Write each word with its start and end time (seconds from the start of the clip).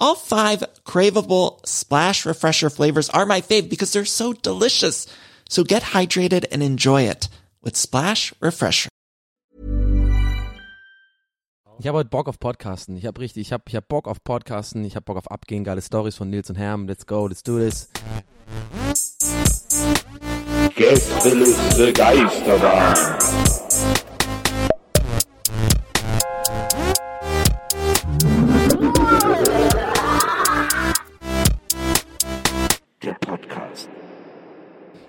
All 0.00 0.16
five 0.16 0.64
craveable 0.84 1.58
Splash 1.66 2.24
Refresher 2.24 2.70
flavors 2.70 3.10
are 3.10 3.26
my 3.26 3.42
fave 3.42 3.68
because 3.68 3.92
they're 3.92 4.06
so 4.06 4.32
delicious. 4.32 5.06
So 5.48 5.62
get 5.62 5.82
hydrated 5.82 6.46
and 6.50 6.62
enjoy 6.62 7.02
it 7.02 7.28
with 7.62 7.76
Splash 7.76 8.32
Refresher. 8.40 8.88
Ich 11.78 11.86
habe 11.86 11.96
heute 11.96 12.10
Bock 12.10 12.28
auf 12.28 12.38
Podcasten. 12.38 12.96
Ich 12.96 13.06
habe 13.06 13.20
richtig, 13.20 13.46
ich 13.46 13.52
habe 13.52 13.64
ich 13.68 13.74
hab 13.74 13.88
Bock 13.88 14.06
auf 14.06 14.22
Podcasten. 14.22 14.84
Ich 14.84 14.96
habe 14.96 15.04
Bock 15.04 15.16
auf 15.16 15.30
Abgehen, 15.30 15.64
geile 15.64 15.80
Stories 15.80 16.14
von 16.14 16.28
Nils 16.28 16.50
und 16.50 16.56
Herm. 16.56 16.86
Let's 16.86 17.06
go, 17.06 17.26
let's 17.26 17.42
do 17.42 17.58
this. 17.58 17.88
Gästeliste 20.74 21.92
Geisterbahn. 21.92 23.18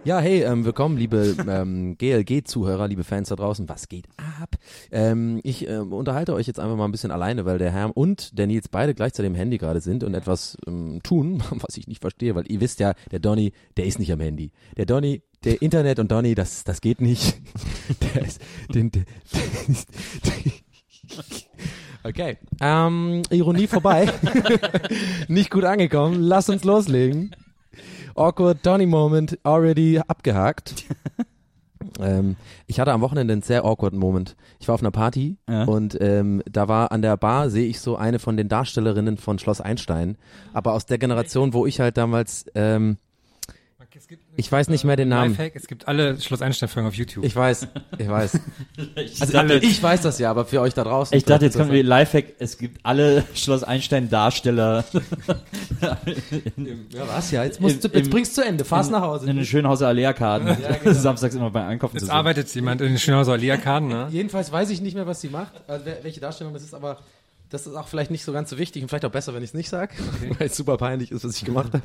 Ja, 0.04 0.20
hey, 0.20 0.42
ähm, 0.42 0.66
willkommen, 0.66 0.98
liebe 0.98 1.36
ähm, 1.48 1.96
GLG-Zuhörer, 1.96 2.88
liebe 2.88 3.04
Fans 3.04 3.30
da 3.30 3.36
draußen. 3.36 3.70
Was 3.70 3.88
geht 3.88 4.08
ab? 4.18 4.56
Ähm, 4.92 5.40
ich 5.44 5.68
ähm, 5.68 5.94
unterhalte 5.94 6.34
euch 6.34 6.48
jetzt 6.48 6.60
einfach 6.60 6.76
mal 6.76 6.86
ein 6.86 6.92
bisschen 6.92 7.12
alleine, 7.12 7.46
weil 7.46 7.60
der 7.60 7.72
Herm 7.72 7.92
und 7.92 8.36
der 8.36 8.48
Nils 8.48 8.68
beide 8.68 8.96
gleichzeitig 8.96 9.30
im 9.30 9.36
Handy 9.36 9.60
gerade 9.60 9.80
sind 9.80 10.04
und 10.04 10.16
etwas 10.16 10.58
ähm, 10.66 11.02
tun, 11.04 11.44
was 11.52 11.78
ich 11.78 11.88
nicht 11.88 12.02
verstehe, 12.02 12.34
weil 12.34 12.52
ihr 12.52 12.62
wisst 12.62 12.80
ja, 12.80 12.94
der 13.12 13.20
Donny, 13.20 13.54
der 13.78 13.86
ist 13.86 14.00
nicht 14.00 14.12
am 14.12 14.20
Handy. 14.20 14.52
Der 14.76 14.88
Donny, 14.88 15.22
der 15.44 15.62
Internet 15.62 16.00
und 16.00 16.12
Donny, 16.12 16.34
das, 16.34 16.64
das 16.64 16.82
geht 16.82 17.00
nicht. 17.00 17.40
Der 18.16 18.24
ist, 18.26 18.42
den, 18.74 18.92
der, 18.92 19.04
der, 19.34 20.52
Okay, 22.04 22.38
ähm, 22.60 23.22
Ironie 23.30 23.68
vorbei. 23.68 24.12
nicht 25.28 25.52
gut 25.52 25.66
angekommen. 25.66 26.20
Lass 26.22 26.50
uns 26.50 26.64
loslegen. 26.64 27.36
Awkward 28.16 28.66
Donny 28.66 28.86
Moment 28.86 29.38
already 29.44 30.00
abgehakt. 30.00 30.86
ähm, 32.00 32.36
ich 32.68 32.80
hatte 32.80 32.92
am 32.94 33.02
Wochenende 33.02 33.34
einen 33.34 33.42
sehr 33.42 33.66
awkward 33.66 33.94
Moment. 33.94 34.36
Ich 34.60 34.68
war 34.68 34.76
auf 34.76 34.82
einer 34.82 34.92
Party 34.92 35.38
Ja. 35.50 35.64
und 35.66 35.98
ähm, 36.00 36.42
da 36.50 36.68
war 36.68 36.92
an 36.92 37.02
der 37.02 37.18
Bar, 37.18 37.50
sehe 37.50 37.68
ich 37.68 37.80
so 37.80 37.96
eine 37.96 38.20
von 38.20 38.38
den 38.38 38.50
Darstellerinnen 38.50 39.18
von 39.18 39.40
Schloss 39.40 39.62
Einstein, 39.62 40.18
aber 40.54 40.74
aus 40.74 40.86
der 40.86 40.98
Generation, 40.98 41.54
wo 41.54 41.66
ich 41.66 41.80
halt 41.80 41.98
damals, 41.98 42.46
ähm, 42.56 42.98
ich 44.38 44.52
weiß 44.52 44.70
nicht 44.70 44.84
mehr 44.84 44.96
den 44.96 45.10
Namen. 45.10 45.32
Lifehack, 45.32 45.56
es 45.56 45.68
gibt 45.68 45.88
alle 45.88 46.20
Schloss 46.20 46.42
Einstein-Folgen 46.42 46.88
auf 46.88 46.96
YouTube. 46.96 47.24
Ich 47.24 47.36
weiß, 47.36 47.68
ich 47.98 48.08
weiß. 48.10 48.40
Also 49.20 49.34
dachte- 49.34 49.58
ich 49.58 49.82
weiß 49.82 50.02
das 50.02 50.20
ja, 50.20 50.30
aber 50.32 50.46
für 50.46 50.62
euch 50.62 50.74
da 50.74 50.84
draußen. 50.84 51.16
Ich 51.18 51.26
dachte, 51.26 51.46
jetzt 51.46 51.58
kommt 51.58 51.72
wie 51.72 51.82
Lifehack, 51.82 52.34
es 52.40 52.58
gibt 52.58 52.80
alle 52.86 53.24
Schloss 53.34 53.64
Einstein 53.64 54.10
Darsteller 54.10 54.84
Ja, 55.82 57.08
was 57.08 57.32
ja, 57.32 57.44
jetzt, 57.44 57.60
musst 57.62 57.84
du, 57.84 57.88
jetzt 57.90 58.10
bringst 58.10 58.38
du 58.38 58.42
zu 58.42 58.48
Ende, 58.48 58.66
fahrst 58.66 58.92
nach 58.92 59.02
Hause. 59.02 59.30
in 59.30 59.36
den 59.36 59.46
Schönhauser 59.46 59.88
Alea-Karten. 59.88 60.58
genau. 60.84 60.94
Samstags 60.94 61.36
immer 61.36 61.50
beim 61.50 61.68
Einkaufen 61.68 61.98
zu 61.98 62.06
Jetzt 62.06 62.12
arbeitet 62.14 62.54
jemand 62.54 62.82
in 62.82 62.90
den 62.90 63.00
Schönhauser 63.00 63.34
Alea-Karten, 63.34 63.88
ne? 63.88 64.08
Jedenfalls 64.12 64.52
weiß 64.52 64.70
ich 64.70 64.82
nicht 64.82 64.96
mehr, 64.96 65.08
was 65.08 65.22
sie 65.22 65.30
macht, 65.30 65.54
also 65.68 65.86
welche 66.04 66.20
Darstellung 66.20 66.54
das 66.54 66.64
ist, 66.64 66.74
aber 66.74 67.00
das 67.52 67.68
ist 67.68 67.76
auch 67.76 67.88
vielleicht 67.90 68.12
nicht 68.12 68.24
so 68.24 68.32
ganz 68.32 68.50
so 68.50 68.58
wichtig 68.58 68.82
und 68.82 68.88
vielleicht 68.88 69.04
auch 69.04 69.12
besser, 69.12 69.34
wenn 69.34 69.44
ich 69.44 69.50
es 69.50 69.54
nicht 69.54 69.70
sage, 69.70 69.94
weil 70.40 70.48
es 70.48 70.56
super 70.56 70.78
peinlich 70.78 71.12
ist, 71.12 71.26
was 71.26 71.36
ich 71.36 71.44
gemacht 71.44 71.74
habe. 71.74 71.84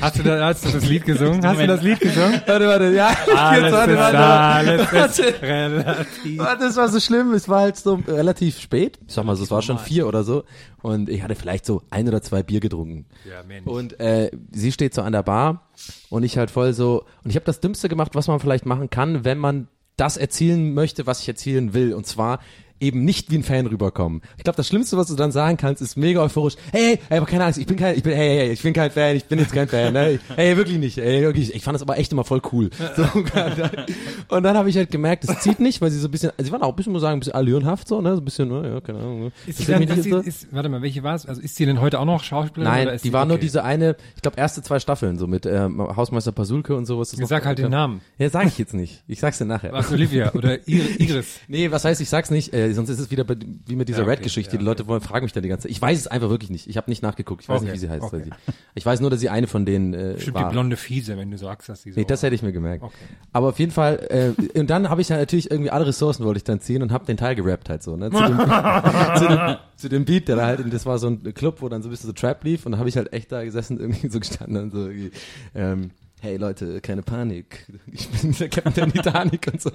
Hast 0.00 0.18
du, 0.18 0.22
da, 0.24 0.46
hast 0.46 0.64
du 0.64 0.70
das 0.70 0.86
Lied 0.86 1.04
gesungen? 1.04 1.46
Hast 1.46 1.60
du 1.60 1.66
das 1.66 1.82
Lied 1.82 2.00
gesungen? 2.00 2.42
Warte, 2.46 2.66
warte, 2.66 2.92
ja. 2.92 3.16
Alles 3.36 3.72
warte, 3.72 3.92
ist, 3.92 3.98
warte, 3.98 4.18
alles 4.18 4.92
warte. 4.92 5.42
relativ. 5.42 6.38
Warte, 6.38 6.64
Das 6.64 6.76
war 6.76 6.88
so 6.88 6.98
schlimm, 6.98 7.32
es 7.34 7.48
war 7.48 7.60
halt 7.60 7.76
so 7.76 8.02
relativ 8.06 8.58
spät. 8.58 8.98
Ich 9.06 9.14
sag 9.14 9.24
mal, 9.24 9.36
so, 9.36 9.44
es 9.44 9.50
war 9.50 9.62
schon 9.62 9.78
vier 9.78 10.08
oder 10.08 10.24
so. 10.24 10.44
Und 10.82 11.08
ich 11.08 11.22
hatte 11.22 11.36
vielleicht 11.36 11.64
so 11.66 11.82
ein 11.90 12.08
oder 12.08 12.20
zwei 12.20 12.42
Bier 12.42 12.60
getrunken. 12.60 13.06
Ja, 13.24 13.44
mehr 13.44 13.60
nicht. 13.60 13.68
Und 13.68 14.00
äh, 14.00 14.30
sie 14.52 14.72
steht 14.72 14.92
so 14.92 15.02
an 15.02 15.12
der 15.12 15.22
Bar 15.22 15.70
und 16.10 16.24
ich 16.24 16.36
halt 16.36 16.50
voll 16.50 16.72
so. 16.72 17.04
Und 17.22 17.30
ich 17.30 17.36
habe 17.36 17.46
das 17.46 17.60
Dümmste 17.60 17.88
gemacht, 17.88 18.14
was 18.14 18.26
man 18.26 18.40
vielleicht 18.40 18.66
machen 18.66 18.90
kann, 18.90 19.24
wenn 19.24 19.38
man 19.38 19.68
das 19.96 20.16
erzielen 20.16 20.74
möchte, 20.74 21.06
was 21.06 21.20
ich 21.20 21.28
erzielen 21.28 21.74
will. 21.74 21.94
Und 21.94 22.06
zwar 22.06 22.40
eben 22.80 23.04
nicht 23.04 23.30
wie 23.30 23.36
ein 23.38 23.42
Fan 23.42 23.66
rüberkommen. 23.66 24.20
Ich 24.36 24.44
glaube, 24.44 24.56
das 24.56 24.68
Schlimmste, 24.68 24.96
was 24.96 25.06
du 25.08 25.14
dann 25.14 25.32
sagen 25.32 25.56
kannst, 25.56 25.80
ist 25.80 25.96
mega 25.96 26.22
euphorisch. 26.22 26.54
Hey, 26.72 26.98
hey, 27.08 27.18
aber 27.18 27.26
keine 27.26 27.44
Angst, 27.44 27.58
ich 27.58 27.66
bin 27.66 27.76
kein, 27.76 27.96
ich 27.96 28.02
bin, 28.02 28.12
hey, 28.12 28.38
hey, 28.38 28.52
ich 28.52 28.62
bin 28.62 28.72
kein 28.72 28.90
Fan, 28.90 29.16
ich 29.16 29.24
bin 29.24 29.38
jetzt 29.38 29.52
kein 29.52 29.68
Fan. 29.68 29.92
Ne? 29.92 30.18
Hey, 30.36 30.56
wirklich 30.56 30.78
nicht. 30.78 30.96
Hey, 30.96 31.22
wirklich. 31.22 31.54
Ich 31.54 31.62
fand 31.62 31.74
das 31.74 31.82
aber 31.82 31.98
echt 31.98 32.10
immer 32.12 32.24
voll 32.24 32.40
cool. 32.52 32.70
So, 32.96 33.02
und 34.34 34.42
dann 34.42 34.56
habe 34.56 34.68
ich 34.68 34.76
halt 34.76 34.90
gemerkt, 34.90 35.24
es 35.24 35.40
zieht 35.40 35.60
nicht, 35.60 35.80
weil 35.80 35.90
sie 35.90 35.98
so 35.98 36.08
ein 36.08 36.10
bisschen, 36.10 36.32
sie 36.38 36.50
waren 36.50 36.62
auch 36.62 36.70
ein 36.70 36.76
bisschen, 36.76 36.92
muss 36.92 37.02
ich 37.02 37.04
sagen, 37.04 37.16
ein 37.16 37.20
bisschen 37.20 37.34
allürenhaft 37.34 37.86
so, 37.88 38.00
ne, 38.00 38.14
so 38.14 38.20
ein 38.20 38.24
bisschen, 38.24 38.48
ne, 38.48 38.68
ja, 38.68 38.80
keine 38.80 38.98
Ahnung. 38.98 39.20
Ne? 39.24 39.32
Ist 39.46 39.58
sie 39.58 39.66
dann, 39.66 39.82
ist 39.82 40.04
so. 40.10 40.18
ist, 40.18 40.52
warte 40.52 40.68
mal, 40.68 40.82
welche 40.82 41.02
war 41.02 41.14
es? 41.14 41.26
Also 41.26 41.40
ist 41.40 41.56
sie 41.56 41.66
denn 41.66 41.80
heute 41.80 42.00
auch 42.00 42.04
noch 42.04 42.24
Schauspielerin? 42.24 42.86
Nein, 42.86 42.98
die 43.02 43.12
war 43.12 43.24
nur 43.24 43.36
okay. 43.36 43.42
diese 43.42 43.64
eine, 43.64 43.96
ich 44.16 44.22
glaube 44.22 44.38
erste 44.38 44.62
zwei 44.62 44.80
Staffeln, 44.80 45.18
so 45.18 45.26
mit 45.26 45.46
ähm, 45.46 45.80
Hausmeister 45.80 46.32
Pasulke 46.32 46.74
und 46.74 46.86
sowas. 46.86 47.12
Ich 47.12 47.24
sag 47.26 47.44
halt 47.46 47.58
den 47.58 47.70
Namen. 47.70 48.00
Ja, 48.18 48.28
sag 48.30 48.46
ich 48.46 48.58
jetzt 48.58 48.74
nicht. 48.74 49.02
Ich 49.06 49.20
sag's 49.20 49.38
dir 49.38 49.44
nachher. 49.44 49.72
Was, 49.72 49.92
Olivia 49.92 50.32
oder 50.32 50.56
Ir- 50.66 50.98
Iris? 51.00 51.40
Nee, 51.48 51.70
was 51.70 51.84
heißt, 51.84 52.00
ich 52.00 52.08
sag's 52.08 52.30
nicht, 52.30 52.52
äh, 52.52 52.63
sonst 52.72 52.88
ist 52.88 52.98
es 53.00 53.10
wieder 53.10 53.24
bei, 53.24 53.36
wie 53.66 53.76
mit 53.76 53.88
dieser 53.88 53.98
Ja, 53.98 54.04
okay, 54.04 54.12
Red-Geschichte. 54.12 54.52
ja, 54.54 54.58
Die 54.58 54.64
Leute 54.64 54.86
wollen, 54.86 55.00
fragen 55.00 55.24
mich 55.24 55.32
dann 55.32 55.42
die 55.42 55.48
ganze 55.48 55.64
Zeit. 55.68 55.72
Ich 55.72 55.82
weiß 55.82 55.98
es 55.98 56.06
einfach 56.06 56.30
wirklich 56.30 56.50
nicht. 56.50 56.68
Ich 56.68 56.76
habe 56.76 56.90
nicht 56.90 57.02
nachgeguckt. 57.02 57.42
Ich 57.42 57.48
weiß 57.48 57.56
Okay, 57.62 57.64
nicht, 57.66 57.74
wie 57.74 57.78
sie 57.78 57.90
heißt. 57.90 58.02
okay. 58.02 58.22
sie- 58.24 58.52
Ich 58.74 58.86
weiß 58.86 59.00
nur, 59.00 59.10
dass 59.10 59.20
sie 59.20 59.28
eine 59.28 59.46
von 59.46 59.66
denen 59.66 59.92
äh, 59.92 60.12
Bestimmt 60.14 60.36
war. 60.36 60.48
die 60.48 60.52
blonde 60.52 60.76
Fiese, 60.76 61.16
wenn 61.18 61.30
du 61.30 61.36
sagst, 61.38 61.68
dass 61.68 61.82
sie 61.82 61.92
so. 61.92 62.00
Nee, 62.00 62.06
das 62.06 62.22
hätte 62.22 62.34
ich 62.34 62.42
mir 62.42 62.52
gemerkt. 62.52 62.82
Okay. 62.84 62.94
Aber 63.32 63.48
auf 63.48 63.58
jeden 63.58 63.72
Fall, 63.72 64.34
äh, 64.54 64.58
und 64.58 64.70
dann 64.70 64.88
habe 64.88 65.00
ich 65.00 65.08
ja 65.08 65.16
natürlich 65.16 65.50
irgendwie 65.50 65.70
alle 65.70 65.86
Ressourcen 65.86 66.24
wollte 66.24 66.38
ich 66.38 66.44
dann 66.44 66.60
ziehen 66.60 66.82
und 66.82 66.92
habe 66.92 67.04
den 67.04 67.16
Teil 67.16 67.34
gerappt 67.34 67.68
halt 67.68 67.82
so, 67.82 67.96
ne? 67.96 68.10
Zu 68.10 68.18
dem, 68.18 68.38
zu, 69.18 69.26
dem, 69.28 69.56
zu 69.76 69.88
dem 69.88 70.04
Beat, 70.04 70.28
der 70.28 70.36
da 70.36 70.46
halt, 70.46 70.72
das 70.72 70.86
war 70.86 70.98
so 70.98 71.08
ein 71.08 71.34
Club, 71.34 71.60
wo 71.60 71.68
dann 71.68 71.82
so 71.82 71.88
ein 71.88 71.90
bisschen 71.90 72.06
so 72.06 72.12
Trap 72.12 72.42
lief 72.44 72.64
und 72.66 72.72
dann 72.72 72.78
habe 72.78 72.88
ich 72.88 72.96
halt 72.96 73.12
echt 73.12 73.32
da 73.32 73.44
gesessen, 73.44 73.78
irgendwie 73.80 74.08
so 74.08 74.20
gestanden 74.20 74.62
und 74.62 74.70
so 74.72 74.86
irgendwie, 74.88 75.10
ähm, 75.54 75.90
hey 76.20 76.36
Leute, 76.38 76.80
keine 76.80 77.02
Panik, 77.02 77.66
ich 77.92 78.08
bin 78.08 78.32
der 78.32 78.48
Captain 78.48 78.90
Titanic 78.92 79.46
und 79.52 79.60
so. 79.60 79.70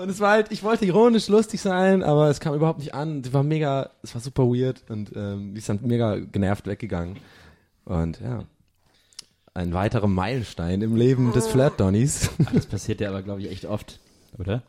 Und 0.00 0.08
es 0.10 0.20
war 0.20 0.30
halt, 0.32 0.52
ich 0.52 0.62
wollte 0.62 0.84
ironisch 0.84 1.28
lustig 1.28 1.60
sein, 1.60 2.02
aber 2.02 2.28
es 2.30 2.38
kam 2.40 2.54
überhaupt 2.54 2.78
nicht 2.78 2.94
an. 2.94 3.22
Die 3.22 3.32
war 3.32 3.42
mega, 3.42 3.90
es 4.02 4.14
war 4.14 4.20
super 4.22 4.44
weird 4.44 4.82
und 4.88 5.10
ähm, 5.16 5.54
die 5.54 5.58
ist 5.58 5.68
dann 5.68 5.80
mega 5.82 6.16
genervt 6.16 6.66
weggegangen. 6.66 7.16
Und 7.84 8.20
ja, 8.20 8.44
ein 9.54 9.72
weiterer 9.72 10.06
Meilenstein 10.06 10.82
im 10.82 10.94
Leben 10.94 11.32
des 11.32 11.48
Flirt-Donnies. 11.48 12.30
Das 12.52 12.66
passiert 12.66 13.00
ja 13.00 13.08
aber, 13.08 13.22
glaube 13.22 13.40
ich, 13.40 13.50
echt 13.50 13.64
oft, 13.64 13.98
oder? 14.38 14.62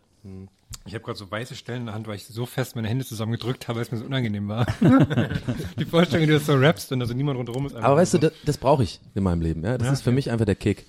Ich 0.85 0.93
habe 0.95 1.03
gerade 1.03 1.17
so 1.19 1.29
weiße 1.29 1.55
Stellen 1.55 1.81
in 1.81 1.85
der 1.87 1.95
Hand, 1.95 2.07
weil 2.07 2.15
ich 2.15 2.25
so 2.25 2.45
fest 2.45 2.75
meine 2.75 2.87
Hände 2.87 3.05
zusammengedrückt 3.05 3.67
habe, 3.67 3.77
weil 3.77 3.83
es 3.85 3.91
mir 3.91 3.99
so 3.99 4.05
unangenehm 4.05 4.47
war. 4.47 4.65
die 5.79 5.85
Vorstellung, 5.85 6.23
wie 6.23 6.31
du 6.31 6.33
das 6.37 6.45
so 6.47 6.55
rappst 6.55 6.91
und 6.91 7.01
also 7.01 7.13
niemand 7.13 7.37
rundherum 7.37 7.67
ist. 7.67 7.75
einfach 7.75 7.87
Aber 7.87 7.97
weißt 7.97 8.15
du, 8.15 8.17
so. 8.17 8.21
das, 8.29 8.33
das 8.45 8.57
brauche 8.57 8.83
ich 8.83 8.99
in 9.13 9.23
meinem 9.23 9.41
Leben. 9.41 9.63
Ja? 9.63 9.77
Das 9.77 9.87
Ja, 9.87 9.93
ist 9.93 10.01
für 10.01 10.09
okay. 10.09 10.15
mich 10.15 10.31
einfach 10.31 10.45
der 10.45 10.55
Kick. 10.55 10.85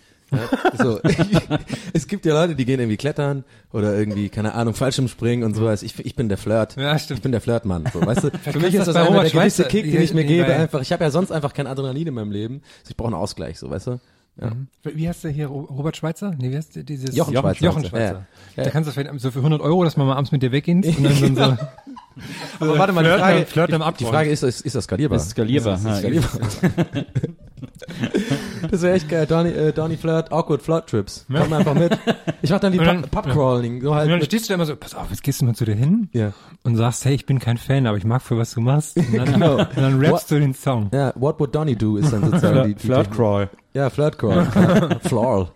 So. 0.78 1.00
es 1.92 2.06
gibt 2.06 2.24
ja 2.24 2.34
Leute, 2.34 2.54
die 2.54 2.64
gehen 2.64 2.80
irgendwie 2.80 2.96
klettern 2.96 3.44
oder 3.72 3.96
irgendwie, 3.96 4.28
keine 4.28 4.54
Ahnung, 4.54 4.74
Fallschirmspringen 4.74 5.44
und 5.44 5.54
sowas. 5.54 5.82
Ich, 5.82 5.98
ich 6.04 6.14
bin 6.14 6.28
der 6.28 6.38
Flirt. 6.38 6.76
Ja, 6.76 6.98
stimmt. 6.98 7.18
Ich 7.18 7.22
bin 7.22 7.32
der 7.32 7.40
Flirtmann. 7.40 7.84
So, 7.92 8.04
weißt 8.04 8.24
du? 8.24 8.30
Für 8.50 8.58
mich 8.58 8.74
ist 8.74 8.86
das 8.86 8.96
einfach 8.96 9.22
der 9.22 9.30
gewisse 9.30 9.64
Kick, 9.64 9.90
den 9.90 10.02
ich 10.02 10.14
mir 10.14 10.24
gebe. 10.24 10.54
Einfach. 10.54 10.80
Ich 10.80 10.92
habe 10.92 11.04
ja 11.04 11.10
sonst 11.10 11.32
einfach 11.32 11.52
kein 11.52 11.66
Adrenalin 11.66 12.08
in 12.08 12.14
meinem 12.14 12.32
Leben. 12.32 12.62
Also 12.80 12.90
ich 12.90 12.96
brauche 12.96 13.08
einen 13.08 13.16
Ausgleich, 13.16 13.58
so, 13.58 13.70
weißt 13.70 13.88
du? 13.88 14.00
Wie 14.84 15.08
heißt 15.08 15.24
der 15.24 15.30
hier? 15.30 15.48
Ro- 15.48 15.68
Robert 15.70 15.96
Schweitzer? 15.96 16.32
Nee, 16.38 16.50
wie 16.50 16.56
heißt 16.56 16.76
der? 16.76 16.82
Dieses 16.84 17.14
Jochen 17.14 17.36
Schweizer. 17.36 17.64
Jochen 17.64 17.82
Ja, 17.82 17.88
Schweizer. 17.88 18.26
ja. 18.56 18.64
Da 18.64 18.70
kannst 18.70 18.88
du 18.88 18.92
vielleicht 18.92 19.20
so 19.20 19.30
für 19.30 19.38
100 19.40 19.60
Euro, 19.60 19.84
dass 19.84 19.96
man 19.96 20.06
mal 20.06 20.14
abends 20.16 20.32
mit 20.32 20.42
dir 20.42 20.52
weggehen 20.52 20.82
und 20.96 21.04
dann, 21.04 21.34
dann 21.34 21.58
so 21.58 22.64
Aber 22.66 22.78
warte 22.78 22.92
mal, 22.92 23.04
die 23.04 23.10
Frage, 23.10 23.38
am- 23.40 23.46
Flirten 23.46 23.82
am 23.82 23.94
die. 23.98 24.04
Frage 24.04 24.30
ist, 24.30 24.42
ist, 24.42 24.60
ist 24.62 24.74
das 24.74 24.84
skalierbar? 24.84 25.16
Das 25.18 25.24
ist 25.26 25.30
skalierbar. 25.32 25.74
Ist 25.74 25.84
Ja, 25.84 25.90
das 25.90 25.98
skalierbar? 26.00 27.04
das 28.70 28.82
wäre 28.82 28.94
echt 28.94 29.08
geil. 29.08 29.26
Donny, 29.26 29.50
äh, 29.50 29.72
Donny 29.72 29.96
Flirt, 29.96 30.32
Awkward 30.32 30.62
Flirt 30.62 30.88
Trips. 30.88 31.26
Komm 31.32 31.52
einfach 31.52 31.74
mit. 31.74 31.96
Ich 32.42 32.50
mach 32.50 32.60
dann 32.60 32.72
die 32.72 32.78
Pubcrawling. 32.78 33.80
So 33.82 33.94
halt 33.94 34.06
Und 34.06 34.12
dann 34.12 34.22
stehst 34.22 34.46
du 34.46 34.48
da 34.48 34.54
immer 34.54 34.66
so, 34.66 34.76
pass 34.76 34.94
auf, 34.94 35.10
jetzt 35.10 35.22
gehst 35.22 35.40
du 35.40 35.44
mal 35.46 35.54
zu 35.54 35.64
dir 35.64 35.74
hin 35.74 36.08
ja. 36.12 36.32
und 36.62 36.76
sagst, 36.76 37.04
hey, 37.04 37.14
ich 37.14 37.26
bin 37.26 37.38
kein 37.38 37.58
Fan, 37.58 37.86
aber 37.86 37.96
ich 37.98 38.04
mag 38.04 38.22
für 38.22 38.36
was 38.38 38.52
du 38.52 38.60
machst. 38.60 38.96
Und 38.96 39.14
dann, 39.16 39.24
Genau. 39.32 39.58
und 39.58 39.76
dann 39.76 40.00
rappst 40.04 40.30
du 40.30 40.38
den 40.38 40.54
Song. 40.54 40.90
ja, 40.92 41.12
What 41.16 41.38
Would 41.40 41.54
Donny 41.54 41.76
Do 41.76 41.96
ist 41.96 42.12
dann 42.12 42.24
sozusagen 42.24 42.68
die, 42.68 42.74
die 42.74 42.80
Flirtcrawl. 42.86 43.50
Ja, 43.72 43.90
Flirtcrawl. 43.90 44.46
Ja. 44.54 44.98
Floral. 45.00 45.48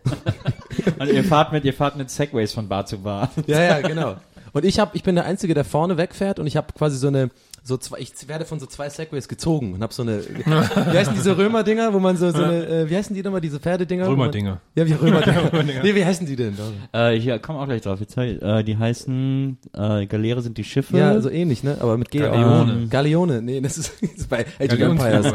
Und 0.98 1.12
ihr 1.12 1.24
fahrt 1.24 1.52
mit, 1.52 1.64
ihr 1.64 1.72
fahrt 1.74 1.96
mit 1.96 2.10
Segways 2.10 2.52
von 2.52 2.68
Bar 2.68 2.86
zu 2.86 2.98
Bar. 2.98 3.30
Ja, 3.46 3.62
ja, 3.62 3.80
genau. 3.80 4.16
Und 4.52 4.64
ich 4.64 4.78
hab, 4.78 4.94
ich 4.94 5.02
bin 5.02 5.16
der 5.16 5.24
Einzige, 5.24 5.52
der 5.52 5.64
vorne 5.64 5.96
wegfährt 5.96 6.38
und 6.38 6.46
ich 6.46 6.56
habe 6.56 6.72
quasi 6.72 6.96
so 6.96 7.08
eine, 7.08 7.30
so 7.64 7.76
zwei, 7.76 7.98
ich 7.98 8.12
werde 8.28 8.44
von 8.44 8.60
so 8.60 8.66
zwei 8.66 8.88
Segways 8.88 9.26
gezogen 9.26 9.74
und 9.74 9.82
habe 9.82 9.92
so 9.92 10.02
eine, 10.02 10.22
wie 10.22 10.96
heißen 10.96 11.14
diese 11.14 11.36
Römer-Dinger, 11.36 11.92
wo 11.92 11.98
man 11.98 12.16
so, 12.16 12.30
so 12.30 12.42
eine, 12.42 12.66
äh, 12.66 12.90
wie 12.90 12.96
heißen 12.96 13.16
die 13.16 13.22
nochmal, 13.22 13.40
diese 13.40 13.58
Pferdedinger? 13.58 14.06
Römer-Dinger. 14.06 14.60
Ja, 14.76 14.86
wie 14.86 14.92
Römer-Dinger. 15.02 15.82
nee, 15.82 15.94
wie 15.94 16.04
heißen 16.04 16.24
die 16.26 16.36
denn? 16.36 16.56
Äh, 16.92 17.14
hier, 17.14 17.40
komm 17.40 17.56
auch 17.56 17.66
gleich 17.66 17.82
drauf. 17.82 17.98
Jetzt, 17.98 18.16
äh, 18.16 18.62
die 18.62 18.76
heißen, 18.76 19.58
äh, 19.72 20.06
Galeere 20.06 20.40
sind 20.42 20.56
die 20.56 20.64
Schiffe. 20.64 20.98
Ja, 20.98 21.20
so 21.20 21.30
ähnlich, 21.30 21.64
ne? 21.64 21.78
Aber 21.80 21.98
mit 21.98 22.12
G. 22.12 22.20
Galeone. 22.20 22.72
Ähm, 22.72 22.90
Galeone. 22.90 23.42
Nee, 23.42 23.60
das 23.60 23.76
ist, 23.76 23.92
das 24.02 24.10
ist 24.12 24.30
bei 24.30 24.46
Age 24.60 24.72
of 24.74 24.80
Empires. 24.80 25.32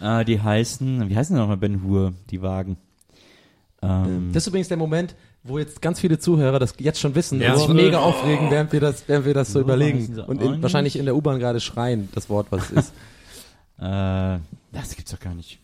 Äh, 0.00 0.24
die 0.24 0.40
heißen, 0.40 1.08
wie 1.08 1.16
heißen 1.16 1.34
die 1.34 1.40
nochmal 1.40 1.56
Ben 1.56 1.82
Hur, 1.82 2.12
die 2.30 2.42
Wagen? 2.42 2.76
Ähm, 3.82 4.30
Das 4.32 4.42
ist 4.44 4.46
übrigens 4.48 4.68
der 4.68 4.76
Moment, 4.76 5.14
wo 5.44 5.58
jetzt 5.58 5.80
ganz 5.82 6.00
viele 6.00 6.18
Zuhörer 6.18 6.58
das 6.58 6.74
jetzt 6.78 7.00
schon 7.00 7.14
wissen 7.14 7.40
Ja. 7.40 7.52
und 7.54 7.60
sich 7.60 7.68
mega 7.68 7.98
aufregen, 7.98 8.50
während 8.50 8.72
wir 8.72 8.80
das, 8.80 9.06
während 9.08 9.24
wir 9.26 9.34
das 9.34 9.52
so 9.52 9.60
Wo 9.60 9.64
überlegen. 9.64 10.18
Und 10.20 10.42
in, 10.42 10.62
wahrscheinlich 10.62 10.96
in 10.96 11.04
der 11.04 11.14
U-Bahn 11.16 11.38
gerade 11.38 11.60
schreien, 11.60 12.08
das 12.14 12.28
Wort, 12.28 12.48
was 12.50 12.64
es 12.64 12.70
ist. 12.72 12.92
äh, 13.78 14.38
das 14.72 14.94
gibt's 14.96 15.10
doch 15.12 15.20
gar 15.20 15.34
nicht. 15.34 15.58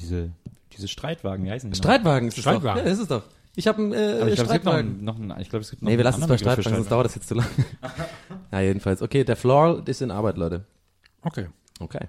Diese, 0.00 0.30
diese 0.76 0.88
Streitwagen, 0.88 1.44
wie 1.46 1.50
heißen 1.50 1.70
die? 1.70 1.76
noch? 1.78 1.82
Streitwagen 1.84 2.28
ist 2.28 2.34
es 2.36 2.42
Streitwagen. 2.42 2.82
doch. 2.82 2.86
Ja, 2.86 2.92
ist 2.92 2.98
es 3.00 3.08
doch. 3.08 3.22
Ich 3.56 3.66
habe 3.66 3.82
einen 3.82 3.92
äh, 3.92 3.96
Aber 4.20 4.28
ich 4.28 4.34
glaube, 4.36 4.48
es 4.48 4.52
gibt 4.52 4.64
noch, 4.64 4.72
Streitwagen. 4.72 4.86
einen- 4.96 5.04
noch 5.04 5.16
einen, 5.18 5.40
ich 5.40 5.48
glaube, 5.50 5.62
es 5.64 5.70
gibt 5.70 5.82
noch 5.82 5.90
Nee, 5.90 5.96
wir 5.96 6.04
lassen 6.04 6.22
es 6.22 6.28
bei 6.28 6.34
für 6.34 6.44
Streitwagen, 6.44 6.76
sonst 6.76 6.90
dauert 6.92 7.06
das 7.06 7.14
jetzt 7.16 7.28
zu 7.28 7.34
lang. 7.34 7.46
ja, 8.52 8.60
jedenfalls. 8.60 9.02
Okay, 9.02 9.24
der 9.24 9.36
Floral 9.36 9.82
ist 9.86 10.00
in 10.02 10.10
Arbeit, 10.10 10.36
Leute. 10.36 10.64
Okay. 11.22 11.46
Okay. 11.80 12.06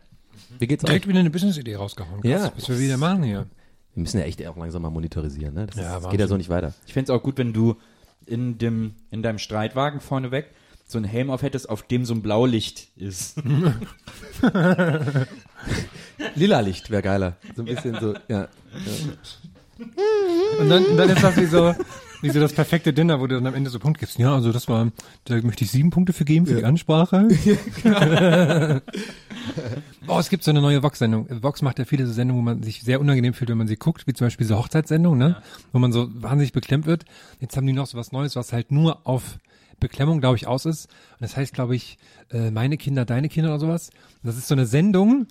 Wie 0.58 0.68
geht's 0.68 0.84
euch? 0.84 0.90
Direkt 0.90 1.08
wieder 1.08 1.20
eine 1.20 1.30
Business-Idee 1.30 1.76
rausgehauen. 1.76 2.22
Ja. 2.24 2.52
Was 2.56 2.70
wir 2.70 2.80
wieder 2.80 2.98
machen 2.98 3.24
hier. 3.24 3.46
Wir 3.94 4.02
müssen 4.02 4.20
ja 4.20 4.26
echt 4.26 4.46
auch 4.48 4.58
langsam 4.58 4.82
mal 4.82 4.90
monitorisieren, 4.90 5.54
ne? 5.54 5.68
Das, 5.68 5.76
Ja, 5.76 5.98
ist, 5.98 6.04
das 6.04 6.12
geht 6.12 6.20
ja 6.20 6.28
so 6.28 6.38
nicht 6.38 6.50
weiter. 6.50 6.74
Ich 6.86 6.94
fänd's 6.94 7.10
auch 7.10 7.22
gut, 7.22 7.38
wenn 7.38 7.54
du 7.54 7.76
in 8.26 8.58
dem, 8.58 8.94
in 9.12 9.24
deinem 9.24 9.40
Streitwagen 9.40 10.00
vorneweg 10.00 10.48
so 10.88 10.98
einen 10.98 11.06
Helm 11.06 11.30
auf 11.30 11.42
hättest, 11.44 11.70
auf 11.70 11.84
dem 11.84 12.06
so 12.06 12.14
ein 12.16 12.22
Blaulicht 12.22 12.88
ist. 12.98 13.38
Lila 16.36 16.60
Licht 16.62 16.90
wäre 16.90 17.02
geiler. 17.04 17.38
So 17.56 17.62
ein 17.62 17.66
bisschen 17.66 18.00
so, 18.00 18.16
ja. 18.28 18.48
Und 20.60 20.70
dann, 20.70 20.86
und 20.86 20.98
dann 20.98 21.10
ist 21.10 21.24
das 21.24 21.38
wie 21.38 21.46
so, 21.46 21.76
wie 22.21 22.30
so 22.30 22.39
das 22.39 22.54
perfekte 22.54 22.94
Dinner, 22.94 23.19
wo 23.19 23.27
du 23.27 23.36
dann 23.36 23.48
am 23.48 23.54
Ende 23.54 23.69
so 23.69 23.80
Punkt 23.80 24.00
gibst. 24.00 24.18
Ja, 24.19 24.33
also 24.33 24.51
das 24.51 24.68
war, 24.68 24.92
da 25.25 25.36
möchte 25.42 25.63
ich 25.63 25.71
sieben 25.71 25.89
Punkte 25.89 26.13
für 26.13 26.25
geben, 26.25 26.45
für 26.45 26.56
die 26.56 26.66
Ansprache. 26.66 27.27
Boah, 30.06 30.19
es 30.19 30.30
gibt 30.30 30.44
so 30.44 30.51
eine 30.51 30.62
neue 30.62 30.83
Vox-Sendung. 30.83 31.27
Vox 31.42 31.62
macht 31.62 31.80
ja 31.80 31.86
viele 31.86 32.06
so 32.06 32.13
Sendungen, 32.13 32.42
wo 32.42 32.45
man 32.45 32.63
sich 32.63 32.81
sehr 32.81 33.00
unangenehm 33.00 33.33
fühlt, 33.33 33.50
wenn 33.50 33.57
man 33.57 33.68
sie 33.68 33.77
guckt, 33.77 34.07
wie 34.07 34.13
zum 34.13 34.27
Beispiel 34.27 34.45
diese 34.45 34.57
Hochzeitssendung, 34.57 35.18
ne? 35.18 35.42
Wo 35.71 35.80
man 35.80 35.92
so 35.92 36.10
wahnsinnig 36.13 36.51
beklemmt 36.51 36.86
wird. 36.86 37.06
Jetzt 37.39 37.56
haben 37.57 37.68
die 37.68 37.74
noch 37.74 37.88
so 37.88 37.98
was 37.98 38.12
Neues, 38.12 38.36
was 38.36 38.54
halt 38.54 38.71
nur 38.71 39.07
auf 39.07 39.39
Beklemmung, 39.80 40.19
glaube 40.19 40.36
ich, 40.36 40.48
aus 40.48 40.66
ist. 40.66 40.88
Und 40.88 41.21
das 41.21 41.38
heißt, 41.38 41.54
glaube 41.54 41.75
ich, 41.75 41.98
äh, 42.31 42.51
meine 42.51 42.77
Kinder, 42.77 43.06
deine 43.06 43.30
Kinder 43.30 43.50
oder 43.50 43.60
sowas. 43.60 43.89
Und 44.24 44.27
das 44.27 44.38
ist 44.38 44.48
so 44.48 44.56
eine 44.56 44.66
Sendung, 44.66 45.27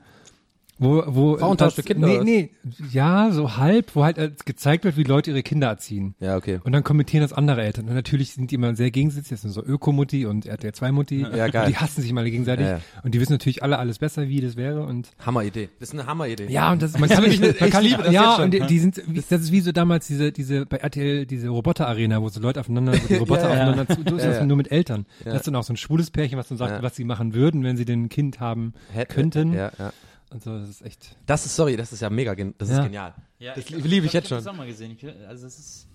wo, 0.79 1.03
wo 1.07 1.37
Frauentausch 1.39 1.75
Kinder, 1.77 2.07
Nee, 2.09 2.21
nee, 2.23 2.51
ja, 2.93 3.31
so 3.31 3.57
halb, 3.57 3.95
wo 3.95 4.05
halt 4.05 4.19
äh, 4.19 4.31
gezeigt 4.45 4.85
wird, 4.85 4.97
wie 4.97 5.03
Leute 5.03 5.31
ihre 5.31 5.43
Kinder 5.43 5.69
erziehen. 5.69 6.15
Ja, 6.21 6.37
okay. 6.37 6.61
Und 6.63 6.73
dann 6.73 6.85
kommentieren 6.85 7.23
das 7.23 7.33
andere 7.33 7.63
Eltern. 7.63 7.89
Und 7.89 7.95
natürlich 7.95 8.33
sind 8.33 8.51
die 8.51 8.55
immer 8.57 8.75
sehr 8.75 8.91
gegensätzlich. 8.91 9.31
Das 9.31 9.43
sind 9.43 9.51
so 9.51 9.63
Ökomutti 9.65 10.27
und 10.27 10.47
RTL 10.47 10.73
2 10.73 10.93
Mutti. 10.93 11.21
Ja, 11.21 11.49
geil. 11.49 11.67
Und 11.67 11.71
die 11.73 11.77
hassen 11.77 12.03
sich 12.03 12.13
mal 12.13 12.25
gegenseitig. 12.25 12.67
Ja, 12.67 12.73
ja. 12.77 12.81
Und 13.03 13.15
die 13.15 13.21
wissen 13.21 13.33
natürlich 13.33 13.63
alle 13.63 13.79
alles 13.79 13.99
besser, 13.99 14.29
wie 14.29 14.41
das 14.41 14.57
wäre. 14.57 14.83
Und 14.85 15.11
Hammeridee. 15.25 15.69
Das 15.81 15.89
ist 15.91 15.95
eine 15.95 16.07
Hammeridee. 16.07 16.47
ja, 16.49 16.71
und 16.73 16.83
das, 16.83 16.93
man 16.99 17.09
kann 17.09 17.25
nicht, 17.25 17.41
man 17.41 17.71
kann 17.71 17.85
das 17.85 18.13
ja, 18.13 18.37
und 18.37 18.53
die, 18.55 18.61
die 18.61 18.79
sind, 18.79 18.97
das 19.31 19.41
ist 19.43 19.53
wie 19.53 19.61
so 19.61 19.73
damals 19.73 20.07
diese, 20.07 20.33
diese, 20.33 20.67
bei 20.67 20.77
RTL, 20.79 21.27
diese 21.27 21.49
Roboter-Arena, 21.49 22.23
wo 22.23 22.29
so 22.29 22.41
Leute 22.41 22.61
aufeinander, 22.61 22.93
wo 22.93 23.07
die 23.07 23.15
Roboter 23.19 23.43
Ja, 23.43 23.49
aufeinander 23.51 23.89
zu, 23.89 23.97
so 24.09 24.17
ist 24.17 24.25
das 24.25 24.37
ja. 24.39 24.45
nur 24.47 24.57
mit 24.57 24.71
Eltern. 24.71 25.07
Das 25.25 25.37
ist 25.37 25.47
dann 25.47 25.57
auch 25.57 25.65
so 25.65 25.73
ein 25.73 25.77
schwules 25.77 26.11
Pärchen, 26.11 26.39
was 26.39 26.49
dann 26.49 26.59
sagt, 26.59 26.83
was 26.83 26.97
sie 26.97 27.05
machen 27.05 27.35
würden, 27.35 27.65
wenn 27.65 27.77
sie 27.77 27.85
den 27.85 28.09
Kind 28.09 28.41
haben 28.41 28.75
Hätte- 28.93 29.15
könnten. 29.15 29.53
Ja, 29.55 29.73
ja. 29.79 29.93
Und 30.31 30.43
so, 30.43 30.59
das 30.59 30.69
ist 30.69 30.83
echt. 30.83 31.17
Das 31.27 31.47
ist, 31.47 31.57
sorry, 31.57 31.77
das 31.77 31.93
ist 31.93 32.01
ja 32.01 32.11
mega, 32.11 32.35
gen- 32.35 32.55
das 32.59 32.69
ist 32.71 32.77
Ja. 32.77 32.85
genial. 32.85 33.15
Ja, 33.39 33.55
Das 33.55 33.69
liebe 33.71 34.07
ich 34.07 34.13
jetzt 34.13 34.25
hab 34.25 34.29
schon. 34.29 34.39
das 34.39 34.47
auch 34.47 34.57
mal 34.57 34.67
gesehen. 34.67 34.97
Ich, 34.99 35.07
also 35.27 35.47
es 35.47 35.59
ist, 35.59 35.89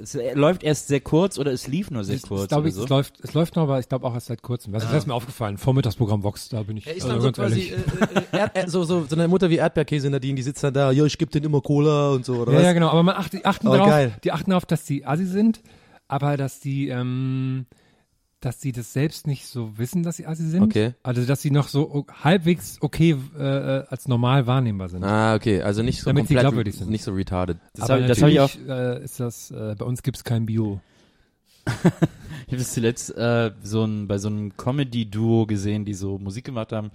es 0.00 0.18
läuft 0.34 0.62
erst 0.64 0.88
sehr 0.88 1.00
kurz 1.00 1.38
oder 1.38 1.52
es 1.52 1.66
lief 1.68 1.90
nur 1.90 2.02
sehr 2.02 2.16
Ich, 2.16 2.22
kurz. 2.22 2.42
ich 2.44 2.48
glaube, 2.48 2.60
oder 2.62 2.68
ich, 2.70 2.74
so. 2.74 2.84
es 2.84 2.88
läuft, 2.88 3.20
es 3.20 3.34
läuft 3.34 3.56
noch, 3.56 3.64
aber 3.64 3.78
ich 3.78 3.88
glaube 3.88 4.06
auch 4.06 4.14
erst 4.14 4.26
seit 4.28 4.42
kurzem. 4.42 4.74
Also, 4.74 4.86
das 4.88 4.96
ist 4.96 5.06
mir 5.06 5.14
aufgefallen. 5.14 5.58
Vormittagsprogramm 5.58 6.22
Vox, 6.22 6.48
da 6.48 6.62
bin 6.62 6.78
ich, 6.78 6.86
Er 6.86 6.94
ist 6.96 7.02
also 7.04 7.14
dann 7.14 7.20
so 7.20 7.26
ganz 7.26 7.36
quasi, 7.36 7.68
ehrlich. 7.68 8.32
äh, 8.32 8.38
äh, 8.38 8.48
äh, 8.64 8.68
so, 8.68 8.84
so, 8.84 9.04
so 9.04 9.14
eine 9.14 9.28
Mutter 9.28 9.50
wie 9.50 9.56
Erdbeerkäse 9.56 10.08
Nadine, 10.08 10.34
die 10.36 10.42
sitzt 10.42 10.64
dann 10.64 10.72
da, 10.74 10.90
ja, 10.90 11.04
ich 11.04 11.18
geb 11.18 11.30
denen 11.30 11.44
immer 11.46 11.60
Cola 11.60 12.10
und 12.12 12.24
so, 12.24 12.36
oder 12.36 12.52
Ja, 12.52 12.58
was? 12.58 12.64
ja, 12.64 12.72
genau. 12.72 12.88
Aber 12.88 13.02
man 13.02 13.16
acht, 13.16 13.32
die 13.34 13.44
achten 13.44 13.68
Oh, 13.68 13.72
darauf, 13.72 13.88
geil. 13.88 14.16
die 14.24 14.32
achten 14.32 14.50
darauf, 14.50 14.64
dass 14.66 14.84
die 14.84 15.04
Assi 15.04 15.26
sind, 15.26 15.60
aber 16.08 16.36
dass 16.38 16.58
die, 16.60 16.88
ähm, 16.88 17.66
dass 18.40 18.60
sie 18.60 18.70
das 18.72 18.92
selbst 18.92 19.26
nicht 19.26 19.46
so 19.46 19.76
wissen, 19.78 20.02
dass 20.04 20.16
sie 20.16 20.26
Assi 20.26 20.44
sind. 20.48 20.62
Okay. 20.62 20.94
Also, 21.02 21.24
dass 21.24 21.42
sie 21.42 21.50
noch 21.50 21.66
so 21.68 22.06
halbwegs 22.22 22.78
okay 22.80 23.16
äh, 23.36 23.42
äh, 23.42 23.84
als 23.88 24.06
normal 24.06 24.46
wahrnehmbar 24.46 24.88
sind. 24.88 25.02
Ah, 25.02 25.34
okay, 25.34 25.60
also 25.62 25.82
nicht 25.82 26.00
so 26.00 26.10
Damit 26.10 26.28
sie 26.28 26.34
komplett, 26.34 26.42
glaubwürdig 26.44 26.76
sind. 26.76 26.90
nicht 26.90 27.02
so 27.02 27.12
retarded. 27.12 27.58
Das 27.74 27.90
aber 27.90 28.00
hab- 28.02 28.08
das 28.08 28.22
hab 28.22 28.28
ich 28.28 28.40
auch- 28.40 28.54
äh, 28.68 29.02
ist 29.02 29.18
das, 29.18 29.50
äh, 29.50 29.74
bei 29.76 29.84
uns 29.84 30.02
gibt's 30.02 30.22
kein 30.24 30.46
Bio. 30.46 30.80
Ich 32.46 32.52
habe 32.54 32.62
das 32.62 32.72
zuletzt 32.72 33.14
äh, 33.14 33.50
so 33.62 33.84
ein, 33.84 34.08
bei 34.08 34.16
so 34.16 34.28
einem 34.28 34.56
Comedy-Duo 34.56 35.44
gesehen, 35.44 35.84
die 35.84 35.92
so 35.92 36.16
Musik 36.18 36.46
gemacht 36.46 36.72
haben. 36.72 36.90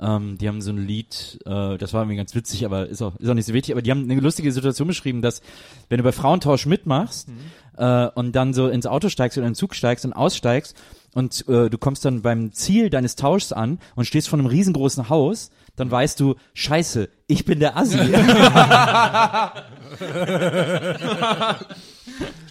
Ähm, 0.00 0.38
die 0.38 0.46
haben 0.46 0.60
so 0.60 0.70
ein 0.70 0.78
Lied, 0.78 1.40
äh, 1.44 1.76
das 1.76 1.92
war 1.92 2.02
irgendwie 2.02 2.16
ganz 2.16 2.34
witzig, 2.34 2.64
aber 2.64 2.86
ist 2.86 3.02
auch, 3.02 3.16
ist 3.16 3.28
auch 3.28 3.34
nicht 3.34 3.46
so 3.46 3.52
wichtig, 3.52 3.72
aber 3.72 3.82
die 3.82 3.90
haben 3.90 4.08
eine 4.08 4.20
lustige 4.20 4.52
Situation 4.52 4.86
beschrieben, 4.86 5.22
dass 5.22 5.42
wenn 5.88 5.98
du 5.98 6.04
bei 6.04 6.12
Frauentausch 6.12 6.66
mitmachst 6.66 7.28
äh, 7.76 8.06
und 8.14 8.36
dann 8.36 8.54
so 8.54 8.68
ins 8.68 8.86
Auto 8.86 9.08
steigst 9.08 9.36
oder 9.38 9.46
in 9.46 9.52
den 9.52 9.56
Zug 9.56 9.74
steigst 9.74 10.04
und 10.04 10.12
aussteigst 10.12 10.76
und 11.14 11.48
äh, 11.48 11.68
du 11.68 11.78
kommst 11.78 12.04
dann 12.04 12.22
beim 12.22 12.52
Ziel 12.52 12.90
deines 12.90 13.16
Tauschs 13.16 13.52
an 13.52 13.80
und 13.96 14.04
stehst 14.04 14.28
vor 14.28 14.38
einem 14.38 14.46
riesengroßen 14.46 15.08
Haus, 15.08 15.50
dann 15.74 15.90
weißt 15.90 16.20
du, 16.20 16.36
scheiße, 16.54 17.08
ich 17.26 17.44
bin 17.44 17.58
der 17.58 17.76
Assi. 17.76 17.98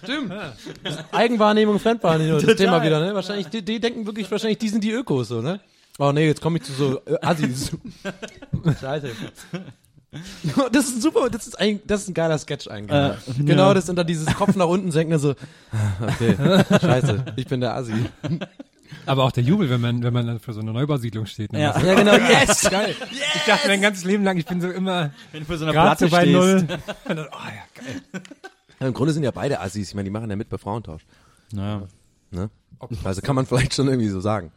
Stimmt. 0.02 0.32
Eigenwahrnehmung, 1.12 1.78
Fremdwahrnehmung, 1.78 2.40
das 2.40 2.42
Total. 2.42 2.56
Thema 2.56 2.82
wieder, 2.82 3.00
ne? 3.00 3.14
Wahrscheinlich, 3.14 3.48
die, 3.48 3.62
die 3.62 3.80
denken 3.80 4.04
wirklich, 4.06 4.30
wahrscheinlich, 4.30 4.58
die 4.58 4.68
sind 4.68 4.84
die 4.84 4.92
Ökos, 4.92 5.28
so, 5.28 5.40
ne? 5.40 5.60
Oh 5.98 6.12
nee, 6.12 6.26
jetzt 6.26 6.40
komme 6.40 6.58
ich 6.58 6.64
zu 6.64 6.72
so 6.72 7.00
äh, 7.06 7.18
Assis. 7.20 7.72
Scheiße. 8.80 9.10
Das 10.72 10.86
ist 10.86 11.02
super, 11.02 11.28
das 11.28 11.46
ist 11.46 11.60
ein, 11.60 11.80
das 11.86 12.00
ist 12.00 12.08
ein 12.08 12.14
geiler 12.14 12.38
Sketch 12.38 12.66
eigentlich. 12.68 12.98
Äh, 12.98 13.14
genau, 13.44 13.68
ja. 13.68 13.74
das 13.74 13.84
sind 13.84 13.96
dann 13.96 14.06
dieses 14.06 14.26
Kopf 14.34 14.56
nach 14.56 14.66
unten 14.66 14.90
senken, 14.90 15.18
so, 15.18 15.34
okay, 16.00 16.34
scheiße, 16.80 17.26
ich 17.36 17.46
bin 17.46 17.60
der 17.60 17.74
Assi. 17.74 17.92
Aber 19.04 19.24
auch 19.24 19.32
der 19.32 19.42
Jubel, 19.42 19.68
wenn 19.68 19.82
man, 19.82 20.02
wenn 20.02 20.14
man 20.14 20.26
dann 20.26 20.40
für 20.40 20.54
so 20.54 20.60
eine 20.60 20.72
Neubausiedlung 20.72 21.26
steht. 21.26 21.52
Ne? 21.52 21.60
Ja. 21.60 21.72
Das 21.74 21.82
ist 21.82 21.88
Ja, 21.88 21.94
genau, 21.94 22.14
yes! 22.14 22.70
geil. 22.70 22.96
Ich 23.34 23.42
dachte 23.46 23.68
mein 23.68 23.82
ganzes 23.82 24.04
Leben 24.04 24.24
lang, 24.24 24.38
ich 24.38 24.46
bin 24.46 24.62
so 24.62 24.70
immer 24.70 25.10
Wenn 25.32 25.40
du 25.40 25.46
vor 25.46 25.58
so 25.58 25.66
einer 25.66 25.74
so 25.74 25.78
Platte 25.78 26.08
bei 26.08 26.24
Null. 26.24 26.66
Und 27.06 27.16
dann, 27.16 27.26
oh 27.26 27.44
ja, 27.44 27.82
geil. 27.84 28.22
Ja, 28.80 28.86
Im 28.86 28.94
Grunde 28.94 29.12
sind 29.12 29.24
ja 29.24 29.30
beide 29.30 29.60
Assis, 29.60 29.88
ich 29.90 29.94
meine, 29.94 30.04
die 30.06 30.10
machen 30.10 30.30
ja 30.30 30.36
mit 30.36 30.48
bei 30.48 30.56
Frauentausch, 30.56 31.02
Naja. 31.52 31.82
ne? 32.30 32.48
Also 33.04 33.20
kann 33.20 33.36
man 33.36 33.44
vielleicht 33.44 33.74
schon 33.74 33.88
irgendwie 33.88 34.08
so 34.08 34.20
sagen. 34.20 34.52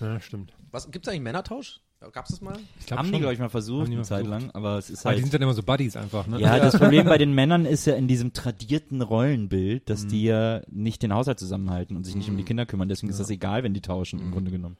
Ja, 0.00 0.20
stimmt. 0.20 0.52
Was, 0.70 0.90
gibt's 0.90 1.08
eigentlich 1.08 1.22
Männertausch? 1.22 1.80
Gab's 2.12 2.30
das 2.30 2.40
mal? 2.40 2.56
Ich 2.78 2.86
glaub 2.86 3.00
Haben 3.00 3.06
die, 3.06 3.12
schon. 3.14 3.20
glaube 3.22 3.34
ich, 3.34 3.40
mal 3.40 3.48
versucht, 3.48 3.80
Haben 3.80 3.86
die 3.86 3.92
eine 3.92 4.00
mal 4.02 4.04
Zeit 4.04 4.24
versucht. 4.26 4.42
lang, 4.42 4.50
aber 4.52 4.78
es 4.78 4.88
ist 4.88 5.04
Aber 5.04 5.14
die 5.14 5.16
halt... 5.16 5.24
sind 5.24 5.34
dann 5.34 5.42
immer 5.42 5.54
so 5.54 5.64
Buddies 5.64 5.96
einfach, 5.96 6.28
ne? 6.28 6.40
Ja, 6.40 6.60
das 6.60 6.78
Problem 6.78 7.06
bei 7.06 7.18
den 7.18 7.32
Männern 7.34 7.66
ist 7.66 7.86
ja 7.86 7.96
in 7.96 8.06
diesem 8.06 8.32
tradierten 8.32 9.02
Rollenbild, 9.02 9.90
dass 9.90 10.04
Mhm. 10.04 10.08
die 10.10 10.22
ja 10.22 10.60
nicht 10.70 11.02
den 11.02 11.12
Haushalt 11.12 11.40
zusammenhalten 11.40 11.96
und 11.96 12.04
sich 12.04 12.14
nicht 12.14 12.28
um 12.30 12.36
die 12.36 12.44
Kinder 12.44 12.66
kümmern. 12.66 12.88
Deswegen 12.88 13.10
ist 13.10 13.18
das 13.18 13.30
egal, 13.30 13.64
wenn 13.64 13.74
die 13.74 13.80
tauschen, 13.80 14.20
Mhm. 14.20 14.26
im 14.26 14.30
Grunde 14.30 14.50
genommen. 14.52 14.76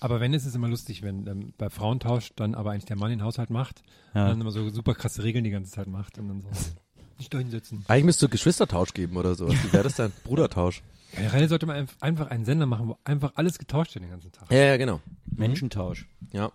Aber 0.00 0.18
wenn, 0.18 0.34
ist 0.34 0.44
es 0.44 0.56
immer 0.56 0.66
lustig, 0.66 1.02
wenn 1.02 1.28
ähm, 1.28 1.54
bei 1.58 1.70
Frauentausch 1.70 2.32
dann 2.34 2.56
aber 2.56 2.72
eigentlich 2.72 2.86
der 2.86 2.96
Mann 2.96 3.10
den 3.10 3.22
Haushalt 3.22 3.50
macht 3.50 3.84
Ja. 4.12 4.24
und 4.24 4.30
dann 4.30 4.40
immer 4.40 4.50
so 4.50 4.68
super 4.70 4.94
krasse 4.96 5.22
Regeln 5.22 5.44
die 5.44 5.50
ganze 5.50 5.70
Zeit 5.70 5.86
macht 5.86 6.18
und 6.18 6.26
dann 6.26 6.40
so 6.40 6.48
nicht 7.18 7.32
da 7.32 7.38
hinsetzen. 7.38 7.84
Eigentlich 7.86 8.04
müsste 8.06 8.28
Geschwistertausch 8.28 8.94
geben 8.94 9.16
oder 9.16 9.36
so. 9.36 9.48
Wie 9.48 9.72
wäre 9.72 9.84
das 9.84 9.94
denn? 9.94 10.10
Brudertausch. 10.24 10.82
Generell 11.14 11.48
sollte 11.48 11.66
man 11.66 11.76
einf- 11.86 11.96
einfach 12.00 12.28
einen 12.30 12.44
Sender 12.44 12.66
machen, 12.66 12.88
wo 12.88 12.98
einfach 13.04 13.32
alles 13.34 13.58
getauscht 13.58 13.94
wird 13.94 14.04
den 14.04 14.10
ganzen 14.10 14.32
Tag. 14.32 14.50
Ja, 14.50 14.58
ja, 14.58 14.76
genau. 14.76 15.00
Menschentausch. 15.26 16.06
Ja. 16.32 16.50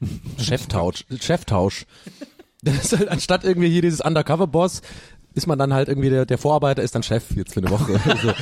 Cheftausch. 0.38 1.04
Cheftausch. 1.18 1.86
Das 2.62 2.84
ist 2.92 2.98
halt, 2.98 3.08
anstatt 3.08 3.44
irgendwie 3.44 3.70
hier 3.70 3.82
dieses 3.82 4.00
Undercover-Boss, 4.00 4.82
ist 5.34 5.46
man 5.46 5.58
dann 5.58 5.72
halt 5.72 5.88
irgendwie 5.88 6.10
der, 6.10 6.26
der 6.26 6.38
Vorarbeiter 6.38 6.82
ist 6.82 6.94
dann 6.94 7.02
Chef 7.02 7.30
jetzt 7.36 7.54
für 7.54 7.60
eine 7.60 7.70
Woche. 7.70 7.98
so. 8.22 8.32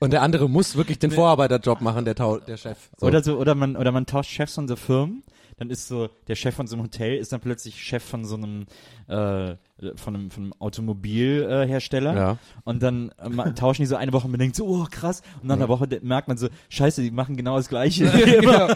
Und 0.00 0.12
der 0.12 0.22
andere 0.22 0.48
muss 0.48 0.76
wirklich 0.76 0.98
den 0.98 1.10
Vorarbeiterjob 1.10 1.80
machen, 1.80 2.04
der, 2.04 2.14
Tau, 2.14 2.38
der 2.38 2.56
Chef. 2.56 2.78
So. 2.96 3.06
Oder 3.06 3.22
so, 3.22 3.36
oder 3.38 3.54
man, 3.54 3.76
oder 3.76 3.92
man 3.92 4.06
tauscht 4.06 4.30
Chefs 4.30 4.54
von 4.54 4.68
so 4.68 4.76
Firmen. 4.76 5.22
Dann 5.56 5.70
ist 5.70 5.88
so, 5.88 6.08
der 6.28 6.36
Chef 6.36 6.54
von 6.54 6.68
so 6.68 6.76
einem 6.76 6.84
Hotel 6.84 7.16
ist 7.16 7.32
dann 7.32 7.40
plötzlich 7.40 7.82
Chef 7.82 8.02
von 8.04 8.24
so 8.24 8.36
einem, 8.36 8.66
äh, 9.08 9.56
von 9.96 10.14
einem, 10.14 10.30
von 10.30 10.42
einem 10.44 10.52
Automobilhersteller. 10.58 12.12
Äh. 12.12 12.16
Ja. 12.16 12.38
Und 12.64 12.82
dann 12.82 13.10
äh, 13.18 13.52
tauschen 13.52 13.82
die 13.82 13.86
so 13.86 13.96
eine 13.96 14.12
Woche 14.12 14.24
und 14.24 14.32
man 14.32 14.40
denkt 14.40 14.56
so, 14.56 14.66
oh 14.66 14.86
krass. 14.90 15.22
Und 15.40 15.48
nach 15.48 15.56
einer 15.56 15.68
Woche 15.68 15.86
de- 15.86 16.00
merkt 16.02 16.28
man 16.28 16.36
so, 16.36 16.48
scheiße, 16.68 17.02
die 17.02 17.10
machen 17.10 17.36
genau 17.36 17.56
das 17.56 17.68
Gleiche. 17.68 18.06
genau. 18.10 18.68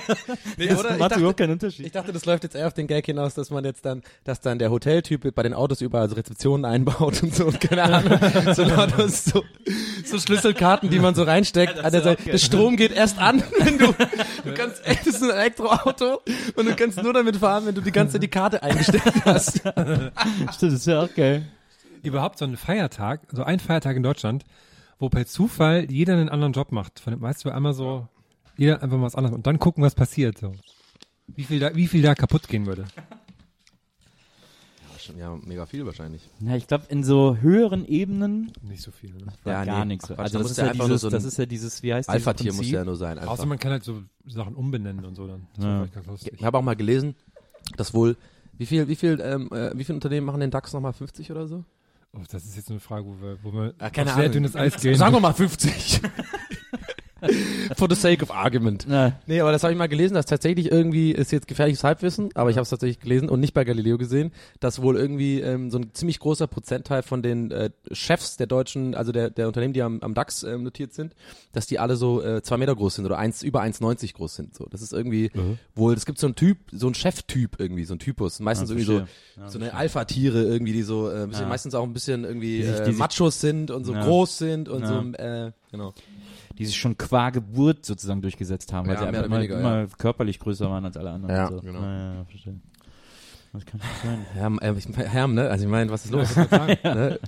Nee, 0.56 0.66
Das 0.68 0.82
macht 0.82 1.00
dachte, 1.00 1.18
überhaupt 1.18 1.38
keinen 1.38 1.52
Unterschied. 1.52 1.86
ich 1.86 1.92
dachte, 1.92 2.12
das 2.12 2.24
läuft 2.24 2.44
jetzt 2.44 2.54
eher 2.54 2.66
auf 2.66 2.74
den 2.74 2.86
Gag 2.86 3.04
hinaus, 3.06 3.34
dass 3.34 3.50
man 3.50 3.64
jetzt 3.64 3.84
dann, 3.84 4.02
dass 4.24 4.40
dann 4.40 4.58
der 4.58 4.70
Hoteltyp 4.70 5.34
bei 5.34 5.42
den 5.42 5.54
Autos 5.54 5.80
überall 5.80 6.08
so 6.08 6.14
Rezeptionen 6.14 6.64
einbaut 6.64 7.22
und 7.22 7.34
so 7.34 7.46
und 7.46 7.60
keine 7.60 7.82
Ahnung. 7.82 8.18
so 8.54 8.62
lauter 8.62 9.08
so, 9.08 9.42
so 10.04 10.18
Schlüsselkarten, 10.18 10.88
die 10.90 10.98
man 11.00 11.14
so 11.14 11.24
reinsteckt. 11.24 11.78
das 11.78 12.06
an 12.06 12.16
der 12.26 12.38
Strom 12.38 12.76
geht 12.76 12.92
erst 12.92 13.18
an, 13.18 13.42
wenn 13.58 13.78
du, 13.78 13.86
du 14.44 14.54
kannst, 14.54 14.86
ey, 14.86 14.96
das 15.04 15.14
ist 15.14 15.22
ein 15.22 15.30
Elektroauto 15.30 16.20
und 16.56 16.68
du 16.68 16.76
kannst 16.76 17.02
nur 17.02 17.12
damit 17.12 17.36
fahren, 17.36 17.66
wenn 17.66 17.74
du 17.74 17.80
die 17.80 17.92
ganze 17.92 18.12
Zeit 18.14 18.22
die 18.22 18.28
Karte 18.28 18.62
eingesteckt 18.62 19.24
hast. 19.24 19.58
Stimmt, 19.62 20.12
das 20.14 20.62
ist 20.62 20.86
ja 20.86 20.91
auch 21.00 21.14
geil. 21.14 21.46
Überhaupt 22.02 22.38
so 22.38 22.44
ein 22.44 22.56
Feiertag, 22.56 23.20
so 23.32 23.44
ein 23.44 23.60
Feiertag 23.60 23.96
in 23.96 24.02
Deutschland, 24.02 24.44
wo 24.98 25.08
per 25.08 25.26
Zufall 25.26 25.90
jeder 25.90 26.14
einen 26.14 26.28
anderen 26.28 26.52
Job 26.52 26.72
macht. 26.72 27.00
Von 27.00 27.12
dem 27.12 27.20
weißt 27.20 27.44
du 27.44 27.50
einmal 27.50 27.74
so, 27.74 28.08
jeder 28.56 28.82
einfach 28.82 28.96
mal 28.96 29.04
was 29.04 29.14
anderes 29.14 29.34
und 29.34 29.46
dann 29.46 29.58
gucken, 29.58 29.82
was 29.84 29.94
passiert. 29.94 30.38
So. 30.38 30.52
Wie 31.28 31.44
viel 31.44 31.60
da, 31.60 31.74
wie 31.74 31.86
viel 31.86 32.02
da 32.02 32.14
kaputt 32.14 32.48
gehen 32.48 32.66
würde. 32.66 32.84
Ja, 35.18 35.36
mega 35.44 35.66
viel 35.66 35.84
wahrscheinlich. 35.84 36.28
Ja, 36.40 36.54
ich 36.54 36.68
glaube, 36.68 36.84
in 36.88 37.02
so 37.02 37.36
höheren 37.36 37.84
Ebenen 37.84 38.52
Nicht 38.62 38.82
so 38.82 38.92
viel. 38.92 39.10
Ne? 39.12 39.32
Ja, 39.44 39.64
gar 39.64 39.80
nee, 39.80 39.94
nichts. 39.94 40.06
Quatsch, 40.06 40.18
Also 40.18 40.38
da 40.38 40.42
das 40.42 40.52
ist, 40.52 40.56
ja 40.58 40.64
ja 40.64 40.70
einfach 40.70 40.86
nur 40.86 40.88
dieses, 40.96 41.00
so 41.02 41.08
ein 41.08 41.12
das 41.12 41.24
ist 41.24 41.38
ja 41.38 41.46
dieses, 41.46 41.82
wie 41.82 41.92
heißt 41.92 42.08
dieses 42.08 42.26
Alpha-Tier 42.26 42.52
muss 42.52 42.70
ja 42.70 42.84
nur 42.84 42.96
sein. 42.96 43.18
Einfach. 43.18 43.32
Außer 43.32 43.46
man 43.46 43.58
kann 43.58 43.72
halt 43.72 43.82
so 43.84 44.02
Sachen 44.26 44.54
umbenennen 44.54 45.04
und 45.04 45.16
so 45.16 45.26
dann. 45.26 45.48
Das 45.56 45.64
Ja. 45.64 45.70
wäre 45.70 45.78
vielleicht 45.80 45.94
ganz 45.94 46.06
lustig. 46.06 46.32
Ich 46.36 46.44
habe 46.44 46.56
auch 46.58 46.62
mal 46.62 46.76
gelesen, 46.76 47.16
dass 47.76 47.94
wohl, 47.94 48.16
wie 48.62 48.66
viel, 48.66 48.86
wie 48.86 48.94
viel, 48.96 49.20
ähm, 49.20 49.48
äh, 49.52 49.76
wie 49.76 49.82
viele 49.82 49.96
Unternehmen 49.96 50.24
machen 50.26 50.38
den 50.40 50.52
DAX 50.52 50.72
nochmal 50.72 50.92
50 50.92 51.30
oder 51.32 51.48
so? 51.48 51.64
Oh, 52.14 52.20
das 52.30 52.44
ist 52.44 52.56
jetzt 52.56 52.70
eine 52.70 52.78
Frage, 52.78 53.04
wo 53.06 53.20
wir, 53.20 53.38
wo 53.42 53.52
wir 53.52 53.74
Ah, 53.78 53.86
auf 53.88 53.92
sehr 53.94 54.06
Ahnung. 54.14 54.30
dünnes 54.32 54.54
Eis 54.54 54.80
gehen. 54.80 54.94
Sagen 54.94 55.14
wir 55.14 55.20
mal 55.20 55.32
50. 55.34 56.00
For 57.76 57.88
the 57.88 57.94
sake 57.94 58.22
of 58.22 58.30
argument. 58.30 58.84
Na, 58.88 59.18
Nee, 59.26 59.40
aber 59.40 59.52
das 59.52 59.62
habe 59.62 59.72
ich 59.72 59.78
mal 59.78 59.86
gelesen, 59.88 60.14
dass 60.14 60.26
tatsächlich 60.26 60.70
irgendwie, 60.70 61.12
ist 61.12 61.30
jetzt 61.32 61.46
gefährliches 61.46 61.84
Halbwissen, 61.84 62.30
aber 62.34 62.50
ich 62.50 62.56
habe 62.56 62.62
es 62.62 62.70
tatsächlich 62.70 63.00
gelesen 63.00 63.28
und 63.28 63.40
nicht 63.40 63.54
bei 63.54 63.64
Galileo 63.64 63.96
gesehen, 63.98 64.32
dass 64.60 64.82
wohl 64.82 64.96
irgendwie 64.96 65.40
ähm, 65.40 65.70
so 65.70 65.78
ein 65.78 65.94
ziemlich 65.94 66.18
großer 66.18 66.46
Prozentteil 66.46 67.02
von 67.02 67.22
den 67.22 67.50
äh, 67.50 67.70
Chefs 67.92 68.36
der 68.36 68.46
deutschen, 68.46 68.94
also 68.94 69.12
der, 69.12 69.30
der 69.30 69.46
Unternehmen, 69.46 69.72
die 69.72 69.82
am, 69.82 70.00
am 70.00 70.14
DAX 70.14 70.42
ähm, 70.42 70.64
notiert 70.64 70.92
sind, 70.92 71.14
dass 71.52 71.66
die 71.66 71.78
alle 71.78 71.96
so 71.96 72.22
äh, 72.22 72.42
zwei 72.42 72.56
Meter 72.56 72.74
groß 72.74 72.96
sind 72.96 73.06
oder 73.06 73.18
eins, 73.18 73.42
über 73.42 73.62
1,90 73.62 74.14
groß 74.14 74.34
sind. 74.34 74.54
So, 74.54 74.66
das 74.70 74.82
ist 74.82 74.92
irgendwie 74.92 75.30
wohl, 75.74 75.94
es 75.94 76.06
gibt 76.06 76.18
so 76.18 76.26
einen 76.26 76.34
Typ, 76.34 76.58
so 76.72 76.86
einen 76.86 76.94
Cheftyp 76.94 77.56
irgendwie, 77.58 77.84
so 77.84 77.94
ein 77.94 77.98
Typus. 77.98 78.40
Meistens 78.40 78.70
Ah, 78.70 78.72
irgendwie 78.74 78.86
so. 78.86 78.98
Ja, 79.40 79.48
so 79.48 79.58
eine 79.58 79.74
Alpha-Tiere 79.74 80.42
irgendwie, 80.42 80.72
die 80.72 80.82
so 80.82 81.08
äh, 81.08 81.22
ein 81.22 81.28
bisschen, 81.28 81.44
Ja. 81.44 81.48
meistens 81.48 81.74
auch 81.74 81.84
ein 81.84 81.92
bisschen 81.92 82.24
irgendwie 82.24 82.58
Die 82.58 82.62
sich- 82.64 82.80
äh, 82.80 82.84
die 82.84 82.90
sich- 82.90 82.98
Machos 82.98 83.40
sind 83.40 83.70
und 83.70 83.84
so 83.84 83.92
Ja. 83.94 84.04
groß 84.04 84.38
sind 84.38 84.68
und 84.68 84.82
Ja. 84.82 84.88
so, 84.88 85.12
äh, 85.22 85.52
genau. 85.70 85.94
Die 86.58 86.66
sich 86.66 86.76
schon 86.76 86.96
qua 86.98 87.30
Geburt 87.30 87.84
sozusagen 87.86 88.22
durchgesetzt 88.22 88.72
haben, 88.72 88.86
weil 88.86 88.94
Ja, 88.94 89.00
sie 89.02 89.06
einfach 89.08 89.24
immer, 89.24 89.36
weniger, 89.36 89.58
immer 89.60 89.86
körperlich 89.98 90.38
größer 90.38 90.68
waren 90.70 90.84
als 90.84 90.96
alle 90.96 91.10
anderen. 91.10 91.34
Ja, 91.34 91.46
und 91.48 91.54
so. 91.56 91.60
genau. 91.62 91.80
Ja, 91.80 92.14
ja, 92.14 92.24
verstehe. 92.24 92.60
Das 93.54 93.66
kann 93.66 93.80
nicht 93.80 94.02
sein. 94.02 94.26
Herm, 94.32 94.58
äh, 94.60 94.72
ich, 94.72 94.88
Herm, 94.96 95.34
ne? 95.34 95.50
Also 95.50 95.66
ich 95.66 95.70
meine, 95.70 95.90
was 95.90 96.06
ist 96.06 96.10
los? 96.12 96.34
ne? 96.84 97.18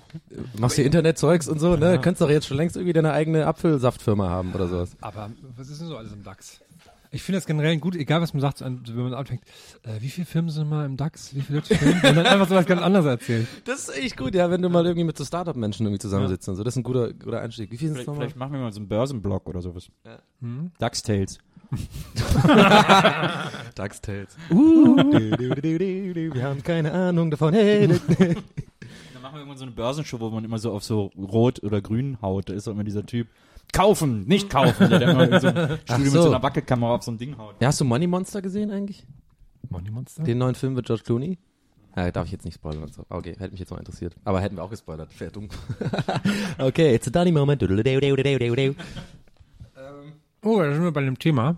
Machst 0.59 0.77
hier 0.77 0.87
Internetzeugs 0.87 1.49
und 1.49 1.59
so, 1.59 1.77
ne? 1.77 1.93
Ja. 1.95 1.99
Könntest 1.99 2.23
doch 2.23 2.31
jetzt 2.31 2.47
schon 2.47 2.57
längst 2.57 2.77
irgendwie 2.77 2.95
deine 2.95 3.13
eigene 3.13 3.47
Apfelsaftfirma 3.47 4.31
haben 4.31 4.55
oder 4.55 4.67
sowas. 4.69 4.97
Aber 5.03 5.31
was 5.57 5.69
ist 5.69 5.81
denn 5.83 5.89
so 5.89 5.99
alles 5.99 6.13
im 6.13 6.23
DAX? 6.23 6.61
Ich 7.15 7.23
finde 7.23 7.37
das 7.39 7.47
generell 7.47 7.77
gut, 7.77 7.95
egal 7.95 8.21
was 8.21 8.35
man 8.35 8.41
sagt, 8.41 8.61
wenn 8.61 8.83
man 8.97 9.15
anfängt, 9.15 9.43
äh, 9.85 10.01
wie 10.01 10.09
viele 10.09 10.27
Firmen 10.27 10.51
sind 10.51 10.69
mal 10.69 10.85
im 10.85 10.97
DAX? 10.97 11.33
Wie 11.33 11.43
viele 11.43 11.61
deutsche 11.61 11.77
Firmen? 11.77 12.03
Und 12.03 12.17
dann 12.17 12.27
einfach 12.27 12.49
so 12.49 12.57
was 12.57 12.67
ganz 12.67 12.83
anderes 12.83 13.07
erzählt. 13.07 13.47
Das 13.65 13.89
ist 13.89 13.97
echt 13.97 14.17
gut, 14.17 14.35
ja, 14.35 14.51
wenn 14.51 14.61
du 14.61 14.69
mal 14.69 14.85
irgendwie 14.85 15.05
mit 15.05 15.17
so 15.17 15.25
Startup-Menschen 15.25 15.87
irgendwie 15.87 16.01
zusammensitzt 16.01 16.49
und 16.49 16.57
so. 16.57 16.65
Das 16.65 16.75
ist 16.75 16.79
ein 16.79 16.83
guter, 16.83 17.13
guter 17.13 17.41
Einstieg. 17.41 17.71
Wie 17.71 17.77
viel 17.77 17.89
sind 17.89 17.99
es 17.99 18.05
Vielleicht, 18.05 18.19
vielleicht 18.19 18.37
machen 18.37 18.53
wir 18.55 18.61
mal 18.61 18.73
so 18.73 18.81
einen 18.81 18.89
Börsenblock 18.89 19.49
oder 19.49 19.63
sowas. 19.63 19.89
Hm? 20.41 20.73
DAX 20.79 21.03
Tales. 21.03 21.39
Uh, 24.51 24.97
du, 24.97 25.55
du, 25.55 25.79
du, 25.79 26.35
wir 26.35 26.43
haben 26.43 26.63
keine 26.63 26.93
Ahnung 26.93 27.31
davon. 27.31 27.55
Hey. 27.55 27.87
Dann 27.89 28.03
machen 29.23 29.35
wir 29.35 29.39
irgendwann 29.39 29.57
so 29.57 29.65
eine 29.65 29.73
Börsenshow, 29.73 30.21
wo 30.21 30.31
man 30.31 30.45
immer 30.45 30.59
so 30.59 30.73
auf 30.73 30.85
so 30.85 31.13
rot 31.17 31.63
oder 31.63 31.81
grün 31.81 32.19
haut. 32.23 32.49
Da 32.49 32.55
ist 32.55 32.67
doch 32.67 32.73
immer 32.73 32.85
dieser 32.85 33.07
Typ. 33.07 33.29
Kaufen, 33.73 34.27
nicht 34.27 34.51
kaufen. 34.51 34.89
Der, 34.89 35.09
in 35.09 35.41
so 35.41 35.49
Studio 35.49 35.79
so. 35.87 35.99
mit 35.99 36.11
so 36.11 36.29
einer 36.29 36.43
Wackelkamera 36.43 36.95
auf 36.95 37.03
so 37.03 37.11
ein 37.11 37.19
Ding 37.19 37.37
haut. 37.37 37.57
Ja, 37.61 37.69
hast 37.69 37.81
du 37.81 37.85
Money 37.85 38.07
Monster 38.07 38.41
gesehen 38.43 38.71
eigentlich? 38.71 39.07
Money 39.69 39.91
Monster? 39.91 40.23
Den 40.23 40.39
neuen 40.39 40.55
Film 40.55 40.75
mit 40.75 40.87
George 40.87 41.03
Clooney? 41.05 41.39
Ja, 41.97 42.11
darf 42.11 42.27
ich 42.27 42.33
jetzt 42.33 42.45
nicht 42.45 42.55
spoilern. 42.55 42.83
und 42.85 42.93
so. 42.93 43.05
Okay, 43.09 43.37
hätte 43.39 43.51
mich 43.53 43.61
jetzt 43.61 43.71
mal 43.71 43.79
interessiert. 43.79 44.17
Aber 44.25 44.41
hätten 44.41 44.57
wir 44.57 44.65
auch 44.65 44.71
gespoilert. 44.71 45.09
Wäre 45.21 45.31
dumm. 45.31 45.49
okay, 46.59 46.95
it's 46.95 47.07
a 47.07 47.11
Danny 47.11 47.31
Moment. 47.31 47.63
Oh, 50.43 50.59
da 50.61 50.73
sind 50.73 50.83
wir 50.83 50.93
bei 50.93 51.03
dem 51.03 51.19
Thema. 51.19 51.57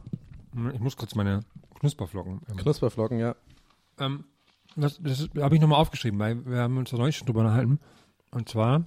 Ich 0.72 0.80
muss 0.80 0.96
kurz 0.96 1.14
meine 1.14 1.40
Knusperflocken. 1.80 2.40
Ähm, 2.48 2.56
Knusperflocken, 2.56 3.18
ja. 3.18 3.34
ähm, 3.98 4.24
das 4.76 5.00
das 5.02 5.28
habe 5.38 5.54
ich 5.54 5.60
nochmal 5.60 5.80
aufgeschrieben, 5.80 6.18
weil 6.18 6.44
wir 6.46 6.58
haben 6.58 6.76
uns 6.76 6.90
da 6.90 6.96
neulich 6.98 7.16
schon 7.16 7.26
drüber 7.26 7.40
unterhalten. 7.40 7.80
Und 8.30 8.48
zwar 8.48 8.84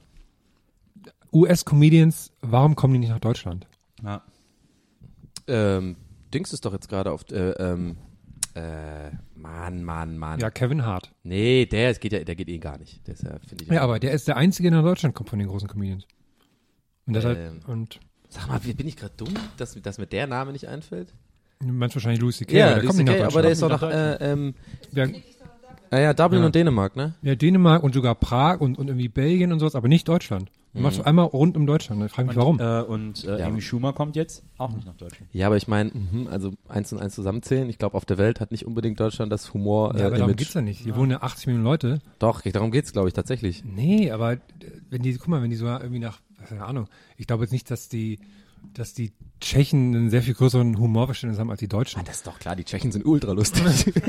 US-Comedians, 1.33 2.31
warum 2.41 2.75
kommen 2.75 2.93
die 2.93 2.99
nicht 2.99 3.09
nach 3.09 3.19
Deutschland? 3.19 3.67
Ja. 4.03 4.21
Ähm, 5.47 5.95
Dings 6.33 6.53
ist 6.53 6.65
doch 6.65 6.73
jetzt 6.73 6.89
gerade 6.89 7.11
auf, 7.11 7.29
äh, 7.31 7.51
ähm, 7.51 7.97
äh, 8.55 9.09
Mann, 9.35 9.83
Mann, 9.83 10.17
Mann. 10.17 10.39
Ja, 10.39 10.49
Kevin 10.49 10.85
Hart. 10.85 11.11
Nee, 11.23 11.65
der 11.65 11.91
ist- 11.91 12.01
geht 12.01 12.13
ja, 12.13 12.23
der 12.23 12.35
geht 12.35 12.49
eh 12.49 12.57
gar 12.59 12.77
nicht. 12.77 13.05
Der 13.07 13.13
ist 13.15 13.23
ja, 13.23 13.37
finde 13.47 13.63
ich. 13.63 13.69
Ja, 13.69 13.81
aber 13.81 13.99
der 13.99 14.11
ist 14.11 14.27
der 14.27 14.37
Einzige, 14.37 14.69
der 14.69 14.79
nach 14.81 14.87
Deutschland 14.87 15.15
kommt 15.15 15.29
von 15.29 15.39
den 15.39 15.47
großen 15.47 15.67
Comedians. 15.67 16.05
Und 17.07 17.13
deshalb, 17.15 17.37
Ähm. 17.37 17.59
und 17.67 17.99
Sag 18.31 18.47
mal, 18.47 18.63
wie- 18.63 18.73
bin 18.73 18.87
ich 18.87 18.95
gerade 18.95 19.13
dumm, 19.17 19.33
dass, 19.57 19.73
dass 19.81 19.97
mir 19.97 20.05
der 20.07 20.27
Name 20.27 20.51
nicht 20.51 20.67
einfällt? 20.67 21.13
du 21.61 21.67
meinst 21.73 21.95
wahrscheinlich 21.95 22.21
Louis 22.21 22.37
C.K., 22.37 22.55
Ja, 22.57 22.65
aber 22.67 22.75
der 22.75 22.83
kommt 22.85 22.97
nicht 22.99 23.05
nach 23.07 23.13
Deutschland. 23.13 23.33
aber 23.33 23.41
der 23.41 23.51
ist 23.51 23.61
doch 23.61 23.69
nach, 23.69 23.81
äh, 23.83 24.31
ähm, 24.31 24.53
ja, 25.91 25.97
ah 25.97 26.01
ja, 26.01 26.13
Dublin 26.13 26.41
Ja. 26.41 26.45
und 26.47 26.55
Dänemark, 26.55 26.95
ne? 26.95 27.13
ja, 27.21 27.35
Dänemark 27.35 27.83
und 27.83 27.93
sogar 27.93 28.15
Prag 28.15 28.59
und, 28.61 28.77
und 28.77 28.87
irgendwie 28.87 29.07
Belgien 29.09 29.51
und 29.51 29.59
sowas, 29.59 29.75
aber 29.75 29.87
nicht 29.87 30.07
Deutschland. 30.07 30.51
Du 30.71 30.81
machst 30.81 31.03
einmal 31.03 31.25
rund 31.25 31.57
um 31.57 31.65
Deutschland. 31.65 32.03
Ich 32.05 32.11
frage 32.11 32.27
mich, 32.27 32.37
warum. 32.37 32.59
Äh, 32.59 32.81
und 32.81 33.23
äh, 33.25 33.39
Ja. 33.39 33.47
Amy 33.47 33.59
Schumer 33.59 33.91
kommt 33.91 34.15
jetzt 34.15 34.43
auch 34.59 34.71
nicht 34.71 34.85
nach 34.85 34.95
Deutschland. 34.95 35.27
Ja, 35.33 35.47
aber 35.47 35.57
ich 35.57 35.67
meine, 35.67 35.89
mhm, 35.91 36.27
also 36.29 36.51
eins 36.67 36.93
und 36.93 36.99
eins 36.99 37.15
zusammenzählen. 37.15 37.67
Ich 37.69 37.79
glaube, 37.79 37.97
auf 37.97 38.05
der 38.05 38.19
Welt 38.19 38.39
hat 38.39 38.51
nicht 38.51 38.67
unbedingt 38.67 38.99
Deutschland 38.99 39.31
das 39.31 39.51
Humor 39.55 39.95
ja, 39.95 40.01
äh, 40.01 40.05
aber 40.05 40.17
darum 40.17 40.29
Image. 40.29 40.37
geht's 40.37 40.53
ja 40.53 40.61
nicht. 40.61 40.79
Hier 40.81 40.95
wohnen 40.95 41.09
ja 41.09 41.23
80 41.23 41.47
Millionen 41.47 41.65
Leute. 41.65 41.99
Doch, 42.19 42.41
darum 42.41 42.69
geht's, 42.69 42.91
glaube 42.93 43.07
ich, 43.07 43.15
tatsächlich. 43.15 43.63
Nee, 43.65 44.11
aber 44.11 44.33
äh, 44.33 44.37
wenn 44.91 45.01
die, 45.01 45.15
guck 45.17 45.27
mal, 45.29 45.41
wenn 45.41 45.49
die 45.49 45.55
so 45.55 45.65
irgendwie 45.65 45.97
nach, 45.99 46.19
keine 46.47 46.63
Ahnung, 46.65 46.87
ich 47.17 47.25
glaube 47.25 47.45
jetzt 47.45 47.51
nicht, 47.51 47.71
dass 47.71 47.89
die, 47.89 48.19
dass 48.75 48.93
die 48.93 49.11
Tschechen 49.39 49.95
einen 49.95 50.09
sehr 50.09 50.21
viel 50.21 50.33
größeren 50.33 50.77
Humorverständnis 50.77 51.39
haben 51.39 51.49
als 51.49 51.59
die 51.59 51.67
Deutschen. 51.67 51.99
Ah, 51.99 52.03
das 52.03 52.17
ist 52.17 52.27
doch 52.27 52.39
klar, 52.39 52.55
die 52.55 52.63
Tschechen 52.63 52.91
sind 52.91 53.05
ultra 53.05 53.31
lustig. 53.31 53.63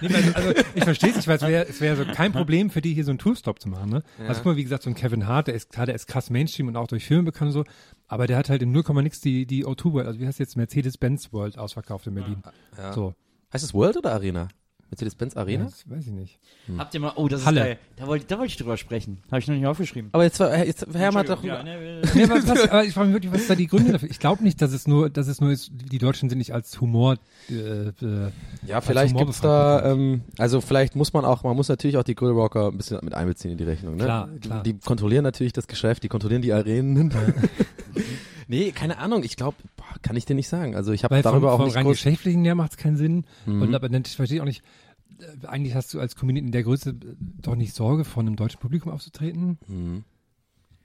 Nee, 0.00 0.12
weil, 0.12 0.34
also, 0.34 0.50
ich 0.74 0.84
verstehe 0.84 1.10
es, 1.10 1.18
ich 1.18 1.28
weiß, 1.28 1.40
es 1.40 1.48
wäre 1.48 1.66
es 1.66 1.80
wär 1.80 1.96
so 1.96 2.04
kein 2.04 2.32
Problem 2.32 2.68
für 2.68 2.82
die, 2.82 2.92
hier 2.92 3.04
so 3.04 3.10
einen 3.10 3.18
Toolstop 3.18 3.58
zu 3.58 3.70
machen. 3.70 3.88
Ne? 3.88 4.02
Also 4.28 4.42
guck 4.42 4.52
mal, 4.52 4.56
wie 4.56 4.62
gesagt, 4.62 4.82
so 4.82 4.90
ein 4.90 4.94
Kevin 4.94 5.26
Hart, 5.26 5.46
der 5.46 5.54
ist, 5.54 5.70
klar, 5.70 5.86
der 5.86 5.94
ist 5.94 6.06
krass 6.06 6.28
Mainstream 6.28 6.68
und 6.68 6.76
auch 6.76 6.88
durch 6.88 7.06
Filme 7.06 7.22
bekannt 7.22 7.48
und 7.48 7.52
so, 7.52 7.64
aber 8.06 8.26
der 8.26 8.36
hat 8.36 8.50
halt 8.50 8.60
in 8.60 8.72
0, 8.72 8.84
nix 9.02 9.20
die, 9.20 9.46
die 9.46 9.64
O2 9.64 9.92
World, 9.92 10.06
also 10.06 10.20
wie 10.20 10.26
heißt 10.26 10.38
jetzt 10.40 10.56
Mercedes-Benz 10.56 11.32
World 11.32 11.58
ausverkauft 11.58 12.06
in 12.06 12.14
Berlin. 12.14 12.42
Ja. 12.76 12.92
So, 12.92 13.14
heißt 13.52 13.64
es 13.64 13.72
World 13.72 13.96
oder 13.96 14.12
Arena? 14.12 14.48
Mercedes-Benz 14.90 15.34
ja, 15.34 15.40
Arena? 15.40 15.64
das 15.64 15.88
weiß 15.88 16.06
ich 16.06 16.12
nicht. 16.12 16.38
Habt 16.78 16.94
ihr 16.94 17.00
mal, 17.00 17.12
oh, 17.16 17.28
das 17.28 17.44
Halle. 17.46 17.60
ist 17.60 17.66
geil. 17.66 17.78
Da 17.96 18.06
wollte, 18.06 18.26
da 18.26 18.38
wollte 18.38 18.50
ich 18.52 18.56
drüber 18.56 18.76
sprechen. 18.76 19.18
Habe 19.30 19.38
ich 19.40 19.48
noch 19.48 19.54
nicht 19.54 19.66
aufgeschrieben. 19.66 20.10
Aber 20.12 20.24
jetzt, 20.24 20.40
war- 20.40 20.56
jetzt 20.64 20.86
Herr 20.92 21.12
hat 21.14 21.28
doch, 21.28 21.42
Ja, 21.42 21.62
ne, 21.62 22.02
Nee, 22.14 22.28
was, 22.28 22.46
was, 22.48 22.68
aber 22.68 22.84
ich 22.84 22.92
frage 22.94 23.08
mich 23.08 23.14
wirklich, 23.14 23.32
was 23.32 23.40
ist 23.42 23.50
da 23.50 23.54
die 23.54 23.66
Gründe 23.66 23.92
dafür? 23.92 24.10
Ich 24.10 24.18
glaube 24.18 24.42
nicht, 24.42 24.60
dass 24.62 24.72
es 24.72 24.86
nur, 24.86 25.10
dass 25.10 25.26
es 25.28 25.40
nur 25.40 25.50
ist, 25.50 25.70
die 25.74 25.98
Deutschen 25.98 26.28
sind 26.28 26.38
nicht 26.38 26.52
als 26.54 26.80
Humor, 26.80 27.16
äh, 27.50 27.54
äh, 27.54 27.92
ja, 28.66 28.80
vielleicht 28.80 29.14
Humor 29.14 29.26
gibt's 29.26 29.40
da, 29.40 29.92
ähm, 29.92 30.22
also 30.38 30.60
vielleicht 30.60 30.96
muss 30.96 31.12
man 31.12 31.24
auch, 31.24 31.42
man 31.42 31.56
muss 31.56 31.68
natürlich 31.68 31.96
auch 31.96 32.04
die 32.04 32.14
Grillwalker 32.14 32.68
ein 32.68 32.76
bisschen 32.76 32.98
mit 33.02 33.14
einbeziehen 33.14 33.52
in 33.52 33.58
die 33.58 33.64
Rechnung, 33.64 33.96
ne? 33.96 34.04
Klar, 34.04 34.28
klar. 34.40 34.62
Die 34.62 34.74
kontrollieren 34.78 35.24
natürlich 35.24 35.52
das 35.52 35.66
Geschäft, 35.66 36.02
die 36.02 36.08
kontrollieren 36.08 36.42
die 36.42 36.52
Arenen. 36.52 37.12
nee, 38.48 38.72
keine 38.72 38.98
Ahnung, 38.98 39.22
ich 39.24 39.36
glaube, 39.36 39.56
kann 40.02 40.16
ich 40.16 40.24
dir 40.24 40.34
nicht 40.34 40.48
sagen. 40.48 40.74
Also 40.74 40.92
ich 40.92 41.04
habe 41.04 41.20
darüber 41.22 41.48
vom, 41.48 41.50
auch 41.50 41.56
vom 41.58 41.66
nicht 41.66 41.76
rein 41.76 41.84
groß, 41.84 41.96
geschäftlichen 41.96 42.44
her 42.44 42.54
macht 42.54 42.72
es 42.72 42.76
keinen 42.76 42.96
Sinn. 42.96 43.24
Mhm. 43.46 43.62
Und 43.62 43.74
aber 43.74 43.90
ich 43.90 44.16
verstehe 44.16 44.40
auch 44.40 44.46
nicht, 44.46 44.62
äh, 45.18 45.46
eigentlich 45.46 45.74
hast 45.74 45.92
du 45.94 46.00
als 46.00 46.16
Comedian 46.16 46.46
in 46.46 46.52
der 46.52 46.62
Größe 46.62 46.90
äh, 46.90 46.94
doch 47.18 47.56
nicht 47.56 47.74
Sorge, 47.74 48.04
vor 48.04 48.22
einem 48.22 48.36
deutschen 48.36 48.60
Publikum 48.60 48.92
aufzutreten. 48.92 49.58
Mhm. 49.66 50.04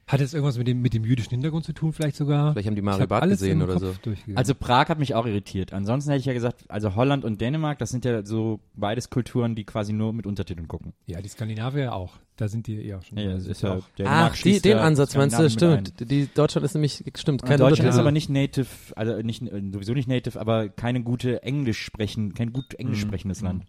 Hat 0.10 0.22
es 0.22 0.34
irgendwas 0.34 0.58
mit 0.58 0.68
dem, 0.68 0.82
mit 0.82 0.96
dem 0.96 1.04
jüdischen 1.04 1.30
Hintergrund 1.30 1.66
zu 1.66 1.74
tun, 1.74 1.94
vielleicht 1.94 2.16
sogar? 2.16 2.54
Vielleicht 2.54 2.68
haben 2.68 2.76
die 2.76 2.82
alles 2.82 3.40
gesehen 3.40 3.62
oder 3.62 3.74
Kopf 3.74 4.00
so. 4.04 4.12
Also 4.34 4.56
Prag 4.56 4.90
hat 4.90 4.98
mich 4.98 5.14
auch 5.14 5.28
irritiert. 5.28 5.72
Ansonsten 5.72 6.10
hätte 6.10 6.22
ich 6.22 6.26
ja 6.26 6.34
gesagt, 6.34 6.64
also 6.68 6.96
Holland 6.96 7.24
und 7.24 7.40
Dänemark, 7.40 7.78
das 7.78 7.92
sind 7.92 8.06
ja 8.06 8.26
so 8.26 8.60
beides 8.74 9.12
Kulturen, 9.12 9.54
die 9.54 9.66
quasi 9.66 9.94
nur 9.94 10.12
mit 10.12 10.26
Untertiteln 10.26 10.68
gucken. 10.68 10.94
ja, 11.06 11.22
die 11.22 11.30
Skandinavier 11.30 11.94
auch. 11.94 12.18
Da 12.40 12.48
sind 12.48 12.68
die 12.68 12.86
eher 12.86 13.02
schon. 13.02 13.18
Ja, 13.18 13.36
ist 13.36 13.62
ja, 13.62 13.80
Ach, 13.80 13.90
Dänemark 13.98 14.42
die, 14.42 14.62
den 14.62 14.78
Ansatz 14.78 15.14
meinst 15.14 15.38
du, 15.38 15.50
stimmt. 15.50 16.10
Die, 16.10 16.26
Deutschland 16.28 16.64
ist 16.64 16.74
nämlich, 16.74 17.04
stimmt, 17.18 17.44
ein. 17.44 17.50
kein 17.50 17.60
Deutschland 17.60 17.90
ist 17.90 17.98
aber 17.98 18.14
nicht 18.14 18.30
native, 18.30 18.66
also 18.96 19.22
nicht, 19.22 19.42
äh, 19.42 19.62
sowieso 19.74 19.94
nicht 19.94 20.08
native, 20.08 20.40
aber 20.40 20.70
keine 20.70 21.04
gute 21.04 21.44
Englisch 21.44 21.84
sprechen, 21.84 22.34
kein 22.34 22.54
gut 22.54 22.76
Englisch 22.76 23.02
sprechendes 23.02 23.42
Land. 23.42 23.66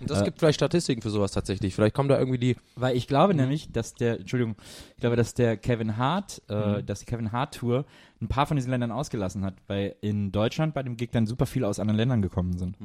Und 0.00 0.10
das 0.10 0.24
gibt 0.24 0.40
vielleicht 0.40 0.56
Statistiken 0.56 1.00
für 1.00 1.10
sowas 1.10 1.30
tatsächlich. 1.30 1.76
Vielleicht 1.76 1.94
kommen 1.94 2.08
da 2.08 2.18
irgendwie 2.18 2.40
die, 2.40 2.56
Weil 2.74 2.96
ich 2.96 3.06
glaube 3.06 3.34
nämlich, 3.34 3.70
dass 3.70 3.94
der, 3.94 4.18
Entschuldigung, 4.18 4.56
ich 4.96 5.00
glaube, 5.00 5.14
dass 5.14 5.34
der 5.34 5.56
Kevin 5.56 5.96
Hart, 5.96 6.42
äh, 6.48 6.82
dass 6.82 6.98
die 6.98 7.06
Kevin 7.06 7.30
Hart 7.30 7.54
Tour 7.54 7.84
ein 8.20 8.26
paar 8.26 8.46
von 8.46 8.56
diesen 8.56 8.72
Ländern 8.72 8.90
ausgelassen 8.90 9.44
hat, 9.44 9.54
weil 9.68 9.94
in 10.00 10.32
Deutschland 10.32 10.74
bei 10.74 10.82
dem 10.82 10.96
Gig 10.96 11.10
dann 11.12 11.28
super 11.28 11.46
viele 11.46 11.68
aus 11.68 11.78
anderen 11.78 11.98
Ländern 11.98 12.20
gekommen 12.20 12.58
sind. 12.58 12.76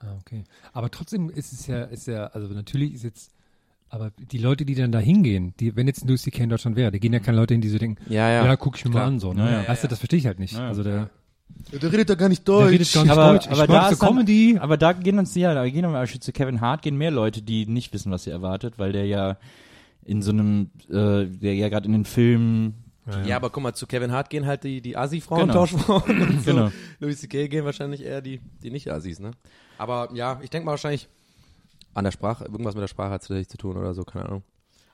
Ah, 0.00 0.16
okay. 0.20 0.44
Aber 0.74 0.90
trotzdem 0.90 1.30
ist 1.30 1.54
es 1.54 1.66
ja, 1.66 1.84
ist 1.84 2.06
ja, 2.06 2.26
also 2.26 2.52
natürlich 2.52 2.92
ist 2.92 3.04
jetzt, 3.04 3.32
aber 3.90 4.12
die 4.16 4.38
Leute, 4.38 4.64
die 4.64 4.74
dann 4.74 4.92
da 4.92 5.00
hingehen, 5.00 5.52
die, 5.58 5.74
wenn 5.76 5.86
jetzt 5.88 6.04
ein 6.04 6.08
Lucy 6.08 6.30
Kay 6.30 6.44
in 6.44 6.48
Deutschland 6.50 6.76
wäre, 6.76 6.92
da 6.92 6.98
gehen 6.98 7.12
ja 7.12 7.18
keine 7.18 7.36
Leute 7.36 7.54
hin, 7.54 7.60
die 7.60 7.68
so 7.68 7.76
denken, 7.78 8.02
ja, 8.08 8.28
ja. 8.30 8.44
ja, 8.46 8.56
guck 8.56 8.76
ich 8.76 8.84
mir 8.84 8.92
klar. 8.92 9.04
mal 9.04 9.08
an, 9.08 9.20
so, 9.20 9.32
ne? 9.32 9.44
Ja, 9.44 9.62
ja. 9.62 9.68
weißt 9.68 9.84
du, 9.84 9.88
das 9.88 9.98
verstehe 9.98 10.18
ich 10.20 10.26
halt 10.26 10.38
nicht. 10.38 10.56
Also 10.56 10.84
der, 10.84 11.10
Der 11.72 11.92
redet 11.92 12.08
da 12.08 12.14
gar 12.14 12.28
nicht 12.28 12.46
der 12.46 12.68
redet 12.68 12.92
gar 12.92 13.02
nicht 13.02 13.10
aber, 13.12 13.32
Deutsch. 13.32 13.46
Ich 13.46 13.52
aber 13.52 13.60
mag 13.60 13.68
da 13.68 13.88
ist 13.90 14.00
dann, 14.02 14.08
Comedy. 14.08 14.58
aber 14.58 14.76
da 14.76 14.92
gehen 14.92 15.18
uns 15.18 15.34
ja, 15.34 15.54
da 15.54 15.68
gehen 15.68 15.84
aber 15.84 16.06
zu 16.06 16.32
Kevin 16.32 16.60
Hart 16.60 16.82
gehen 16.82 16.96
mehr 16.96 17.10
Leute, 17.10 17.42
die 17.42 17.66
nicht 17.66 17.92
wissen, 17.92 18.12
was 18.12 18.24
sie 18.24 18.30
erwartet, 18.30 18.78
weil 18.78 18.92
der 18.92 19.06
ja 19.06 19.36
in 20.04 20.22
so 20.22 20.30
einem, 20.30 20.70
äh, 20.88 21.26
der 21.26 21.54
ja 21.54 21.68
gerade 21.68 21.86
in 21.86 21.92
den 21.92 22.04
Filmen, 22.04 22.74
Ja, 23.26 23.36
aber 23.36 23.50
guck 23.50 23.62
mal, 23.62 23.74
zu 23.74 23.86
Kevin 23.88 24.12
Hart 24.12 24.30
gehen 24.30 24.46
halt 24.46 24.62
die, 24.62 24.80
die 24.80 24.96
Asi-Frauen, 24.96 25.40
Genau. 25.48 25.52
Tauschfrauen 25.54 26.22
und 26.22 26.44
so. 26.44 26.50
Genau. 26.52 26.70
Louis 27.00 27.20
C.K. 27.20 27.48
gehen 27.48 27.64
wahrscheinlich 27.64 28.04
eher 28.04 28.20
die, 28.22 28.40
die 28.62 28.70
Nicht-Asis, 28.70 29.18
ne? 29.18 29.32
Aber 29.78 30.10
ja, 30.14 30.38
ich 30.42 30.50
denke 30.50 30.66
mal 30.66 30.72
wahrscheinlich 30.72 31.08
an 31.94 32.04
der 32.04 32.10
Sprache, 32.12 32.44
irgendwas 32.44 32.74
mit 32.74 32.82
der 32.82 32.88
Sprache 32.88 33.10
hat 33.10 33.22
es 33.22 33.28
tatsächlich 33.28 33.48
zu 33.48 33.56
tun 33.58 33.76
oder 33.76 33.94
so, 33.94 34.04
keine 34.04 34.26
Ahnung. 34.26 34.42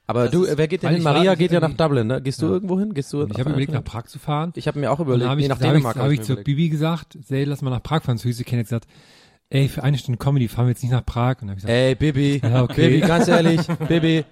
Aber 0.09 0.25
Das 0.25 0.31
du, 0.33 0.45
ist- 0.45 0.57
wer 0.57 0.69
geht 0.69 0.83
denn 0.85 0.95
hin? 0.95 1.03
Maria 1.03 1.35
geht 1.35 1.51
ja 1.51 1.59
nach 1.61 1.75
Dublin, 1.75 2.07
ne? 2.07 2.23
Gehst 2.23 2.41
du 2.41 2.47
Ja. 2.47 2.53
irgendwo 2.53 2.79
hin? 2.79 2.95
Gehst 2.95 3.13
du 3.13 3.25
ich 3.27 3.39
habe 3.41 3.51
überlegt, 3.51 3.73
nach 3.73 3.83
Prag 3.83 4.05
zu 4.05 4.19
fahren. 4.21 4.53
Ich 4.55 4.69
habe 4.69 4.79
mir 4.79 4.93
auch 4.93 5.01
überlegt, 5.01 5.23
dann 5.25 5.31
habe 5.31 5.41
nee, 5.41 5.47
ich, 5.47 5.49
nach 5.49 5.59
da 5.59 5.67
hab 5.67 5.73
Dänemark 5.73 5.97
ich, 5.97 6.03
hab 6.03 6.11
ich 6.13 6.21
überlegt. 6.21 6.45
Bibi 6.45 6.69
gesagt, 6.69 7.19
ey, 7.29 7.43
lass 7.45 7.61
mal 7.61 7.71
nach 7.71 7.83
Prag 7.83 8.03
fahren. 8.03 8.17
Süße 8.17 8.45
Ken 8.45 8.61
hat 8.61 8.67
gesagt, 8.67 8.87
ey, 9.51 9.69
für 9.69 9.83
eine 9.83 9.99
Stunde 9.99 10.19
Comedy 10.19 10.47
fahren 10.49 10.67
wir 10.67 10.71
jetzt 10.71 10.83
nicht 10.85 10.93
nach 10.93 11.05
Prag. 11.05 11.43
Und 11.43 11.49
dann 11.49 11.51
habe 11.51 11.59
ich 11.59 11.65
gesagt, 11.67 11.73
Ey, 11.73 11.95
Bibi, 11.97 12.41
Ja, 12.43 12.63
okay. 12.63 12.89
Bibi, 12.89 13.01
ganz 13.07 13.27
ehrlich, 13.27 13.61
Bibi, 13.89 14.25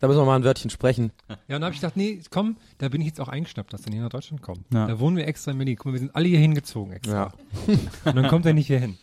da 0.00 0.06
müssen 0.08 0.18
wir 0.20 0.24
mal 0.24 0.36
ein 0.36 0.44
Wörtchen 0.44 0.70
sprechen. 0.70 1.12
ja, 1.28 1.34
und 1.34 1.46
dann 1.48 1.64
habe 1.64 1.74
ich 1.74 1.80
gedacht, 1.82 1.96
nee, 1.98 2.20
komm, 2.30 2.56
da 2.78 2.88
bin 2.88 3.02
ich 3.02 3.08
jetzt 3.08 3.20
auch 3.20 3.28
eingeschnappt, 3.28 3.70
dass 3.72 3.84
er 3.84 3.90
nicht 3.90 4.00
nach 4.00 4.08
Deutschland 4.08 4.40
kommt. 4.40 4.60
Ja. 4.72 4.86
Da 4.86 4.98
wohnen 4.98 5.16
wir 5.18 5.26
extra 5.28 5.50
in 5.50 5.58
Berlin. 5.58 5.76
Guck 5.76 5.86
mal, 5.86 5.92
wir 5.92 5.98
sind 6.00 6.16
alle 6.16 6.28
hier 6.28 6.38
hingezogen 6.38 6.92
extra. 6.94 7.14
Ja. 7.66 7.74
Und 8.06 8.16
dann 8.16 8.28
kommt 8.28 8.46
er 8.46 8.54
nicht 8.54 8.66
hier 8.68 8.78
hin. 8.78 8.96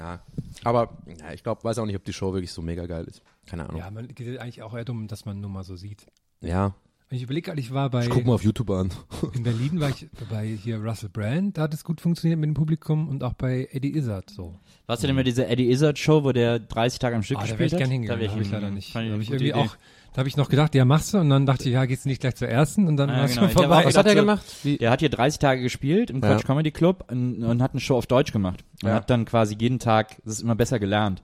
Ja, 0.00 0.20
aber 0.64 0.96
ja, 1.18 1.32
ich 1.34 1.42
glaube, 1.42 1.62
weiß 1.62 1.78
auch 1.78 1.84
nicht, 1.86 1.96
ob 1.96 2.04
die 2.04 2.12
Show 2.14 2.32
wirklich 2.32 2.52
so 2.52 2.62
mega 2.62 2.86
geil 2.86 3.04
ist. 3.04 3.20
Keine 3.46 3.68
Ahnung. 3.68 3.78
Ja, 3.80 3.90
man 3.90 4.08
geht 4.08 4.38
eigentlich 4.38 4.62
auch 4.62 4.74
eher 4.74 4.84
dumm, 4.86 5.06
dass 5.08 5.26
man 5.26 5.40
nur 5.40 5.50
mal 5.50 5.62
so 5.62 5.76
sieht. 5.76 6.06
Ja, 6.40 6.66
Und 7.10 7.16
ich 7.16 7.22
überlege 7.24 7.46
gerade, 7.50 7.60
ich 7.60 7.70
war 7.74 7.90
bei, 7.90 8.04
ich 8.04 8.08
guck 8.10 8.24
mal 8.24 8.32
auf 8.34 8.42
YouTube 8.44 8.70
an. 8.70 8.90
in 9.34 9.42
Berlin 9.42 9.78
war 9.78 9.90
ich 9.90 10.06
bei 10.30 10.46
hier 10.46 10.78
Russell 10.82 11.10
Brand, 11.10 11.58
da 11.58 11.62
hat 11.62 11.74
es 11.74 11.84
gut 11.84 12.00
funktioniert 12.00 12.40
mit 12.40 12.48
dem 12.48 12.54
Publikum 12.54 13.08
und 13.08 13.22
auch 13.22 13.34
bei 13.34 13.68
Eddie 13.72 13.94
Izzard 13.96 14.30
so. 14.30 14.54
was 14.86 15.00
denn 15.00 15.10
immer 15.10 15.22
diese 15.24 15.46
Eddie 15.46 15.70
Izzard 15.70 15.98
Show, 15.98 16.24
wo 16.24 16.32
der 16.32 16.60
30 16.60 16.98
Tage 16.98 17.16
am 17.16 17.22
Stück 17.22 17.36
Ah, 17.38 17.42
da 17.42 17.48
wäre 17.50 17.56
gespielt 17.58 17.68
ich 17.68 17.74
hat? 17.74 17.78
gern 17.80 17.90
hingegangen, 17.90 18.20
wär 18.20 18.28
da 18.28 18.32
habe 18.34 18.42
ich 18.42 18.50
leider 18.50 18.66
hingegangen. 18.68 18.74
nicht. 18.76 18.92
Fand 18.92 19.04
Da 19.04 19.08
ich 19.08 19.12
habe 19.12 19.22
ich 19.22 19.30
irgendwie 19.30 19.50
Idee. 19.50 19.54
auch, 19.54 19.76
da 20.12 20.18
habe 20.18 20.28
ich 20.28 20.36
noch 20.36 20.48
gedacht, 20.48 20.74
ja, 20.74 20.84
machst 20.84 21.14
du 21.14 21.18
und 21.18 21.30
dann 21.30 21.46
dachte 21.46 21.64
ich, 21.68 21.74
ja, 21.74 21.84
gehst 21.84 22.04
du 22.04 22.08
nicht 22.08 22.20
gleich 22.20 22.34
zur 22.34 22.48
ersten 22.48 22.88
und 22.88 22.96
dann 22.96 23.10
Ah, 23.10 23.18
war 23.18 23.24
es 23.24 23.30
genau. 23.34 23.42
schon 23.46 23.50
vorbei. 23.52 23.84
Was 23.84 23.96
hat 23.96 24.06
er 24.06 24.14
gemacht? 24.14 24.44
Wie? 24.64 24.76
Der 24.78 24.90
hat 24.90 25.00
hier 25.00 25.08
30 25.10 25.38
Tage 25.38 25.62
gespielt 25.62 26.10
im 26.10 26.20
Ja. 26.22 26.28
Quatsch 26.34 26.44
Comedy 26.44 26.70
Club 26.72 27.04
und, 27.10 27.42
und 27.44 27.62
hat 27.62 27.72
eine 27.72 27.80
Show 27.80 27.96
auf 27.96 28.06
Deutsch 28.06 28.32
gemacht. 28.32 28.64
Und 28.82 28.88
Ja. 28.88 28.94
hat 28.96 29.08
dann 29.10 29.24
quasi 29.24 29.56
jeden 29.58 29.78
Tag, 29.78 30.16
das 30.24 30.34
ist 30.34 30.42
immer 30.42 30.54
besser 30.56 30.78
gelernt. 30.78 31.22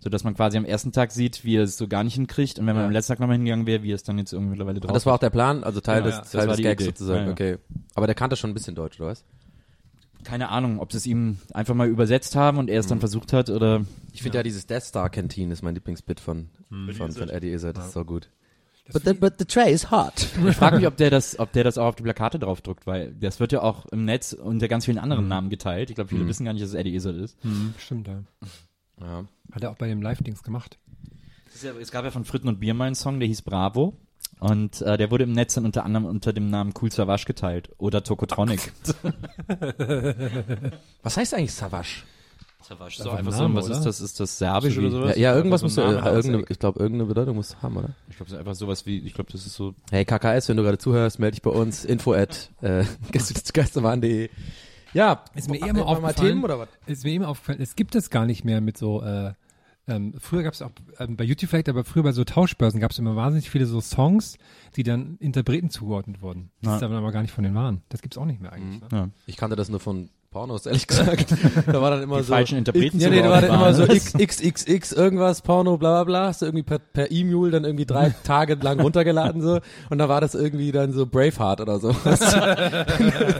So 0.00 0.10
dass 0.10 0.22
man 0.24 0.34
quasi 0.34 0.56
am 0.56 0.64
ersten 0.64 0.92
Tag 0.92 1.10
sieht, 1.10 1.44
wie 1.44 1.56
er 1.56 1.62
es 1.64 1.76
so 1.76 1.88
gar 1.88 2.04
nicht 2.04 2.14
hinkriegt 2.14 2.58
und 2.58 2.66
wenn 2.66 2.74
man 2.74 2.82
Ja. 2.82 2.86
am 2.86 2.92
letzten 2.92 3.12
Tag 3.14 3.20
nochmal 3.20 3.36
hingegangen 3.36 3.66
wäre, 3.66 3.82
wie 3.82 3.90
er 3.90 3.96
es 3.96 4.04
dann 4.04 4.18
jetzt 4.18 4.32
irgendwie 4.32 4.50
mittlerweile 4.50 4.78
drauf 4.78 4.90
Und 4.90 4.94
das 4.94 5.06
war 5.06 5.14
auch 5.14 5.18
der 5.18 5.30
Plan, 5.30 5.64
also 5.64 5.80
Teil 5.80 6.00
Ja, 6.04 6.20
des, 6.20 6.32
ja. 6.32 6.38
Teil 6.40 6.48
des 6.48 6.56
Gags 6.58 6.82
Idee. 6.82 6.90
sozusagen, 6.90 7.20
Ja, 7.20 7.26
ja. 7.26 7.32
okay. 7.32 7.58
Aber 7.94 8.06
der 8.06 8.14
kannte 8.14 8.36
schon 8.36 8.50
ein 8.50 8.54
bisschen 8.54 8.74
Deutsch, 8.76 9.00
oder 9.00 9.10
was? 9.10 9.24
Keine 10.24 10.48
Ahnung, 10.48 10.80
ob 10.80 10.92
sie 10.92 10.98
es 10.98 11.06
ihm 11.06 11.38
einfach 11.54 11.74
mal 11.74 11.88
übersetzt 11.88 12.36
haben 12.36 12.58
und 12.58 12.68
er 12.68 12.80
es 12.80 12.86
dann 12.86 13.00
versucht 13.00 13.32
hat 13.32 13.50
oder 13.50 13.84
Ich 14.12 14.22
finde 14.22 14.38
ja. 14.38 14.42
dieses 14.42 14.66
Death 14.66 14.82
Star 14.82 15.08
Canteen 15.10 15.50
ist 15.50 15.62
mein 15.62 15.74
Lieblingsbit 15.74 16.20
von, 16.20 16.50
von, 16.96 17.12
von 17.12 17.28
Eddie 17.28 17.52
Izzard, 17.52 17.76
das 17.76 17.86
ist 17.86 17.92
so 17.92 18.04
gut. 18.04 18.28
But 18.92 19.04
the, 19.04 19.12
but 19.12 19.34
the 19.38 19.44
tray 19.44 19.70
is 19.70 19.90
hot. 19.90 20.28
Ich 20.48 20.56
frage 20.56 20.76
mich, 20.76 20.86
ob 20.86 20.96
der 20.96 21.10
das, 21.10 21.38
ob 21.38 21.52
der 21.52 21.62
das 21.62 21.76
auch 21.76 21.86
auf 21.86 21.96
die 21.96 22.02
Plakate 22.02 22.38
draufdruckt, 22.38 22.86
weil 22.86 23.14
das 23.14 23.38
wird 23.38 23.52
ja 23.52 23.62
auch 23.62 23.86
im 23.86 24.04
Netz 24.04 24.32
unter 24.32 24.66
ganz 24.66 24.86
vielen 24.86 24.98
anderen 24.98 25.28
Namen 25.28 25.50
geteilt. 25.50 25.90
Ich 25.90 25.96
glaube, 25.96 26.08
viele 26.08 26.26
wissen 26.26 26.44
gar 26.44 26.52
nicht, 26.54 26.62
dass 26.62 26.70
es 26.70 26.74
Eddie 26.74 26.94
Izzard 26.94 27.16
ist. 27.16 27.36
Hm, 27.42 27.74
stimmt, 27.78 28.08
ja. 28.08 28.22
Ja. 29.00 29.24
Hat 29.52 29.62
er 29.62 29.70
auch 29.70 29.76
bei 29.76 29.88
dem 29.88 30.00
Live-Dings 30.00 30.42
gemacht. 30.42 30.78
Ja, 31.62 31.72
es 31.80 31.90
gab 31.90 32.04
ja 32.04 32.10
von 32.10 32.24
Fritten 32.24 32.48
und 32.48 32.60
Bier 32.60 32.74
mal 32.74 32.86
einen 32.86 32.94
Song, 32.94 33.18
der 33.20 33.28
hieß 33.28 33.42
Bravo. 33.42 33.96
Und 34.40 34.82
äh, 34.82 34.96
der 34.96 35.10
wurde 35.10 35.24
im 35.24 35.32
Netz 35.32 35.54
dann 35.54 35.64
unter 35.64 35.84
anderem 35.84 36.06
unter 36.06 36.32
dem 36.32 36.50
Namen 36.50 36.72
Cool 36.80 36.92
Savage 36.92 37.24
geteilt. 37.26 37.70
Oder 37.78 38.04
Tokotronic. 38.04 38.72
Was 41.02 41.16
heißt 41.16 41.34
eigentlich 41.34 41.54
Savage? 41.54 42.04
Savage 42.60 42.96
ist 42.98 43.06
doch 43.06 43.14
einfach 43.14 43.32
so, 43.32 43.54
was 43.54 43.68
ist 43.68 43.84
das? 43.84 44.00
Ist 44.00 44.20
das 44.20 44.36
Serbisch 44.36 44.74
So 44.74 44.80
oder 44.80 44.90
sowas? 44.90 45.16
Ja, 45.16 45.30
ja 45.30 45.36
irgendwas 45.36 45.60
so 45.60 45.66
muss, 45.66 45.78
ein 45.78 46.04
äh, 46.04 46.10
irgendeine, 46.10 46.44
ich 46.48 46.58
glaube, 46.58 46.80
irgendeine 46.80 47.08
Bedeutung 47.08 47.36
muss 47.36 47.50
es 47.50 47.62
haben, 47.62 47.76
oder? 47.76 47.90
Ich 48.10 48.16
glaube, 48.16 48.28
es 48.28 48.32
ist 48.34 48.38
einfach 48.38 48.54
sowas 48.54 48.84
wie, 48.84 48.98
ich 48.98 49.14
glaube, 49.14 49.32
das 49.32 49.46
ist 49.46 49.54
so. 49.54 49.74
Hey, 49.90 50.04
KKS, 50.04 50.48
wenn 50.48 50.56
du 50.56 50.64
gerade 50.64 50.76
zuhörst, 50.78 51.18
melde 51.18 51.36
dich 51.36 51.42
bei 51.42 51.50
uns, 51.50 51.84
info 51.84 52.12
at, 52.12 52.50
äh, 52.60 52.84
geisterwahn.de. 53.52 54.28
Ja, 54.92 55.24
Ist 55.34 55.50
mir 55.50 55.58
eh 55.58 55.68
immer 55.68 55.80
mal 55.80 55.82
aufgefallen. 55.84 56.16
Themen 56.16 56.44
oder 56.44 56.58
was? 56.58 56.68
Ist 56.86 57.04
mir 57.04 57.14
immer 57.14 57.28
aufgefallen, 57.28 57.60
es 57.62 57.76
gibt 57.76 57.94
es 57.94 58.10
gar 58.10 58.26
nicht 58.26 58.44
mehr 58.44 58.60
mit 58.60 58.76
so, 58.76 59.02
äh, 59.02 59.32
ähm, 59.88 60.14
früher 60.18 60.42
gab 60.42 60.52
es 60.54 60.62
auch, 60.62 60.70
ähm, 60.98 61.16
bei 61.16 61.24
YouTube 61.24 61.50
vielleicht, 61.50 61.68
aber 61.68 61.84
früher 61.84 62.02
bei 62.02 62.12
so 62.12 62.22
Tauschbörsen 62.24 62.80
gab 62.80 62.90
es 62.92 62.98
immer 62.98 63.16
wahnsinnig 63.16 63.50
viele 63.50 63.66
so 63.66 63.80
Songs, 63.80 64.38
die 64.76 64.82
dann 64.82 65.16
Interpreten 65.18 65.70
zugeordnet 65.70 66.20
wurden. 66.22 66.50
Das 66.62 66.70
Ja. 66.70 66.76
ist 66.76 66.82
aber 66.84 67.10
gar 67.12 67.22
nicht 67.22 67.32
von 67.32 67.44
den 67.44 67.54
Waren. 67.54 67.82
Das 67.88 68.02
gibt's 68.02 68.18
auch 68.18 68.24
nicht 68.26 68.40
mehr 68.40 68.52
eigentlich. 68.52 68.80
Ne? 68.82 68.88
Ja. 68.92 69.08
Ich 69.26 69.36
kannte 69.36 69.56
das 69.56 69.68
nur 69.68 69.80
von 69.80 70.10
Pornos, 70.30 70.66
ehrlich 70.66 70.86
gesagt. 70.86 71.34
da 71.66 71.80
war 71.80 71.90
dann 71.90 72.02
immer 72.02 72.18
Die 72.18 72.24
so. 72.24 72.34
falschen 72.34 72.58
Interpreten 72.58 73.00
Ja, 73.00 73.08
nee, 73.08 73.22
da 73.22 73.30
war 73.30 73.40
dann 73.40 73.54
immer 73.54 73.72
so 73.72 73.84
X, 73.84 74.12
XXX 74.12 74.92
irgendwas, 74.92 75.40
Porno, 75.40 75.78
bla 75.78 75.90
bla 76.02 76.04
bla. 76.04 76.26
Hast 76.26 76.42
du 76.42 76.46
irgendwie 76.46 76.64
per, 76.64 76.78
per 76.78 77.10
E-Mule 77.10 77.50
dann 77.50 77.64
irgendwie 77.64 77.86
drei 77.86 78.14
Tage 78.24 78.54
lang 78.60 78.78
runtergeladen 78.78 79.40
so. 79.40 79.60
Und 79.88 79.96
da 79.96 80.10
war 80.10 80.20
das 80.20 80.34
irgendwie 80.34 80.70
dann 80.70 80.92
so 80.92 81.06
Braveheart 81.06 81.62
oder 81.62 81.78
so. 81.80 81.92
das 82.04 82.20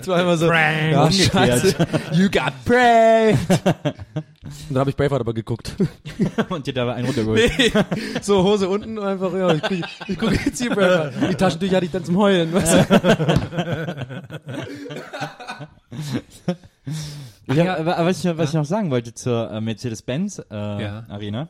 war 0.08 0.22
immer 0.22 0.38
so, 0.38 0.50
ja, 0.50 1.12
scheiße, 1.12 1.74
you 2.12 2.30
got 2.30 2.52
brave. 2.64 3.36
Und 3.50 4.70
dann 4.70 4.78
habe 4.78 4.88
ich 4.88 4.96
Braveheart 4.96 5.20
aber 5.20 5.34
geguckt. 5.34 5.74
und 6.48 6.66
dir 6.66 6.72
dabei 6.72 6.94
einen 6.94 7.04
runtergeholt. 7.06 7.52
Nee, 7.58 7.70
so 8.22 8.42
Hose 8.44 8.66
unten 8.66 8.98
einfach, 8.98 9.34
ja, 9.34 9.52
ich, 9.52 9.60
guck- 9.62 10.08
ich 10.08 10.18
gucke 10.18 10.38
jetzt 10.46 10.58
hier 10.58 10.70
Braveheart. 10.70 11.12
Die 11.30 11.34
Taschentücher 11.34 11.76
hatte 11.76 11.84
ich 11.84 11.92
dann 11.92 12.04
zum 12.04 12.16
Heulen, 12.16 12.54
weißt 12.54 12.74
du? 12.90 13.00
Ich 17.46 17.58
hab, 17.58 17.80
aber 17.80 18.06
was, 18.06 18.24
ich, 18.24 18.36
was 18.36 18.50
ich 18.50 18.54
noch 18.54 18.64
sagen 18.64 18.90
wollte 18.90 19.14
zur 19.14 19.50
äh, 19.50 19.60
Mercedes-Benz 19.60 20.38
äh, 20.50 20.54
Ja. 20.82 21.06
Arena, 21.08 21.48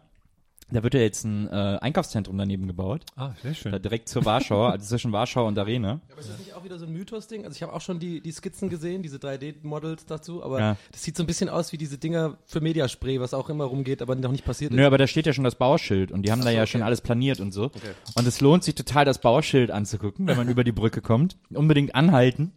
da 0.71 0.83
wird 0.83 0.93
ja 0.95 1.01
jetzt 1.01 1.25
ein 1.25 1.49
äh, 1.49 1.79
Einkaufszentrum 1.81 2.37
daneben 2.37 2.67
gebaut. 2.67 3.03
Ah, 3.17 3.31
sehr 3.43 3.55
schön. 3.55 3.73
Da 3.73 3.79
direkt 3.79 4.09
zur 4.09 4.25
Warschau, 4.27 4.67
also 4.67 4.85
zwischen 4.87 5.13
Warschau 5.13 5.47
und 5.47 5.59
Arena. 5.59 6.01
Aber 6.13 6.21
ist 6.21 6.29
das 6.29 6.39
nicht 6.39 6.53
auch 6.55 6.63
wieder 6.63 6.79
so 6.79 6.85
ein 6.87 6.93
Mythos-Ding? 6.93 7.45
Also 7.47 7.57
ich 7.57 7.63
habe 7.63 7.73
auch 7.73 7.81
schon 7.81 7.99
die, 7.99 8.21
die 8.21 8.31
Skizzen 8.33 8.69
gesehen, 8.69 9.03
diese 9.03 9.17
3D-Models 9.17 10.05
dazu, 10.07 10.43
aber 10.45 10.61
Ja. 10.61 10.77
das 10.93 11.03
sieht 11.03 11.17
so 11.17 11.23
ein 11.23 11.27
bisschen 11.27 11.49
aus 11.49 11.73
wie 11.73 11.79
diese 11.79 11.97
Dinger 11.99 12.37
für 12.45 12.61
Mediaspray, 12.61 13.19
was 13.19 13.33
auch 13.33 13.49
immer 13.49 13.65
rumgeht, 13.65 14.03
aber 14.03 14.15
noch 14.15 14.31
nicht 14.31 14.45
passiert 14.45 14.73
Nö, 14.73 14.83
ist. 14.83 14.87
aber 14.87 14.99
da 14.99 15.07
steht 15.07 15.25
ja 15.27 15.33
schon 15.33 15.45
das 15.45 15.55
Bauschild 15.55 16.13
und 16.13 16.23
die 16.23 16.31
haben 16.33 16.43
da 16.43 16.51
ja 16.51 16.61
okay. 16.63 16.67
schon 16.73 16.83
alles 16.83 17.01
planiert 17.01 17.41
und 17.41 17.53
so. 17.53 17.71
Und 18.15 18.27
es 18.27 18.41
lohnt 18.43 18.63
sich 18.63 18.75
total, 18.75 19.05
das 19.07 19.21
Bauschild 19.21 19.71
anzugucken, 19.71 20.27
wenn 20.27 20.37
man 20.37 20.49
über 20.51 20.65
die 20.65 20.73
Brücke 20.73 21.01
kommt. 21.01 21.39
Unbedingt 21.51 21.95
anhalten, 21.95 22.53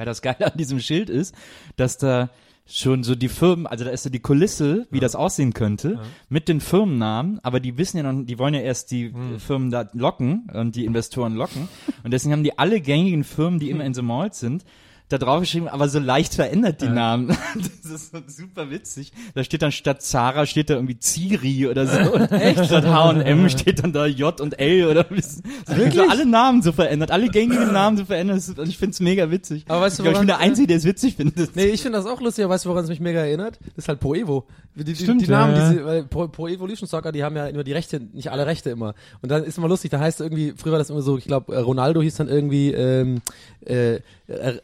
weil 0.00 0.06
das 0.06 0.22
Geile 0.22 0.46
an 0.50 0.56
diesem 0.56 0.80
Schild 0.80 1.10
ist, 1.10 1.34
dass 1.76 1.98
da 1.98 2.30
schon 2.64 3.02
so 3.02 3.14
die 3.14 3.28
Firmen, 3.28 3.66
also 3.66 3.84
da 3.84 3.90
ist 3.90 4.04
so 4.04 4.08
die 4.08 4.20
Kulisse, 4.20 4.86
wie 4.90 4.98
das 4.98 5.14
aussehen 5.14 5.52
könnte, 5.52 6.00
mit 6.30 6.48
den 6.48 6.62
Firmennamen, 6.62 7.38
aber 7.42 7.60
die 7.60 7.76
wissen 7.76 7.98
ja 7.98 8.10
noch, 8.10 8.24
die 8.24 8.38
wollen 8.38 8.54
ja 8.54 8.60
erst 8.60 8.92
die 8.92 9.12
Firmen 9.36 9.70
da 9.70 9.90
locken 9.92 10.48
und 10.54 10.74
die 10.74 10.86
Investoren 10.86 11.34
locken. 11.34 11.68
Und 12.02 12.12
deswegen 12.12 12.32
haben 12.32 12.44
die 12.44 12.58
alle 12.58 12.80
gängigen 12.80 13.24
Firmen, 13.24 13.60
die 13.60 13.68
immer 13.68 13.84
in 13.84 13.92
so 13.92 14.02
Malls 14.02 14.40
sind, 14.40 14.64
da 15.12 15.18
drauf 15.18 15.40
geschrieben, 15.40 15.68
aber 15.68 15.88
so 15.88 15.98
leicht 15.98 16.34
verändert 16.34 16.80
die 16.80 16.88
Namen. 16.88 17.36
Das 17.82 18.02
ist 18.02 18.12
so 18.12 18.18
super 18.26 18.70
witzig. 18.70 19.12
Da 19.34 19.42
steht 19.42 19.62
dann 19.62 19.72
statt 19.72 20.02
Zara 20.02 20.46
steht 20.46 20.70
da 20.70 20.74
irgendwie 20.74 20.98
Ciri 21.00 21.66
oder 21.66 21.86
so. 21.86 21.98
Und 22.12 22.64
statt 22.64 22.84
H&M 22.84 23.48
steht 23.48 23.82
dann 23.82 23.92
da 23.92 24.06
J 24.06 24.40
und 24.40 24.60
L 24.60 24.86
oder 24.86 25.06
so. 25.10 25.40
so 25.66 26.02
alle 26.08 26.24
Namen 26.24 26.62
so 26.62 26.70
verändert, 26.70 27.10
alle 27.10 27.28
gängigen 27.28 27.72
Namen 27.72 27.96
so 27.96 28.04
verändert. 28.04 28.42
Und 28.56 28.68
ich 28.68 28.78
find's 28.78 29.00
mega 29.00 29.30
witzig. 29.30 29.64
Aber 29.66 29.80
weißt 29.80 29.98
du, 29.98 30.02
ich, 30.02 30.04
glaub, 30.04 30.14
ich 30.14 30.20
bin 30.20 30.28
der 30.28 30.38
Einzige, 30.38 30.68
der 30.68 30.76
es 30.76 30.84
witzig 30.84 31.16
findet. 31.16 31.56
Nee, 31.56 31.66
ich 31.66 31.82
finde 31.82 31.98
das 31.98 32.06
auch 32.06 32.20
lustig, 32.20 32.44
aber 32.44 32.54
weißt 32.54 32.66
du, 32.66 32.68
woran 32.68 32.84
es 32.84 32.90
mich 32.90 33.00
mega 33.00 33.20
erinnert? 33.20 33.58
Das 33.60 33.84
ist 33.84 33.88
halt 33.88 33.98
Pro 33.98 34.14
Evo. 34.14 34.46
Die, 34.76 34.84
die, 34.84 34.94
Stimmt, 34.94 35.22
die 35.22 35.26
Namen, 35.26 35.54
ja, 35.54 35.62
ja. 35.62 35.70
diese, 35.70 35.84
weil 35.84 36.04
Pro, 36.04 36.28
Pro 36.28 36.46
Evolution 36.46 36.88
Soccer, 36.88 37.10
die 37.10 37.24
haben 37.24 37.34
ja 37.36 37.46
immer 37.46 37.64
die 37.64 37.72
Rechte, 37.72 38.00
nicht 38.00 38.30
alle 38.30 38.46
Rechte 38.46 38.70
immer. 38.70 38.94
Und 39.20 39.30
dann 39.30 39.42
ist 39.42 39.58
immer 39.58 39.68
lustig, 39.68 39.90
da 39.90 39.98
heißt 39.98 40.20
irgendwie, 40.20 40.54
früher 40.56 40.72
war 40.72 40.78
das 40.78 40.90
immer 40.90 41.02
so, 41.02 41.18
ich 41.18 41.24
glaube, 41.24 41.60
Ronaldo 41.60 42.00
hieß 42.00 42.14
dann 42.16 42.28
irgendwie 42.28 42.72
ähm, 42.72 43.20
äh, 43.66 43.98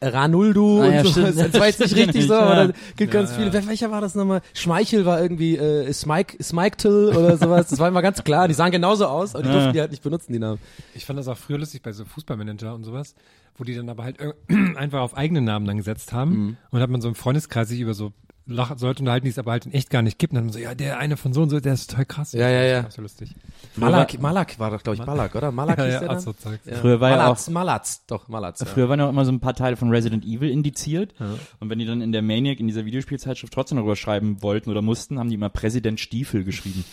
Ranuldu 0.03 0.81
Ah, 0.83 0.87
und 0.87 0.93
ja, 0.93 1.05
so. 1.05 1.11
stimmt. 1.11 1.37
Das 1.37 1.55
war 1.55 1.67
jetzt 1.67 1.81
nicht 1.81 1.97
richtig 1.97 2.27
so, 2.27 2.33
Ja. 2.35 2.41
aber 2.41 2.55
dann 2.57 2.73
gibt 2.97 3.13
ganz 3.13 3.33
viele. 3.33 3.53
Welcher 3.53 3.91
war 3.91 4.01
das 4.01 4.15
nochmal? 4.15 4.41
Schmeichel 4.55 5.05
war 5.05 5.21
irgendwie 5.21 5.57
äh, 5.57 5.93
Smike, 5.93 6.43
Smiketel 6.43 7.09
oder 7.17 7.37
sowas. 7.37 7.69
Das 7.69 7.79
war 7.79 7.89
immer 7.89 8.03
ganz 8.03 8.23
klar. 8.25 8.49
Die 8.49 8.55
sahen 8.55 8.71
genauso 8.71 9.07
aus, 9.07 9.35
aber 9.35 9.43
die 9.43 9.49
Ja. 9.49 9.55
durften 9.55 9.73
die 9.73 9.81
halt 9.81 9.91
nicht 9.91 10.03
benutzen, 10.03 10.33
die 10.33 10.39
Namen. 10.39 10.59
Ich 10.95 11.05
fand 11.05 11.19
das 11.19 11.29
auch 11.29 11.37
früher 11.39 11.59
lustig 11.59 11.83
bei 11.83 11.93
so 11.93 12.05
Fußballmanager 12.05 12.75
und 12.75 12.85
sowas, 12.85 13.15
wo 13.57 13.65
die 13.65 13.75
dann 13.75 13.89
aber 13.89 14.05
halt 14.05 14.17
einfach 14.77 15.01
auf 15.01 15.17
eigene 15.17 15.41
Namen 15.41 15.67
dann 15.67 15.77
gesetzt 15.77 16.13
haben. 16.13 16.31
Mhm. 16.31 16.57
Und 16.71 16.81
hat 16.81 16.91
man 16.91 17.01
so 17.01 17.09
im 17.09 17.15
Freundeskreis 17.15 17.69
sich 17.69 17.81
über 17.81 17.95
so 17.95 18.13
lach, 18.47 18.71
Leute 18.81 19.01
unterhalten, 19.01 19.25
die 19.25 19.31
es 19.31 19.39
aber 19.39 19.53
halt 19.53 19.67
in 19.67 19.73
echt 19.73 19.91
gar 19.91 20.03
nicht 20.03 20.19
gibt. 20.19 20.33
Und 20.33 20.37
dann 20.37 20.51
so, 20.51 20.59
ja, 20.59 20.75
der 20.75 20.99
eine 20.99 21.17
von 21.17 21.33
so 21.33 21.43
und 21.43 21.51
so, 21.51 21.61
der 21.61 21.75
ist 21.75 21.91
total 21.91 22.07
krass. 22.07 22.33
Ja, 22.33 22.49
ja, 22.49 22.63
ja. 22.63 22.91
So 22.91 23.03
lustig. 23.03 23.35
Malak, 23.77 24.21
Malak 24.21 24.59
war 24.59 24.71
doch, 24.71 24.83
glaube 24.83 24.97
ich, 24.97 25.07
Malak, 25.07 25.35
oder? 25.35 25.53
Malak 25.53 25.79
Ja, 25.87 25.87
ja, 25.87 26.01
der 26.01 26.09
auch 26.09 26.15
dann? 26.15 26.21
so 26.21 26.33
Zeug. 26.33 26.61
Ja. 26.65 26.77
Früher 26.77 27.01
war 27.01 27.11
ja 27.11 27.17
Malatz, 27.17 27.51
Malatz, 27.51 28.07
doch, 28.07 28.29
Malatz. 28.29 28.61
Ja. 28.61 28.67
Früher 28.67 28.89
waren 28.89 28.99
ja 28.99 29.07
auch 29.07 29.11
immer 29.11 29.25
so 29.25 29.33
ein 29.33 29.41
paar 29.41 29.55
Teile 29.55 29.77
von 29.77 29.91
Resident 29.91 30.25
Evil 30.25 30.51
indiziert. 30.51 31.15
Und 31.61 31.71
wenn 31.71 31.79
die 31.79 31.87
dann 31.87 32.01
in 32.01 32.13
der 32.13 32.23
Maniac, 32.23 32.61
in 32.61 32.67
dieser 32.67 32.85
Videospielzeitschrift 32.85 33.53
trotzdem 33.53 33.77
darüber 33.77 33.97
schreiben 33.97 34.43
wollten 34.43 34.71
oder 34.71 34.83
mussten, 34.83 35.19
haben 35.19 35.29
die 35.29 35.35
immer 35.35 35.51
Präsident 35.51 36.01
Stiefel 36.01 36.45
geschrieben. 36.45 36.85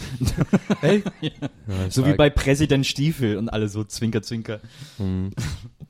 Hey? 0.81 1.03
so 1.89 2.05
wie 2.05 2.13
bei 2.13 2.29
Präsident 2.29 2.85
Stiefel 2.85 3.37
und 3.37 3.49
alle 3.49 3.69
so 3.69 3.83
Zwinker, 3.83 4.21
Zwinker. 4.21 4.59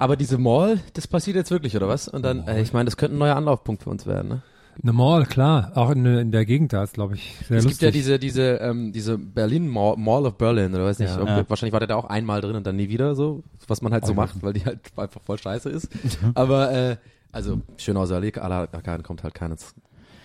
Aber 0.00 0.16
diese 0.16 0.38
Mall, 0.38 0.80
das 0.94 1.06
passiert 1.06 1.36
jetzt 1.36 1.50
wirklich, 1.50 1.76
oder 1.76 1.86
was? 1.88 2.08
Und 2.08 2.22
dann, 2.24 2.46
äh, 2.48 2.60
ich 2.62 2.72
meine, 2.72 2.86
das 2.86 2.96
könnte 2.96 3.14
ein 3.16 3.18
neuer 3.18 3.36
Anlaufpunkt 3.36 3.82
für 3.84 3.90
uns 3.90 4.06
werden, 4.06 4.28
ne? 4.28 4.42
Eine 4.82 4.92
Mall, 4.94 5.26
klar. 5.26 5.72
Auch 5.74 5.90
in, 5.90 6.06
in 6.06 6.32
der 6.32 6.46
Gegend 6.46 6.72
da 6.72 6.82
ist, 6.84 6.94
glaube 6.94 7.14
ich, 7.14 7.36
sehr 7.46 7.58
es 7.58 7.64
lustig. 7.64 7.70
gibt 7.80 7.82
ja 7.82 7.90
diese, 7.90 8.18
diese, 8.18 8.42
ähm, 8.62 8.92
diese 8.92 9.18
Berlin 9.18 9.68
Mall, 9.68 9.96
Mall 9.98 10.24
of 10.24 10.38
Berlin, 10.38 10.74
oder 10.74 10.86
weiß 10.86 10.98
nicht, 11.00 11.10
Ja. 11.14 11.20
ob- 11.20 11.28
Ja. 11.28 11.44
wahrscheinlich 11.48 11.72
war 11.74 11.80
der 11.80 11.88
da 11.88 11.96
auch 11.96 12.06
einmal 12.06 12.40
drin 12.40 12.56
und 12.56 12.66
dann 12.66 12.76
nie 12.76 12.88
wieder 12.88 13.14
so, 13.14 13.42
was 13.68 13.82
man 13.82 13.92
halt 13.92 14.06
so 14.06 14.14
macht, 14.14 14.42
weil 14.42 14.54
die 14.54 14.64
halt 14.64 14.78
einfach 14.96 15.20
voll 15.20 15.36
scheiße 15.38 15.68
ist. 15.68 15.88
Aber, 16.34 16.72
äh, 16.72 16.96
also, 17.30 17.60
Schönhauser 17.76 18.16
Allee, 18.16 18.30
à 18.30 18.48
la 18.48 18.60
Arcade 18.72 19.02
kommt 19.02 19.22
halt 19.22 19.34
keine, 19.34 19.56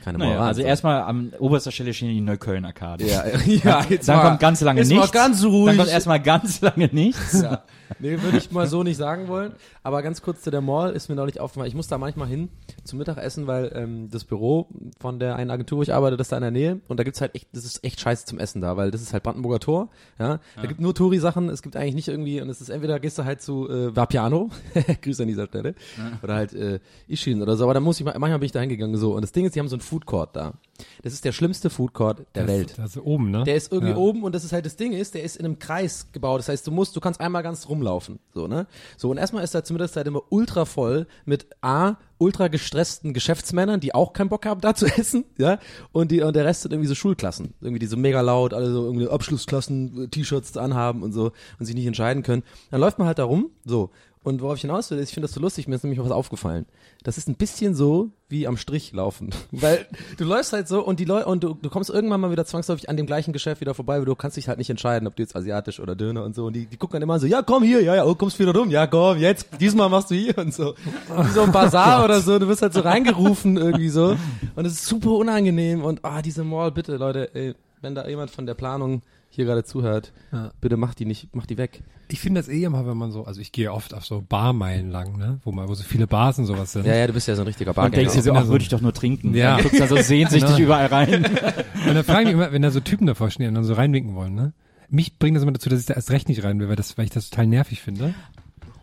keine 0.05 0.19
Naja, 0.19 0.39
also 0.39 0.61
so. 0.61 0.67
erstmal 0.67 1.01
an 1.01 1.33
oberster 1.39 1.71
Stelle 1.71 1.93
stehen 1.93 2.09
die 2.09 2.21
Neukölln-Arcade. 2.21 3.05
Ja, 3.05 3.23
ja, 3.45 3.85
jetzt 3.89 4.07
Dann 4.07 4.17
mal, 4.17 4.29
kommt 4.29 4.39
ganz 4.39 4.61
lange 4.61 4.81
nichts. 4.81 4.95
mal 4.95 5.07
ganz 5.09 5.43
ruhig. 5.43 5.67
Dann 5.67 5.77
kommt 5.77 5.89
erstmal 5.89 6.21
ganz 6.21 6.61
lange 6.61 6.89
nichts. 6.91 7.41
Ja. 7.41 7.63
Nee, 7.99 8.21
würde 8.21 8.37
ich 8.37 8.51
mal 8.51 8.67
so 8.67 8.83
nicht 8.83 8.97
sagen 8.97 9.27
wollen. 9.27 9.53
Aber 9.83 10.01
ganz 10.01 10.21
kurz 10.21 10.41
zu 10.41 10.49
der 10.51 10.61
Mall 10.61 10.93
ist 10.93 11.09
mir 11.09 11.15
neulich 11.15 11.39
aufgefallen. 11.39 11.67
Ich 11.67 11.75
muss 11.75 11.87
da 11.87 11.97
manchmal 11.97 12.27
hin 12.27 12.49
zum 12.83 12.97
Mittagessen, 12.99 13.45
weil 13.47 13.71
ähm, 13.75 14.09
das 14.09 14.23
Büro 14.23 14.67
von 14.99 15.19
der 15.19 15.35
einen 15.35 15.51
Agentur, 15.51 15.79
wo 15.79 15.83
ich 15.83 15.93
arbeite, 15.93 16.17
das 16.17 16.25
ist 16.25 16.31
da 16.31 16.37
in 16.37 16.41
der 16.41 16.51
Nähe. 16.51 16.79
Und 16.87 16.99
da 16.99 17.03
gibt's 17.03 17.21
halt 17.21 17.35
echt, 17.35 17.47
das 17.53 17.65
ist 17.65 17.83
echt 17.83 17.99
scheiße 17.99 18.25
zum 18.25 18.39
Essen 18.39 18.61
da, 18.61 18.77
weil 18.77 18.91
das 18.91 19.01
ist 19.01 19.13
halt 19.13 19.23
Brandenburger 19.23 19.59
Tor. 19.59 19.89
Ja, 20.19 20.39
da 20.55 20.65
gibt 20.67 20.79
nur 20.79 20.93
Touri-Sachen. 20.95 21.49
Es 21.49 21.61
gibt 21.61 21.75
eigentlich 21.75 21.95
nicht 21.95 22.07
irgendwie, 22.07 22.41
und 22.41 22.49
es 22.49 22.61
ist 22.61 22.69
entweder 22.69 22.99
gehst 22.99 23.17
du 23.19 23.25
halt 23.25 23.41
zu 23.41 23.69
äh, 23.69 23.95
Vapiano, 23.95 24.49
Grüße 25.01 25.23
an 25.23 25.27
dieser 25.27 25.45
Stelle, 25.47 25.75
oder 26.23 26.35
halt 26.35 26.53
äh, 26.53 26.79
Ishin 27.07 27.41
oder 27.41 27.55
so. 27.55 27.63
Aber 27.65 27.73
da 27.75 27.79
muss 27.79 27.99
ich 27.99 28.05
mal, 28.05 28.15
manchmal 28.17 28.39
bin 28.39 28.47
ich 28.47 28.51
da 28.51 28.59
hingegangen 28.61 28.97
so. 28.97 29.13
Und 29.15 29.21
das 29.21 29.31
Ding 29.31 29.45
ist, 29.45 29.55
die 29.55 29.59
haben 29.59 29.67
so 29.69 29.75
einen 29.75 29.81
Food 29.81 29.94
Court 30.03 30.35
da. 30.35 30.55
Das 31.03 31.13
ist 31.13 31.23
der 31.23 31.31
schlimmste 31.31 31.69
Food 31.69 31.93
Court 31.93 32.25
der 32.35 32.45
das, 32.45 32.47
Welt. 32.47 32.73
Das 32.77 32.95
ist 32.95 33.01
oben, 33.01 33.31
ne? 33.31 33.43
Der 33.45 33.55
ist 33.55 33.71
irgendwie 33.71 33.93
ja. 33.93 33.97
oben 33.97 34.23
und 34.23 34.35
das 34.35 34.43
ist 34.43 34.51
halt 34.51 34.65
das 34.65 34.75
Ding 34.75 34.91
ist, 34.91 35.13
der 35.13 35.23
ist 35.23 35.37
in 35.37 35.45
einem 35.45 35.59
Kreis 35.59 36.11
gebaut. 36.11 36.39
Das 36.39 36.49
heißt, 36.49 36.67
du 36.67 36.71
musst, 36.71 36.95
du 36.95 36.99
kannst 36.99 37.21
einmal 37.21 37.43
ganz 37.43 37.69
rumlaufen, 37.69 38.19
so 38.33 38.47
ne. 38.47 38.67
So 38.97 39.09
und 39.09 39.17
erstmal 39.17 39.43
ist 39.43 39.55
da 39.55 39.63
zur 39.63 39.75
Mittagszeit 39.75 40.05
immer 40.05 40.21
ultra 40.29 40.65
voll 40.65 41.07
mit 41.23 41.47
a 41.61 41.95
ultra 42.17 42.47
gestressten 42.47 43.13
Geschäftsmännern, 43.13 43.79
die 43.79 43.93
auch 43.93 44.13
keinen 44.13 44.29
Bock 44.29 44.45
haben, 44.45 44.61
da 44.61 44.73
zu 44.73 44.85
essen, 44.97 45.25
ja. 45.37 45.59
Und 45.93 46.11
die 46.11 46.21
und 46.21 46.35
der 46.35 46.45
Rest 46.45 46.63
sind 46.63 46.73
irgendwie 46.73 46.89
so 46.89 46.95
Schulklassen, 46.95 47.53
irgendwie 47.61 47.79
die 47.79 47.87
so 47.87 47.97
mega 47.97 48.19
laut, 48.21 48.53
alle 48.53 48.71
so 48.71 48.83
irgendwie 48.85 49.07
Abschlussklassen 49.07 50.05
äh, 50.05 50.07
T-Shirts 50.09 50.57
anhaben 50.57 51.03
und 51.03 51.13
so 51.13 51.31
und 51.59 51.65
sich 51.65 51.75
nicht 51.75 51.87
entscheiden 51.87 52.23
können. 52.23 52.43
Dann 52.71 52.81
läuft 52.81 52.97
man 52.97 53.07
halt 53.07 53.19
da 53.19 53.23
rum, 53.23 53.51
so. 53.63 53.91
Und 54.25 54.41
worauf 54.41 54.55
ich 54.55 54.61
hinaus 54.61 54.89
will, 54.89 54.97
ist, 54.97 55.09
ich 55.09 55.13
finde 55.13 55.27
das 55.27 55.35
so 55.35 55.39
lustig, 55.39 55.67
mir 55.67 55.75
ist 55.75 55.83
nämlich 55.83 55.99
was 55.99 56.09
aufgefallen. 56.09 56.65
Das 57.03 57.19
ist 57.19 57.29
ein 57.29 57.35
bisschen 57.35 57.75
so 57.75 58.09
wie 58.27 58.47
am 58.47 58.57
Strich 58.57 58.91
laufen. 58.91 59.29
Weil 59.51 59.85
du 60.17 60.23
läufst 60.23 60.51
halt 60.51 60.67
so 60.67 60.83
und 60.83 60.99
die 60.99 61.05
Leute 61.05 61.27
und 61.27 61.43
du, 61.43 61.53
du 61.53 61.69
kommst 61.69 61.91
irgendwann 61.91 62.21
mal 62.21 62.31
wieder 62.31 62.43
zwangsläufig 62.43 62.89
an 62.89 62.97
dem 62.97 63.05
gleichen 63.05 63.33
Geschäft 63.33 63.61
wieder 63.61 63.75
vorbei, 63.75 63.99
weil 63.99 64.05
du 64.05 64.15
kannst 64.15 64.35
dich 64.35 64.47
halt 64.47 64.57
nicht 64.57 64.71
entscheiden, 64.71 65.07
ob 65.07 65.15
du 65.15 65.21
jetzt 65.21 65.35
asiatisch 65.35 65.79
oder 65.79 65.95
Döner 65.95 66.23
und 66.23 66.33
so. 66.33 66.47
Und 66.47 66.53
die, 66.53 66.65
die 66.65 66.75
gucken 66.75 66.95
dann 66.95 67.03
immer 67.03 67.19
so, 67.19 67.27
ja 67.27 67.43
komm 67.43 67.61
hier, 67.61 67.83
ja, 67.83 67.97
ja, 67.97 68.03
oh, 68.03 68.15
kommst 68.15 68.39
wieder 68.39 68.51
rum, 68.51 68.71
ja 68.71 68.87
komm, 68.87 69.19
jetzt, 69.19 69.47
diesmal 69.59 69.89
machst 69.89 70.09
du 70.09 70.15
hier 70.15 70.35
und 70.39 70.51
so. 70.51 70.73
Wie 70.73 71.29
so 71.29 71.43
ein 71.43 71.51
Bazar 71.51 72.03
oder 72.05 72.19
so, 72.19 72.39
du 72.39 72.47
wirst 72.47 72.63
halt 72.63 72.73
so 72.73 72.79
reingerufen 72.79 73.57
irgendwie 73.57 73.89
so. 73.89 74.17
Und 74.55 74.65
es 74.65 74.73
ist 74.73 74.87
super 74.87 75.11
unangenehm 75.11 75.83
und 75.83 76.03
ah, 76.03 76.23
diese 76.23 76.43
Mall, 76.43 76.71
bitte 76.71 76.97
Leute, 76.97 77.29
ey, 77.35 77.53
wenn 77.81 77.93
da 77.93 78.07
jemand 78.07 78.31
von 78.31 78.47
der 78.47 78.55
Planung 78.55 79.03
hier 79.35 79.45
gerade 79.45 79.63
zuhört, 79.63 80.11
Ja. 80.31 80.51
bitte 80.61 80.77
mach 80.77 80.93
die 80.95 81.05
nicht, 81.05 81.29
mach 81.35 81.45
die 81.45 81.57
weg. 81.57 81.83
Ich 82.07 82.19
finde 82.19 82.39
das 82.39 82.47
eh 82.49 82.63
immer, 82.63 82.85
wenn 82.85 82.97
man 82.97 83.11
so, 83.11 83.23
also 83.25 83.41
ich 83.41 83.51
gehe 83.51 83.71
oft 83.73 83.93
auf 83.93 84.05
so 84.05 84.23
Barmeilen 84.27 84.91
lang, 84.91 85.17
ne? 85.17 85.39
Wo 85.43 85.51
mal, 85.51 85.67
wo 85.67 85.73
so 85.73 85.83
viele 85.83 86.05
Bars 86.07 86.37
und 86.37 86.45
sowas 86.45 86.71
sind. 86.71 86.85
Ja, 86.85 86.95
ja, 86.95 87.07
du 87.07 87.13
bist 87.13 87.27
ja 87.27 87.35
so 87.35 87.41
ein 87.41 87.47
richtiger 87.47 87.71
Und 87.71 87.75
Bargänger. 87.75 88.01
denkst 88.03 88.13
dir 88.15 88.21
so, 88.21 88.33
ach, 88.33 88.47
würde 88.47 88.61
ich 88.63 88.69
doch 88.69 88.81
nur 88.81 88.93
trinken. 88.93 89.33
Ja. 89.33 89.55
Dann 89.55 89.63
guckst 89.63 89.75
du 89.75 89.79
dann 89.79 89.89
so 89.89 90.03
sehnsüchtig 90.03 90.59
überall 90.59 90.85
rein. 90.87 91.25
Und 91.87 91.95
dann 91.95 92.03
frage 92.03 92.21
ich 92.21 92.25
mich 92.27 92.33
immer, 92.35 92.51
wenn 92.51 92.61
da 92.61 92.69
so 92.71 92.79
Typen 92.79 93.07
davor 93.07 93.29
stehen 93.31 93.47
und 93.49 93.55
dann 93.55 93.63
so 93.63 93.73
reinwinken 93.73 94.15
wollen, 94.15 94.35
ne? 94.35 94.53
Mich 94.89 95.17
bringt 95.17 95.35
das 95.35 95.43
immer 95.43 95.51
dazu, 95.51 95.67
dass 95.69 95.79
ich 95.79 95.85
da 95.87 95.95
erst 95.95 96.11
recht 96.11 96.29
nicht 96.29 96.43
rein 96.43 96.59
will, 96.59 96.69
weil, 96.69 96.75
das, 96.75 96.97
weil 96.97 97.05
ich 97.05 97.11
das 97.11 97.29
total 97.31 97.47
nervig 97.47 97.81
finde. 97.81 98.13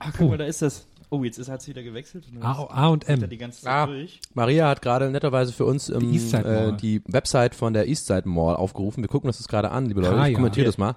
Ach, 0.01 0.13
guck 0.19 0.31
mal, 0.31 0.39
da 0.39 0.45
ist 0.45 0.63
das. 0.63 0.87
Oh, 1.13 1.25
jetzt 1.25 1.37
ist 1.37 1.51
hat's 1.51 1.69
wieder 1.69 1.83
gewechselt. 1.83 2.25
Und 2.35 2.43
A, 2.43 2.53
A 2.71 2.89
und 2.89 3.07
M. 3.07 3.29
die 3.29 3.37
ganze 3.37 3.61
Zeit 3.61 3.71
Ah, 3.71 3.87
durch. 3.87 4.19
Maria 4.33 4.67
hat 4.71 4.81
gerade 4.81 5.11
netterweise 5.11 5.53
für 5.53 5.67
uns 5.67 5.91
ähm, 5.91 6.01
Die 6.11 6.17
äh, 6.35 6.73
die 6.73 7.03
Website 7.07 7.55
von 7.55 7.75
der 7.75 7.87
Eastside 7.87 8.27
Mall 8.27 8.57
aufgerufen. 8.57 9.05
Wir 9.05 9.09
gucken 9.09 9.29
uns 9.29 9.37
das 9.37 9.47
gerade 9.47 9.71
an, 9.71 9.85
liebe 9.85 10.01
Leute. 10.01 10.17
Ah, 10.17 10.25
ich 10.27 10.33
ja. 10.33 10.37
kommentiere 10.37 10.65
Hier. 10.65 10.69
das 10.71 10.79
mal. 10.79 10.97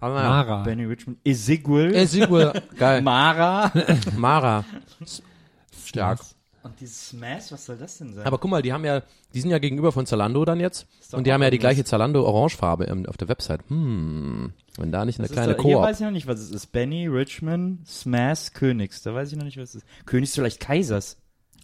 Aber. 0.00 0.14
Mara. 0.14 0.62
Benny 0.62 0.86
Richmond. 0.86 1.18
Ezequiel. 1.24 2.06
Sigurd, 2.06 2.62
geil. 2.78 3.02
Mara. 3.02 3.70
Mara. 4.16 4.64
Stark. 5.84 6.20
Und 6.62 6.78
dieses 6.78 7.08
Smash, 7.08 7.52
was 7.52 7.64
soll 7.64 7.78
das 7.78 7.96
denn 7.98 8.12
sein? 8.12 8.26
Aber 8.26 8.36
guck 8.36 8.50
mal, 8.50 8.60
die 8.60 8.72
haben 8.72 8.84
ja, 8.84 9.02
die 9.32 9.40
sind 9.40 9.50
ja 9.50 9.58
gegenüber 9.58 9.92
von 9.92 10.04
Zalando 10.04 10.44
dann 10.44 10.60
jetzt. 10.60 10.86
Und 11.12 11.26
die 11.26 11.32
haben 11.32 11.42
ja 11.42 11.48
die 11.50 11.58
gleiche 11.58 11.84
Zalando 11.84 12.22
Orangefarbe 12.24 12.84
ähm, 12.84 13.06
auf 13.06 13.16
der 13.16 13.28
Website. 13.28 13.62
Hm, 13.68 14.52
wenn 14.76 14.92
da 14.92 15.06
nicht 15.06 15.18
eine 15.18 15.28
Das 15.28 15.32
kleine 15.34 15.54
da, 15.54 15.62
hier 15.62 15.74
Koop. 15.76 15.84
weiß 15.84 16.00
ich 16.00 16.04
noch 16.04 16.12
nicht, 16.12 16.26
was 16.26 16.38
es 16.40 16.50
ist. 16.50 16.66
Benny, 16.72 17.06
Richmond, 17.06 17.88
Smash, 17.88 18.52
Königs. 18.52 19.00
Da 19.02 19.14
weiß 19.14 19.32
ich 19.32 19.38
noch 19.38 19.44
nicht, 19.46 19.56
was 19.56 19.70
es 19.70 19.74
ist. 19.76 19.86
Königs 20.04 20.34
vielleicht 20.34 20.60
Kaisers. 20.60 21.16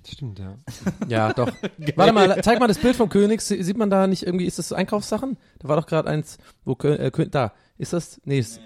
Stimmt, 0.09 0.39
ja. 0.39 0.57
Ja, 1.09 1.33
doch. 1.35 1.53
Warte 1.97 2.13
mal, 2.15 2.41
zeig 2.43 2.59
mal 2.59 2.69
das 2.69 2.79
Bild 2.79 2.97
vom 2.97 3.11
Königs. 3.11 3.49
Sie- 3.49 3.63
Sieht 3.63 3.77
man 3.77 3.91
da 3.91 4.07
nicht 4.07 4.23
irgendwie, 4.23 4.47
ist 4.47 4.59
das 4.59 4.73
Einkaufssachen? 4.73 5.37
Da 5.59 5.69
war 5.69 5.77
doch 5.79 5.87
gerade 5.87 6.09
eins, 6.09 6.39
wo 6.65 6.73
äh, 6.89 7.11
da. 7.29 7.53
Ist 7.77 7.93
das? 7.93 8.19
Nee, 8.25 8.39
ist, 8.39 8.61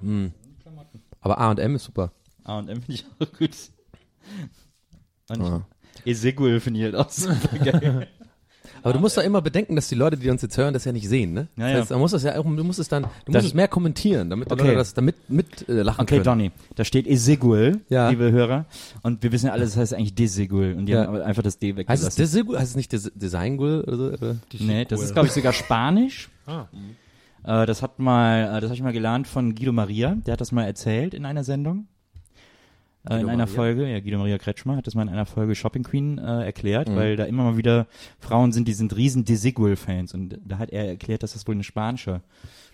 hm. 0.00 0.32
Aber 1.20 1.38
A&M 1.38 1.74
ist 1.74 1.84
super. 1.84 2.12
A&M 2.44 2.66
finde 2.82 2.92
ich 2.92 3.04
auch 3.18 3.32
gut. 3.38 3.50
Und 5.32 5.44
Ja. 5.46 5.62
Ezequiel 6.04 6.60
finde 6.60 6.80
ich 6.80 6.84
halt 6.84 6.96
auch 6.96 7.10
super 7.10 7.58
geil. 7.58 8.06
Aber 8.84 8.94
du 8.94 8.98
musst 8.98 9.16
da 9.16 9.20
immer 9.22 9.40
bedenken, 9.40 9.76
dass 9.76 9.88
die 9.88 9.94
Leute, 9.94 10.16
die 10.16 10.28
uns 10.28 10.42
jetzt 10.42 10.56
hören, 10.56 10.74
das 10.74 10.84
ja 10.84 10.90
nicht 10.90 11.08
sehen, 11.08 11.32
ne? 11.34 11.46
Ja, 11.56 11.66
das 11.66 11.72
ja. 11.72 11.80
heißt, 11.82 11.90
man 11.92 12.00
muss 12.00 12.10
das 12.10 12.24
ja 12.24 12.36
auch, 12.36 12.42
du 12.42 12.64
musst 12.64 12.80
es 12.80 12.88
dann, 12.88 13.02
du 13.04 13.08
Das- 13.26 13.34
musst 13.42 13.46
es 13.48 13.54
mehr 13.54 13.68
kommentieren, 13.68 14.28
damit 14.28 14.48
die 14.48 14.54
Okay. 14.54 14.64
Leute 14.64 14.76
das 14.78 14.92
damit 14.94 15.14
mit 15.30 15.68
äh, 15.68 15.82
lachen 15.82 16.00
Okay, 16.00 16.14
können. 16.16 16.24
Donny, 16.24 16.50
da 16.74 16.84
steht 16.84 17.06
Ezequiel, 17.06 17.80
Ja. 17.90 18.08
liebe 18.10 18.32
Hörer. 18.32 18.64
Und 19.02 19.22
wir 19.22 19.30
wissen 19.30 19.46
ja 19.46 19.52
alle, 19.52 19.62
das 19.64 19.76
heißt 19.76 19.94
eigentlich 19.94 20.16
Deseguil. 20.16 20.74
Und 20.76 20.86
die 20.86 20.92
Ja. 20.94 21.06
haben 21.06 21.14
einfach 21.22 21.44
das 21.44 21.58
D 21.60 21.68
Heißt 21.68 22.02
es 22.02 22.16
weggelassen. 22.16 22.16
Design, 22.16 22.48
heißt 22.58 22.70
es 22.70 22.76
nicht 22.76 22.92
Des 22.92 23.12
Design 23.14 23.58
oder 23.60 23.96
so? 23.96 24.04
Oder? 24.14 24.36
nee, 24.58 24.84
das 24.84 25.00
ist, 25.00 25.12
glaube 25.12 25.28
ich, 25.28 25.32
sogar 25.32 25.52
Spanisch. 25.52 26.28
Ah. 27.44 27.62
Äh, 27.62 27.66
das 27.66 27.82
hat 27.82 28.00
mal, 28.00 28.56
äh, 28.56 28.60
das 28.60 28.64
habe 28.64 28.74
ich 28.74 28.82
mal 28.82 28.92
gelernt 28.92 29.28
von 29.28 29.54
Guido 29.54 29.70
Maria. 29.72 30.16
Der 30.26 30.32
hat 30.32 30.40
das 30.40 30.50
mal 30.50 30.64
erzählt 30.64 31.14
in 31.14 31.24
einer 31.24 31.44
Sendung. 31.44 31.86
Äh, 33.04 33.14
in 33.14 33.20
Guido 33.20 33.28
einer 33.30 33.36
Maria? 33.44 33.54
Folge, 33.54 33.88
ja, 33.90 34.00
Guido 34.00 34.18
Maria 34.18 34.38
Kretschmer 34.38 34.76
hat 34.76 34.86
das 34.86 34.94
mal 34.94 35.02
in 35.02 35.08
einer 35.08 35.26
Folge 35.26 35.54
Shopping 35.54 35.82
Queen 35.82 36.18
äh, 36.18 36.44
erklärt, 36.44 36.88
Mhm. 36.88 36.96
weil 36.96 37.16
da 37.16 37.24
immer 37.24 37.42
mal 37.44 37.56
wieder 37.56 37.86
Frauen 38.20 38.52
sind, 38.52 38.68
die 38.68 38.74
sind 38.74 38.94
riesen 38.96 39.24
Desigual-Fans. 39.24 40.14
Und 40.14 40.38
da 40.44 40.58
hat 40.58 40.70
er 40.70 40.86
erklärt, 40.88 41.22
dass 41.22 41.32
das 41.32 41.46
wohl 41.48 41.54
ein 41.56 41.64
spanischer, 41.64 42.20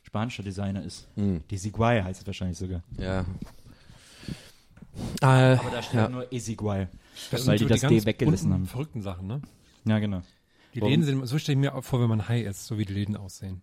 spanischer 0.03 0.43
Designer 0.43 0.83
ist. 0.85 1.09
Mhm. 1.17 1.41
Desigual 1.51 2.05
heißt 2.05 2.21
es 2.21 2.27
wahrscheinlich 2.27 2.59
sogar. 2.59 2.83
Ja. 2.99 3.21
Äh, 5.23 5.25
Aber 5.57 5.71
da 5.73 5.83
steht 5.83 5.95
ja. 5.95 6.09
nur 6.09 6.33
Esigual. 6.33 6.88
Das 7.31 7.47
weil 7.47 7.57
die 7.59 7.64
so 7.64 7.69
das 7.71 7.81
D 7.83 8.05
weggelassen 8.05 8.53
haben. 8.53 8.67
verrückten 8.67 9.01
Sachen, 9.03 9.27
ne? 9.29 9.41
Ja, 9.85 9.99
genau. 9.99 10.23
Die 10.75 10.81
Warum? 10.81 10.91
Läden 10.91 11.05
sind, 11.05 11.27
so 11.27 11.38
stelle 11.38 11.55
ich 11.55 11.61
mir 11.61 11.75
auch 11.75 11.83
vor, 11.85 12.01
wenn 12.01 12.09
man 12.09 12.29
high 12.29 12.45
ist, 12.47 12.67
so 12.67 12.79
wie 12.79 12.85
die 12.85 12.93
Läden 12.93 13.17
aussehen. 13.17 13.62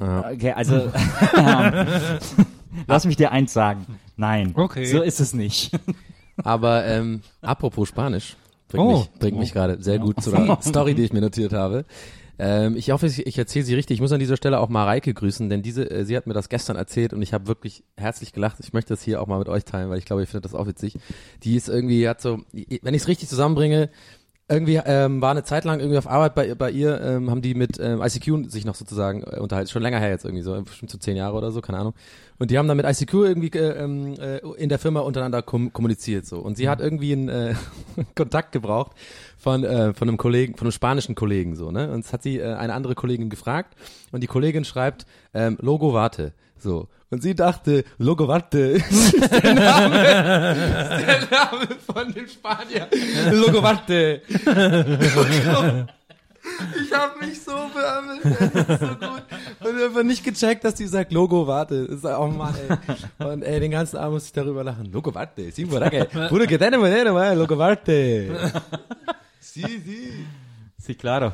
ja. 0.00 0.30
Okay, 0.30 0.52
also 0.52 0.92
lass 2.86 3.04
mich 3.04 3.16
dir 3.16 3.32
eins 3.32 3.52
sagen. 3.52 3.86
Nein, 4.16 4.52
Okay. 4.56 4.84
so 4.86 5.02
ist 5.02 5.20
es 5.20 5.34
nicht. 5.34 5.70
Aber 6.42 6.84
ähm, 6.84 7.22
apropos 7.42 7.88
Spanisch, 7.88 8.36
bringt 8.68 8.84
Oh. 8.84 8.98
mich, 8.98 9.10
bringt 9.20 9.38
mich 9.38 9.52
gerade 9.52 9.80
sehr 9.82 9.98
gut 9.98 10.20
zu 10.22 10.30
der 10.30 10.58
Story, 10.62 10.94
die 10.94 11.02
ich 11.04 11.12
mir 11.12 11.20
notiert 11.20 11.52
habe. 11.52 11.84
Ähm, 12.36 12.76
ich 12.76 12.90
hoffe, 12.90 13.06
ich, 13.06 13.24
ich 13.24 13.38
erzähle 13.38 13.64
sie 13.64 13.76
richtig. 13.76 13.94
Ich 13.96 14.00
muss 14.00 14.10
an 14.10 14.18
dieser 14.18 14.36
Stelle 14.36 14.58
auch 14.58 14.68
Mareike 14.68 15.14
grüßen, 15.14 15.48
denn 15.48 15.62
diese, 15.62 15.88
äh, 15.88 16.04
sie 16.04 16.16
hat 16.16 16.26
mir 16.26 16.32
das 16.34 16.48
gestern 16.48 16.74
erzählt 16.76 17.12
und 17.12 17.22
ich 17.22 17.32
habe 17.32 17.46
wirklich 17.46 17.84
herzlich 17.96 18.32
gelacht. 18.32 18.56
Ich 18.58 18.72
möchte 18.72 18.92
das 18.92 19.02
hier 19.04 19.22
auch 19.22 19.28
mal 19.28 19.38
mit 19.38 19.48
euch 19.48 19.64
teilen, 19.64 19.88
weil 19.90 19.98
ich 19.98 20.04
glaube, 20.04 20.22
ihr 20.22 20.26
findet 20.26 20.46
das 20.46 20.54
auch 20.56 20.66
witzig. 20.66 20.96
Die 21.44 21.54
ist 21.54 21.68
irgendwie, 21.68 22.08
hat 22.08 22.20
so, 22.20 22.40
wenn 22.52 22.94
ich 22.94 23.02
es 23.02 23.06
richtig 23.08 23.28
zusammenbringe, 23.28 23.88
irgendwie 24.46 24.78
ähm, 24.84 25.22
war 25.22 25.30
eine 25.30 25.42
Zeit 25.42 25.64
lang 25.64 25.80
irgendwie 25.80 25.96
auf 25.96 26.06
Arbeit 26.06 26.34
bei, 26.34 26.54
bei 26.54 26.70
ihr, 26.70 27.00
ähm, 27.00 27.30
haben 27.30 27.40
die 27.40 27.54
mit 27.54 27.78
ähm, 27.80 28.02
ICQ 28.02 28.50
sich 28.50 28.66
noch 28.66 28.74
sozusagen 28.74 29.22
äh, 29.22 29.40
unterhalten, 29.40 29.70
schon 29.70 29.82
länger 29.82 29.98
her 29.98 30.10
jetzt 30.10 30.24
irgendwie 30.26 30.42
so, 30.42 30.60
bestimmt 30.62 30.90
so 30.90 30.98
zehn 30.98 31.16
Jahre 31.16 31.36
oder 31.36 31.50
so, 31.50 31.62
keine 31.62 31.78
Ahnung. 31.78 31.94
Und 32.38 32.50
die 32.50 32.58
haben 32.58 32.68
dann 32.68 32.76
mit 32.76 32.84
ICQ 32.84 33.14
irgendwie 33.14 33.56
äh, 33.58 33.82
ähm, 33.82 34.14
äh, 34.20 34.38
in 34.56 34.68
der 34.68 34.78
Firma 34.78 35.00
untereinander 35.00 35.40
kom 35.40 35.72
kommuniziert 35.72 36.26
so. 36.26 36.40
Und 36.40 36.58
sie 36.58 36.68
hat 36.68 36.80
irgendwie 36.80 37.12
einen 37.12 37.28
äh, 37.28 37.54
Kontakt 38.14 38.52
gebraucht 38.52 38.92
von 39.38 39.64
äh, 39.64 39.94
von 39.94 40.08
einem 40.08 40.18
Kollegen, 40.18 40.56
von 40.56 40.66
einem 40.66 40.72
spanischen 40.72 41.14
Kollegen 41.14 41.56
so, 41.56 41.70
ne? 41.70 41.90
Und 41.90 42.04
das 42.04 42.12
hat 42.12 42.22
sie 42.22 42.38
äh, 42.38 42.54
eine 42.54 42.74
andere 42.74 42.94
Kollegin 42.94 43.30
gefragt 43.30 43.74
und 44.12 44.22
die 44.22 44.26
Kollegin 44.26 44.64
schreibt 44.64 45.06
ähm, 45.32 45.56
Logo 45.60 45.94
Warte. 45.94 46.34
So. 46.58 46.88
Und 47.14 47.22
sie 47.22 47.36
dachte, 47.36 47.84
Logo 47.98 48.26
Warte 48.26 48.58
ist 48.90 49.14
der 49.14 49.54
Name, 49.54 49.98
ist 50.00 51.06
der 51.06 51.28
Name 51.30 51.68
von 51.86 52.12
dem 52.12 52.26
Spanier. 52.26 52.88
Logo 53.30 53.62
Warte. 53.62 54.22
Ich 56.82 56.92
habe 56.92 57.24
mich 57.24 57.40
so 57.40 57.52
beömmelt, 57.72 58.24
das 58.24 58.68
ist 58.68 58.80
so 58.80 58.86
gut. 58.96 59.22
Und 59.60 59.80
einfach 59.80 60.02
nicht 60.02 60.24
gecheckt, 60.24 60.64
dass 60.64 60.74
die 60.74 60.88
sagt, 60.88 61.12
Logo, 61.12 61.46
warte. 61.46 61.86
Das 61.86 61.98
ist, 61.98 62.04
oh 62.04 62.26
Mann, 62.26 62.54
ey. 62.68 63.24
Und 63.26 63.42
ey, 63.42 63.60
den 63.60 63.70
ganzen 63.70 63.96
Abend 63.96 64.14
musste 64.14 64.26
ich 64.26 64.32
darüber 64.32 64.64
lachen. 64.64 64.90
Logo, 64.92 65.14
warte. 65.14 65.52
Por 65.70 65.82
acá. 65.84 66.28
Puro 66.28 66.46
que 66.46 66.58
tenemos, 66.58 66.90
Logo, 67.36 67.56
warte. 67.56 68.28
Sí, 69.40 69.62
sí. 69.62 70.26
Sí, 70.84 70.96
claro. 70.96 71.32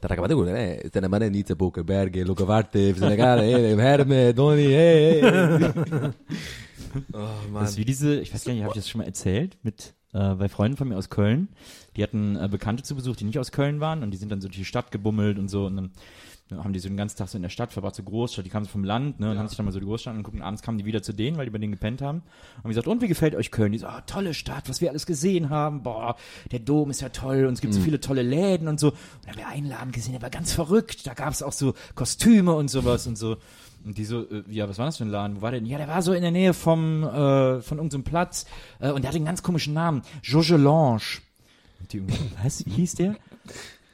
Taracabate, 0.00 0.34
eh. 0.56 0.88
Te 0.90 1.00
ne 1.00 1.08
mane 1.08 1.30
niente 1.30 1.56
poche 1.56 1.84
berge, 1.84 2.24
Logo, 2.24 2.46
warte. 2.46 2.94
Senegal, 2.94 3.40
eh, 3.40 3.76
Herme, 3.76 4.32
Doni, 4.32 4.66
eh, 4.66 5.20
eh. 5.20 6.12
Oh 7.12 7.18
Mann. 7.52 7.62
Das 7.62 7.72
ist 7.72 7.76
wie 7.76 7.84
diese, 7.84 8.20
ich 8.20 8.32
weiß 8.32 8.44
gar 8.44 8.52
nicht, 8.52 8.62
habe 8.62 8.72
ich 8.72 8.80
das 8.80 8.88
schon 8.88 9.00
mal 9.00 9.04
erzählt, 9.04 9.58
mit 9.62 9.94
äh, 10.12 10.34
bei 10.34 10.48
Freunden 10.48 10.76
von 10.76 10.88
mir 10.88 10.96
aus 10.96 11.10
Köln. 11.10 11.48
Die 11.96 12.02
hatten 12.02 12.36
äh, 12.36 12.48
Bekannte 12.48 12.82
zu 12.82 12.94
Besuch, 12.94 13.16
die 13.16 13.24
nicht 13.24 13.38
aus 13.38 13.52
Köln 13.52 13.80
waren 13.80 14.02
und 14.02 14.10
die 14.10 14.16
sind 14.16 14.32
dann 14.32 14.40
so 14.40 14.48
durch 14.48 14.58
die 14.58 14.64
Stadt 14.64 14.90
gebummelt 14.90 15.38
und 15.38 15.48
so 15.48 15.66
und 15.66 15.76
dann 15.76 15.90
ja, 16.50 16.64
haben 16.64 16.72
die 16.72 16.78
so 16.78 16.88
den 16.88 16.96
ganzen 16.96 17.18
Tag 17.18 17.28
so 17.28 17.36
in 17.36 17.42
der 17.42 17.50
Stadt 17.50 17.72
verbracht, 17.72 17.94
so 17.94 18.02
Großstadt, 18.02 18.44
die 18.44 18.50
kamen 18.50 18.64
so 18.64 18.70
vom 18.70 18.84
Land, 18.84 19.20
ne, 19.20 19.30
und 19.30 19.38
haben 19.38 19.48
sich 19.48 19.56
dann 19.56 19.66
mal 19.66 19.72
so 19.72 19.80
die 19.80 19.86
Großstadt 19.86 20.12
angeguckt 20.12 20.36
und 20.36 20.42
abends 20.42 20.62
kamen 20.62 20.78
die 20.78 20.84
wieder 20.84 21.02
zu 21.02 21.12
denen, 21.12 21.36
weil 21.36 21.44
die 21.44 21.50
bei 21.50 21.58
denen 21.58 21.72
gepennt 21.72 22.00
haben. 22.00 22.18
Und 22.56 22.64
haben 22.64 22.70
gesagt, 22.70 22.86
und 22.86 23.02
wie 23.02 23.08
gefällt 23.08 23.34
euch 23.34 23.50
Köln? 23.50 23.72
Die 23.72 23.78
so, 23.78 23.86
ah, 23.86 24.00
tolle 24.02 24.34
Stadt, 24.34 24.68
was 24.68 24.80
wir 24.80 24.90
alles 24.90 25.06
gesehen 25.06 25.50
haben, 25.50 25.82
boah, 25.82 26.16
der 26.50 26.60
Dom 26.60 26.90
ist 26.90 27.00
ja 27.00 27.10
toll 27.10 27.46
und 27.46 27.54
es 27.54 27.60
gibt 27.60 27.74
so 27.74 27.80
viele 27.80 28.00
tolle 28.00 28.22
Läden 28.22 28.68
und 28.68 28.80
so. 28.80 28.88
Und 28.88 28.96
dann 29.24 29.32
haben 29.32 29.38
wir 29.38 29.48
einen 29.48 29.66
Laden 29.66 29.92
gesehen, 29.92 30.12
der 30.12 30.22
war 30.22 30.30
ganz 30.30 30.52
verrückt, 30.52 31.06
da 31.06 31.14
gab 31.14 31.32
es 31.32 31.42
auch 31.42 31.52
so 31.52 31.74
Kostüme 31.94 32.54
und 32.54 32.68
sowas 32.68 33.06
und 33.06 33.16
so. 33.16 33.36
Und 33.84 33.96
die 33.98 34.04
so, 34.04 34.22
äh, 34.22 34.42
ja, 34.48 34.68
was 34.68 34.78
war 34.78 34.86
das 34.86 34.96
für 34.96 35.04
ein 35.04 35.10
Laden? 35.10 35.36
Wo 35.36 35.42
war 35.42 35.50
der 35.50 35.60
denn? 35.60 35.68
Ja, 35.68 35.78
der 35.78 35.88
war 35.88 36.02
so 36.02 36.12
in 36.12 36.22
der 36.22 36.30
Nähe 36.30 36.52
vom, 36.52 37.04
äh, 37.04 37.60
von 37.60 37.78
irgendeinem 37.78 38.04
Platz. 38.04 38.46
Äh, 38.80 38.90
und 38.90 39.02
der 39.02 39.08
hatte 39.08 39.16
einen 39.16 39.24
ganz 39.24 39.42
komischen 39.42 39.74
Namen. 39.74 40.02
Jogelange. 40.22 41.00
Und 41.80 41.92
die, 41.92 42.02
was? 42.42 42.66
Wie 42.66 42.70
hieß 42.70 42.96
der? 42.96 43.16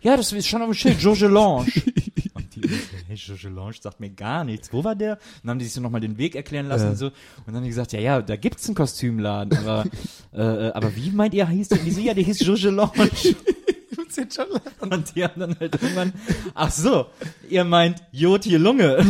Ja, 0.01 0.17
das 0.17 0.33
ist 0.33 0.47
schon 0.47 0.63
auf 0.63 0.69
dem 0.69 0.75
Schild. 0.75 1.01
Jogelange. 1.01 1.67
und 1.67 2.24
hey, 3.09 3.17
Jogelange 3.17 3.75
sagt 3.81 4.01
mir 4.01 4.11
gar 4.11 4.45
nichts. 4.45 4.73
Wo 4.73 4.85
war 4.85 4.95
der? 4.95 5.13
Und 5.13 5.21
dann 5.43 5.51
haben 5.51 5.59
die 5.59 5.65
sich 5.65 5.75
so 5.75 5.81
nochmal 5.81 6.01
den 6.01 6.19
Weg 6.19 6.35
erklären 6.35 6.69
lassen 6.69 6.91
und 6.91 6.97
so. 6.97 7.07
Und 7.07 7.15
dann 7.47 7.57
haben 7.57 7.63
die 7.63 7.69
gesagt, 7.71 7.93
ja, 7.93 8.01
ja, 8.01 8.23
da 8.23 8.37
gibt's 8.37 8.67
einen 8.67 8.75
Kostümladen. 8.75 9.59
Aber, 9.59 9.85
äh, 10.33 10.69
äh, 10.69 10.73
aber 10.73 10.95
wie 10.97 11.11
meint 11.11 11.35
ihr, 11.35 11.49
hieß 11.49 11.69
der? 11.69 11.79
Die 11.79 11.91
so, 11.91 12.01
ja, 12.01 12.15
der 12.15 12.25
hieß 12.25 12.41
Jogelange. 12.41 12.91
Und 14.81 15.17
die 15.17 15.25
haben 15.25 15.41
dann 15.41 15.57
halt 15.59 15.75
irgendwann, 15.75 16.13
ach 16.55 16.71
so, 16.71 17.07
ihr 17.49 17.65
meint 17.65 18.01
Jotje 18.13 18.59
Lunge. 18.59 19.05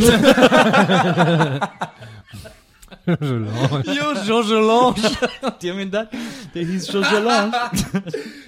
Jo, 3.06 4.12
Jojo 4.24 4.94
Die 5.60 5.70
haben 5.70 5.78
gedacht, 5.78 6.08
der 6.54 6.64
hieß 6.64 6.90
Jogelange. 6.90 7.52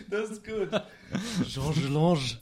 Das 0.08 0.30
ist 0.30 0.42
gut. 0.44 0.70
Georges 1.52 2.38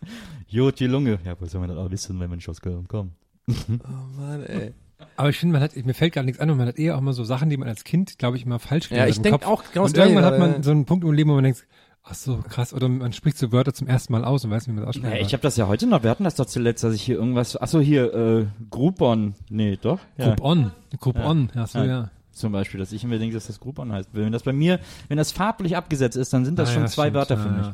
Lange. 0.06 0.44
Jotje 0.48 0.86
Lunge. 0.88 1.18
Ja, 1.24 1.40
wohl 1.40 1.48
soll 1.48 1.60
man 1.60 1.70
das 1.70 1.78
auch 1.78 1.90
wissen, 1.90 2.18
wenn 2.20 2.28
man 2.28 2.36
nicht 2.38 2.48
aus 2.48 2.60
Köln 2.60 2.86
kommt. 2.88 3.12
Oh 3.48 4.20
Mann, 4.20 4.42
ey. 4.44 4.72
Aber 5.16 5.30
ich 5.30 5.38
finde, 5.38 5.54
man 5.54 5.62
hat, 5.62 5.74
mir 5.76 5.94
fällt 5.94 6.12
gar 6.12 6.22
nichts 6.22 6.40
an 6.40 6.50
und 6.50 6.58
man 6.58 6.68
hat 6.68 6.78
eher 6.78 6.96
auch 6.96 7.00
mal 7.00 7.14
so 7.14 7.24
Sachen, 7.24 7.48
die 7.48 7.56
man 7.56 7.68
als 7.68 7.84
Kind, 7.84 8.18
glaube 8.18 8.36
ich, 8.36 8.44
immer 8.44 8.58
falsch 8.58 8.90
Ja, 8.90 9.06
ich 9.06 9.16
im 9.16 9.22
denk 9.22 9.40
Kopf. 9.40 9.46
auch 9.46 9.64
genau 9.72 9.86
Und 9.86 9.96
irgendwann 9.96 10.24
hat 10.24 10.38
man 10.38 10.62
so 10.62 10.70
einen 10.72 10.84
Punkt 10.84 11.04
im 11.04 11.12
Leben, 11.12 11.30
wo 11.30 11.34
man 11.34 11.44
denkt, 11.44 11.66
ach 12.02 12.12
so, 12.14 12.36
krass, 12.36 12.74
oder 12.74 12.88
man 12.88 13.12
spricht 13.14 13.38
so 13.38 13.50
Wörter 13.50 13.72
zum 13.72 13.88
ersten 13.88 14.12
Mal 14.12 14.24
aus 14.24 14.44
und 14.44 14.50
weiß, 14.50 14.66
wie 14.68 14.72
man 14.72 14.80
das 14.84 14.88
ausspricht. 14.90 15.14
Ja, 15.14 15.20
ich 15.20 15.32
habe 15.32 15.42
das 15.42 15.56
ja 15.56 15.66
heute 15.68 15.86
noch, 15.86 16.02
wir 16.02 16.10
hatten 16.10 16.24
das 16.24 16.34
doch 16.34 16.44
zuletzt, 16.46 16.84
dass 16.84 16.94
ich 16.94 17.02
hier 17.02 17.16
irgendwas, 17.16 17.56
ach 17.60 17.68
so, 17.68 17.80
hier, 17.80 18.12
äh, 18.14 18.46
Groupon, 18.70 19.34
nee, 19.48 19.78
doch? 19.80 20.00
Ja. 20.18 20.26
Group 20.26 20.42
on, 20.42 20.72
Group 20.98 21.16
on, 21.16 21.50
ja, 21.54 21.66
so, 21.66 21.78
Ja. 21.78 21.84
ja. 21.86 22.10
Zum 22.32 22.52
Beispiel, 22.52 22.78
dass 22.78 22.92
ich 22.92 23.02
immer 23.02 23.18
denke, 23.18 23.34
dass 23.34 23.48
das 23.48 23.58
Groupon 23.58 23.92
heißt. 23.92 24.10
Wenn 24.12 24.32
das 24.32 24.44
bei 24.44 24.52
mir, 24.52 24.80
wenn 25.08 25.16
das 25.16 25.32
farblich 25.32 25.76
abgesetzt 25.76 26.16
ist, 26.16 26.32
dann 26.32 26.44
sind 26.44 26.58
das 26.58 26.70
Ah, 26.70 26.72
schon 26.74 26.82
ja, 26.84 26.88
zwei 26.88 27.02
stimmt, 27.04 27.14
Wörter 27.16 27.34
ja, 27.36 27.42
für 27.42 27.48
mich. 27.50 27.66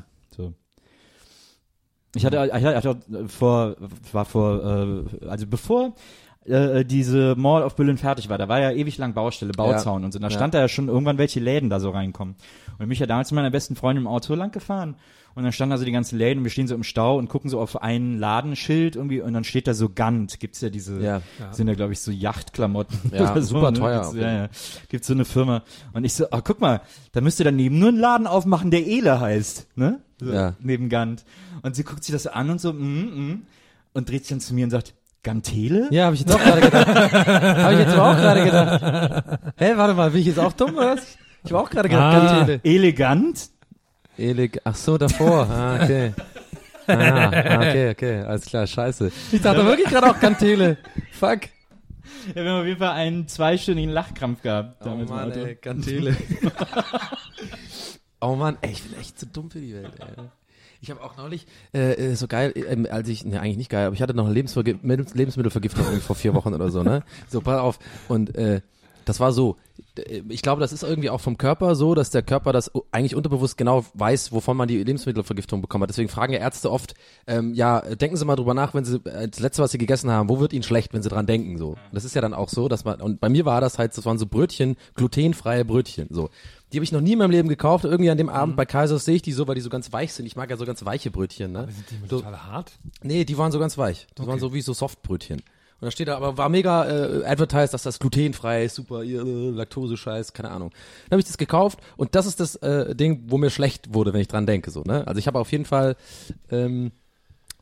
Ich 2.17 2.25
hatte, 2.25 2.47
ich 2.47 2.65
hatte, 2.65 2.79
ich 2.79 2.87
hatte 2.87 3.29
vor, 3.29 3.77
war 4.13 4.25
vor, 4.25 4.65
äh, 4.65 5.27
also 5.29 5.47
bevor 5.47 5.95
äh, 6.49 6.85
diese 6.85 7.35
Mall 7.37 7.63
of 7.63 7.77
Berlin 7.77 7.99
fertig 7.99 8.29
war, 8.29 8.39
da 8.39 8.49
war 8.49 8.61
ja 8.61 8.71
ewig 8.73 8.99
lang 8.99 9.15
Baustelle, 9.15 9.53
Bauzaun 9.53 10.05
und 10.05 10.13
so. 10.13 10.19
Da 10.19 10.29
Ja. 10.29 10.31
stand 10.31 10.55
da 10.55 10.61
ja 10.61 10.69
schon 10.69 10.89
irgendwann, 10.89 11.19
welche 11.19 11.41
Läden 11.41 11.71
da 11.71 11.81
so 11.81 11.91
reinkommen. 11.91 12.35
Und 12.79 12.83
ich 12.85 12.89
bin 12.89 12.99
ja 12.99 13.07
damals 13.07 13.31
mit 13.31 13.37
meiner 13.37 13.51
besten 13.51 13.77
Freundin 13.77 14.05
im 14.05 14.09
Auto 14.09 14.35
lang 14.35 14.51
gefahren. 14.53 14.97
Und 15.35 15.43
dann 15.43 15.53
standen 15.53 15.73
da 15.73 15.77
so 15.79 15.85
die 15.85 15.93
ganzen 15.93 16.17
Läden 16.17 16.39
und 16.39 16.45
wir 16.45 16.51
stehen 16.51 16.67
so 16.67 16.75
im 16.75 16.83
Stau 16.83 17.19
und 17.19 17.29
gucken 17.29 17.51
so 17.51 17.61
auf 17.61 17.83
ein 17.83 18.19
Ladenschild 18.19 18.97
irgendwie 18.97 19.21
und 19.21 19.35
dann 19.35 19.45
steht 19.45 19.67
da 19.67 19.75
so 19.75 19.91
Gant. 19.91 20.41
Gibt's 20.41 20.63
ja 20.63 20.71
diese, 20.71 20.99
Ja. 20.99 21.21
sind 21.51 21.69
ja 21.69 21.75
glaube 21.75 21.93
ich 21.93 22.01
so 22.01 22.11
Yachtklamotten. 22.11 22.99
Ja, 23.13 23.33
oder 23.33 23.43
so, 23.43 23.57
super 23.57 23.71
ne? 23.71 23.79
teuer. 23.79 24.01
Gibt's, 24.01 24.17
ja, 24.17 24.33
ja. 24.33 24.49
Gibt's 24.89 25.07
so 25.09 25.13
eine 25.13 25.27
Firma. 25.27 25.63
Und 25.93 26.05
ich 26.05 26.15
so, 26.15 26.25
ah, 26.31 26.41
guck 26.41 26.63
mal, 26.63 26.81
da 27.13 27.21
müsste 27.21 27.45
daneben 27.45 27.79
nur 27.79 27.91
ein 27.91 27.97
Laden 27.99 28.27
aufmachen, 28.27 28.71
der 28.71 28.87
Ele 28.87 29.21
heißt, 29.21 29.67
ne? 29.77 30.01
So, 30.19 30.33
Ja. 30.33 30.55
Neben 30.61 30.89
Gant. 30.89 31.27
Und 31.61 31.77
sie 31.77 31.85
guckt 31.85 32.03
sich 32.03 32.15
das 32.15 32.27
an 32.27 32.49
und 32.49 32.59
so, 32.61 32.73
mm, 32.73 32.79
mm, 33.33 33.43
und 33.93 34.09
dreht 34.09 34.23
sich 34.23 34.31
dann 34.31 34.41
zu 34.41 34.55
mir 34.55 34.65
und 34.65 34.71
sagt, 34.71 34.95
Gantele? 35.27 35.89
Ja, 35.91 36.05
habe 36.05 36.15
ich 36.15 36.21
jetzt 36.21 36.33
auch 36.35 36.39
gerade 36.39 36.61
gedacht. 36.61 36.87
habe 36.87 37.73
ich 37.75 37.79
jetzt 37.81 37.95
aber 37.95 38.11
auch 38.11 38.17
gerade 38.17 38.45
gedacht. 38.45 39.41
Hä, 39.57 39.73
warte 39.75 39.95
mal, 39.95 40.11
bin 40.13 40.21
ich 40.21 40.27
jetzt 40.29 40.39
auch 40.39 40.53
dumm 40.53 40.77
oder 40.77 40.95
was? 40.97 41.19
Ich 41.45 41.51
war 41.53 41.63
auch 41.63 41.71
gerade 41.71 41.89
gedacht, 41.89 42.15
Ah. 42.15 42.31
Kantele. 42.37 42.61
Elegant? 42.63 43.51
Elig, 44.17 44.61
ach 44.65 44.77
so, 44.77 44.97
davor. 44.97 45.49
Ah, 45.51 45.83
okay. 45.83 46.13
Ah, 46.87 46.93
ah, 46.95 47.57
okay, 47.57 47.91
okay, 47.91 48.21
alles 48.23 48.47
klar, 48.47 48.65
scheiße. 48.67 49.11
Ich 49.33 49.43
dachte 49.43 49.65
wirklich 49.67 49.89
gerade 49.89 50.09
auch 50.09 50.21
Kantele. 50.21 50.77
Fuck. 51.11 51.41
Ja, 52.35 52.45
wir 52.45 52.51
haben 52.53 52.61
auf 52.61 52.67
jeden 52.67 52.79
Fall 52.79 52.93
einen 52.93 53.27
zweistündigen 53.27 53.91
Lachkrampf 53.93 54.43
gehabt. 54.43 54.87
Oh 54.87 54.91
Mann, 54.91 55.33
ey, 55.33 55.57
Kantele. 55.57 56.17
oh 58.21 58.37
Mann, 58.37 58.57
ey, 58.61 58.71
ich 58.71 58.83
bin 58.85 58.99
echt 59.01 59.19
zu 59.19 59.27
dumm 59.27 59.51
für 59.51 59.59
die 59.61 59.75
Welt, 59.75 59.91
ey. 59.99 60.25
Ich 60.81 60.91
habe 60.91 61.03
auch 61.03 61.17
neulich, 61.17 61.47
äh, 61.75 61.93
äh, 61.93 62.15
so 62.15 62.27
geil, 62.27 62.53
ähm, 62.55 62.87
als 62.91 63.09
ich, 63.09 63.25
ne, 63.25 63.41
eigentlich 63.41 63.57
nicht 63.57 63.71
geil, 63.71 63.87
aber 63.87 63.95
ich 63.95 64.03
hatte 64.03 64.15
noch 64.15 64.27
eine 64.27 64.35
Lebensvergi 64.35 64.79
Lebensmittelvergiftung 64.83 65.85
irgendwie 65.85 66.03
vor 66.03 66.17
vier 66.17 66.35
Wochen 66.35 66.55
oder 66.55 66.71
so, 66.71 66.83
ne? 66.83 67.03
So, 67.29 67.41
pass 67.41 67.61
auf. 67.61 67.79
Und 68.09 68.35
äh, 68.37 68.61
das 69.07 69.21
war 69.21 69.33
so, 69.33 69.57
äh, 69.97 70.23
ich 70.29 70.43
glaube, 70.43 70.61
das 70.61 70.73
ist 70.73 70.83
irgendwie 70.83 71.11
auch 71.11 71.21
vom 71.21 71.39
Körper 71.39 71.75
so, 71.75 71.95
dass 71.95 72.11
der 72.11 72.23
Körper 72.23 72.53
das 72.53 72.71
eigentlich 72.91 73.15
unterbewusst 73.15 73.57
genau 73.57 73.85
weiß, 73.95 74.33
wovon 74.33 74.57
man 74.57 74.69
die 74.69 74.83
Lebensmittelvergiftung 74.83 75.63
bekommen 75.63 75.83
hat. 75.83 75.91
Deswegen 75.91 76.09
fragen 76.09 76.33
ja 76.33 76.41
Ärzte 76.41 76.71
oft, 76.71 76.95
ähm, 77.27 77.55
ja, 77.55 77.81
denken 77.81 78.17
Sie 78.17 78.25
mal 78.25 78.37
drüber 78.37 78.55
nach, 78.55 78.75
wenn 78.75 78.85
Sie 78.85 78.97
äh, 79.05 79.29
das 79.29 79.41
letzte, 79.41 79.63
was 79.63 79.71
Sie 79.71 79.79
gegessen 79.79 80.11
haben, 80.11 80.29
wo 80.29 80.41
wird 80.41 80.53
Ihnen 80.53 80.63
schlecht, 80.63 80.93
wenn 80.93 81.03
Sie 81.03 81.09
dran 81.09 81.27
denken, 81.27 81.57
so. 81.57 81.77
Das 81.93 82.05
ist 82.05 82.15
ja 82.15 82.21
dann 82.21 82.35
auch 82.35 82.49
so, 82.49 82.69
dass 82.69 82.85
man, 82.85 83.01
und 83.01 83.21
bei 83.21 83.29
mir 83.29 83.45
war 83.45 83.61
das 83.61 83.79
halt, 83.79 83.97
das 83.97 84.05
waren 84.05 84.19
so 84.19 84.27
Brötchen, 84.27 84.77
glutenfreie 84.95 85.65
Brötchen, 85.65 86.09
so. 86.11 86.31
Die 86.73 86.79
habe 86.79 86.85
ich 86.85 86.93
noch 86.93 87.01
nie 87.01 87.13
in 87.13 87.19
meinem 87.19 87.31
Leben 87.31 87.49
gekauft. 87.49 87.85
Irgendwie 87.85 88.11
an 88.11 88.19
dem 88.19 88.29
Abend 88.29 88.57
bei 88.57 88.67
Kaisers 88.67 89.05
sehe 89.05 89.15
ich 89.17 89.23
die 89.23 89.33
so, 89.33 89.47
weil 89.47 89.55
die 89.55 89.61
so 89.61 89.71
ganz 89.71 89.93
weich 89.93 90.13
sind. 90.13 90.27
Ich 90.27 90.35
mag 90.37 90.51
ja 90.51 90.57
so 90.57 90.67
ganz 90.67 90.85
weiche 90.85 91.11
Brötchen, 91.11 91.53
ne? 91.53 91.69
Sind 91.71 91.85
die 91.91 92.09
So- 92.09 92.19
total 92.19 92.45
hart? 92.45 92.73
Nee, 93.03 93.25
die 93.25 93.39
waren 93.39 93.53
so 93.53 93.59
ganz 93.61 93.79
weich. 93.79 94.07
Das 94.17 94.27
waren 94.27 94.41
so 94.41 94.53
wie 94.53 94.61
so 94.63 94.73
Softbrötchen. 94.73 95.39
Und 95.79 95.85
da 95.85 95.91
steht 95.91 96.09
da, 96.09 96.17
aber 96.17 96.39
war 96.39 96.49
mega 96.49 96.87
äh, 96.87 97.25
advertised, 97.27 97.75
dass 97.75 97.83
das 97.83 97.99
glutenfrei 97.99 98.65
ist, 98.65 98.77
super, 98.77 99.03
äh, 99.05 99.51
Laktose-Scheiß, 99.51 100.33
keine 100.33 100.51
Ahnung. 100.51 100.71
Dann 101.05 101.17
habe 101.17 101.21
ich 101.21 101.27
das 101.27 101.37
gekauft 101.37 101.79
und 101.99 102.15
das 102.15 102.25
ist 102.25 102.41
das 102.41 102.57
äh, 102.57 102.95
Ding, 102.97 103.25
wo 103.29 103.37
mir 103.37 103.51
schlecht 103.51 103.93
wurde, 103.93 104.13
wenn 104.15 104.23
ich 104.23 104.29
dran 104.29 104.47
denke, 104.47 104.71
so, 104.71 104.83
ne? 104.85 105.07
Also 105.07 105.19
ich 105.19 105.27
habe 105.27 105.39
auf 105.39 105.53
jeden 105.53 105.67
Fall, 105.67 105.97
ähm, 106.51 106.93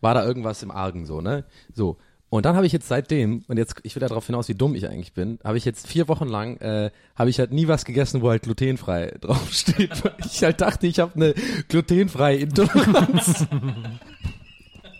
war 0.01 0.15
da 0.15 0.25
irgendwas 0.25 0.63
im 0.63 0.71
Argen, 0.71 1.07
so, 1.07 1.21
ne? 1.21 1.45
So. 1.75 1.97
Und 2.35 2.47
dann 2.47 2.57
habe 2.57 2.67
ich 2.67 2.73
jetzt 2.73 2.89
seitdem, 2.89 3.45
und 3.47 3.59
jetzt, 3.59 3.77
ich 3.85 3.95
will 3.95 4.01
darauf 4.01 4.27
hinaus, 4.27 4.49
wie 4.49 4.57
dumm 4.57 4.75
ich 4.75 4.89
eigentlich 4.89 5.13
bin, 5.13 5.39
habe 5.45 5.57
ich 5.57 5.65
jetzt 5.65 5.87
vier 5.87 6.09
Wochen 6.09 6.27
lang, 6.27 6.57
äh, 6.57 6.91
habe 7.15 7.31
ich 7.31 7.39
halt 7.39 7.53
nie 7.53 7.69
was 7.69 7.85
gegessen, 7.85 8.23
wo 8.23 8.29
halt 8.29 8.43
glutenfrei 8.43 9.15
draufsteht. 9.21 10.05
weil 10.05 10.17
ich 10.19 10.43
halt 10.43 10.61
dachte, 10.61 10.89
ich 10.89 10.99
habe 10.99 11.15
eine 11.15 11.35
glutenfreie 11.69 12.39
Intoleranz. 12.39 13.47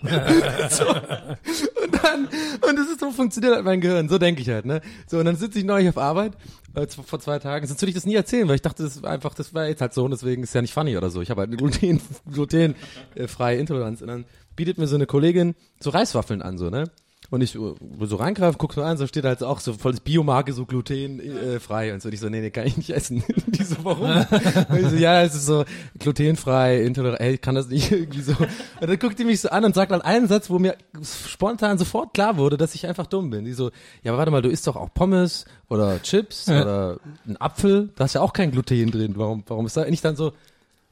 so. 0.71 0.87
Und 0.87 2.05
dann, 2.05 2.27
und 2.69 2.79
das 2.79 2.89
ist 2.89 3.01
so 3.01 3.11
funktioniert 3.11 3.55
halt 3.55 3.65
mein 3.65 3.81
Gehirn, 3.81 4.09
so 4.09 4.19
denke 4.19 4.41
ich 4.41 4.49
halt, 4.49 4.65
ne? 4.65 4.81
So, 5.09 5.19
und 5.19 5.25
dann 5.25 5.35
sitze 5.35 5.59
ich 5.59 5.65
neulich 5.65 5.89
auf 5.89 5.99
Arbeit, 5.99 6.35
äh, 6.75 6.87
vor 6.87 7.19
zwei 7.19 7.41
Tagen, 7.41 7.67
sonst 7.67 7.83
würde 7.83 7.91
ich 7.91 7.97
das 7.97 8.07
nie 8.07 8.15
erzählen, 8.15 8.47
weil 8.47 8.55
ich 8.55 8.63
dachte, 8.63 8.85
das 8.85 9.03
war 9.03 9.11
einfach, 9.11 9.35
das 9.35 9.55
war 9.55 9.67
jetzt 9.67 9.81
halt 9.81 9.93
so 9.93 10.05
und 10.05 10.13
deswegen 10.13 10.45
ist 10.45 10.55
ja 10.55 10.63
nicht 10.63 10.75
funny 10.75 10.97
oder 10.97 11.11
so. 11.11 11.21
Ich 11.21 11.31
habe 11.31 11.41
halt 11.41 11.49
eine 11.49 11.57
Gluten, 11.57 12.01
glutenfreie 12.31 13.59
Intoleranz 13.59 14.03
und 14.03 14.09
dann 14.09 14.25
bietet 14.55 14.79
mir 14.79 14.87
so 14.87 14.95
eine 14.95 15.07
Kollegin 15.07 15.57
so 15.81 15.91
Reiswaffeln 15.91 16.43
an, 16.43 16.59
so, 16.59 16.71
ne? 16.71 16.85
Und 17.31 17.41
ich 17.43 17.55
äh, 17.55 17.75
so 18.03 18.17
reingreife, 18.17 18.59
guck 18.59 18.75
so 18.75 18.83
an, 18.83 18.97
so 18.97 19.07
steht 19.07 19.25
halt 19.25 19.43
auch 19.43 19.61
so 19.61 19.73
volles 19.73 20.01
Biomarke, 20.01 20.53
so 20.53 20.67
glutenfrei 20.67 21.89
äh, 21.89 21.93
und 21.93 22.03
so. 22.03 22.09
Und 22.09 22.15
ich 22.15 22.21
so, 22.21 22.29
nee, 22.29 22.41
nee, 22.41 22.51
kann 22.51 22.67
ich 22.67 22.77
nicht 22.77 22.91
essen. 22.91 23.25
die 23.47 23.63
so, 23.63 23.77
warum? 23.83 24.11
und 24.11 24.79
ich 24.79 24.89
so, 24.89 24.97
ja, 24.97 25.23
es 25.23 25.35
ist 25.35 25.47
so 25.47 25.65
glutenfrei, 25.99 26.83
intolerant, 26.83 27.21
ey, 27.21 27.35
ich 27.35 27.41
kann 27.41 27.55
das 27.55 27.69
nicht 27.69 27.91
irgendwie 27.93 28.21
so. 28.21 28.33
Und 28.33 28.89
dann 28.89 28.99
guckt 28.99 29.19
die 29.19 29.25
mich 29.25 29.41
so 29.41 29.49
an 29.49 29.65
und 29.65 29.75
sagt 29.75 29.91
dann 29.91 30.03
einen 30.03 30.29
Satz, 30.29 30.51
wo 30.51 30.59
mir 30.59 30.77
spontan 31.03 31.79
sofort 31.79 32.15
klar 32.15 32.37
wurde, 32.37 32.57
dass 32.57 32.75
ich 32.75 32.87
einfach 32.87 33.07
dumm 33.07 33.31
bin. 33.31 33.45
Die 33.45 33.55
so, 33.55 33.71
ja, 34.03 34.13
aber 34.13 34.19
warte 34.19 34.31
mal, 34.31 34.43
du 34.43 34.51
isst 34.51 34.67
doch 34.67 34.77
auch 34.77 34.93
Pommes 34.93 35.47
oder 35.69 36.01
Chips 36.03 36.49
oder 36.49 36.99
einen 37.27 37.37
Apfel, 37.41 37.91
da 37.97 38.05
ist 38.05 38.15
ja 38.15 38.21
auch 38.21 38.33
kein 38.33 38.51
Gluten 38.51 38.91
drin. 38.91 39.15
Warum, 39.17 39.43
warum 39.47 39.67
ist 39.67 39.77
da 39.77 39.85
nicht 39.85 40.05
dann 40.05 40.17
so, 40.17 40.33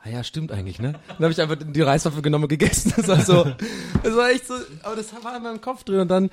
Ah 0.05 0.09
ja, 0.09 0.25
stimmt 0.25 0.51
eigentlich, 0.51 0.81
ne? 0.81 0.95
Dann 1.07 1.19
habe 1.19 1.31
ich 1.31 1.41
einfach 1.41 1.57
die 1.57 1.81
Reiswaffe 1.81 2.23
genommen 2.23 2.45
und 2.45 2.49
gegessen. 2.49 2.93
Das 2.97 3.07
war 3.09 3.21
so, 3.21 3.45
das 4.03 4.17
war 4.17 4.31
echt 4.31 4.49
so, 4.49 4.55
aber 4.83 4.97
das 4.97 5.12
war 5.23 5.37
in 5.37 5.43
meinem 5.43 5.61
Kopf 5.61 5.85
drin 5.85 6.01
und 6.01 6.09
dann 6.09 6.31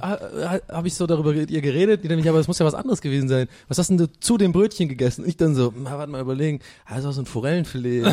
habe 0.00 0.86
ich 0.86 0.94
so 0.94 1.06
darüber 1.06 1.32
mit 1.32 1.50
ihr 1.50 1.60
geredet, 1.60 2.04
die 2.04 2.08
nämlich, 2.08 2.28
aber 2.28 2.38
es 2.38 2.46
muss 2.46 2.60
ja 2.60 2.66
was 2.66 2.74
anderes 2.74 3.00
gewesen 3.00 3.28
sein. 3.28 3.48
Was 3.66 3.78
hast 3.78 3.88
denn 3.88 3.96
du 3.98 4.06
zu 4.20 4.38
dem 4.38 4.52
Brötchen 4.52 4.88
gegessen? 4.88 5.22
Und 5.22 5.28
ich 5.28 5.36
dann 5.36 5.56
so, 5.56 5.74
na, 5.76 5.98
warte 5.98 6.12
mal 6.12 6.20
überlegen, 6.20 6.60
ah, 6.86 6.94
das 6.96 7.04
war 7.04 7.12
so 7.12 7.22
ein 7.22 7.26
Forellenfilet. 7.26 8.04
oh 8.06 8.10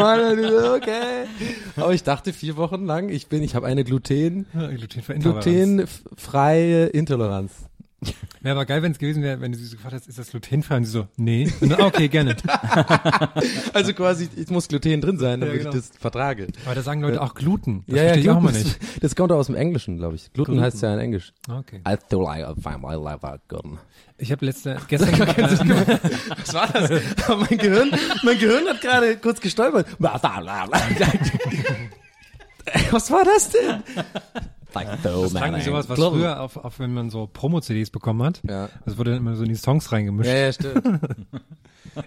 Mann, 0.00 0.20
und 0.32 0.38
ich 0.44 0.50
so, 0.50 0.74
okay. 0.74 1.24
Aber 1.76 1.94
ich 1.94 2.02
dachte 2.02 2.34
vier 2.34 2.56
Wochen 2.58 2.84
lang, 2.84 3.08
ich 3.08 3.28
bin, 3.28 3.42
ich 3.42 3.54
habe 3.54 3.66
eine 3.66 3.84
Gluten, 3.84 4.46
Glutenfreie 4.52 5.16
Intoleranz. 5.16 5.44
glutenfreie 5.44 6.86
Intoleranz. 6.86 7.67
Wäre 8.40 8.54
aber 8.54 8.64
geil, 8.66 8.82
wenn 8.82 8.92
es 8.92 8.98
gewesen 8.98 9.22
wäre, 9.24 9.40
wenn 9.40 9.50
du 9.50 9.58
sie 9.58 9.64
so 9.64 9.76
gefragt 9.76 9.94
hast, 9.94 10.06
ist 10.08 10.18
das 10.18 10.30
glutenfrei? 10.30 10.76
Und 10.76 10.84
sie 10.84 10.92
so, 10.92 11.08
nee. 11.16 11.52
Und 11.60 11.70
dann, 11.70 11.80
okay, 11.80 12.08
gerne. 12.08 12.36
Also 13.72 13.92
quasi, 13.92 14.28
es 14.36 14.50
muss 14.50 14.68
Gluten 14.68 15.00
drin 15.00 15.18
sein, 15.18 15.40
damit 15.40 15.56
Ja, 15.56 15.62
genau. 15.64 15.76
ich 15.76 15.88
das 15.88 15.96
vertrage. 15.98 16.46
Aber 16.64 16.74
da 16.74 16.82
sagen 16.82 17.00
Leute 17.00 17.20
auch 17.20 17.34
Gluten. 17.34 17.82
Das 17.86 17.96
ja, 17.96 18.04
ja, 18.04 18.14
ich 18.14 18.30
auch 18.30 18.40
mal 18.40 18.52
Gluten 18.52 18.68
nicht. 18.68 18.78
Das 19.00 19.16
kommt 19.16 19.32
auch 19.32 19.38
aus 19.38 19.46
dem 19.46 19.54
Englischen, 19.56 19.98
glaube 19.98 20.14
ich. 20.16 20.32
Gluten, 20.32 20.52
Gluten. 20.52 20.64
heißt 20.64 20.82
ja 20.82 20.94
in 20.94 21.00
Englisch. 21.00 21.32
Okay. 21.48 21.80
I 21.86 21.96
like 22.14 22.48
I 22.48 22.54
find 22.60 22.80
my 22.82 22.94
life 22.94 23.26
out 23.26 23.40
gluten. 23.48 23.78
Ich 24.16 24.32
habe 24.32 24.44
letzte, 24.46 24.76
gestern, 24.88 25.18
Was 25.18 26.54
war 26.54 26.68
das? 26.72 26.90
mein 27.28 27.58
Gehirn, 27.58 27.90
mein 28.24 28.38
Gehirn 28.38 28.66
hat 28.68 28.80
gerade 28.80 29.16
kurz 29.16 29.40
gestolpert. 29.40 29.86
Was 29.98 30.22
war 33.10 33.24
das 33.24 33.50
denn? 33.50 33.82
Like 34.74 35.02
das 35.02 35.34
klang 35.34 35.56
wie 35.56 35.60
sowas, 35.62 35.88
was 35.88 35.98
früher 35.98 36.40
auf, 36.40 36.56
auf 36.56 36.78
wenn 36.78 36.92
man 36.92 37.10
so 37.10 37.26
Promo-CDs 37.26 37.90
bekommen 37.90 38.22
hat. 38.22 38.42
Ja. 38.48 38.68
Das 38.84 38.98
wurde 38.98 39.12
dann 39.12 39.20
immer 39.20 39.34
so 39.34 39.42
in 39.42 39.48
die 39.48 39.56
Songs 39.56 39.90
reingemischt. 39.92 40.28
Ja, 40.28 40.36
ja, 40.36 40.52
stimmt. 40.52 40.84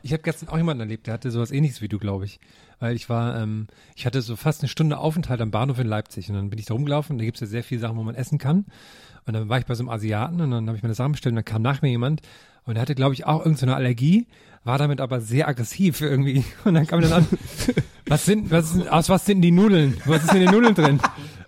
Ich 0.03 0.13
habe 0.13 0.23
gestern 0.23 0.47
auch 0.47 0.57
jemanden 0.57 0.81
erlebt, 0.81 1.07
der 1.07 1.15
hatte 1.15 1.31
sowas 1.31 1.51
ähnliches 1.51 1.81
wie 1.81 1.89
du, 1.89 1.97
glaube 1.97 2.23
ich. 2.23 2.39
Weil 2.79 2.95
ich 2.95 3.09
war, 3.09 3.41
ähm, 3.41 3.67
ich 3.95 4.05
hatte 4.05 4.21
so 4.21 4.37
fast 4.37 4.61
eine 4.61 4.69
Stunde 4.69 4.97
Aufenthalt 4.97 5.41
am 5.41 5.51
Bahnhof 5.51 5.79
in 5.79 5.87
Leipzig 5.87 6.29
und 6.29 6.35
dann 6.35 6.49
bin 6.49 6.59
ich 6.59 6.65
da 6.65 6.75
rumgelaufen. 6.75 7.17
Da 7.17 7.25
gibt's 7.25 7.41
ja 7.41 7.47
sehr 7.47 7.63
viele 7.63 7.81
Sachen, 7.81 7.97
wo 7.97 8.03
man 8.03 8.15
essen 8.15 8.37
kann. 8.37 8.65
Und 9.25 9.33
dann 9.33 9.49
war 9.49 9.59
ich 9.59 9.65
bei 9.65 9.75
so 9.75 9.83
einem 9.83 9.89
Asiaten 9.89 10.39
und 10.39 10.51
dann 10.51 10.67
habe 10.67 10.77
ich 10.77 10.83
meine 10.83 10.93
Sachen 10.93 11.11
bestellt 11.11 11.33
und 11.33 11.37
dann 11.37 11.45
kam 11.45 11.61
nach 11.61 11.81
mir 11.81 11.89
jemand 11.89 12.21
und 12.65 12.75
der 12.75 12.81
hatte, 12.81 12.95
glaube 12.95 13.13
ich, 13.13 13.25
auch 13.25 13.39
irgendeine 13.39 13.57
so 13.57 13.65
eine 13.65 13.75
Allergie, 13.75 14.27
war 14.63 14.77
damit 14.77 15.01
aber 15.01 15.19
sehr 15.19 15.47
aggressiv 15.47 16.01
irgendwie. 16.01 16.45
Und 16.63 16.75
dann 16.75 16.85
kam 16.85 17.01
er 17.01 17.09
dann 17.09 17.23
an, 17.23 17.27
was 18.07 18.25
sind, 18.25 18.51
was 18.51 18.73
sind, 18.73 18.87
aus 18.87 19.09
was 19.09 19.25
sind 19.25 19.41
die 19.41 19.51
Nudeln? 19.51 19.97
Was 20.05 20.23
ist 20.23 20.33
in 20.33 20.41
den 20.41 20.51
Nudeln 20.51 20.75
drin? 20.75 20.99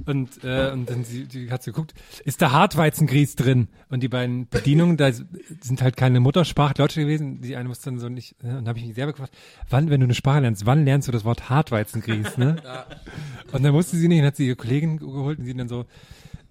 Und, 0.06 0.44
äh, 0.44 0.72
und 0.72 0.90
dann 0.90 1.04
sie, 1.04 1.26
die 1.26 1.52
hat 1.52 1.64
so 1.64 1.72
geguckt, 1.72 1.94
ist 2.26 2.42
da 2.42 2.52
Hartweizengrieß 2.52 3.36
drin? 3.36 3.68
Und 3.90 4.04
die 4.04 4.08
beiden 4.08 4.48
Bedienungen, 4.50 4.98
da 4.98 5.12
sind 5.12 5.82
halt 5.82 5.98
keine 5.98 6.20
Muttersprache 6.20 6.74
Deutsche 6.74 7.02
gewesen. 7.02 7.42
Die 7.42 7.56
eine 7.56 7.70
wusste 7.70 7.90
dann 7.90 8.00
so 8.00 8.10
nicht, 8.10 8.36
äh, 8.44 8.48
und 8.48 8.56
dann 8.56 8.68
habe 8.68 8.80
ich 8.80 8.86
mich 8.86 8.96
selber 8.96 9.14
gefragt, 9.14 9.34
wann, 9.70 9.90
wenn 9.90 10.00
du 10.00 10.06
eine 10.06 10.14
Sprache 10.14 10.42
lernst, 10.42 10.66
wann 10.66 10.86
lernst 10.86 11.08
du 11.08 11.12
das 11.12 11.26
Wort 11.26 11.50
Hartweizengrieß, 11.50 12.38
ne? 12.38 12.56
Und 13.52 13.64
dann 13.64 13.74
wusste 13.74 13.98
sie 13.98 14.08
nicht, 14.08 14.20
und 14.20 14.26
hat 14.26 14.36
sie 14.36 14.48
ihre 14.48 14.56
Kollegin 14.56 14.98
geholt 14.98 15.38
und 15.38 15.46
sie 15.46 15.54
dann 15.54 15.68
so, 15.68 15.86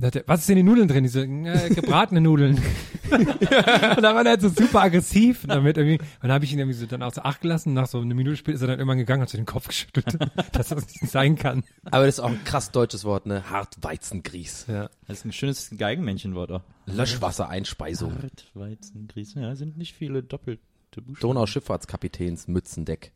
und 0.02 0.06
hat 0.06 0.16
er, 0.16 0.24
was 0.26 0.40
ist 0.40 0.50
in 0.50 0.56
den 0.56 0.66
Nudeln 0.66 0.88
drin? 0.88 1.04
Die 1.04 1.08
so, 1.08 1.20
äh, 1.20 1.68
gebratene 1.72 2.20
Nudeln. 2.20 2.56
und 3.12 3.40
dann 3.40 4.02
war 4.02 4.24
er 4.24 4.30
halt 4.30 4.40
so 4.40 4.48
super 4.48 4.82
aggressiv. 4.82 5.44
Und 5.44 5.50
damit 5.50 5.76
irgendwie, 5.76 5.98
und 5.98 6.22
dann 6.22 6.32
habe 6.32 6.44
ich 6.44 6.52
ihn 6.52 6.58
irgendwie 6.58 6.76
so 6.76 6.86
dann 6.86 7.04
außer 7.04 7.24
Acht 7.24 7.40
gelassen. 7.40 7.72
Nach 7.72 7.86
so 7.86 8.00
einer 8.00 8.12
Minute 8.12 8.36
später 8.36 8.56
ist 8.56 8.62
er 8.62 8.66
dann 8.66 8.80
irgendwann 8.80 8.98
gegangen 8.98 9.20
und 9.20 9.26
hat 9.26 9.30
so 9.30 9.38
den 9.38 9.46
Kopf 9.46 9.68
geschüttelt, 9.68 10.18
dass 10.52 10.70
das 10.70 10.88
nicht 10.88 11.08
sein 11.08 11.36
kann. 11.36 11.62
Aber 11.84 12.06
das 12.06 12.16
ist 12.16 12.20
auch 12.20 12.30
ein 12.30 12.42
krass 12.42 12.72
deutsches 12.72 13.04
Wort, 13.04 13.26
ne? 13.26 13.48
Hartweizengrieß. 13.48 14.66
Ja. 14.68 14.90
Das 15.06 15.18
ist 15.18 15.24
ein 15.24 15.32
schönes 15.32 15.70
Geigenmännchenwort 15.78 16.50
auch. 16.50 16.62
Löschwassereinspeisung. 16.86 18.12
Weizengrieß. 18.54 19.34
Ja, 19.34 19.54
sind 19.54 19.76
nicht 19.76 19.94
viele 19.94 20.24
doppelte 20.24 20.60
Buchstaben. 20.96 21.20
Donau-Schifffahrtskapitäns 21.20 22.48
Mützendeck. 22.48 23.12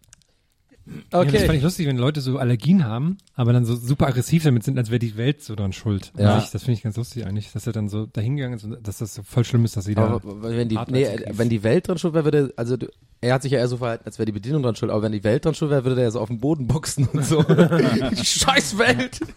Ja, 0.85 0.93
das 0.93 1.21
fand 1.21 1.35
Okay. 1.43 1.57
ich 1.57 1.61
lustig, 1.63 1.87
wenn 1.87 1.97
Leute 1.97 2.21
so 2.21 2.37
Allergien 2.39 2.85
haben, 2.85 3.17
aber 3.35 3.53
dann 3.53 3.65
so 3.65 3.75
super 3.75 4.07
aggressiv 4.07 4.43
damit 4.43 4.63
sind, 4.63 4.77
als 4.79 4.89
wäre 4.89 4.97
die 4.99 5.15
Welt 5.15 5.43
so 5.43 5.55
dann 5.55 5.73
schuld. 5.73 6.11
Ja. 6.17 6.35
Das, 6.35 6.49
das 6.51 6.63
finde 6.63 6.77
ich 6.77 6.83
ganz 6.83 6.97
lustig 6.97 7.25
eigentlich, 7.25 7.51
dass 7.51 7.67
er 7.67 7.73
dann 7.73 7.87
so 7.87 8.07
dahingegangen 8.07 8.57
ist 8.57 8.63
und 8.65 8.85
dass 8.85 8.97
das 8.97 9.13
so 9.13 9.21
voll 9.23 9.45
schlimm 9.45 9.63
ist, 9.63 9.77
dass 9.77 9.85
sie 9.85 9.93
da. 9.93 10.05
Aber 10.07 10.41
wenn 10.41 10.69
die, 10.69 10.79
nee, 10.87 11.07
wenn 11.31 11.49
die 11.49 11.61
Welt 11.63 11.87
dran 11.87 11.99
schuld 11.99 12.15
wäre, 12.15 12.25
würde, 12.25 12.51
also 12.57 12.77
er 13.21 13.35
hat 13.35 13.43
sich 13.43 13.51
ja 13.51 13.59
eher 13.59 13.67
so 13.67 13.77
verhalten, 13.77 14.05
als 14.05 14.17
wäre 14.17 14.25
die 14.25 14.31
Bedienung 14.31 14.63
dran 14.63 14.75
schuld, 14.75 14.89
aber 14.91 15.03
wenn 15.03 15.11
die 15.11 15.23
Welt 15.23 15.45
dran 15.45 15.53
schuld 15.53 15.69
wäre, 15.69 15.83
würde 15.85 15.95
der 15.95 16.05
ja 16.05 16.11
so 16.11 16.19
auf 16.19 16.29
den 16.29 16.39
Boden 16.39 16.65
boxen 16.67 17.07
und 17.07 17.23
so. 17.25 17.43
die 17.43 18.25
scheiß 18.25 18.77
Welt! 18.79 19.19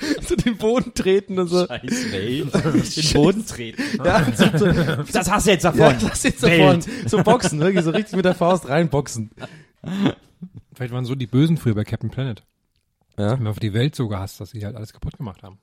so 0.28 0.36
den 0.36 0.56
Boden 0.56 0.92
treten 0.94 1.38
und 1.38 1.48
so. 1.48 1.66
Scheiß 1.66 2.12
Welt. 2.12 2.54
Den 2.96 3.12
Boden 3.14 3.46
treten. 3.46 3.82
Ja, 4.04 4.26
so, 4.34 4.58
so, 4.58 4.66
Das 5.12 5.30
hast 5.30 5.46
du 5.46 5.50
jetzt 5.50 5.64
davon. 5.64 5.80
ja, 5.80 5.96
lass 6.02 6.22
jetzt 6.22 6.42
davon. 6.42 6.80
So 7.06 7.22
boxen, 7.22 7.60
wirklich, 7.60 7.84
so 7.84 7.90
richtig 7.90 8.16
mit 8.16 8.24
der 8.24 8.34
Faust 8.34 8.68
reinboxen. 8.68 9.30
Vielleicht 10.74 10.92
waren 10.92 11.04
so 11.04 11.14
die 11.14 11.26
Bösen 11.26 11.56
früher 11.56 11.74
bei 11.74 11.84
Captain 11.84 12.10
Planet. 12.10 12.42
Ja. 13.18 13.30
Haben 13.30 13.46
auf 13.46 13.58
die 13.58 13.74
Welt 13.74 13.94
so 13.94 14.08
gehasst, 14.08 14.40
dass 14.40 14.50
sie 14.50 14.64
halt 14.64 14.76
alles 14.76 14.92
kaputt 14.92 15.16
gemacht 15.18 15.42
haben. 15.42 15.58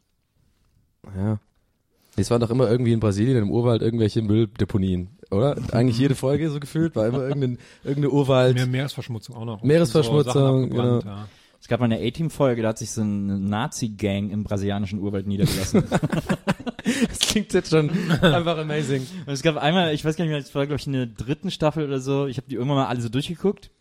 Ja. 1.15 1.39
Es 2.15 2.31
waren 2.31 2.41
doch 2.41 2.49
immer 2.49 2.69
irgendwie 2.69 2.93
in 2.93 2.99
Brasilien 2.99 3.37
im 3.37 3.51
Urwald 3.51 3.81
irgendwelche 3.83 4.23
Mülldeponien, 4.23 5.09
oder? 5.29 5.55
Eigentlich 5.71 5.99
jede 5.99 6.15
Folge 6.15 6.49
so 6.49 6.59
gefühlt 6.59 6.95
war 6.95 7.05
immer 7.05 7.21
irgendein, 7.21 7.59
irgendeine 7.83 8.09
Urwald. 8.09 8.55
Mehr 8.55 8.65
Meeresverschmutzung 8.65 9.35
auch 9.35 9.45
noch. 9.45 9.61
Meeresverschmutzung, 9.63 10.63
So 10.63 10.75
genau. 10.75 10.99
ja. 11.01 11.27
Es 11.67 11.69
gab 11.69 11.81
mal 11.81 11.91
eine 11.91 11.99
A-Team-Folge, 11.99 12.61
da 12.61 12.69
hat 12.69 12.77
sich 12.77 12.91
so 12.91 13.01
eine 13.01 13.37
Nazi-Gang 13.37 14.29
im 14.29 14.45
brasilianischen 14.45 14.99
Urwald 14.99 15.27
niedergelassen. 15.27 15.83
Das 17.09 17.19
klingt 17.19 17.51
jetzt 17.51 17.71
schon 17.71 17.89
einfach 18.21 18.57
amazing. 18.57 19.05
Und 19.25 19.33
es 19.33 19.41
gab 19.41 19.57
einmal, 19.57 19.93
ich 19.93 20.05
weiß 20.05 20.15
gar 20.15 20.23
nicht 20.23 20.31
mehr, 20.31 20.39
es 20.39 20.55
war 20.55 20.65
glaube 20.65 20.79
ich 20.79 20.87
in 20.87 20.93
der 20.93 21.07
dritten 21.07 21.51
Staffel 21.51 21.85
oder 21.85 21.99
so, 21.99 22.27
ich 22.27 22.37
habe 22.37 22.47
die 22.47 22.55
irgendwann 22.55 22.77
mal 22.77 22.87
alle 22.87 23.01
so 23.01 23.09
durchgeguckt. 23.09 23.71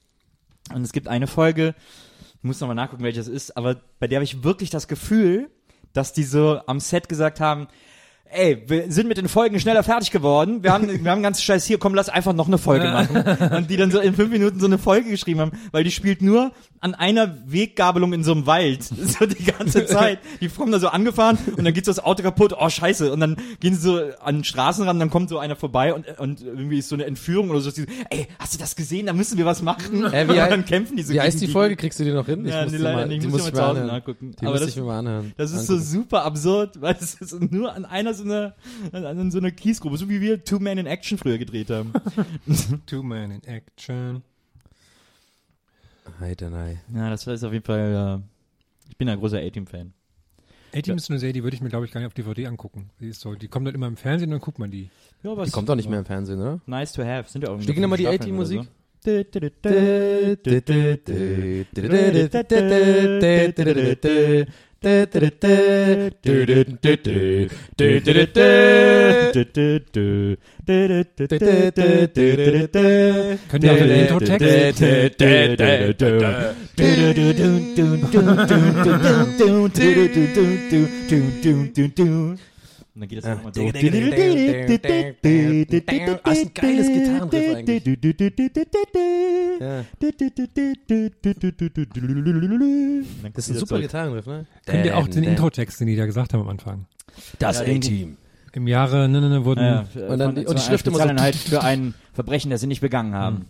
Und 0.75 0.83
es 0.83 0.93
gibt 0.93 1.07
eine 1.07 1.29
Folge, 1.29 1.77
ich 2.39 2.43
muss 2.43 2.59
nochmal 2.59 2.75
nachgucken, 2.75 3.05
welche 3.05 3.21
das 3.21 3.29
ist, 3.29 3.57
aber 3.57 3.77
bei 4.01 4.09
der 4.09 4.17
habe 4.17 4.25
ich 4.25 4.43
wirklich 4.43 4.71
das 4.71 4.89
Gefühl, 4.89 5.49
dass 5.93 6.13
die 6.13 6.25
so 6.25 6.61
am 6.67 6.81
Set 6.81 7.09
gesagt 7.09 7.39
haben, 7.39 7.69
ey, 8.31 8.63
wir 8.67 8.91
sind 8.93 9.09
mit 9.09 9.17
den 9.19 9.29
Folgen 9.29 9.59
schneller 9.61 9.83
fertig 9.83 10.11
geworden, 10.11 10.63
wir 10.63 10.73
haben, 10.73 10.89
wir 11.05 11.11
haben 11.11 11.23
ganz 11.23 11.43
Scheiß 11.43 11.65
hier, 11.65 11.79
komm, 11.79 11.95
lass 11.95 12.09
einfach 12.09 12.33
noch 12.33 12.47
eine 12.47 12.59
Folge 12.59 12.87
machen. 12.89 13.25
Und 13.57 13.71
die 13.71 13.77
dann 13.77 13.91
so 13.91 13.99
in 14.01 14.15
fünf 14.15 14.31
Minuten 14.31 14.61
so 14.61 14.67
eine 14.67 14.79
Folge 14.79 15.11
geschrieben 15.11 15.41
haben, 15.41 15.53
weil 15.73 15.85
die 15.85 15.91
spielt 15.91 16.23
nur 16.23 16.53
an 16.81 16.95
einer 16.95 17.37
Weggabelung 17.47 18.13
in 18.13 18.23
so 18.25 18.33
einem 18.33 18.47
Wald, 18.47 18.83
so 18.85 19.27
die 19.27 19.45
ganze 19.45 19.87
Zeit. 19.87 20.19
Die 20.41 20.49
kommen 20.49 20.73
da 20.73 20.79
so 20.79 20.89
angefahren 20.89 21.39
und 21.57 21.65
dann 21.65 21.73
geht 21.75 21.85
so 21.87 21.91
das 21.91 22.05
Auto 22.05 22.23
kaputt, 22.23 22.55
oh 22.59 22.69
scheiße, 22.69 23.13
und 23.13 23.21
dann 23.21 23.37
gehen 23.61 23.75
sie 23.75 23.81
so 23.81 24.01
an 24.23 24.37
den 24.37 24.45
Straßenrand, 24.45 25.01
dann 25.01 25.11
kommt 25.11 25.29
so 25.29 25.39
einer 25.39 25.57
vorbei 25.57 25.95
und, 25.95 26.07
und 26.19 26.43
irgendwie 26.43 26.79
ist 26.79 26.89
so 26.89 26.95
eine 26.97 27.05
Entführung 27.07 27.51
oder 27.51 27.61
so, 27.61 27.71
ey, 28.11 28.29
hast 28.39 28.55
du 28.55 28.59
das 28.59 28.77
gesehen, 28.77 29.07
da 29.07 29.13
müssen 29.13 29.39
wir 29.39 29.47
was 29.47 29.63
machen. 29.63 30.05
Äh, 30.13 30.27
wie 30.29 30.33
und 30.41 30.51
dann 30.51 30.65
kämpfen 30.65 30.97
die 30.97 31.03
so 31.03 31.13
Wie 31.15 31.21
heißt 31.21 31.41
die 31.41 31.49
Folge? 31.49 31.77
Kriegst 31.77 31.99
du 31.99 32.05
die 32.05 32.13
noch 32.13 32.27
hin? 32.27 32.45
Ja, 32.47 32.63
muss 32.63 32.73
nee, 32.73 32.79
die 32.79 32.83
leider 32.85 33.07
nicht. 33.07 33.23
die 33.23 33.27
Ich 33.27 33.33
muss 33.33 33.41
muss 33.43 33.49
ich 33.49 33.49
ich 33.49 33.55
mal 33.55 33.61
zu 33.61 33.67
Hause 33.69 33.81
anhören. 33.81 33.97
nachgucken. 33.99 34.31
Die 34.41 34.45
Aber 34.47 34.53
muss 34.53 34.61
das- 34.61 34.71
ich 34.71 34.77
mir 34.77 34.83
mal 34.85 34.99
anhören. 34.99 35.33
Das 35.37 35.53
ist 35.53 35.67
so 35.67 35.79
super 35.79 36.25
absurd, 36.25 36.81
weil 36.81 36.97
es 37.01 37.15
ist 37.15 37.41
nur 37.53 37.73
an 37.75 37.85
einer 37.85 38.15
so 38.17 38.25
einer, 38.25 38.55
an, 38.93 39.05
an 39.05 39.31
so 39.31 39.39
einer 39.39 39.51
Kiesgrube, 39.51 39.97
so 39.97 40.09
wie 40.09 40.21
wir 40.21 40.43
Two 40.45 40.59
Men 40.59 40.79
in 40.79 40.87
Action 40.87 41.19
früher 41.19 41.39
gedreht 41.39 41.71
haben. 41.71 41.93
Two 42.87 43.03
Man 43.03 43.31
in 43.31 43.45
Action. 43.45 44.23
Heiter, 46.21 46.51
nein. 46.51 46.81
ja, 46.95 47.11
das 47.11 47.27
ist 47.27 47.45
auf 47.45 47.53
jeden 47.53 47.65
Fall, 47.65 48.21
äh, 48.23 48.89
ich 48.91 48.97
bin 48.97 49.09
ein 49.09 49.19
großer 49.19 49.39
A-Team-Fan. 49.39 49.93
A-Team 50.75 50.97
ist 50.97 51.11
eine 51.11 51.19
Serie, 51.19 51.33
die 51.33 51.43
würde 51.43 51.57
ich 51.57 51.63
mir, 51.63 51.69
glaube 51.69 51.87
ich, 51.87 51.93
gar 51.93 52.01
nicht 52.01 52.07
auf 52.07 52.15
DVD 52.15 52.47
angucken. 52.47 52.91
Die 53.01 53.09
ist 53.09 53.21
so, 53.21 53.35
die 53.35 53.49
kommt 53.49 53.67
dann 53.67 53.75
immer 53.75 53.87
im 53.87 53.97
Fernsehen 53.97 54.29
und 54.29 54.33
dann 54.33 54.41
guckt 54.41 54.59
man 54.59 54.71
die. 54.71 54.91
Ja, 55.23 55.33
aber 55.33 55.45
Die 55.45 55.51
kommt 55.51 55.69
doch 55.69 55.75
nicht 55.75 55.89
mehr 55.89 55.99
im 55.99 56.05
Fernsehen, 56.05 56.41
oder? 56.41 56.61
Nice 56.67 56.93
to 56.93 57.03
have, 57.03 57.31
sind 57.31 57.43
ja 57.43 57.51
auch 57.51 57.61
Spielen 57.61 57.83
immer 57.83 57.97
die 57.97 58.07
A-Team-Musik? 58.07 58.63
Staffeln 58.63 58.77
oder 64.83 65.31
Könnt 73.49 73.65
ihr 73.65 73.73
auch 73.73 73.77
den 73.77 73.91
Intro-Text? 73.91 74.83
Und 82.97 83.01
dann 83.03 83.09
geht 83.11 83.19
das 83.19 83.27
auch 83.27 83.43
mal 83.45 83.53
so. 83.53 83.61
Ah, 86.25 86.31
ist 86.33 86.47
ein 86.47 86.55
geiles 86.55 86.87
Gitarrenriff 86.89 87.31
eigentlich. 87.57 87.85
Ja. 89.61 89.85
Das 93.35 93.45
ist 93.49 93.51
ein 93.51 93.59
super 93.59 93.81
Gitarrenriff, 93.83 94.27
ne? 94.27 94.47
Könnt 94.65 94.87
ihr 94.87 94.97
auch 94.97 95.09
den 95.09 95.25
Intro-Text, 95.25 95.79
den 95.81 95.87
die 95.89 95.97
da 95.97 96.07
gesagt 96.07 96.33
haben 96.33 96.41
am 96.41 96.49
Anfang? 96.49 96.87
Das 97.39 97.61
A-Team. 97.61 98.17
Im 98.53 98.67
Jahre, 98.67 99.07
ne, 99.11 99.21
ne, 99.21 99.29
ne, 99.29 99.45
wurden, 99.45 99.61
Ja, 99.63 99.85
Und 100.09 100.19
dann 100.19 100.35
die- 100.35 100.47
und 100.47 100.59
Schrift 100.59 100.87
immer 100.87 100.97
so- 100.97 101.03
Spezialeinheit 101.03 101.35
für 101.37 101.63
ein 101.63 101.93
Verbrechen, 102.15 102.51
das 102.51 102.63
sie 102.63 102.67
nicht 102.67 102.81
begangen 102.81 103.15
haben. 103.15 103.45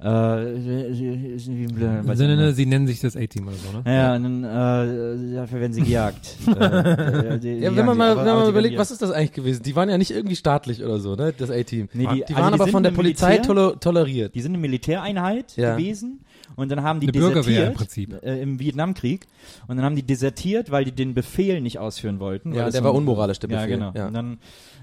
Äh, 0.00 0.06
ne, 0.06 2.02
weiß 2.04 2.18
ne, 2.18 2.24
ich 2.24 2.36
ne, 2.36 2.46
nicht. 2.46 2.56
sie 2.56 2.66
nennen 2.66 2.86
sich 2.86 3.00
das 3.00 3.16
A-Team 3.16 3.46
oder 3.48 3.56
so, 3.56 3.78
ne? 3.78 3.82
Ja, 3.94 4.14
und 4.16 4.22
dann, 4.24 4.44
äh, 4.44 5.34
dafür 5.36 5.60
werden 5.60 5.72
sie 5.72 5.82
gejagt. 5.82 6.36
äh, 6.58 7.38
die- 7.38 7.54
die 7.56 7.60
Ja, 7.60 7.74
wenn 7.74 7.86
man 7.86 7.96
mal, 7.96 8.10
aber- 8.12 8.24
wenn 8.26 8.34
man 8.34 8.48
überlegt, 8.48 8.78
was 8.78 8.90
ist 8.90 9.02
das 9.02 9.10
eigentlich 9.10 9.32
gewesen? 9.32 9.62
Die 9.62 9.74
waren 9.76 9.88
ja 9.88 9.96
nicht 9.98 10.10
irgendwie 10.10 10.36
staatlich 10.36 10.82
oder 10.84 10.98
so, 10.98 11.14
ne? 11.14 11.32
Das 11.36 11.50
A-Team. 11.50 11.88
Nee, 11.92 12.06
die- 12.06 12.14
die 12.16 12.22
also 12.24 12.34
waren 12.36 12.52
die 12.54 12.60
aber 12.60 12.70
von 12.70 12.82
der 12.82 12.90
Polizei 12.90 13.38
Militär. 13.40 13.80
toleriert. 13.80 14.34
Die 14.34 14.40
sind 14.42 14.52
eine 14.52 14.58
Militäreinheit 14.60 15.56
Ja. 15.56 15.76
gewesen 15.76 16.20
und 16.56 16.70
dann 16.70 16.82
haben 16.82 17.00
die 17.00 17.06
Eine 17.08 17.12
Bürgerwehr 17.12 17.42
desertiert 17.42 17.68
im 17.68 17.74
Prinzip. 17.74 18.22
Äh, 18.22 18.42
im 18.42 18.58
Vietnamkrieg 18.58 19.26
und 19.68 19.76
dann 19.76 19.84
haben 19.84 19.96
die 19.96 20.02
desertiert, 20.02 20.70
weil 20.70 20.84
die 20.84 20.92
den 20.92 21.14
Befehl 21.14 21.60
nicht 21.60 21.78
ausführen 21.78 22.20
wollten. 22.20 22.52
Ja, 22.54 22.68
der 22.68 22.82
war 22.84 22.90
ein- 22.92 22.96
unmoralisch, 22.98 23.38
der 23.38 23.50
Ja, 23.50 23.56
Befehl. 23.60 23.76
genau. 23.78 23.92
Ja. 23.94 24.06
Und 24.08 24.14
dann 24.14 24.38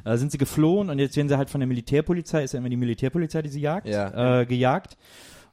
äh, 0.05 0.17
sind 0.17 0.31
sie 0.31 0.37
geflohen 0.37 0.89
und 0.89 0.99
jetzt 0.99 1.15
werden 1.17 1.29
sie 1.29 1.37
halt 1.37 1.49
von 1.49 1.59
der 1.61 1.67
Militärpolizei, 1.67 2.43
ist 2.43 2.53
ja 2.53 2.59
immer 2.59 2.69
die 2.69 2.77
Militärpolizei, 2.77 3.41
die 3.41 3.49
sie 3.49 3.61
jagt, 3.61 3.87
Ja. 3.87 4.41
äh, 4.41 4.45
gejagt. 4.45 4.97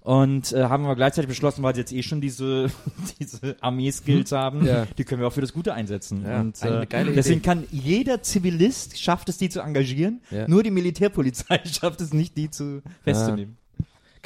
Und 0.01 0.53
äh, 0.53 0.65
haben 0.65 0.85
wir 0.85 0.95
gleichzeitig 0.97 1.29
beschlossen, 1.29 1.63
weil 1.63 1.75
sie 1.75 1.81
jetzt 1.81 1.93
eh 1.93 2.03
schon 2.03 2.21
diese, 2.21 2.69
diese 3.21 3.57
Armee-Skills 3.61 4.33
haben, 4.33 4.65
Ja. 4.65 4.87
die 4.97 5.05
können 5.05 5.21
wir 5.21 5.29
auch 5.29 5.33
für 5.33 5.41
das 5.43 5.53
Gute 5.53 5.75
einsetzen. 5.75 6.23
Ja, 6.25 6.41
und 6.41 6.63
äh, 6.63 6.87
deswegen 7.15 7.41
Idee. 7.41 7.41
kann 7.41 7.65
jeder 7.71 8.23
Zivilist 8.23 8.99
schafft 8.99 9.29
es, 9.29 9.37
die 9.39 9.49
zu 9.51 9.61
engagieren, 9.61 10.21
Ja. 10.31 10.49
nur 10.49 10.63
die 10.63 10.71
Militärpolizei 10.71 11.61
schafft 11.65 12.01
es 12.01 12.15
nicht, 12.15 12.37
die 12.39 12.49
zu 12.51 12.81
festzunehmen. 13.03 13.57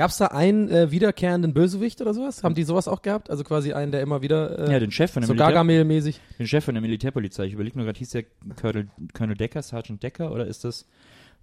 Gab's 0.02 0.16
da 0.16 0.26
einen 0.26 0.68
äh, 0.68 0.90
wiederkehrenden 0.90 1.54
Bösewicht 1.54 2.00
oder 2.00 2.12
sowas? 2.12 2.42
Haben 2.42 2.56
die 2.56 2.64
sowas 2.64 2.88
auch 2.88 3.02
gehabt? 3.02 3.30
Also 3.30 3.44
quasi 3.44 3.72
einen, 3.72 3.92
der 3.92 4.00
immer 4.00 4.20
wieder 4.20 4.58
äh, 4.58 4.72
Ja, 4.72 4.80
den 4.80 4.90
Chef 4.90 5.12
von 5.12 5.20
der 5.20 5.28
so 5.28 5.34
Gargamel-mäßig. 5.34 6.18
Den 6.40 6.48
Chef 6.48 6.64
von 6.64 6.74
der 6.74 6.82
Militärpolizei. 6.82 7.44
Ich 7.44 7.52
überlege 7.52 7.76
nur 7.78 7.84
gerade, 7.84 8.00
hieß 8.00 8.10
der 8.10 8.24
Colonel, 8.60 8.88
Colonel 9.12 9.36
Decker, 9.36 9.62
Sergeant 9.62 10.02
Decker 10.02 10.32
oder 10.32 10.48
ist 10.48 10.64
das, 10.64 10.88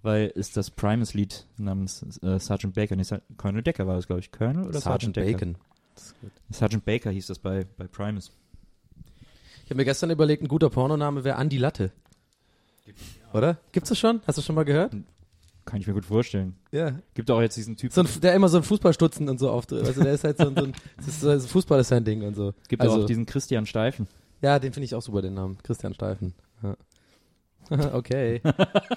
weil 0.02 0.26
ist 0.26 0.58
das 0.58 0.70
Primus-Lied 0.70 1.46
namens 1.56 2.02
äh, 2.22 2.38
Sergeant 2.38 2.74
Baker? 2.74 2.96
Nee, 2.96 3.04
Ser 3.04 3.22
Colonel 3.38 3.62
Decker 3.62 3.86
war 3.86 3.96
das, 3.96 4.06
glaube 4.06 4.20
ich. 4.20 4.30
Colonel 4.30 4.66
oder 4.66 4.78
Sergeant, 4.78 5.14
Sergeant 5.14 5.16
Decker? 5.16 5.38
Bacon. 5.38 5.56
Sergeant 6.50 6.84
Baker 6.84 7.10
hieß 7.12 7.28
das 7.28 7.38
bei, 7.38 7.64
bei 7.78 7.86
Primus. 7.86 8.30
Ich 9.64 9.70
habe 9.70 9.76
mir 9.76 9.86
gestern 9.86 10.10
überlegt, 10.10 10.42
ein 10.42 10.48
guter 10.48 10.68
Pornoname 10.68 11.24
wäre 11.24 11.36
Andi 11.36 11.56
Latte. 11.56 11.92
Oder? 13.32 13.56
Gibt's 13.72 13.88
das 13.88 13.98
schon? 13.98 14.20
Hast 14.26 14.36
du 14.36 14.42
schon 14.42 14.54
mal 14.54 14.66
gehört? 14.66 14.92
Kann 15.70 15.80
ich 15.80 15.86
mir 15.86 15.94
gut 15.94 16.04
vorstellen. 16.04 16.56
Ja. 16.72 16.92
Gibt 17.14 17.30
auch 17.30 17.40
jetzt 17.40 17.56
diesen 17.56 17.76
Typ. 17.76 17.92
So 17.92 18.00
ein, 18.02 18.08
der 18.22 18.34
immer 18.34 18.48
so 18.48 18.56
ein 18.58 18.62
Fußballstutzen 18.64 19.28
und 19.28 19.38
so 19.38 19.50
auftritt. 19.50 19.86
Also 19.86 20.02
der 20.02 20.12
ist 20.14 20.24
halt 20.24 20.36
so 20.38 20.48
ein, 20.48 20.54
so 20.56 20.64
ein 20.64 20.72
das 20.96 21.06
ist 21.08 21.20
so, 21.20 21.38
Fußball 21.48 21.80
ist 21.80 21.88
sein 21.88 22.04
Ding 22.04 22.22
und 22.22 22.34
so. 22.34 22.52
Gibt 22.68 22.82
also, 22.82 23.02
auch 23.02 23.06
diesen 23.06 23.24
Christian 23.26 23.66
Steifen. 23.66 24.08
Ja, 24.42 24.58
den 24.58 24.72
finde 24.72 24.86
ich 24.86 24.94
auch 24.94 25.02
super, 25.02 25.22
den 25.22 25.34
Namen. 25.34 25.58
Christian 25.62 25.94
Steifen. 25.94 26.34
Ja. 26.62 26.74
okay. 27.94 28.40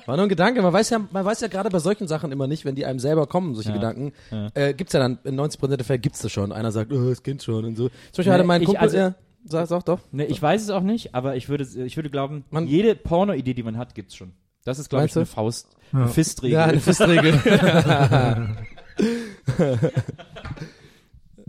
War 0.07 0.15
nur 0.15 0.26
ein 0.26 0.30
Gedanke. 0.30 0.61
Man 0.63 0.74
weiß 0.74 0.89
ja, 0.89 1.01
man 1.11 1.24
weiß 1.24 1.41
ja 1.41 1.47
gerade 1.47 1.69
bei 1.69 1.78
solchen 1.80 2.07
Sachen 2.07 2.32
immer 2.32 2.47
nicht, 2.47 2.65
wenn 2.65 2.74
die 2.74 2.86
einem 2.86 2.97
selber 2.99 3.28
kommen, 3.28 3.53
solche 3.53 3.69
Ja. 3.69 3.76
Gedanken. 3.76 4.13
Ja. 4.32 4.49
Äh, 4.55 4.74
gibt's 4.74 4.93
ja 4.93 4.99
dann, 4.99 5.19
in 5.26 5.39
90% 5.39 5.76
der 5.76 5.86
Fälle 5.86 5.99
gibt's 5.99 6.21
das 6.21 6.32
schon. 6.32 6.51
Einer 6.51 6.71
sagt, 6.71 6.91
oh, 6.91 7.09
das 7.09 7.21
Kind 7.21 7.43
schon 7.43 7.65
und 7.65 7.76
so. 7.76 7.89
Zum 7.89 7.93
Beispiel 8.17 8.24
Nee, 8.26 8.32
hatte 8.32 8.43
mein 8.45 8.61
ich- 8.61 8.65
Kumpel, 8.65 8.82
also- 8.82 8.97
ja, 8.97 9.15
sag, 9.45 9.67
sag 9.67 9.86
doch. 9.86 9.99
Ne, 10.11 10.26
ich 10.26 10.41
weiß 10.41 10.63
es 10.63 10.69
auch 10.71 10.82
nicht, 10.82 11.13
aber 11.13 11.36
ich 11.36 11.49
würde, 11.49 11.65
ich 11.86 11.95
würde 11.97 12.09
glauben, 12.09 12.45
Man- 12.49 12.65
jede 12.65 12.95
Porno-Idee, 12.95 13.53
die 13.53 13.63
man 13.63 13.78
hat, 13.78 13.93
gibt's 13.93 14.15
schon. 14.15 14.32
Das 14.66 14.80
ist, 14.80 14.89
glaube 14.89 15.05
ich, 15.05 15.16
eine 15.16 15.26
Faust, 15.26 15.68
Ja. 15.91 15.99
eine 15.99 16.07
Fistregel. 16.09 16.53
Ja, 16.57 16.66
eine 16.66 16.80
Fistregel. 16.80 17.34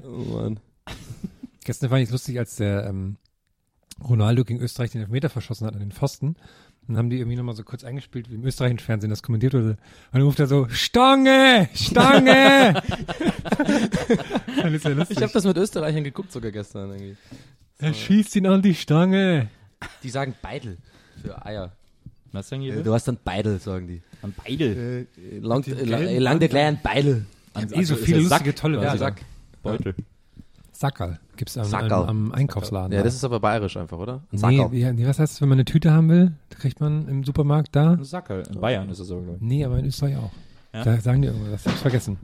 oh 0.03 0.09
Mann. 0.35 0.61
Gestern 1.65 1.91
fand 1.91 2.03
ich 2.03 2.09
es 2.09 2.13
lustig, 2.13 2.39
als 2.39 2.57
der 2.57 2.87
ähm, 2.87 3.17
Ronaldo 4.03 4.45
gegen 4.45 4.61
Österreich 4.61 4.91
den 4.91 5.03
Elfmeter 5.03 5.31
verschossen 5.31 5.67
hat 5.67 5.75
an 5.75 5.81
den 5.81 5.93
Pfosten. 5.93 6.37
Dann 6.87 6.99
haben 6.99 7.09
die 7.09 7.17
irgendwie 7.19 7.37
nochmal 7.39 7.57
so 7.57 7.63
kurz 7.65 7.83
eingespielt, 7.85 8.29
wie 8.31 8.35
im 8.35 8.45
österreichischen 8.45 8.81
Fernsehen 8.81 9.09
das 9.09 9.23
kommentiert 9.23 9.55
wurde. 9.55 9.71
Und 9.71 9.79
dann 10.13 10.23
ruft 10.23 10.39
er 10.41 10.47
so, 10.47 10.69
Stange! 10.69 11.71
Stange! 11.75 12.83
dann 14.61 14.75
ist 14.75 14.85
ja 14.85 14.91
lustig. 14.91 15.17
Ich 15.17 15.23
habe 15.23 15.33
das 15.33 15.45
mit 15.45 15.57
Österreichern 15.57 16.05
geguckt 16.05 16.31
sogar 16.33 16.51
gestern 16.51 16.91
irgendwie. 16.91 17.17
er 17.79 17.95
schießt 17.95 18.37
ihn 18.37 18.47
an 18.47 18.61
die 18.61 18.75
Stange. 18.75 19.49
Die 20.03 20.11
sagen 20.11 20.35
Beidel 20.43 20.77
für 21.23 21.45
Eier. 21.47 21.73
Was 22.35 22.49
sagen 22.49 22.63
die? 22.63 22.83
Du 22.83 22.93
hast 22.93 23.07
dann 23.07 23.17
Beidel, 23.25 23.61
sagen 23.61 23.87
die. 23.87 24.03
An 24.21 24.35
beide. 24.45 25.07
Lang, 25.41 25.63
die 25.63 25.71
äh, 25.71 26.19
lang 26.19 26.41
der 26.41 26.49
kleinen 26.49 26.81
Beidel. 26.83 27.27
An, 27.55 27.65
Eh 27.65 27.69
so 27.69 27.77
also 27.77 27.97
viele 27.97 28.21
lustige, 28.23 28.55
tolle 28.57 28.79
quasi. 28.79 28.87
Ja. 28.89 28.99
Sack. 28.99 29.21
Beutel. 29.63 29.95
Sackerl 30.73 31.21
gibt's 31.37 31.57
am, 31.57 31.65
am, 31.65 31.71
Sackerl. 31.71 32.09
am 32.09 32.33
Einkaufsladen. 32.33 32.91
Ja, 32.91 32.99
da. 32.99 33.05
das 33.05 33.15
ist 33.15 33.23
aber 33.23 33.39
bayerisch 33.39 33.77
einfach, 33.77 33.99
oder? 33.99 34.15
Ein 34.15 34.21
nee, 34.33 34.39
Sackerl. 34.39 34.95
nee, 34.95 35.07
was 35.07 35.21
heißt 35.21 35.35
das, 35.35 35.41
wenn 35.41 35.49
man 35.49 35.57
eine 35.57 35.65
Tüte 35.65 35.93
haben 35.93 36.09
will? 36.09 36.33
Da 36.51 36.59
kriegt 36.59 36.81
man 36.81 37.07
im 37.07 37.23
Supermarkt 37.23 37.77
da? 37.77 37.93
Ein 37.93 38.03
Sackerl. 38.03 38.43
In 38.53 38.61
Bayern 38.61 38.89
ist 38.91 38.99
es 38.99 39.07
so, 39.07 39.21
glaube 39.21 39.37
ich. 39.37 39.43
Nee, 39.43 39.65
aber 39.65 39.79
in 39.79 39.87
Österreich 39.87 40.17
auch. 40.17 40.33
Ja? 40.73 40.83
Da 40.83 41.01
sagen 41.01 41.23
die 41.23 41.29
irgendwas, 41.29 41.61
ich 41.61 41.69
hab's 41.69 41.83
vergessen. 41.83 42.19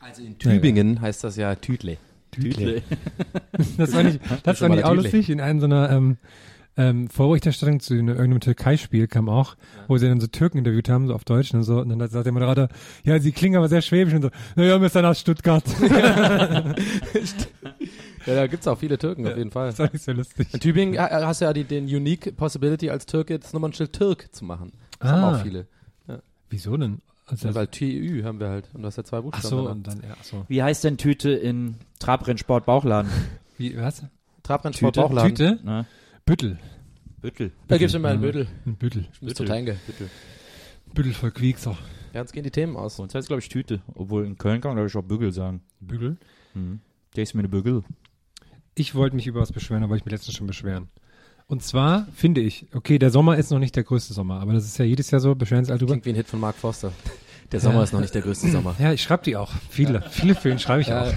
Also 0.00 0.22
in 0.22 0.36
Tübingen 0.36 1.00
heißt 1.00 1.22
das 1.22 1.36
ja 1.36 1.54
Tütle. 1.54 1.96
Tütle. 2.32 2.82
Das 3.78 3.94
war 3.94 4.02
nicht, 4.02 4.20
das 4.42 4.60
war 4.60 4.68
nicht 4.68 4.84
auch 4.84 4.94
lustig. 4.94 5.30
In 5.30 5.40
einer 5.40 5.60
so 5.60 5.66
einer 5.66 5.90
ähm, 5.90 6.18
ähm, 6.78 7.08
Vorberichterstattung 7.08 7.80
zu 7.80 7.94
einer- 7.94 8.12
irgendeinem 8.12 8.40
Türkei-Spiel 8.40 9.06
kam 9.08 9.28
auch, 9.28 9.56
wo 9.88 9.96
sie 9.98 10.08
dann 10.08 10.20
so 10.20 10.26
Türken 10.26 10.58
interviewt 10.58 10.88
haben, 10.88 11.06
so 11.06 11.14
auf 11.14 11.24
Deutsch 11.24 11.52
und 11.54 11.62
so. 11.62 11.80
Und 11.80 11.88
dann 11.88 12.08
sagt 12.08 12.26
der 12.26 12.32
Moderator, 12.32 12.68
ja, 13.04 13.18
sie 13.18 13.32
klingen 13.32 13.56
aber 13.56 13.68
sehr 13.68 13.82
schwäbisch 13.82 14.14
und 14.14 14.22
so, 14.22 14.30
naja, 14.56 14.80
wir 14.80 14.88
sind 14.88 15.04
aus 15.04 15.20
Stuttgart. 15.20 15.64
Ja, 18.26 18.34
da 18.34 18.46
gibt's 18.48 18.66
auch 18.66 18.76
viele 18.78 18.98
Türken 18.98 19.24
auf 19.28 19.36
jeden 19.36 19.52
Fall. 19.52 19.72
das 19.72 19.92
nicht 19.92 20.04
sehr 20.04 20.14
lustig. 20.14 20.48
In 20.52 20.58
Tübingen 20.58 20.94
äh, 20.94 20.98
hast 20.98 21.40
du 21.40 21.44
ja 21.44 21.52
die, 21.52 21.62
den 21.62 21.84
Unique 21.84 22.36
Possibility 22.36 22.90
als 22.90 23.06
Türke, 23.06 23.38
das 23.38 23.52
Nummernschild 23.52 23.92
Türk 23.92 24.34
zu 24.34 24.44
machen. 24.44 24.72
Das 24.98 25.10
haben 25.12 25.22
Ah. 25.22 25.36
auch 25.38 25.42
viele. 25.42 25.66
Wieso 26.50 26.76
denn? 26.76 27.00
Also, 27.26 27.48
Ja, 27.48 27.54
weil 27.54 27.66
TÜ 27.68 28.22
haben 28.24 28.40
wir 28.40 28.48
halt. 28.48 28.68
Und 28.74 28.82
du 28.82 28.86
hast 28.88 28.96
ja 28.96 29.04
zwei 29.04 29.18
ach 29.18 29.22
Buchstaben. 29.22 29.48
so, 29.48 29.56
danach. 29.62 29.70
und 29.76 29.86
dann, 29.86 30.00
ja, 30.00 30.16
ach 30.20 30.24
so. 30.24 30.44
Wie 30.48 30.60
heißt 30.62 30.82
denn 30.84 30.96
Tüte 30.96 31.30
in 31.30 31.74
Trabrennsport 32.00 32.66
Bauchladen? 32.66 33.10
Wie, 33.58 33.76
was? 33.76 34.02
Trabrennsport 34.42 34.94
Tüte? 34.94 35.06
Bauchladen. 35.06 35.34
Tüte? 35.34 35.58
Na, 35.64 35.86
Büttel. 36.26 36.58
Büttel. 37.22 37.52
Da 37.68 37.78
gibt's 37.78 37.94
immer 37.94 38.08
einen. 38.08 38.20
Büttel. 38.20 38.48
Ein 38.66 38.76
Büttel. 38.76 39.06
Muss 39.20 39.34
zur 39.34 39.46
Tanke. 39.46 39.78
Büttel 40.94 41.12
voll 41.14 41.30
Quiekser. 41.30 41.78
Ja, 42.12 42.20
jetzt 42.20 42.32
gehen 42.32 42.42
die 42.44 42.50
Themen 42.50 42.76
aus. 42.76 42.96
Bei 42.96 43.04
uns 43.04 43.14
heißt 43.14 43.28
glaube 43.28 43.40
ich 43.40 43.48
Tüte. 43.48 43.80
Obwohl 43.94 44.26
in 44.26 44.36
Köln 44.36 44.60
kann 44.60 44.70
man 44.70 44.76
glaube 44.76 44.88
ich 44.88 44.96
auch 44.96 45.02
Bügel 45.08 45.32
sagen. 45.32 45.62
Bügel? 45.80 46.16
Mhm. 46.54 46.80
Der 47.14 47.22
ist 47.22 47.34
mir 47.34 47.40
eine 47.40 47.48
Bügel. 47.48 47.84
Ich 48.74 48.94
wollte 48.94 49.16
mich 49.16 49.26
über 49.26 49.40
was 49.40 49.52
beschweren, 49.52 49.82
aber 49.84 49.96
ich 49.96 50.04
mich 50.04 50.12
letztens 50.12 50.36
schon 50.36 50.46
beschweren. 50.46 50.88
Und 51.46 51.62
zwar 51.62 52.06
finde 52.12 52.40
ich, 52.40 52.66
okay, 52.74 52.98
der 52.98 53.10
Sommer 53.10 53.36
ist 53.38 53.50
noch 53.52 53.60
nicht 53.60 53.76
der 53.76 53.84
größte 53.84 54.12
Sommer, 54.12 54.40
aber 54.40 54.52
das 54.52 54.64
ist 54.66 54.78
ja 54.78 54.84
jedes 54.84 55.10
Jahr 55.12 55.20
so, 55.20 55.34
beschweren 55.36 55.64
sich 55.64 55.70
alle 55.70 55.78
drüber. 55.78 55.92
Klingt 55.92 56.06
wie 56.06 56.10
ein 56.10 56.16
Hit 56.16 56.26
von 56.26 56.40
Mark 56.40 56.56
Forster. 56.56 56.92
Der 57.52 57.60
Sommer 57.60 57.76
Ja. 57.76 57.82
ist 57.84 57.92
noch 57.92 58.00
nicht 58.00 58.14
der 58.14 58.22
größte 58.22 58.50
Sommer. 58.50 58.74
Ja, 58.80 58.92
ich 58.92 59.02
schreibe 59.02 59.22
die 59.22 59.36
auch. 59.36 59.52
Viele, 59.70 60.02
viele 60.10 60.34
Filme 60.34 60.58
schreibe 60.58 60.80
ich 60.82 60.88
Ja. 60.88 61.04
auch. 61.04 61.12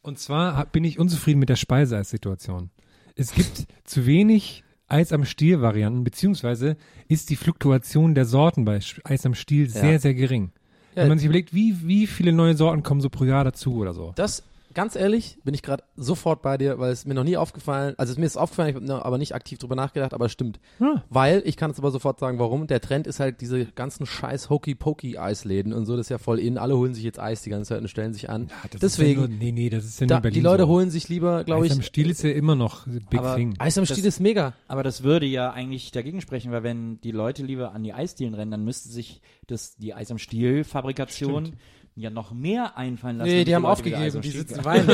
Und 0.00 0.18
zwar 0.18 0.56
hab- 0.56 0.72
bin 0.72 0.82
ich 0.84 0.98
unzufrieden 0.98 1.38
mit 1.38 1.50
der 1.50 1.56
Speiseeissituation. 1.56 2.70
Es 3.16 3.34
gibt 3.34 3.66
zu 3.84 4.06
wenig 4.06 4.64
Eis 4.88 5.12
am 5.12 5.24
Stiel 5.24 5.60
Varianten, 5.60 6.04
beziehungsweise 6.04 6.76
ist 7.08 7.30
die 7.30 7.36
Fluktuation 7.36 8.14
der 8.14 8.24
Sorten 8.24 8.64
bei 8.64 8.78
Eis 9.04 9.26
am 9.26 9.34
Stiel 9.34 9.68
sehr, 9.68 9.98
sehr 9.98 10.14
gering. 10.14 10.52
Ja. 10.94 11.02
Wenn 11.02 11.08
man 11.08 11.18
sich 11.18 11.26
überlegt, 11.26 11.54
wie, 11.54 11.76
wie 11.86 12.06
viele 12.06 12.32
neue 12.32 12.54
Sorten 12.54 12.82
kommen 12.82 13.00
so 13.00 13.08
pro 13.08 13.24
Jahr 13.24 13.44
dazu 13.44 13.76
oder 13.76 13.94
so. 13.94 14.12
Das, 14.16 14.42
ganz 14.74 14.96
ehrlich, 14.96 15.38
bin 15.44 15.54
ich 15.54 15.62
gerade 15.62 15.84
sofort 15.96 16.42
bei 16.42 16.58
dir, 16.58 16.78
weil 16.78 16.92
es 16.92 17.04
mir 17.06 17.14
noch 17.14 17.24
nie 17.24 17.36
aufgefallen, 17.36 17.94
also 17.98 18.12
es 18.12 18.18
mir 18.18 18.26
ist 18.26 18.36
aufgefallen, 18.36 18.68
ich 18.76 18.90
habe 18.90 19.04
aber 19.04 19.18
nicht 19.18 19.34
aktiv 19.34 19.58
drüber 19.58 19.74
nachgedacht, 19.76 20.14
aber 20.14 20.26
es 20.26 20.32
stimmt. 20.32 20.60
Ja. 20.80 21.02
Weil, 21.10 21.42
ich 21.44 21.56
kann 21.56 21.70
es 21.70 21.78
aber 21.78 21.90
sofort 21.90 22.18
sagen, 22.20 22.38
warum. 22.38 22.66
Der 22.66 22.80
Trend 22.80 23.06
ist 23.06 23.20
halt 23.20 23.40
diese 23.40 23.66
ganzen 23.66 24.06
scheiß 24.06 24.50
Hokey-Pokey-Eisläden 24.50 25.72
und 25.72 25.86
so, 25.86 25.96
das 25.96 26.06
ist 26.06 26.10
ja 26.10 26.18
voll 26.18 26.38
in. 26.38 26.58
Alle 26.58 26.76
holen 26.76 26.94
sich 26.94 27.04
jetzt 27.04 27.18
Eis 27.18 27.42
die 27.42 27.50
ganze 27.50 27.70
Zeit 27.70 27.80
und 27.80 27.88
stellen 27.88 28.14
sich 28.14 28.30
an. 28.30 28.48
Das 28.70 28.80
Deswegen, 28.80 29.22
Ist 29.22 29.28
ja 29.28 29.28
nur, 29.28 29.38
nee, 29.38 29.52
nee, 29.52 29.70
das 29.70 29.84
ist 29.84 30.00
ja 30.00 30.06
da, 30.06 30.20
Berlin 30.20 30.34
die 30.34 30.40
Leute 30.40 30.62
so. 30.64 30.68
holen 30.68 30.90
sich 30.90 31.08
lieber, 31.08 31.44
glaube 31.44 31.64
Eis 31.64 31.72
ich, 31.72 31.76
am 31.78 31.82
Stiel 31.82 32.10
ist 32.10 32.22
ja 32.22 32.30
immer 32.30 32.54
noch 32.54 32.86
Big 32.86 33.18
Aber 33.18 33.36
Thing. 33.36 33.54
Eis 33.58 33.76
am 33.78 33.84
Stiel 33.86 33.98
Das- 34.04 34.14
ist 34.14 34.20
mega. 34.20 34.54
Aber 34.68 34.82
das 34.82 35.02
würde 35.02 35.26
ja 35.26 35.50
eigentlich 35.52 35.90
dagegen 35.92 36.20
sprechen, 36.20 36.52
weil 36.52 36.62
wenn 36.62 37.00
die 37.00 37.12
Leute 37.12 37.42
lieber 37.42 37.72
an 37.72 37.82
die 37.82 37.92
Eisdielen 37.92 38.34
rennen, 38.34 38.50
dann 38.50 38.64
müsste 38.64 38.88
sich 38.88 39.20
das, 39.46 39.76
die 39.76 39.94
Eis 39.94 40.10
am 40.10 40.18
Stiel 40.18 40.64
Fabrikation 40.64 41.52
ja 41.94 42.10
noch 42.10 42.32
mehr 42.32 42.76
einfallen 42.76 43.18
lassen. 43.18 43.30
Nee, 43.30 43.44
die 43.44 43.54
haben 43.54 43.62
wieder 43.62 43.72
aufgegeben, 43.72 44.16
und 44.16 44.24
die 44.24 44.30
sitzen 44.30 44.64
weinen. 44.64 44.86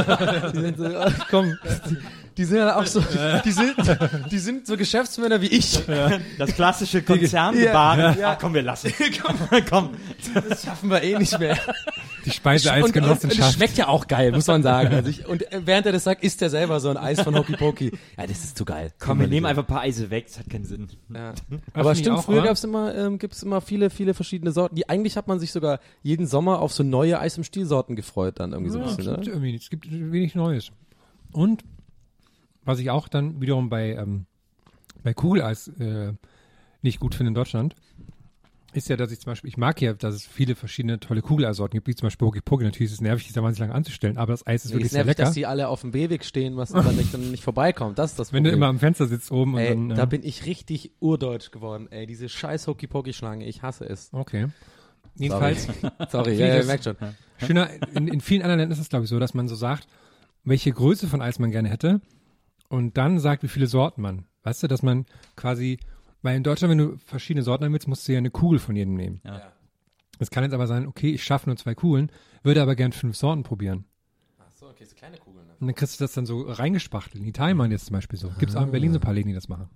die 0.52 0.60
sind 0.60 0.78
so, 0.78 0.86
ach, 0.96 1.26
komm, 1.30 1.56
die, 1.88 1.96
die 2.38 2.44
sind 2.44 2.58
ja 2.58 2.76
auch 2.76 2.86
so, 2.86 3.02
die 3.44 3.52
sind, 3.52 3.74
die 4.30 4.38
sind 4.38 4.66
so 4.66 4.76
Geschäftsmänner 4.76 5.40
wie 5.40 5.46
ich. 5.46 5.80
Das 6.38 6.54
klassische 6.54 7.02
Konzerngebaren. 7.02 8.18
Ja. 8.18 8.32
Ah, 8.32 8.38
komm, 8.40 8.54
wir 8.54 8.62
lassen. 8.62 8.92
komm. 9.68 9.90
Das 10.48 10.64
schaffen 10.64 10.90
wir 10.90 11.02
eh 11.02 11.16
nicht 11.18 11.38
mehr. 11.38 11.56
Die 11.56 11.60
Und, 11.60 11.66
und, 11.66 12.26
und 12.26 12.32
Speiseeisgenossenschaft. 12.34 13.54
schmeckt 13.54 13.76
ja 13.78 13.88
auch 13.88 14.06
geil, 14.06 14.32
muss 14.32 14.46
man 14.46 14.62
sagen. 14.62 14.94
Also 14.94 15.08
ich, 15.08 15.26
und 15.26 15.44
während 15.50 15.86
er 15.86 15.92
das 15.92 16.04
sagt, 16.04 16.22
isst 16.24 16.42
er 16.42 16.50
selber 16.50 16.80
so 16.80 16.90
ein 16.90 16.96
Eis 16.96 17.20
von 17.20 17.36
Hoki 17.36 17.56
Poki. 17.56 17.92
Ja, 18.16 18.26
das 18.26 18.44
ist 18.44 18.58
zu 18.58 18.64
geil. 18.64 18.92
Komm, 18.98 19.20
wir 19.20 19.28
nehmen 19.28 19.46
einfach 19.46 19.62
ein 19.62 19.66
paar 19.66 19.82
Eise 19.82 20.10
weg, 20.10 20.26
das 20.26 20.38
hat 20.40 20.50
keinen 20.50 20.64
Sinn. 20.64 20.88
Ja. 21.14 21.32
Aber 21.72 21.94
stimmt, 21.94 22.18
auch, 22.18 22.24
früher 22.24 22.38
oder? 22.38 22.48
gab's 22.48 22.64
immer, 22.64 22.94
ähm, 22.94 23.18
gibt's 23.18 23.42
immer 23.42 23.60
viele, 23.60 23.90
viele 23.90 24.14
verschiedene 24.14 24.52
Sorten. 24.52 24.74
Die 24.74 24.88
eigentlich 24.88 25.16
hat 25.16 25.28
man 25.28 25.38
sich 25.38 25.52
sogar 25.52 25.80
jeden 26.02 26.26
Sommer 26.26 26.60
auf 26.60 26.72
so 26.72 26.82
neue 26.88 27.18
Eis 27.20 27.36
im 27.36 27.44
Stiel-Sorten 27.44 27.96
gefreut, 27.96 28.40
dann 28.40 28.52
irgendwie 28.52 28.70
so 28.70 28.78
ein 28.78 28.82
Ja, 28.84 28.88
bisschen, 28.88 29.04
stimmt 29.04 29.18
oder? 29.18 29.28
irgendwie 29.28 29.52
nicht. 29.52 29.64
Es 29.64 29.70
gibt 29.70 29.90
wenig 29.90 30.34
Neues. 30.34 30.70
Und 31.32 31.64
was 32.64 32.78
ich 32.80 32.90
auch 32.90 33.08
dann 33.08 33.40
wiederum 33.40 33.68
bei, 33.68 33.94
ähm, 33.94 34.26
bei 35.02 35.14
Kugeleis 35.14 35.68
äh, 35.78 36.12
nicht 36.82 37.00
gut 37.00 37.14
finde 37.14 37.28
in 37.28 37.34
Deutschland, 37.34 37.74
ist 38.74 38.88
ja, 38.90 38.96
dass 38.96 39.10
ich 39.10 39.18
zum 39.20 39.30
Beispiel, 39.32 39.48
ich 39.48 39.56
mag 39.56 39.80
ja, 39.80 39.94
dass 39.94 40.14
es 40.14 40.26
viele 40.26 40.54
verschiedene 40.54 41.00
tolle 41.00 41.22
Kugeleissorten 41.22 41.78
gibt, 41.78 41.88
wie 41.88 41.94
zum 41.94 42.06
Beispiel 42.06 42.26
Poki 42.26 42.40
Poki. 42.42 42.64
Natürlich 42.64 42.92
ist 42.92 42.98
es 42.98 43.00
nervig, 43.00 43.26
die 43.26 43.32
da 43.32 43.42
wahnsinnig 43.42 43.68
lang 43.70 43.76
anzustellen, 43.76 44.18
aber 44.18 44.32
das 44.34 44.46
Eis 44.46 44.66
ist 44.66 44.70
Nee, 44.70 44.74
wirklich 44.74 44.86
ist 44.86 44.92
sehr 44.92 45.04
nervig, 45.04 45.16
lecker. 45.18 45.26
dass 45.28 45.34
die 45.34 45.46
alle 45.46 45.68
auf 45.68 45.80
dem 45.80 45.92
B-Weg 45.92 46.22
stehen, 46.22 46.56
was 46.58 46.70
dann 46.72 46.94
nicht, 46.96 47.12
dann 47.14 47.30
nicht 47.30 47.42
vorbeikommt. 47.42 47.98
Das 47.98 48.10
ist 48.10 48.18
das 48.18 48.32
Wenn 48.34 48.44
du 48.44 48.50
immer 48.50 48.66
am 48.66 48.78
Fenster 48.78 49.06
sitzt 49.06 49.32
oben 49.32 49.56
Ey, 49.56 49.72
und 49.72 49.88
dann. 49.88 49.96
da 49.96 50.04
bin 50.04 50.22
ich 50.22 50.44
richtig 50.44 50.92
urdeutsch 51.00 51.50
geworden, 51.50 51.88
ey. 51.90 52.06
Diese 52.06 52.28
scheiß 52.28 52.66
Hoki-Poki-Schlange, 52.66 53.46
ich 53.46 53.62
hasse 53.62 53.86
es. 53.88 54.10
okay. 54.12 54.48
Jedenfalls, 55.18 55.66
Sorry, 56.10 56.32
Wie 56.32 56.40
ja, 56.40 56.56
ja, 56.56 56.64
merkt 56.64 56.84
schon. 56.84 56.96
schöner, 57.38 57.70
in, 57.94 58.08
in 58.08 58.20
vielen 58.20 58.42
anderen 58.42 58.60
Ländern 58.60 58.72
ist 58.72 58.80
es, 58.80 58.88
glaube 58.88 59.04
ich, 59.04 59.10
so, 59.10 59.18
dass 59.18 59.34
man 59.34 59.48
so 59.48 59.54
sagt, 59.54 59.86
welche 60.44 60.72
Größe 60.72 61.08
von 61.08 61.20
Eis 61.20 61.38
man 61.38 61.50
gerne 61.50 61.68
hätte 61.68 62.00
und 62.68 62.96
dann 62.96 63.18
sagt, 63.18 63.42
wie 63.42 63.48
viele 63.48 63.66
Sorten 63.66 64.02
man. 64.02 64.24
Weißt 64.44 64.62
du, 64.62 64.68
dass 64.68 64.82
man 64.82 65.06
quasi, 65.36 65.78
weil 66.22 66.36
in 66.36 66.42
Deutschland, 66.42 66.70
wenn 66.70 66.78
du 66.78 66.96
verschiedene 66.98 67.42
Sorten 67.42 67.64
haben 67.64 67.72
willst, 67.72 67.88
musst 67.88 68.06
du 68.08 68.12
ja 68.12 68.18
eine 68.18 68.30
Kugel 68.30 68.58
von 68.58 68.76
jedem 68.76 68.94
nehmen. 68.94 69.20
Ja. 69.24 69.52
Es 70.18 70.30
kann 70.30 70.44
jetzt 70.44 70.52
aber 70.54 70.66
sein, 70.66 70.86
okay, 70.86 71.10
ich 71.10 71.22
schaffe 71.24 71.48
nur 71.48 71.56
zwei 71.56 71.74
Kugeln, 71.74 72.10
würde 72.42 72.62
aber 72.62 72.74
gern 72.76 72.92
fünf 72.92 73.16
Sorten 73.16 73.42
probieren. 73.42 73.84
Ach 74.38 74.50
so, 74.52 74.66
okay, 74.68 74.84
so 74.84 74.94
kleine 74.94 75.18
Kugeln. 75.18 75.46
Ne? 75.46 75.52
Und 75.60 75.66
dann 75.66 75.74
kriegst 75.74 75.98
du 76.00 76.04
das 76.04 76.12
dann 76.12 76.26
so 76.26 76.42
reingespachtelt. 76.42 77.22
In 77.22 77.28
Italien 77.28 77.56
machen 77.56 77.70
die 77.70 77.76
das 77.76 77.84
zum 77.84 77.94
Beispiel 77.94 78.18
so. 78.18 78.30
Gibt 78.38 78.50
es 78.50 78.56
auch 78.56 78.62
in 78.62 78.70
Berlin 78.70 78.92
so 78.92 78.98
ein 78.98 79.02
paar 79.02 79.14
Läden, 79.14 79.28
die 79.28 79.34
das 79.34 79.48
machen. 79.48 79.68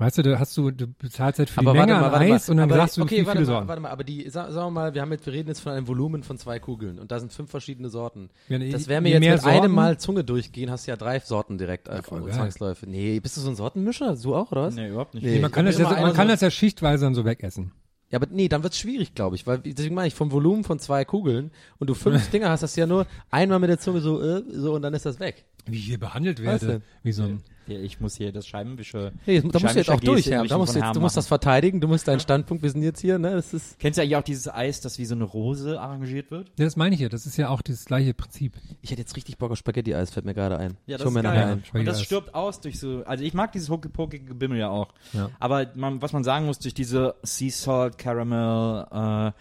Weißt 0.00 0.18
du, 0.18 0.22
da 0.22 0.38
hast 0.38 0.56
du, 0.56 0.70
du 0.70 0.86
bezahlst 0.88 1.38
halt 1.38 1.50
für 1.50 1.60
die 1.60 1.66
Menge 1.66 1.94
an 1.96 2.14
Eis 2.14 2.48
und 2.48 2.56
dann 2.56 2.70
aber, 2.70 2.80
sagst 2.80 2.96
du, 2.96 3.02
okay, 3.02 3.20
wie 3.20 3.26
warte 3.26 3.38
viele 3.38 3.46
mal, 3.46 3.52
Sorten. 3.54 3.68
warte 3.68 3.82
mal, 3.82 3.90
aber 3.90 4.02
die, 4.02 4.28
sa- 4.30 4.50
sagen 4.50 4.66
wir 4.68 4.70
mal, 4.70 4.94
wir 4.94 5.02
haben 5.02 5.12
jetzt, 5.12 5.26
wir 5.26 5.32
reden 5.32 5.48
jetzt 5.48 5.60
von 5.60 5.72
einem 5.72 5.86
Volumen 5.86 6.22
von 6.22 6.38
zwei 6.38 6.58
Kugeln 6.58 6.98
und 6.98 7.12
da 7.12 7.20
sind 7.20 7.32
fünf 7.32 7.50
verschiedene 7.50 7.90
Sorten. 7.90 8.30
Ja, 8.48 8.58
nee, 8.58 8.70
Das 8.72 8.88
wäre 8.88 9.00
mir 9.02 9.08
je 9.10 9.14
jetzt 9.14 9.20
mehr 9.20 9.32
mit 9.34 9.44
einem 9.44 9.54
Sorten- 9.60 9.74
Mal 9.74 9.98
Zunge 9.98 10.24
durchgehen, 10.24 10.70
hast 10.70 10.86
du 10.86 10.90
ja 10.90 10.96
drei 10.96 11.20
Sorten 11.20 11.58
direkt 11.58 11.88
äh, 11.88 12.02
voll 12.02 12.20
von 12.20 12.26
geil. 12.28 12.34
Zwangsläufig. 12.36 12.88
Nee, 12.88 13.20
bist 13.20 13.36
du 13.36 13.42
so 13.42 13.50
ein 13.50 13.56
Sortenmischer? 13.56 14.16
Du 14.16 14.34
auch, 14.34 14.50
oder 14.52 14.62
was? 14.62 14.74
Nee, 14.74 14.88
überhaupt 14.88 15.14
nicht. 15.14 15.22
Nee. 15.22 15.34
Nee, 15.34 15.38
man 15.40 15.52
kann, 15.52 15.66
das 15.66 15.76
ja, 15.78 15.84
man 15.90 16.14
kann 16.14 16.28
so- 16.28 16.32
das 16.32 16.40
ja 16.40 16.50
schichtweise 16.50 17.04
dann 17.04 17.14
so 17.14 17.24
wegessen. 17.24 17.72
Ja, 18.10 18.16
aber 18.18 18.26
nee, 18.30 18.48
dann 18.48 18.62
wird's 18.64 18.78
schwierig, 18.78 19.14
glaube 19.14 19.36
ich, 19.36 19.46
weil 19.46 19.58
deswegen 19.58 19.94
meine 19.94 20.08
ich 20.08 20.14
vom 20.16 20.32
Volumen 20.32 20.64
von 20.64 20.80
zwei 20.80 21.04
Kugeln 21.04 21.52
und 21.78 21.88
du 21.90 21.94
fünf 21.94 22.28
Dinger 22.30 22.48
hast, 22.48 22.62
hast 22.62 22.76
du 22.76 22.80
ja 22.80 22.86
nur 22.88 23.06
einmal 23.30 23.60
mit 23.60 23.70
der 23.70 23.78
Zunge 23.78 24.00
so, 24.00 24.20
äh, 24.20 24.42
so 24.50 24.74
und 24.74 24.82
dann 24.82 24.94
ist 24.94 25.06
das 25.06 25.20
weg. 25.20 25.44
Wie 25.66 25.76
ich 25.76 25.84
hier 25.86 25.98
behandelt 25.98 26.42
werde. 26.42 26.66
denn? 26.66 26.82
Wie 27.02 27.12
so 27.12 27.24
ein. 27.24 27.42
Ja, 27.66 27.78
ich 27.78 28.00
muss 28.00 28.16
hier 28.16 28.32
das 28.32 28.48
Scheibenwischer. 28.48 29.12
Hey, 29.24 29.40
da 29.40 29.60
musst 29.60 29.74
du 29.74 29.78
jetzt 29.78 29.90
auch 29.90 30.00
durch, 30.00 30.26
in 30.26 30.32
Herr. 30.32 30.38
Da 30.38 30.42
Richtung 30.42 30.58
musst 30.60 30.74
du, 30.74 30.80
jetzt, 30.80 30.96
du 30.96 31.00
musst 31.00 31.16
das 31.16 31.28
verteidigen, 31.28 31.80
du 31.80 31.86
musst 31.86 32.08
deinen 32.08 32.18
Standpunkt, 32.18 32.64
wir 32.64 32.70
sind 32.70 32.82
jetzt 32.82 33.00
hier, 33.00 33.18
ne? 33.20 33.30
Das 33.30 33.54
ist, 33.54 33.78
Kennst 33.78 33.96
du 33.96 34.02
eigentlich 34.02 34.16
auch 34.16 34.24
dieses 34.24 34.48
Eis, 34.48 34.80
das 34.80 34.98
wie 34.98 35.04
so 35.04 35.14
eine 35.14 35.22
Rose 35.22 35.80
arrangiert 35.80 36.32
wird? 36.32 36.48
Ja, 36.58 36.64
das 36.64 36.74
meine 36.74 36.96
ich 36.96 37.00
ja. 37.00 37.08
Das 37.08 37.26
ist 37.26 37.36
ja 37.36 37.48
auch 37.48 37.62
das 37.62 37.84
gleiche 37.84 38.12
Prinzip. 38.12 38.54
ich 38.82 38.90
hätte 38.90 39.02
jetzt 39.02 39.14
richtig 39.14 39.38
Bock 39.38 39.52
auf 39.52 39.58
Spaghetti-Eis, 39.58 40.10
fällt 40.10 40.26
mir 40.26 40.34
gerade 40.34 40.58
ein. 40.58 40.76
Ja, 40.86 40.96
Ich 40.96 41.02
das 41.02 41.06
ist 41.06 41.14
mir 41.14 41.22
nachher 41.22 41.46
ein. 41.46 41.62
Und 41.72 41.84
das 41.84 42.02
stirbt 42.02 42.34
aus 42.34 42.60
durch 42.60 42.80
so, 42.80 43.04
also 43.06 43.22
ich 43.22 43.34
mag 43.34 43.52
dieses 43.52 43.68
Hoki-Poki-Gebimmel 43.70 44.58
ja 44.58 44.68
auch. 44.68 44.92
Ja. 45.12 45.30
Aber 45.38 45.66
man, 45.76 46.02
was 46.02 46.12
man 46.12 46.24
sagen 46.24 46.46
muss, 46.46 46.58
durch 46.58 46.74
diese 46.74 47.14
Sea 47.22 47.50
Salt 47.52 47.98
Caramel, 47.98 48.86
äh, 48.90 49.32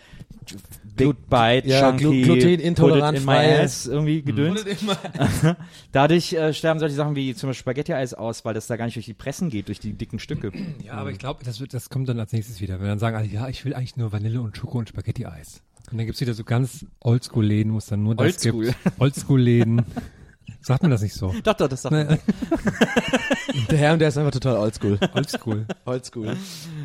Big 0.96 1.16
Bite, 1.30 1.68
ja, 1.68 1.90
Chunky, 1.92 2.06
glu- 2.06 2.24
glutenintolerant, 2.26 3.18
in 3.20 3.26
my 3.26 3.32
ass, 3.62 3.86
irgendwie 3.88 4.22
gedöns. 4.22 4.66
Dadurch 5.92 6.34
äh, 6.34 6.54
sterben 6.54 6.80
solche 6.80 6.96
Sachen 6.96 7.16
wie 7.16 7.34
zum 7.36 7.50
Beispiel 7.50 7.62
Spaghetti-Eis 7.62 8.14
aus, 8.14 8.44
weil 8.46 8.54
das 8.54 8.68
da 8.68 8.76
gar 8.78 8.86
nicht 8.86 8.96
durch 8.96 9.06
die 9.06 9.14
Pressen 9.14 9.50
geht, 9.50 9.68
durch 9.68 9.80
die 9.80 9.94
dicken 9.94 10.20
Stücke. 10.20 10.52
Ja, 10.86 10.94
aber 10.94 11.12
ich 11.12 11.18
glaube, 11.20 11.44
das, 11.44 11.60
wird- 11.60 11.74
das 11.74 11.90
kommt 11.90 12.10
dann 12.10 12.20
als 12.20 12.34
nächstes 12.34 12.62
wieder. 12.62 12.80
Wenn 12.80 12.88
dann 12.88 13.00
sagen 13.00 13.16
alle, 13.16 13.28
ja, 13.28 13.48
ich 13.48 13.64
will 13.66 13.74
eigentlich 13.74 13.98
nur 13.98 14.12
Vanille 14.12 14.42
und 14.42 14.58
Schoko 14.58 14.78
und 14.80 14.90
Spaghetti-Eis. 14.90 15.62
Und 15.92 15.98
dann 15.98 16.06
gibt's 16.06 16.22
wieder 16.22 16.34
so 16.34 16.44
ganz 16.44 16.86
Oldschool-Läden, 17.00 17.74
wo 17.74 17.78
es 17.78 17.88
dann 17.88 18.04
nur 18.04 18.16
das 18.16 18.26
Oldschool. 18.46 18.66
gibt. 18.66 18.78
Oldschool-Läden. 19.00 19.86
Sagt 20.62 20.82
man 20.82 20.92
das 20.92 21.02
nicht 21.02 21.14
so? 21.14 21.34
Doch, 21.44 21.54
doch, 21.54 21.68
das 21.68 21.84
sagt 21.84 21.94
man. 21.94 22.20
Der 23.72 23.78
Herr, 23.78 23.98
der 23.98 24.10
ist 24.10 24.18
einfach 24.18 24.32
total 24.32 24.58
oldschool. 24.58 25.00
Oldschool. 25.14 25.66
oldschool. 25.86 26.38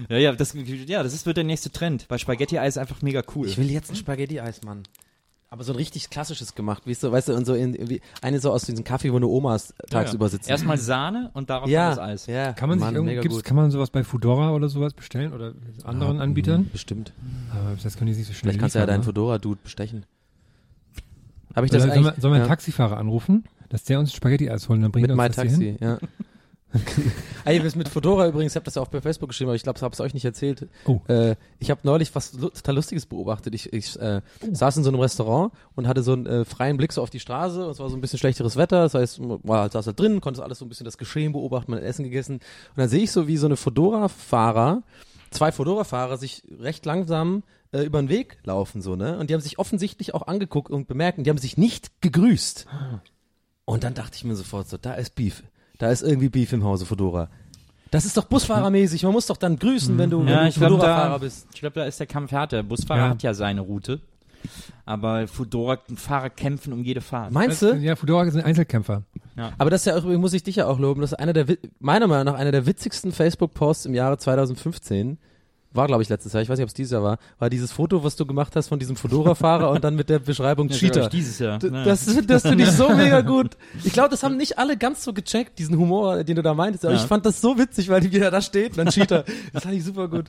Ja, 0.09 0.16
ja, 0.16 0.33
das, 0.33 0.55
ja, 0.55 1.03
das 1.03 1.12
ist, 1.14 1.27
wird 1.27 1.37
der 1.37 1.45
nächste 1.45 1.70
Trend, 1.70 2.07
weil 2.09 2.18
Spaghetti-Eis 2.18 2.79
einfach 2.79 3.03
mega 3.03 3.22
cool. 3.35 3.47
Ich 3.47 3.59
will 3.59 3.70
jetzt 3.70 3.91
ein 3.91 3.97
Spaghetti-Eis, 3.97 4.62
Mann. 4.62 4.83
Aber 5.51 5.62
so 5.62 5.72
ein 5.72 5.77
richtig 5.77 6.11
klassisches 6.11 6.55
gemacht, 6.55 6.83
wie 6.87 6.95
so, 6.95 7.12
weißt 7.12 7.29
du, 7.29 7.35
und 7.35 7.45
so 7.45 7.55
in, 7.55 7.89
wie, 7.89 8.01
eine 8.22 8.41
so 8.41 8.51
aus 8.51 8.64
diesem 8.64 8.83
Kaffee, 8.83 9.12
wo 9.12 9.18
nur 9.18 9.31
Omas 9.31 9.72
tagsüber 9.89 10.29
sitzen. 10.29 10.51
Erstmal 10.51 10.79
Sahne 10.79 11.31
und 11.33 11.49
darauf 11.49 11.68
ja, 11.68 11.91
das 11.91 11.99
Eis. 11.99 12.27
ja. 12.27 12.55
Kann 12.55 12.68
man 12.68 12.79
sich 12.79 12.85
Mann, 12.85 12.95
irgendwie, 12.97 13.12
mega 13.12 13.22
gibt's, 13.22 13.37
gut. 13.37 13.45
kann 13.45 13.57
man 13.57 13.70
sowas 13.70 13.91
bei 13.91 14.03
Foodora 14.03 14.53
oder 14.53 14.68
sowas 14.68 14.95
bestellen 14.95 15.33
oder 15.33 15.53
anderen 15.85 16.20
Anbietern? 16.20 16.70
Bestimmt. 16.72 17.12
Aber 17.53 17.77
das 17.81 17.97
können 17.97 18.11
die 18.11 18.16
nicht 18.16 18.27
so 18.27 18.33
schnell 18.33 18.51
Vielleicht 18.51 18.61
kannst 18.61 18.75
du 18.75 18.81
ja 18.81 18.85
liefern, 18.85 18.95
deinen 18.95 19.01
ne? 19.03 19.05
Fodora-Dude 19.05 19.61
bestechen. 19.62 20.07
Habe 21.55 21.66
ich 21.66 21.70
das 21.70 21.83
Soll, 21.83 21.91
soll, 21.91 21.99
eigentlich? 21.99 22.12
man, 22.14 22.20
soll 22.20 22.31
man 22.31 22.41
einen 22.41 22.47
ja. 22.47 22.49
Taxifahrer 22.49 22.97
anrufen, 22.97 23.45
dass 23.75 23.83
der 23.85 23.99
uns 23.99 24.12
Spaghetti-Eis 24.14 24.68
holt 24.68 24.77
und 24.77 24.83
dann 24.83 24.93
bringt 24.93 25.09
Mit 25.09 25.11
er 25.11 25.14
uns 25.25 25.37
My 25.37 25.43
das? 25.45 25.53
Taxi, 25.53 25.77
ja. 25.81 25.99
Ey, 27.45 27.61
das 27.61 27.75
mit 27.77 27.89
Fedora 27.89 28.27
übrigens, 28.29 28.53
ich 28.53 28.57
habe 28.57 28.64
das 28.64 28.75
ja 28.77 28.83
auch 28.83 28.89
bei 28.89 29.01
Facebook 29.01 29.29
geschrieben, 29.31 29.49
aber 29.51 29.57
ich 29.57 29.62
glaube, 29.64 29.77
ich 29.77 29.83
habe 29.83 29.93
es 29.93 30.01
euch 30.01 30.14
nicht 30.14 30.25
erzählt. 30.25 30.68
Oh. 30.87 31.01
Äh, 31.09 31.35
ich 31.59 31.70
habe 31.70 31.81
neulich 31.83 32.14
was 32.14 32.33
total 32.33 32.77
Lustiges 32.77 33.07
beobachtet. 33.07 33.55
Ich, 33.55 33.72
ich 33.72 33.99
äh, 34.01 34.22
Oh. 34.43 34.49
saß 34.53 34.77
in 34.77 34.85
so 34.85 34.91
einem 34.91 34.99
Restaurant 35.01 35.53
und 35.75 35.87
hatte 35.89 36.03
so 36.05 36.12
einen 36.12 36.27
äh, 36.27 36.45
freien 36.45 36.77
Blick 36.77 36.93
so 36.93 37.03
auf 37.03 37.11
die 37.11 37.20
Straße 37.20 37.64
und 37.64 37.70
es 37.72 37.79
war 37.81 37.89
so 37.91 37.97
ein 37.97 38.01
bisschen 38.01 38.18
schlechteres 38.20 38.57
Wetter. 38.57 38.83
Das 38.83 38.95
heißt, 38.95 39.20
man 39.20 39.39
war, 39.43 39.68
saß 39.70 39.87
halt 39.89 39.99
drin, 40.01 40.20
konnte 40.20 40.43
alles 40.43 40.59
so 40.61 40.64
ein 40.64 40.68
bisschen 40.68 40.85
das 40.85 40.99
Geschehen 40.99 41.33
beobachten, 41.33 41.70
man 41.70 41.81
hat 41.81 41.87
Essen 41.87 42.05
gegessen. 42.05 42.35
Und 42.37 42.43
dann 42.77 42.89
sehe 42.89 43.03
ich 43.03 43.12
so, 43.12 43.27
wie 43.29 43.37
so 43.37 43.47
eine 43.47 43.57
Fedora-Fahrer, 43.57 44.83
zwei 45.31 45.53
Fedora-Fahrer 45.53 46.16
sich 46.16 46.43
recht 46.59 46.85
langsam 46.87 47.43
äh, 47.72 47.83
über 47.85 48.01
den 48.03 48.09
Weg 48.09 48.39
laufen, 48.45 48.83
so, 48.83 48.97
ne? 48.97 49.16
Und 49.18 49.31
die 49.31 49.35
haben 49.35 49.41
sich 49.41 49.59
offensichtlich 49.61 50.12
auch 50.14 50.27
angeguckt 50.27 50.70
und 50.72 50.89
bemerkt, 50.89 51.18
und 51.18 51.25
die 51.25 51.31
haben 51.31 51.39
sich 51.39 51.57
nicht 51.57 52.01
gegrüßt. 52.01 52.66
Und 53.64 53.84
dann 53.84 53.94
dachte 53.94 54.16
ich 54.16 54.24
mir 54.24 54.34
sofort 54.36 54.68
so, 54.68 54.76
da 54.76 54.94
ist 54.94 55.14
Beef. 55.14 55.42
Da 55.78 55.90
ist 55.90 56.02
irgendwie 56.02 56.28
Beef 56.28 56.52
im 56.52 56.64
Hause 56.64 56.86
Fedora. 56.86 57.28
Das 57.90 58.04
ist 58.04 58.16
doch 58.16 58.24
Busfahrermäßig. 58.24 59.02
Man 59.04 59.12
muss 59.12 59.26
doch 59.26 59.36
dann 59.36 59.58
grüßen, 59.58 59.96
wenn 59.98 60.10
du, 60.10 60.20
wenn 60.20 60.28
Ja, 60.28 60.42
du 60.42 60.48
ich 60.48 60.54
glaube, 60.56 60.74
Fedora-Fahrer 60.76 61.10
da, 61.10 61.18
bist. 61.18 61.46
ich 61.54 61.60
glaub, 61.60 61.74
da 61.74 61.84
ist 61.84 62.00
der 62.00 62.06
Kampf 62.06 62.32
härter. 62.32 62.56
Der 62.58 62.62
Busfahrer 62.64 63.00
Ja. 63.00 63.08
hat 63.10 63.22
ja 63.22 63.34
seine 63.34 63.60
Route. 63.60 64.00
Aber 64.84 65.26
Fudora-Fahrer 65.26 66.30
kämpfen 66.30 66.72
um 66.72 66.82
jede 66.84 67.00
Fahrt. 67.00 67.32
Meinst 67.32 67.62
du? 67.62 67.74
Ja, 67.76 67.96
Foodora 67.96 68.28
sind 68.30 68.44
Einzelkämpfer. 68.44 69.02
Aber 69.58 69.70
das 69.70 69.82
ist 69.82 69.86
ja 69.86 69.96
auch, 69.96 70.04
muss 70.04 70.32
ich 70.34 70.42
dich 70.42 70.56
ja 70.56 70.66
auch 70.66 70.78
loben, 70.78 71.00
das 71.00 71.12
ist 71.12 71.18
einer 71.18 71.32
der, 71.32 71.46
meiner 71.80 72.06
Meinung 72.06 72.26
nach 72.26 72.34
einer 72.38 72.52
der 72.52 72.66
witzigsten 72.66 73.10
Facebook-Posts 73.12 73.86
im 73.86 73.94
Jahre 73.94 74.18
2015. 74.18 75.18
War, 75.75 75.87
glaube 75.89 76.03
ich, 76.03 76.09
letztes 76.09 76.33
Jahr. 76.33 76.43
Ich 76.43 76.49
weiß 76.49 76.57
nicht, 76.59 76.64
ob 76.64 76.68
es 76.68 76.75
dieses 76.75 76.93
Jahr 76.93 77.03
war. 77.03 77.18
War 77.39 77.51
dieses 77.51 77.72
Foto, 77.72 78.03
was 78.05 78.16
du 78.16 78.25
gemacht 78.25 78.55
hast 78.57 78.68
von 78.68 78.79
diesem 78.79 78.97
Fedora-Fahrer 78.97 79.70
und 79.70 79.85
dann 79.85 79.97
mit 79.97 80.09
der 80.09 80.20
Beschreibung 80.20 80.68
Ja, 80.70 80.77
Cheater. 80.77 81.09
Dieses 81.09 81.39
Jahr. 81.41 81.59
D- 81.59 81.66
Ja. 81.68 81.85
Das, 81.85 82.07
das 82.27 82.43
finde 82.43 82.64
ich 82.64 82.70
so 82.70 82.89
mega 82.95 83.20
gut. 83.20 83.57
Ich 83.85 83.93
glaube, 83.93 84.09
das 84.11 84.22
haben 84.22 84.37
nicht 84.37 84.59
alle 84.59 84.77
ganz 84.77 85.05
so 85.05 85.12
gecheckt, 85.12 85.59
diesen 85.59 85.77
Humor, 85.77 86.25
den 86.25 86.37
du 86.37 86.43
da 86.43 86.55
meintest. 86.55 86.85
Aber 86.85 86.95
Ja. 86.95 87.01
ich 87.01 87.07
fand 87.07 87.27
das 87.27 87.41
so 87.41 87.59
witzig, 87.59 87.89
weil 87.89 88.01
die 88.01 88.12
wieder 88.12 88.31
da 88.31 88.41
steht, 88.41 88.79
dann 88.79 88.89
Cheater. 88.89 89.25
Das 89.53 89.64
fand 89.64 89.75
ich 89.75 89.85
super 89.85 90.09
gut. 90.09 90.27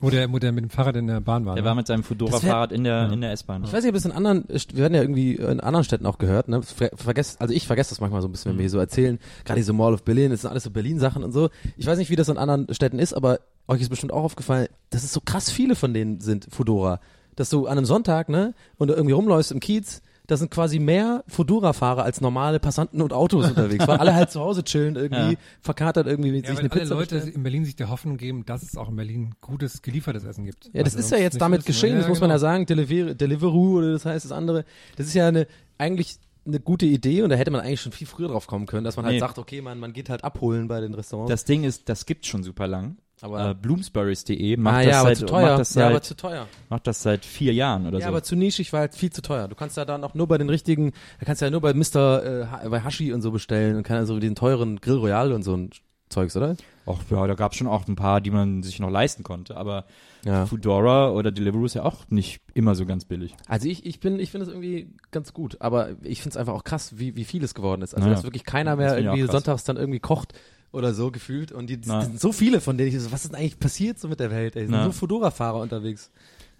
Wo 0.00 0.08
der, 0.08 0.32
wo 0.32 0.38
der 0.38 0.50
mit 0.52 0.64
dem 0.64 0.70
Fahrrad 0.70 0.96
in 0.96 1.06
der 1.06 1.20
Bahn 1.20 1.44
war. 1.44 1.54
Der 1.54 1.62
ne? 1.62 1.68
war 1.68 1.74
mit 1.74 1.86
seinem 1.86 2.02
Fudora-Fahrrad 2.02 2.72
in 2.72 2.84
der, 2.84 3.12
in 3.12 3.20
der 3.20 3.32
S-Bahn. 3.32 3.64
Ich 3.64 3.72
weiß 3.72 3.82
nicht, 3.84 3.90
ob 3.90 3.96
es 3.96 4.04
in 4.06 4.12
anderen, 4.12 4.44
wir 4.48 4.78
werden 4.78 4.94
ja 4.94 5.02
irgendwie 5.02 5.34
in 5.34 5.60
anderen 5.60 5.84
Städten 5.84 6.06
auch 6.06 6.16
gehört, 6.16 6.48
ne? 6.48 6.62
Ver 6.62 6.90
vergesst, 6.94 7.38
also 7.40 7.52
ich 7.52 7.66
vergesse 7.66 7.90
das 7.90 8.00
manchmal 8.00 8.22
so 8.22 8.28
ein 8.28 8.32
bisschen, 8.32 8.52
wenn 8.52 8.58
wir 8.58 8.62
hier 8.62 8.70
so 8.70 8.78
erzählen, 8.78 9.18
gerade 9.44 9.60
diese 9.60 9.74
Mall 9.74 9.92
of 9.92 10.04
Berlin, 10.04 10.30
das 10.30 10.40
sind 10.40 10.50
alles 10.50 10.64
so 10.64 10.70
Berlin-Sachen 10.70 11.22
und 11.22 11.32
so. 11.32 11.50
Ich 11.76 11.86
weiß 11.86 11.98
nicht, 11.98 12.08
wie 12.10 12.16
das 12.16 12.28
in 12.30 12.38
anderen 12.38 12.72
Städten 12.72 12.98
ist, 12.98 13.12
aber 13.12 13.40
euch 13.70 13.80
ist 13.80 13.88
bestimmt 13.88 14.12
auch 14.12 14.24
aufgefallen, 14.24 14.68
dass 14.90 15.04
es 15.04 15.12
so 15.12 15.20
krass 15.24 15.50
viele 15.50 15.74
von 15.74 15.94
denen 15.94 16.20
sind, 16.20 16.48
Fudora. 16.50 17.00
Dass 17.36 17.50
du 17.50 17.66
an 17.66 17.78
einem 17.78 17.86
Sonntag, 17.86 18.28
ne, 18.28 18.54
und 18.76 18.88
du 18.88 18.94
irgendwie 18.94 19.14
rumläufst 19.14 19.52
im 19.52 19.60
Kiez, 19.60 20.02
da 20.26 20.36
sind 20.36 20.50
quasi 20.50 20.78
mehr 20.78 21.24
Fudora-Fahrer 21.26 22.04
als 22.04 22.20
normale 22.20 22.60
Passanten 22.60 23.00
und 23.02 23.12
Autos 23.12 23.46
unterwegs, 23.48 23.86
weil 23.88 23.98
alle 23.98 24.14
halt 24.14 24.30
zu 24.30 24.40
Hause 24.40 24.62
chillen, 24.62 24.94
irgendwie 24.96 25.32
Ja. 25.32 25.38
verkatert 25.60 26.06
irgendwie 26.06 26.28
Ja, 26.28 26.34
sich 26.36 26.44
weil 26.50 26.58
eine 26.58 26.70
alle 26.70 26.80
Pizza 26.82 26.94
Leute 26.94 27.14
bestellen. 27.16 27.34
in 27.34 27.42
Berlin 27.42 27.64
sich 27.64 27.74
der 27.76 27.88
Hoffnung 27.90 28.16
geben, 28.16 28.44
dass 28.46 28.62
es 28.62 28.76
auch 28.76 28.88
in 28.88 28.96
Berlin 28.96 29.34
gutes 29.40 29.82
geliefertes 29.82 30.24
Essen 30.24 30.44
gibt. 30.44 30.66
Ja, 30.72 30.82
das 30.84 30.94
Was 30.96 31.04
ist 31.06 31.10
ja 31.12 31.18
jetzt 31.18 31.40
damit 31.40 31.64
geschehen, 31.64 31.96
das 31.96 32.04
Ja, 32.04 32.08
muss 32.10 32.20
man 32.20 32.30
ja 32.30 32.36
genau. 32.36 32.40
sagen. 32.46 32.66
Deliver 32.66 33.14
Deliveroo 33.14 33.78
oder 33.78 33.92
das 33.92 34.04
heißt 34.04 34.24
das 34.24 34.32
andere. 34.32 34.64
Das 34.96 35.06
ist 35.06 35.14
ja 35.14 35.26
eine 35.28 35.46
eigentlich 35.78 36.18
eine 36.46 36.60
gute 36.60 36.86
Idee 36.86 37.22
und 37.22 37.30
da 37.30 37.36
hätte 37.36 37.50
man 37.50 37.60
eigentlich 37.60 37.80
schon 37.80 37.92
viel 37.92 38.06
früher 38.06 38.28
drauf 38.28 38.46
kommen 38.46 38.66
können, 38.66 38.84
dass 38.84 38.96
man 38.96 39.04
halt 39.04 39.14
Nee. 39.14 39.20
sagt, 39.20 39.38
okay, 39.38 39.60
man, 39.62 39.78
man 39.78 39.92
geht 39.92 40.08
halt 40.10 40.24
abholen 40.24 40.68
bei 40.68 40.80
den 40.80 40.94
Restaurants. 40.94 41.30
Das 41.30 41.44
Ding 41.44 41.64
ist, 41.64 41.88
das 41.88 42.06
gibt's 42.06 42.28
schon 42.28 42.42
super 42.42 42.66
lang. 42.66 42.96
Aber 43.22 43.50
äh, 43.50 43.54
Bloomsburys.de 43.54 44.56
macht, 44.56 44.74
ah, 44.74 44.78
das 44.82 44.86
ja, 44.86 45.00
aber 45.00 45.08
seit, 45.10 45.16
zu 45.18 45.26
teuer. 45.26 45.42
macht 45.48 45.58
das 45.60 45.74
ja, 45.74 45.80
seit, 45.82 45.90
aber 45.90 46.02
zu 46.02 46.16
teuer. 46.16 46.46
macht 46.68 46.86
das 46.86 47.02
seit 47.02 47.24
vier 47.24 47.52
Jahren 47.52 47.86
oder 47.86 47.98
Ja, 47.98 48.04
so. 48.04 48.08
aber 48.08 48.22
zu 48.22 48.36
nischig, 48.36 48.72
weil 48.72 48.88
viel 48.90 49.10
zu 49.10 49.22
teuer. 49.22 49.48
Du 49.48 49.54
kannst 49.54 49.76
ja 49.76 49.84
dann 49.84 50.02
auch 50.04 50.14
nur 50.14 50.26
bei 50.26 50.38
den 50.38 50.48
richtigen, 50.48 50.92
da 51.18 51.26
kannst 51.26 51.42
du 51.42 51.46
ja 51.46 51.50
nur 51.50 51.60
bei 51.60 51.74
Mr. 51.74 52.62
Äh, 52.64 52.68
bei 52.68 52.80
Hashi 52.82 53.12
und 53.12 53.22
so 53.22 53.30
bestellen 53.30 53.76
und 53.76 53.82
kann 53.82 53.96
also 53.98 54.18
den 54.18 54.34
teuren 54.34 54.80
Grill 54.80 54.96
Royal 54.98 55.32
und 55.32 55.42
so 55.42 55.56
ein 55.56 55.70
Zeugs, 56.08 56.36
oder? 56.36 56.56
Ach 56.86 56.96
ja, 57.08 57.24
da 57.28 57.34
gab 57.34 57.52
es 57.52 57.58
schon 57.58 57.68
auch 57.68 57.86
ein 57.86 57.94
paar, 57.94 58.20
die 58.20 58.30
man 58.32 58.64
sich 58.64 58.80
noch 58.80 58.90
leisten 58.90 59.22
konnte, 59.22 59.56
aber 59.56 59.84
Ja. 60.24 60.44
Foodora 60.44 61.10
oder 61.12 61.30
Deliveroo 61.30 61.66
ist 61.66 61.74
ja 61.74 61.84
auch 61.84 62.08
nicht 62.08 62.40
immer 62.52 62.74
so 62.74 62.84
ganz 62.84 63.04
billig. 63.04 63.36
Also 63.46 63.68
ich, 63.68 63.86
ich 63.86 64.00
bin, 64.00 64.18
ich 64.18 64.30
finde 64.32 64.46
es 64.46 64.52
irgendwie 64.52 64.92
ganz 65.12 65.32
gut, 65.32 65.58
aber 65.60 65.90
ich 66.02 66.20
finde 66.20 66.30
es 66.30 66.36
einfach 66.36 66.54
auch 66.54 66.64
krass, 66.64 66.98
wie, 66.98 67.14
wie 67.14 67.24
viel 67.24 67.44
es 67.44 67.54
geworden 67.54 67.82
ist. 67.82 67.94
Also 67.94 68.08
Ja. 68.08 68.14
dass 68.14 68.24
wirklich 68.24 68.44
keiner 68.44 68.72
Das 68.76 68.78
mehr 68.78 68.98
irgendwie 68.98 69.30
sonntags 69.30 69.62
dann 69.62 69.76
irgendwie 69.76 70.00
kocht 70.00 70.32
oder 70.72 70.94
so 70.94 71.10
gefühlt 71.10 71.52
und 71.52 71.68
die, 71.68 71.80
Ja. 71.84 72.02
sind 72.02 72.20
so 72.20 72.32
viele 72.32 72.60
von 72.60 72.78
denen 72.78 72.94
ich 72.94 73.00
so, 73.02 73.10
was 73.12 73.24
ist 73.24 73.34
eigentlich 73.34 73.58
passiert 73.58 73.98
so 73.98 74.08
mit 74.08 74.20
der 74.20 74.30
Welt? 74.30 74.56
Ey, 74.56 74.66
sind 74.66 74.74
Ja. 74.74 74.84
nur 74.84 74.92
Fedora-Fahrer 74.92 75.60
unterwegs. 75.60 76.10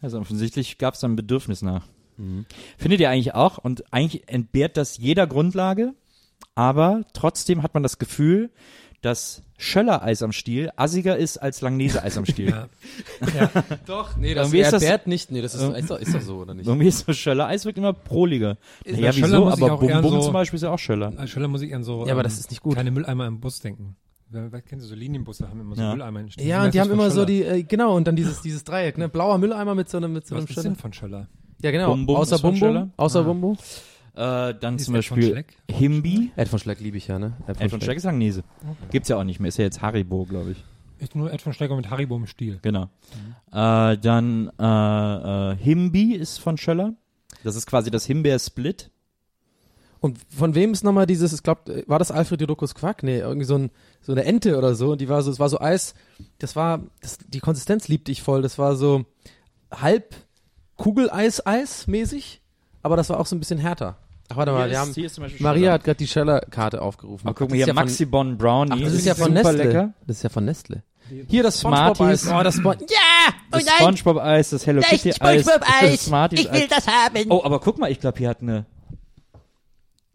Also 0.03 0.19
offensichtlich 0.19 0.79
gab 0.79 0.95
es 0.95 1.01
da 1.01 1.09
ein 1.09 1.17
Bedürfnis 1.17 1.63
nach. 1.63 1.87
Mhm. 2.17 2.47
Findet 2.79 3.01
ihr 3.01 3.11
eigentlich 3.11 3.35
auch? 3.35 3.59
Und 3.59 3.85
eigentlich 3.93 4.29
entbehrt 4.29 4.77
das 4.77 4.97
jeder 4.99 5.27
Grundlage, 5.27 5.95
aber 6.55 7.03
trotzdem 7.13 7.63
hat 7.63 7.75
man 7.75 7.83
das 7.83 7.99
Gefühl, 7.99 8.51
dass 9.03 9.43
Schöller-Eis 9.59 10.23
am 10.23 10.33
Stiel 10.33 10.71
assiger 10.77 11.17
ist 11.17 11.39
als 11.39 11.61
Langnese-Eis 11.61 12.17
am 12.19 12.25
Stiel. 12.27 12.49
Ja. 13.35 13.51
Doch, 13.87 14.17
nee, 14.17 14.35
das- 14.35 14.53
ist 14.53 14.73
das- 14.73 15.07
nicht, 15.07 15.31
nee, 15.31 15.43
das 15.43 15.55
ist, 15.55 15.63
Ähm, 15.63 15.75
ist, 15.75 15.91
doch, 15.91 15.99
ist 15.99 16.15
doch 16.15 16.21
so, 16.21 16.37
oder 16.39 16.55
nicht? 16.55 16.67
Irgendwie 16.67 16.89
ist 16.89 17.05
so 17.07 17.13
Schöller-Eis 17.13 17.65
wirkt 17.65 17.79
immer 17.79 17.93
proliger. 17.93 18.57
Ja, 18.87 18.93
bei 19.09 19.13
Schöller 19.13 19.27
wieso? 19.29 19.45
muss 19.45 19.57
ich 19.59 19.63
Aber 19.65 19.73
auch 19.75 19.81
Bum 19.81 20.03
Bum 20.03 20.11
so- 20.13 20.21
zum 20.21 20.33
Beispiel 20.33 20.57
ist 20.57 20.63
ja 20.63 20.71
auch 20.71 20.79
Schöller. 20.79 21.27
Schöller 21.29 21.49
muss 21.49 21.63
ich 21.63 21.75
an 21.75 21.85
so 21.85 22.07
Ja, 22.07 22.13
aber 22.13 22.21
ähm, 22.21 22.25
das 22.25 22.39
ist 22.39 22.51
nicht 22.51 22.63
gut. 22.63 22.75
kleine 22.75 22.91
Mülleimer 22.91 23.27
im 23.27 23.41
Bus 23.41 23.61
denken. 23.61 23.97
Wer, 24.31 24.53
wer 24.53 24.63
kennt 24.63 24.81
ihr 24.83 24.87
so 24.89 24.95
Linienbusse, 24.95 25.49
haben 25.49 25.61
immer 25.61 25.75
so 25.77 25.83
Ja. 25.83 25.93
Mülleimer. 25.93 26.21
in- 26.21 26.29
Ja, 26.39 26.59
Das 26.59 26.67
und 26.67 26.75
die 26.75 26.81
haben 26.81 26.91
immer 26.91 27.11
so 27.11 27.27
Schöller. 27.27 27.27
die, 27.27 27.43
äh, 27.43 27.63
genau, 27.65 27.97
und 27.97 28.07
dann 28.07 28.17
dieses, 28.17 28.41
dieses 28.43 28.65
Dreieck, 28.65 28.97
ne? 28.97 29.09
Blauer 29.09 29.39
Mülleimer 29.39 29.75
mit 29.75 29.89
so 29.89 29.97
einem, 29.97 30.13
mit 30.13 30.27
so 30.27 30.35
Was 30.37 30.41
einem 30.41 30.47
ist 30.49 30.55
Schöller. 30.55 30.63
denn 30.65 30.77
von 30.77 30.93
Schöller? 30.93 31.29
Ja, 31.63 31.71
genau. 31.73 31.89
Bum 31.91 32.07
Bum 32.07 32.17
außer 32.17 32.37
ist 32.37 32.41
von 32.41 32.51
Bum 32.53 32.59
Schöller? 32.59 32.81
Bum, 32.83 32.93
außer 32.97 33.21
Ah. 33.21 33.23
Bum 33.25 33.41
Bum. 33.41 33.59
Äh, 34.15 34.55
dann 34.55 34.77
Ist 34.77 34.87
zum 34.87 34.95
Ed 34.95 35.05
von 35.05 35.17
Beispiel 35.17 35.33
Schleck? 35.33 35.57
Himbi. 35.71 36.33
Ed 36.37 36.49
von 36.49 36.59
Schleck 36.59 36.81
liebe 36.81 36.97
ich 36.97 37.07
ja, 37.09 37.19
ne? 37.19 37.37
Ed 37.47 37.71
von 37.71 37.81
Schleck 37.81 37.97
ist 37.97 38.05
Langnese. 38.05 38.43
Gibt's 38.91 39.09
ja 39.09 39.17
auch 39.17 39.25
nicht 39.25 39.41
mehr. 39.41 39.49
Ist 39.49 39.59
ja 39.59 39.65
jetzt 39.65 39.83
Haribo, 39.83 40.25
glaube 40.25 40.53
ich. 40.53 40.65
Ist 40.99 41.15
nur 41.15 41.33
Ed 41.33 41.41
von 41.41 41.53
Schlecker 41.53 41.77
mit 41.77 41.89
Haribo 41.89 42.17
im 42.17 42.27
Stil. 42.27 42.59
Genau. 42.61 42.91
Äh, 43.53 43.97
dann 43.97 44.51
äh, 44.59 45.53
äh, 45.53 45.57
Himbi 45.57 46.15
ist 46.15 46.39
von 46.39 46.59
Schöller. 46.59 46.95
Das 47.43 47.57
ist 47.57 47.67
quasi 47.67 47.91
das 47.91 48.05
Himbeer-Split. 48.05 48.91
Und 50.01 50.19
von 50.29 50.55
wem 50.55 50.73
ist 50.73 50.83
nochmal 50.83 51.07
dieses, 51.07 51.33
ich 51.33 51.43
glaube, 51.43 51.85
war 51.87 51.99
das 51.99 52.11
Alfred 52.11 52.41
Jodokus 52.41 52.75
Quack? 52.75 53.03
Nee, 53.03 53.19
irgendwie 53.19 53.45
so, 53.45 53.57
ein, 53.57 53.71
so 54.03 54.13
eine 54.13 54.25
Ente 54.25 54.57
oder 54.57 54.75
so. 54.75 54.93
Und 54.93 55.01
die 55.01 55.09
war 55.09 55.23
so, 55.23 55.31
es 55.31 55.39
war 55.39 55.49
so 55.49 55.61
Eis, 55.61 55.95
das 56.39 56.57
war, 56.57 56.81
das, 57.01 57.19
die 57.27 57.41
Konsistenz 57.41 57.89
liebte 57.89 58.11
ich 58.13 58.23
voll. 58.23 58.43
Das 58.43 58.59
war 58.59 58.77
so 58.77 59.05
halb 59.71 60.15
Kugeleis-Eis 60.77 61.87
mäßig, 61.87 62.41
aber 62.83 62.97
das 62.97 63.09
war 63.11 63.21
auch 63.21 63.27
so 63.27 63.37
ein 63.37 63.39
bisschen 63.41 63.59
härter. 63.59 63.97
Ach, 64.33 64.37
warte 64.37 64.53
mal, 64.53 64.59
Hier 64.59 64.67
wir 64.67 64.73
ist- 64.73 64.79
haben, 64.79 64.93
hier 64.95 65.07
ist 65.07 65.15
zum 65.17 65.25
Beispiel 65.25 65.43
Maria 65.43 65.73
hat 65.73 65.85
gerade 65.85 65.97
die 65.97 66.07
Scheller-Karte 66.07 66.81
aufgerufen. 66.81 67.29
Oh, 67.29 67.33
guck 67.35 67.51
mal 67.51 67.57
ist 67.57 67.65
hier, 67.65 67.67
ja 67.67 67.73
Maxi 67.75 68.05
Bon 68.07 68.39
Brownie. 68.39 68.71
Ach, 68.75 68.79
das 68.81 68.93
ist 68.93 69.07
ja 69.07 69.15
von 69.15 69.35
super 69.37 69.53
Nestle. 69.53 69.65
lecker. 69.65 69.93
Das 70.07 70.17
ist 70.19 70.23
ja 70.23 70.29
von 70.29 70.45
Nestle. 70.45 70.83
Hier 71.27 71.43
das. 71.43 71.59
Smarties. 71.59 72.29
Oh, 72.31 72.41
das 72.45 72.55
Spon 72.55 72.77
ja! 72.89 73.35
Das 73.51 73.65
Spongebob-Eis, 73.69 74.51
das 74.51 74.65
Hello 74.65 74.81
Kitty-Eis. 74.83 75.45
Das 75.45 76.01
Smarties-Eis. 76.05 76.69
das 76.69 76.87
haben. 76.87 77.27
Oh, 77.31 77.43
aber 77.43 77.59
guck 77.59 77.79
mal, 77.79 77.91
ich 77.91 77.99
glaube, 77.99 78.19
hier 78.19 78.29
hat 78.29 78.41
eine. 78.43 78.67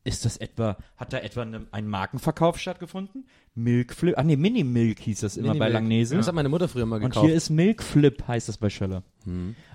Ist 0.06 0.24
das 0.24 0.38
etwa, 0.38 0.78
hat 0.98 1.14
da 1.14 1.18
etwa 1.18 1.42
eine, 1.42 1.66
ein 1.72 1.88
Markenverkauf 1.88 2.60
stattgefunden? 2.60 3.26
Milk 3.56 3.92
Flip, 3.94 4.14
ach 4.16 4.24
nee, 4.24 4.36
Mini 4.36 4.64
Milk 4.64 5.00
hieß 5.00 5.22
das 5.22 5.36
immer 5.36 5.48
bei 5.50 5.54
Minimilk. 5.56 5.74
Langnese. 5.74 6.16
Das 6.16 6.28
hat 6.28 6.36
meine 6.36 6.48
Mutter 6.48 6.68
früher 6.68 6.86
mal 6.86 6.98
Und 6.98 7.10
gekauft. 7.10 7.26
hier 7.26 7.34
ist 7.36 7.50
Milk 7.50 7.82
Flip, 7.82 8.24
heißt 8.28 8.48
das 8.48 8.58
bei 8.58 8.70
Schöller. 8.70 9.02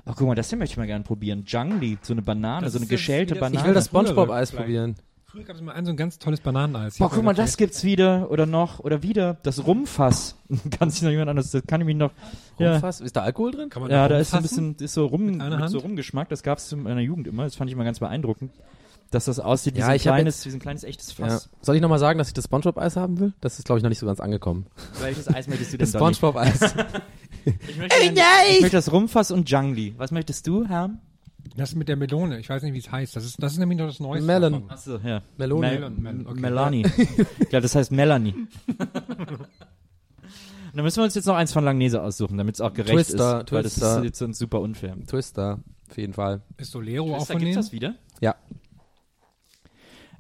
Ach, 0.05 0.15
guck 0.17 0.29
mal, 0.29 0.37
das 0.37 0.49
hier 0.49 0.57
möchte 0.57 0.75
ich 0.75 0.77
mal 0.79 0.87
gerne 0.87 1.03
probieren. 1.05 1.43
Jungly, 1.47 1.99
so 2.03 2.13
eine 2.15 2.23
Banane, 2.23 2.65
Das 2.65 2.75
so 2.75 2.79
eine 2.79 2.87
geschälte 2.87 3.35
Banane. 3.35 3.59
ich 3.61 3.65
will 3.67 3.75
das 3.75 3.87
SpongeBob-Eis 3.87 4.53
probieren. 4.53 4.95
Früher 5.25 5.45
gab 5.45 5.57
es 5.57 5.63
mal 5.63 5.73
ein 5.73 5.85
so 5.85 5.91
ein 5.93 5.97
ganz 5.97 6.19
tolles 6.19 6.41
Bananeneis. 6.41 6.99
Boah, 6.99 7.11
guck 7.11 7.23
mal, 7.25 7.35
das 7.35 7.57
gibt's 7.57 7.83
wieder 7.85 8.31
oder 8.31 8.47
noch 8.47 8.81
oder 8.81 9.03
wieder. 9.03 9.35
Das 9.43 9.65
Rumfass. 9.65 10.37
kann 10.79 10.91
sich 10.91 11.03
noch 11.03 11.11
jemand 11.11 11.31
anderes, 11.31 11.51
das 11.53 11.65
kann 11.67 11.81
ich 11.81 11.87
mich 11.87 11.97
noch. 11.97 12.11
Ja, 12.59 12.73
Rumfass. 12.73 13.01
Ist 13.01 13.17
da 13.17 13.23
Alkohol 13.23 13.53
drin? 13.53 13.69
Kann 13.69 13.83
man 13.83 13.91
ja 13.91 14.09
da 14.09 14.19
ist 14.19 14.31
so 14.31 14.37
ein 14.37 14.43
bisschen, 14.43 14.77
ist 14.77 14.95
so 14.95 15.07
rum, 15.07 15.27
Mit 15.27 15.37
mit 15.37 15.71
so? 15.71 15.79
Rumgeschmack. 15.79 16.29
Das 16.29 16.43
gab's 16.45 16.71
in 16.73 16.83
meiner 16.85 17.01
Jugend 17.01 17.27
immer. 17.27 17.45
Das 17.45 17.57
fand 17.57 17.71
ich 17.71 17.75
immer 17.75 17.85
ganz 17.85 17.99
beeindruckend. 17.99 18.53
Dass 19.11 19.25
das 19.25 19.41
aussieht 19.41 19.75
wie 19.75 19.81
Ja, 19.81 19.87
so 19.87 19.91
ein 19.93 19.99
kleines, 19.99 20.47
wie 20.47 20.51
so 20.51 20.57
ein 20.57 20.61
kleines 20.61 20.85
echtes 20.85 21.17
Ja. 21.19 21.27
Fass. 21.27 21.51
Soll 21.63 21.75
ich 21.75 21.83
nochmal 21.83 21.99
sagen, 21.99 22.19
dass 22.19 22.29
ich 22.29 22.35
das 22.35 22.45
SpongeBob-Eis 22.45 22.97
haben 22.97 23.19
will? 23.19 23.33
Das 23.41 23.59
ist, 23.59 23.65
glaube 23.65 23.79
ich, 23.79 23.83
noch 23.83 23.89
nicht 23.89 23.99
so 23.99 24.07
ganz 24.07 24.21
angekommen. 24.21 24.67
Welches 25.01 25.27
Eis 25.29 25.49
möchtest 25.49 25.73
du 25.73 25.79
denn, 25.79 25.91
Das? 25.91 25.99
SpongeBob-Eis. 25.99 26.75
Ich 27.43 27.79
möchte, 27.79 27.97
oh, 27.99 28.51
ich 28.51 28.61
möchte 28.61 28.77
das 28.77 28.93
Rumfass 28.93 29.31
und 29.31 29.49
Jungly. 29.49 29.95
Was 29.97 30.11
möchtest 30.11 30.47
du, 30.47 30.67
Herr? 30.67 30.91
Das 31.57 31.75
mit 31.75 31.89
der 31.89 31.97
Melone, 31.97 32.39
ich 32.39 32.51
weiß 32.51 32.63
nicht, 32.63 32.75
wie 32.75 32.79
es 32.79 32.93
heißt. 32.93 33.17
Das 33.17 33.25
ist, 33.25 33.43
das 33.43 33.53
ist 33.53 33.59
nämlich 33.59 33.79
noch 33.79 33.87
das 33.87 33.99
Neueste. 33.99 34.27
Melon. 34.27 34.65
Achso, 34.69 34.99
ja. 34.99 35.23
Melone. 35.39 35.61
Mel 35.67 35.79
Melon, 35.79 36.03
Melon, 36.03 36.27
okay. 36.27 36.41
Melanie. 36.41 36.87
ich 36.97 37.49
glaube, 37.49 37.63
das 37.63 37.75
heißt 37.75 37.93
Melanie. 37.93 38.35
Dann 40.75 40.85
müssen 40.85 40.99
wir 40.99 41.05
uns 41.05 41.15
jetzt 41.15 41.27
noch 41.27 41.35
eins 41.35 41.53
von 41.53 41.65
Langnese 41.65 42.03
aussuchen, 42.03 42.39
damit 42.39 42.55
es 42.57 42.61
auch 42.61 42.73
gerecht 42.73 42.95
Twister, 42.95 43.41
ist. 43.43 43.53
Weil 43.53 43.63
das 43.63 43.75
Twister. 43.75 43.99
ist 43.99 44.05
jetzt 44.05 44.23
uns 44.23 44.39
super 44.39 44.61
unfair. 44.61 44.97
Twister, 45.07 45.59
auf 45.89 45.99
jeden 45.99 46.13
Fall. 46.13 46.43
Ist 46.59 46.71
Solero 46.71 47.15
auch 47.15 47.19
Twister, 47.19 47.33
von 47.33 47.41
gibt's 47.41 47.55
denen? 47.55 47.65
das 47.65 47.73
wieder? 47.73 47.95
Ja. 48.21 48.37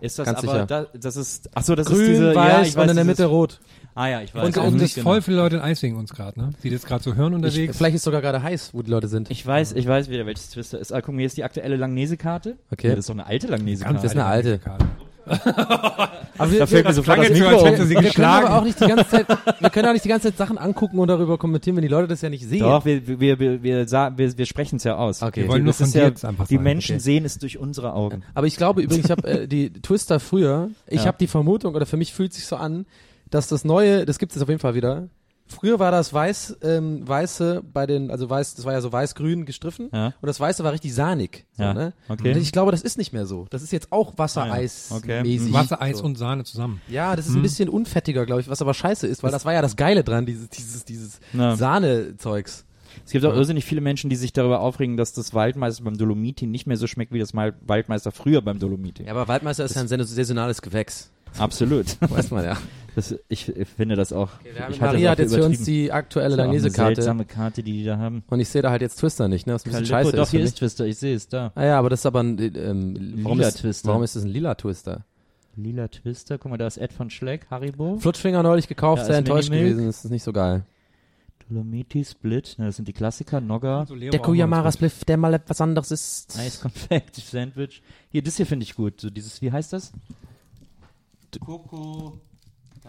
Ist 0.01 0.19
das 0.19 0.27
Ganz 0.27 0.39
aber, 0.39 0.53
sicher. 0.53 0.67
da, 0.67 0.87
das 0.99 1.17
ist, 1.17 1.51
ach 1.55 1.63
so, 1.63 1.75
das 1.75 1.87
Grün, 1.87 2.01
ist 2.01 2.09
diese, 2.09 2.35
weiß 2.35 2.53
ja, 2.53 2.63
ich 2.63 2.77
weiß, 2.77 2.83
und 2.85 2.89
in 2.91 2.97
der 2.97 3.05
Mitte 3.05 3.27
rot. 3.27 3.61
Ah 3.95 4.07
ja, 4.09 4.23
ich 4.23 4.35
weiß. 4.35 4.57
Und 4.57 4.75
nicht 4.77 4.97
ist 4.97 5.03
voll 5.03 5.21
viele 5.21 5.37
Leute 5.37 5.57
in 5.57 5.63
Eis 5.63 5.83
wegen 5.83 5.97
uns 5.97 6.13
gerade, 6.13 6.41
ne? 6.41 6.51
Die 6.63 6.69
jetzt 6.69 6.87
gerade 6.87 7.03
so 7.03 7.15
hören 7.15 7.33
Ich, 7.33 7.37
unterwegs. 7.37 7.77
vielleicht 7.77 7.97
ist 7.97 8.05
sogar 8.05 8.21
gerade 8.23 8.43
heiß, 8.43 8.71
wo 8.73 8.83
die 8.83 8.91
Leute 8.91 9.09
sind. 9.09 9.31
Ich 9.31 9.45
weiß, 9.47 9.73
ich 9.73 9.87
weiß 9.87 10.09
wieder, 10.09 10.27
welches 10.27 10.51
Twister 10.51 10.79
ist. 10.79 10.93
Ah, 10.93 11.01
guck 11.01 11.15
mal, 11.15 11.19
hier 11.19 11.27
ist 11.27 11.37
die 11.37 11.45
aktuelle 11.45 11.77
Langnese-Karte. 11.77 12.57
Okay. 12.71 12.89
Ja, 12.89 12.95
das 12.95 13.01
ist 13.01 13.09
doch 13.09 13.15
eine 13.15 13.27
alte 13.27 13.49
Langnese-Karte. 13.49 13.97
das 13.97 14.05
ist 14.05 14.13
eine 14.13 14.25
alte. 14.25 14.59
Karte. 14.59 14.87
Aber 16.39 16.51
wir, 16.53 16.59
Da 16.61 16.67
fällt 16.67 16.87
mir 16.87 16.93
sofort 16.95 17.19
das 17.19 17.31
Mikro 17.31 17.69
um. 17.69 17.77
sie 17.87 17.91
wir 17.91 18.11
können 18.11 18.25
aber 18.27 18.59
auch 18.59 18.65
nicht 18.65 18.81
die 18.81 18.87
ganze 18.87 19.09
Zeit, 19.09 19.27
wir 19.61 19.71
können 19.71 19.89
auch 19.89 19.93
nicht 19.93 20.05
die 20.05 20.09
ganze 20.09 20.29
Zeit 20.29 20.39
Sachen 20.39 20.59
angucken 20.59 20.99
und 20.99 21.09
darüber 21.09 21.39
kommentieren, 21.39 21.77
wenn 21.77 21.83
die 21.83 21.89
Leute 21.89 22.09
das 22.09 22.23
ja 22.23 22.31
nicht 22.31 22.47
sehen. 22.47 22.61
Doch, 22.61 22.85
wir, 22.85 23.07
wir, 23.07 23.21
wir, 23.39 23.63
wir, 23.63 23.91
wir, 23.91 24.39
wir 24.39 24.47
sprechen 24.47 24.77
es 24.77 24.85
ja 24.85 24.97
aus. 24.97 25.23
Okay. 25.23 25.43
Wir 25.43 25.49
wollen 25.49 25.65
nur 25.65 25.75
von 25.75 25.91
ja, 25.91 26.07
einfach 26.07 26.47
Die. 26.49 26.59
Menschen 26.59 26.97
Okay. 26.97 27.03
sehen 27.03 27.25
es 27.25 27.39
durch 27.39 27.59
unsere 27.59 27.93
Augen. 27.93 28.23
Aber 28.35 28.47
ich 28.47 28.57
glaube 28.57 28.83
übrigens, 28.83 29.05
ich 29.07 29.11
habe 29.11 29.27
äh, 29.29 29.47
die 29.49 29.71
Twister 29.71 30.19
früher, 30.21 30.71
ich 30.87 31.01
Ja. 31.03 31.07
habe 31.07 31.19
die 31.21 31.27
Vermutung, 31.27 31.75
oder 31.75 31.87
für 31.87 31.97
mich 31.97 32.13
fühlt 32.13 32.33
sich 32.33 32.47
so 32.47 32.57
an, 32.57 32.87
dass 33.31 33.47
das 33.49 33.65
neue, 33.65 34.07
das 34.07 34.19
gibt 34.19 34.35
es 34.35 34.43
auf 34.43 34.49
jeden 34.49 34.61
Fall 34.61 34.75
wieder. 34.75 35.09
Früher 35.51 35.79
war 35.81 35.91
das 35.91 36.13
weiß, 36.15 36.59
ähm, 36.63 37.07
weiße 37.07 37.63
bei 37.73 37.87
den, 37.87 38.11
also 38.11 38.31
weiß, 38.31 38.55
das 38.55 38.65
war 38.65 38.73
ja 38.73 38.81
so 38.81 38.93
weiß-grün 38.93 39.45
gestriffen 39.47 39.89
Ja. 39.93 40.07
und 40.21 40.27
das 40.27 40.39
weiße 40.39 40.63
war 40.65 40.73
richtig 40.73 40.95
sahnig. 40.95 41.45
So, 41.57 41.63
Ja, 41.65 41.75
ne? 41.75 41.93
okay. 42.09 42.31
Und 42.33 42.41
ich 42.41 42.53
glaube, 42.53 42.71
das 42.71 42.83
ist 42.83 42.97
nicht 42.99 43.13
mehr 43.13 43.27
so. 43.27 43.47
Das 43.51 43.63
ist 43.63 43.73
jetzt 43.73 43.91
auch 43.93 44.17
Wassereis 44.17 44.89
Ah, 44.91 44.95
ja. 44.95 44.99
Okay. 44.99 45.23
mäßig. 45.23 45.53
Wasser, 45.53 45.83
Eis 45.83 45.99
so. 45.99 46.05
und 46.05 46.17
Sahne 46.17 46.45
zusammen. 46.45 46.81
Ja, 46.89 47.17
das 47.17 47.27
ist 47.27 47.35
ein 47.35 47.43
bisschen 47.43 47.69
unfettiger, 47.69 48.27
glaube 48.27 48.41
ich, 48.43 48.49
was 48.49 48.63
aber 48.63 48.75
scheiße 48.75 49.07
ist, 49.07 49.23
weil 49.23 49.33
das 49.33 49.45
war 49.45 49.53
ja 49.53 49.61
das 49.63 49.77
Geile 49.77 50.05
dran, 50.05 50.25
dieses, 50.25 50.49
dieses, 50.51 50.85
dieses 50.85 51.21
Ja. 51.33 51.57
Sahne-Zeugs. 51.57 52.65
Es 53.07 53.13
gibt 53.13 53.25
auch 53.25 53.35
irrsinnig 53.35 53.65
viele 53.65 53.81
Menschen, 53.81 54.11
die 54.11 54.17
sich 54.17 54.33
darüber 54.33 54.61
aufregen, 54.61 54.97
dass 54.97 55.13
das 55.13 55.33
Waldmeister 55.35 55.85
beim 55.85 55.97
Dolomiti 55.97 56.47
nicht 56.47 56.67
mehr 56.67 56.77
so 56.77 56.87
schmeckt 56.87 57.13
wie 57.13 57.19
das 57.21 57.33
Mal 57.33 57.55
Waldmeister 57.67 58.13
früher 58.13 58.43
beim 58.43 58.59
Dolomiti. 58.59 59.05
Ja, 59.05 59.13
aber 59.13 59.29
Waldmeister 59.29 59.65
ist 59.65 59.75
ja 59.77 59.83
ein 59.83 59.89
saisonales 59.89 60.61
Gewächs. 60.63 61.11
Absolut. 61.39 61.97
Weiß 62.01 62.31
man 62.33 62.45
ja. 62.45 62.57
Das, 62.97 63.15
ich, 63.29 63.49
ich 63.49 63.69
finde 63.69 63.95
das 63.97 64.13
auch. 64.13 64.31
Halte 64.59 64.81
Maria 64.81 65.01
das 65.01 65.11
hat 65.11 65.19
jetzt 65.21 65.35
für 65.35 65.45
uns 65.45 65.63
die 65.65 65.93
aktuelle 65.93 66.37
Das 66.37 66.47
ist 66.47 66.47
Langnese-Karte 66.47 66.95
seltsame 66.97 67.25
Karte, 67.25 67.63
die 67.63 67.73
die 67.73 67.85
da 67.85 67.99
haben. 67.99 68.25
und 68.29 68.41
ich 68.41 68.49
sehe 68.49 68.63
da 68.63 68.71
halt 68.71 68.83
jetzt 68.83 68.97
Twister 68.97 69.29
nicht, 69.29 69.47
ne? 69.47 69.55
Was 69.55 69.65
ein 69.65 69.71
bisschen 69.71 69.87
scheiße 69.87 70.13
doch, 70.13 70.23
ist. 70.25 70.31
für 70.31 70.37
hier 70.37 70.41
mich. 70.41 70.49
ist 70.53 70.59
Twister, 70.59 70.87
ich 70.87 70.99
sehe 70.99 71.15
es 71.15 71.29
da. 71.29 71.53
Ah 71.55 71.65
ja, 71.65 71.79
aber 71.79 71.89
das 71.91 72.01
ist 72.01 72.07
aber 72.07 72.23
ein, 72.23 72.39
ähm, 72.57 73.15
warum 73.23 73.39
Lila 73.39 73.49
ist, 73.49 73.59
Twister. 73.59 73.89
Warum 73.89 74.03
ist 74.03 74.17
das 74.17 74.25
ein 74.25 74.29
lila 74.31 74.55
Twister? 74.57 75.05
Lila 75.57 75.89
Twister, 75.89 76.39
guck 76.39 76.51
mal, 76.51 76.57
da 76.57 76.67
ist 76.67 76.79
Ed 76.79 76.93
von 76.93 77.11
Schleck, 77.11 77.47
Haribo. 77.51 77.99
Flutschfinger 77.99 78.43
neulich 78.43 78.67
gekauft, 78.69 79.01
Ja, 79.01 79.05
sehr 79.07 79.15
ist 79.15 79.19
enttäuscht 79.19 79.51
Minimilk. 79.51 79.75
gewesen, 79.75 79.87
das 79.89 80.05
ist 80.05 80.11
nicht 80.11 80.23
so 80.23 80.33
geil. 80.33 80.65
Dolomiti, 81.49 82.05
Split, 82.05 82.55
na, 82.59 82.67
das 82.67 82.77
sind 82.77 82.87
die 82.87 82.93
Klassiker, 82.93 83.41
Nogga, 83.41 83.85
Kuyamara 84.23 84.63
ganz 84.63 84.75
gut. 84.75 84.91
Spliff, 84.91 85.05
der 85.05 85.17
mal 85.17 85.35
etwas 85.35 85.61
anderes 85.61 85.91
ist. 85.91 86.39
Eiskonfekt, 86.39 87.17
Sandwich. 87.25 87.83
Hier, 88.11 88.23
das 88.23 88.37
hier 88.37 88.47
finde 88.47 88.63
ich 88.65 88.75
gut. 88.77 89.01
So 89.01 89.11
dieses, 89.11 89.43
wie 89.43 89.51
heißt 89.51 89.73
das? 89.73 89.93
Coco. 91.45 92.19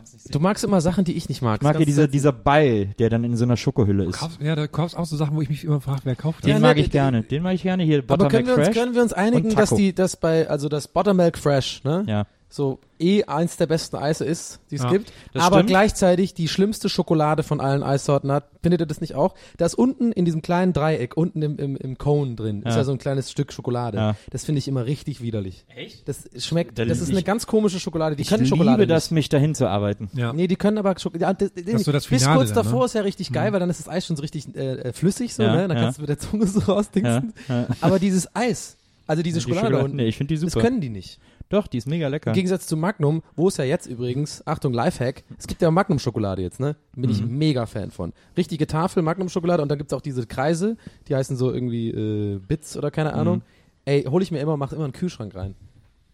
Kannst 0.01 0.13
nicht 0.13 0.23
sehen. 0.23 0.31
Du 0.33 0.39
magst 0.39 0.63
immer 0.63 0.81
Sachen, 0.81 1.05
die 1.05 1.13
ich 1.13 1.29
nicht 1.29 1.41
mag. 1.43 1.61
Ich 1.61 1.63
mag 1.63 1.77
hier 1.77 1.85
dieser, 1.85 2.01
kannst 2.03 2.13
dieser 2.15 2.31
Ball, 2.31 2.85
der 2.97 3.09
dann 3.11 3.23
in 3.23 3.37
so 3.37 3.43
einer 3.45 3.55
Schokohülle 3.55 4.05
ist. 4.05 4.17
Kaufst, 4.19 4.41
ja, 4.41 4.55
da 4.55 4.65
kaufst 4.67 4.97
auch 4.97 5.05
so 5.05 5.15
Sachen, 5.15 5.35
wo 5.35 5.41
ich 5.41 5.49
mich 5.49 5.63
immer 5.63 5.79
frage, 5.79 6.01
wer 6.05 6.15
kauft 6.15 6.43
Den 6.43 6.49
Ja, 6.49 6.55
das? 6.55 6.61
ne, 6.61 6.67
mag 6.69 6.77
ich 6.77 6.85
die- 6.85 6.89
gerne. 6.91 7.21
Den 7.23 7.43
mag 7.43 7.53
ich 7.53 7.61
gerne. 7.63 7.83
Hier, 7.83 8.01
du- 8.01 8.13
aber 8.13 8.25
Buttermilk 8.25 8.31
können 8.31 8.47
wir, 8.47 8.55
uns, 8.57 8.65
Fresh. 8.67 8.77
können 8.77 8.95
wir 8.95 9.01
uns 9.03 9.13
einigen, 9.13 9.55
dass 9.55 9.69
die, 9.69 9.93
dass 9.93 10.15
bei, 10.15 10.49
also 10.49 10.69
das 10.69 10.87
Buttermilk 10.87 11.37
Fresh, 11.37 11.83
ne? 11.83 12.03
Ja. 12.07 12.25
So 12.53 12.79
eh 12.99 13.23
eins 13.23 13.55
der 13.55 13.65
besten 13.65 13.95
Eise 13.95 14.25
ist, 14.25 14.59
die 14.69 14.75
es 14.75 14.83
Ja, 14.83 14.89
gibt, 14.91 15.11
das 15.33 15.41
aber 15.43 15.55
stimmt. 15.59 15.69
gleichzeitig 15.69 16.33
die 16.33 16.49
schlimmste 16.49 16.89
Schokolade 16.89 17.43
von 17.43 17.61
allen 17.61 17.81
Eissorten 17.81 18.29
hat. 18.29 18.43
Findet 18.61 18.81
ihr 18.81 18.85
das 18.85 18.99
nicht 18.99 19.15
auch? 19.15 19.33
Da 19.57 19.65
ist 19.65 19.73
unten 19.73 20.11
in 20.11 20.25
diesem 20.25 20.41
kleinen 20.41 20.73
Dreieck, 20.73 21.15
unten 21.15 21.41
im, 21.41 21.57
im, 21.57 21.75
im 21.77 21.97
Cone 21.97 22.35
drin, 22.35 22.59
ist 22.63 22.73
Ja. 22.73 22.79
ja 22.79 22.83
so 22.83 22.91
ein 22.91 22.97
kleines 22.97 23.31
Stück 23.31 23.53
Schokolade. 23.53 23.97
Ja. 23.97 24.15
Das 24.31 24.43
finde 24.43 24.59
ich 24.59 24.67
immer 24.67 24.85
richtig 24.85 25.21
widerlich. 25.21 25.65
Echt? 25.75 26.05
Das 26.09 26.29
schmeckt, 26.37 26.77
Da- 26.77 26.83
das 26.85 26.99
ist 26.99 27.07
ich- 27.09 27.15
eine 27.15 27.23
ganz 27.23 27.47
komische 27.47 27.79
Schokolade. 27.79 28.17
Die 28.17 28.23
Ich 28.23 28.27
können 28.27 28.43
liebe 28.43 28.55
Schokolade 28.55 28.85
das, 28.85 29.05
nicht. 29.05 29.11
mich 29.15 29.29
dahin 29.29 29.55
zu 29.55 29.67
arbeiten. 29.67 30.09
Ja. 30.13 30.33
Nee, 30.33 30.47
die 30.47 30.57
können 30.57 30.77
aber 30.77 30.93
Schok 30.99 31.17
ja, 31.19 31.33
das, 31.33 31.51
das, 31.53 31.83
das 31.85 32.07
bis 32.07 32.25
kurz 32.27 32.49
dann, 32.49 32.55
davor 32.65 32.79
ne? 32.81 32.85
ist 32.85 32.95
ja 32.95 33.01
richtig 33.01 33.31
geil, 33.31 33.53
weil 33.53 33.61
dann 33.61 33.69
ist 33.69 33.79
das 33.79 33.87
Eis 33.87 34.05
schon 34.05 34.17
so 34.17 34.21
richtig 34.21 34.53
äh, 34.55 34.73
äh, 34.89 34.93
flüssig 34.93 35.33
so, 35.33 35.41
Ja, 35.43 35.55
ne? 35.55 35.67
Dann 35.69 35.77
ja. 35.77 35.83
kannst 35.83 35.99
du 35.99 36.01
mit 36.01 36.09
der 36.09 36.19
Zunge 36.19 36.45
so 36.47 36.59
rausdingsen. 36.59 37.33
Ja, 37.47 37.61
ja. 37.61 37.67
Aber 37.79 37.97
dieses 37.97 38.35
Eis, 38.35 38.75
also 39.07 39.23
diese 39.23 39.39
Die 39.39 39.43
Schokolade, 39.43 39.67
Schokolade- 39.67 39.85
unten, 39.85 39.95
nee, 39.97 40.07
ich 40.07 40.17
finde 40.17 40.35
die 40.35 40.41
das 40.41 40.51
super. 40.53 40.65
können 40.65 40.81
die 40.81 40.89
nicht. 40.89 41.17
Doch, 41.51 41.67
die 41.67 41.77
ist 41.77 41.87
mega 41.87 42.07
lecker. 42.07 42.31
Im 42.31 42.33
Gegensatz 42.35 42.65
zu 42.65 42.75
Magnum, 42.77 43.21
wo 43.35 43.47
es 43.49 43.57
ja 43.57 43.63
jetzt 43.65 43.85
übrigens, 43.85 44.45
Achtung, 44.47 44.73
Lifehack, 44.73 45.23
es 45.37 45.45
gibt 45.47 45.61
ja 45.61 45.69
Magnum-Schokolade 45.69 46.41
jetzt, 46.41 46.59
ne? 46.59 46.75
Bin 46.95 47.09
ich 47.09 47.21
Mhm. 47.21 47.37
mega 47.37 47.65
Fan 47.65 47.91
von. 47.91 48.13
Richtige 48.35 48.65
Tafel 48.67 49.03
Magnum-Schokolade 49.03 49.61
und 49.61 49.69
dann 49.69 49.77
gibt's 49.77 49.93
auch 49.93 50.01
diese 50.01 50.25
Kreise, 50.25 50.77
die 51.07 51.15
heißen 51.15 51.35
so 51.37 51.51
irgendwie 51.51 51.89
äh, 51.89 52.39
Bits 52.39 52.75
oder 52.77 52.89
keine 52.89 53.13
Ahnung. 53.13 53.37
Mhm. 53.37 53.41
Ey, 53.85 54.03
hole 54.03 54.23
ich 54.23 54.31
mir 54.31 54.39
immer, 54.39 54.57
mach 54.57 54.71
immer 54.73 54.85
einen 54.85 54.93
Kühlschrank 54.93 55.35
rein. 55.35 55.55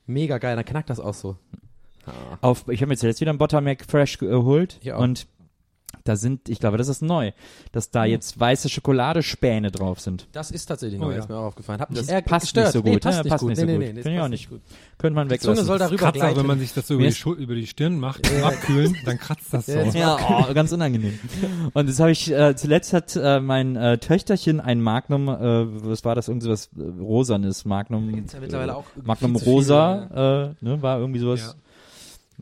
Mega 0.06 0.38
geil, 0.40 0.56
dann 0.56 0.66
knackt 0.66 0.90
das 0.90 1.00
auch 1.00 1.14
so. 1.14 1.38
Auf, 2.42 2.68
ich 2.70 2.82
habe 2.82 2.90
mir 2.90 2.96
jetzt 2.96 3.22
wieder 3.22 3.32
ein 3.34 3.38
Buttermilk 3.38 3.84
Fresh 3.86 4.18
geholt 4.18 4.80
Ich 4.82 4.94
und 4.94 5.28
da 6.08 6.16
sind, 6.16 6.50
ich 6.50 6.60
glaube, 6.60 6.78
das 6.78 6.88
ist 6.88 7.02
neu, 7.02 7.32
dass 7.72 7.90
da 7.92 8.06
jetzt 8.06 8.40
weiße 8.40 8.70
Schokoladespäne 8.70 9.72
drauf 9.72 10.00
sind. 10.00 10.28
Das 10.32 10.52
ist 10.52 10.66
tatsächlich 10.66 11.00
Oh 11.02 11.06
neu, 11.06 11.14
ja. 11.14 11.20
ist 11.20 11.30
mir 11.30 11.38
auch 11.38 11.46
aufgefallen. 11.46 11.80
Hab 11.82 11.94
Das 11.94 12.08
passt 12.24 12.46
gestört. 12.46 12.66
nicht 12.68 12.74
so 12.74 12.82
gut. 12.84 12.92
Nee, 12.94 13.00
passt 13.00 13.18
ja, 13.18 13.24
nicht 13.24 13.30
passt 13.32 13.42
gut. 13.42 13.50
nicht 13.50 13.60
so 13.60 13.66
nee, 13.66 13.72
gut. 13.74 13.80
nee, 13.82 13.88
nee, 13.88 13.94
das 13.94 14.04
Finde 14.04 14.18
ich 14.18 14.24
auch 14.24 14.28
nicht 14.30 14.50
gut. 14.50 14.62
Könnte 14.98 15.16
man 15.16 15.28
Die 15.30 15.38
Zunge 15.40 15.58
weglassen. 15.58 15.66
soll 15.68 15.78
darüber 15.80 15.98
Kratzt 15.98 16.16
auch, 16.18 16.20
gleiten. 16.22 16.40
wenn 16.40 16.46
man 16.48 16.60
sich 16.60 16.74
das 16.74 16.88
so 16.88 16.94
über 16.96 17.04
die, 17.04 17.12
Schul 17.14 17.38
über 17.38 17.56
die 17.56 17.68
Stirn 17.68 18.00
macht, 18.00 18.30
Abkühlen, 18.44 18.96
dann 19.06 19.18
kratzt 19.20 19.54
das 19.54 19.66
so. 19.66 19.72
Ja, 19.74 19.92
Ja, 19.94 20.46
oh, 20.50 20.54
ganz 20.54 20.72
unangenehm. 20.72 21.20
Und 21.74 21.90
das 21.90 22.00
habe 22.00 22.12
ich, 22.12 22.32
äh, 22.32 22.56
zuletzt 22.56 22.94
hat 22.94 23.16
äh, 23.16 23.40
mein 23.40 23.76
äh, 23.76 23.98
Töchterchen 23.98 24.60
ein 24.60 24.82
Magnum, 24.82 25.28
äh, 25.28 25.34
was 25.86 26.04
war 26.06 26.16
das, 26.16 26.28
irgendwie 26.28 26.46
sowas 26.46 26.70
äh, 26.78 26.82
rosanes 27.02 27.66
Magnum. 27.66 28.14
Gibt's 28.14 28.34
ja 28.34 28.40
mittlerweile 28.40 28.72
äh, 28.72 28.76
auch 28.76 28.86
Magnum 29.04 29.38
viel 29.38 29.48
Rosa, 29.48 30.54
äh, 30.62 30.66
ne, 30.66 30.82
war 30.82 31.00
irgendwie 31.00 31.20
sowas, 31.20 31.40
Ja. 31.42 31.54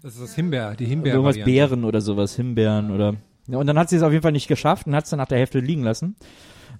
Das 0.03 0.13
ist 0.15 0.21
das 0.21 0.35
Himbeer, 0.35 0.75
die 0.75 0.85
Himbeer. 0.85 1.13
irgendwas 1.13 1.37
Beeren 1.43 1.83
oder 1.85 2.01
sowas, 2.01 2.35
Himbeeren 2.35 2.91
oder. 2.91 3.15
Und 3.47 3.67
dann 3.67 3.77
hat 3.77 3.89
sie 3.89 3.97
es 3.97 4.03
auf 4.03 4.11
jeden 4.11 4.23
Fall 4.23 4.31
nicht 4.31 4.47
geschafft 4.47 4.87
und 4.87 4.95
hat 4.95 5.03
es 5.05 5.09
dann 5.09 5.17
nach 5.19 5.27
der 5.27 5.37
Hälfte 5.37 5.59
liegen 5.59 5.83
lassen. 5.83 6.15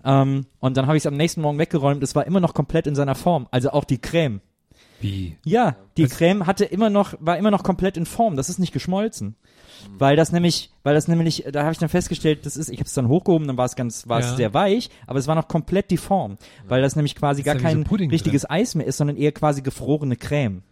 Ähm, 0.04 0.46
und 0.60 0.78
dann 0.78 0.88
habe 0.88 0.98
ich 0.98 1.02
es 1.04 1.08
am 1.08 1.16
nächsten 1.18 1.42
Morgen 1.42 1.58
weggeräumt. 1.60 2.04
Es 2.04 2.16
war 2.16 2.26
immer 2.28 2.40
noch 2.40 2.54
komplett 2.54 2.88
in 2.88 2.96
seiner 2.96 3.16
Form, 3.16 3.48
also 3.52 3.72
auch 3.72 3.84
die 3.84 4.00
Creme. 4.00 4.42
Wie? 5.02 5.38
Ja, 5.44 5.76
die 5.98 6.04
Das- 6.04 6.18
Creme 6.18 6.48
hatte 6.48 6.66
immer 6.66 6.90
noch, 6.90 7.14
war 7.20 7.38
immer 7.38 7.52
noch 7.52 7.64
komplett 7.64 7.98
in 7.98 8.06
Form. 8.06 8.36
Das 8.36 8.50
ist 8.50 8.60
nicht 8.60 8.74
geschmolzen. 8.74 9.36
Weil 9.98 10.16
das 10.16 10.32
nämlich, 10.32 10.72
weil 10.84 10.96
das 10.96 11.08
nämlich, 11.08 11.46
da 11.52 11.62
habe 11.64 11.74
ich 11.74 11.78
dann 11.78 11.90
festgestellt, 11.90 12.46
das 12.46 12.56
ist, 12.58 12.70
ich 12.70 12.80
habe 12.80 12.88
es 12.88 12.94
dann 12.94 13.08
hochgehoben, 13.10 13.46
dann 13.48 13.58
war 13.58 13.66
es 13.66 13.76
ganz, 13.76 14.08
war 14.08 14.20
es 14.20 14.28
Ja. 14.32 14.36
sehr 14.36 14.54
weich, 14.54 14.90
aber 15.06 15.20
es 15.20 15.28
war 15.28 15.36
noch 15.36 15.48
komplett 15.48 15.92
die 15.92 15.98
Form, 15.98 16.38
weil 16.68 16.82
das 16.82 16.96
nämlich 16.96 17.16
quasi 17.16 17.42
Ist 17.42 17.46
gar 17.46 17.56
kein 17.56 17.86
so 17.88 17.96
richtiges 17.96 18.50
Eis 18.50 18.74
mehr 18.74 18.88
ist, 18.88 18.98
sondern 18.98 19.18
eher 19.18 19.32
quasi 19.34 19.62
gefrorene 19.62 20.16
Creme. 20.16 20.64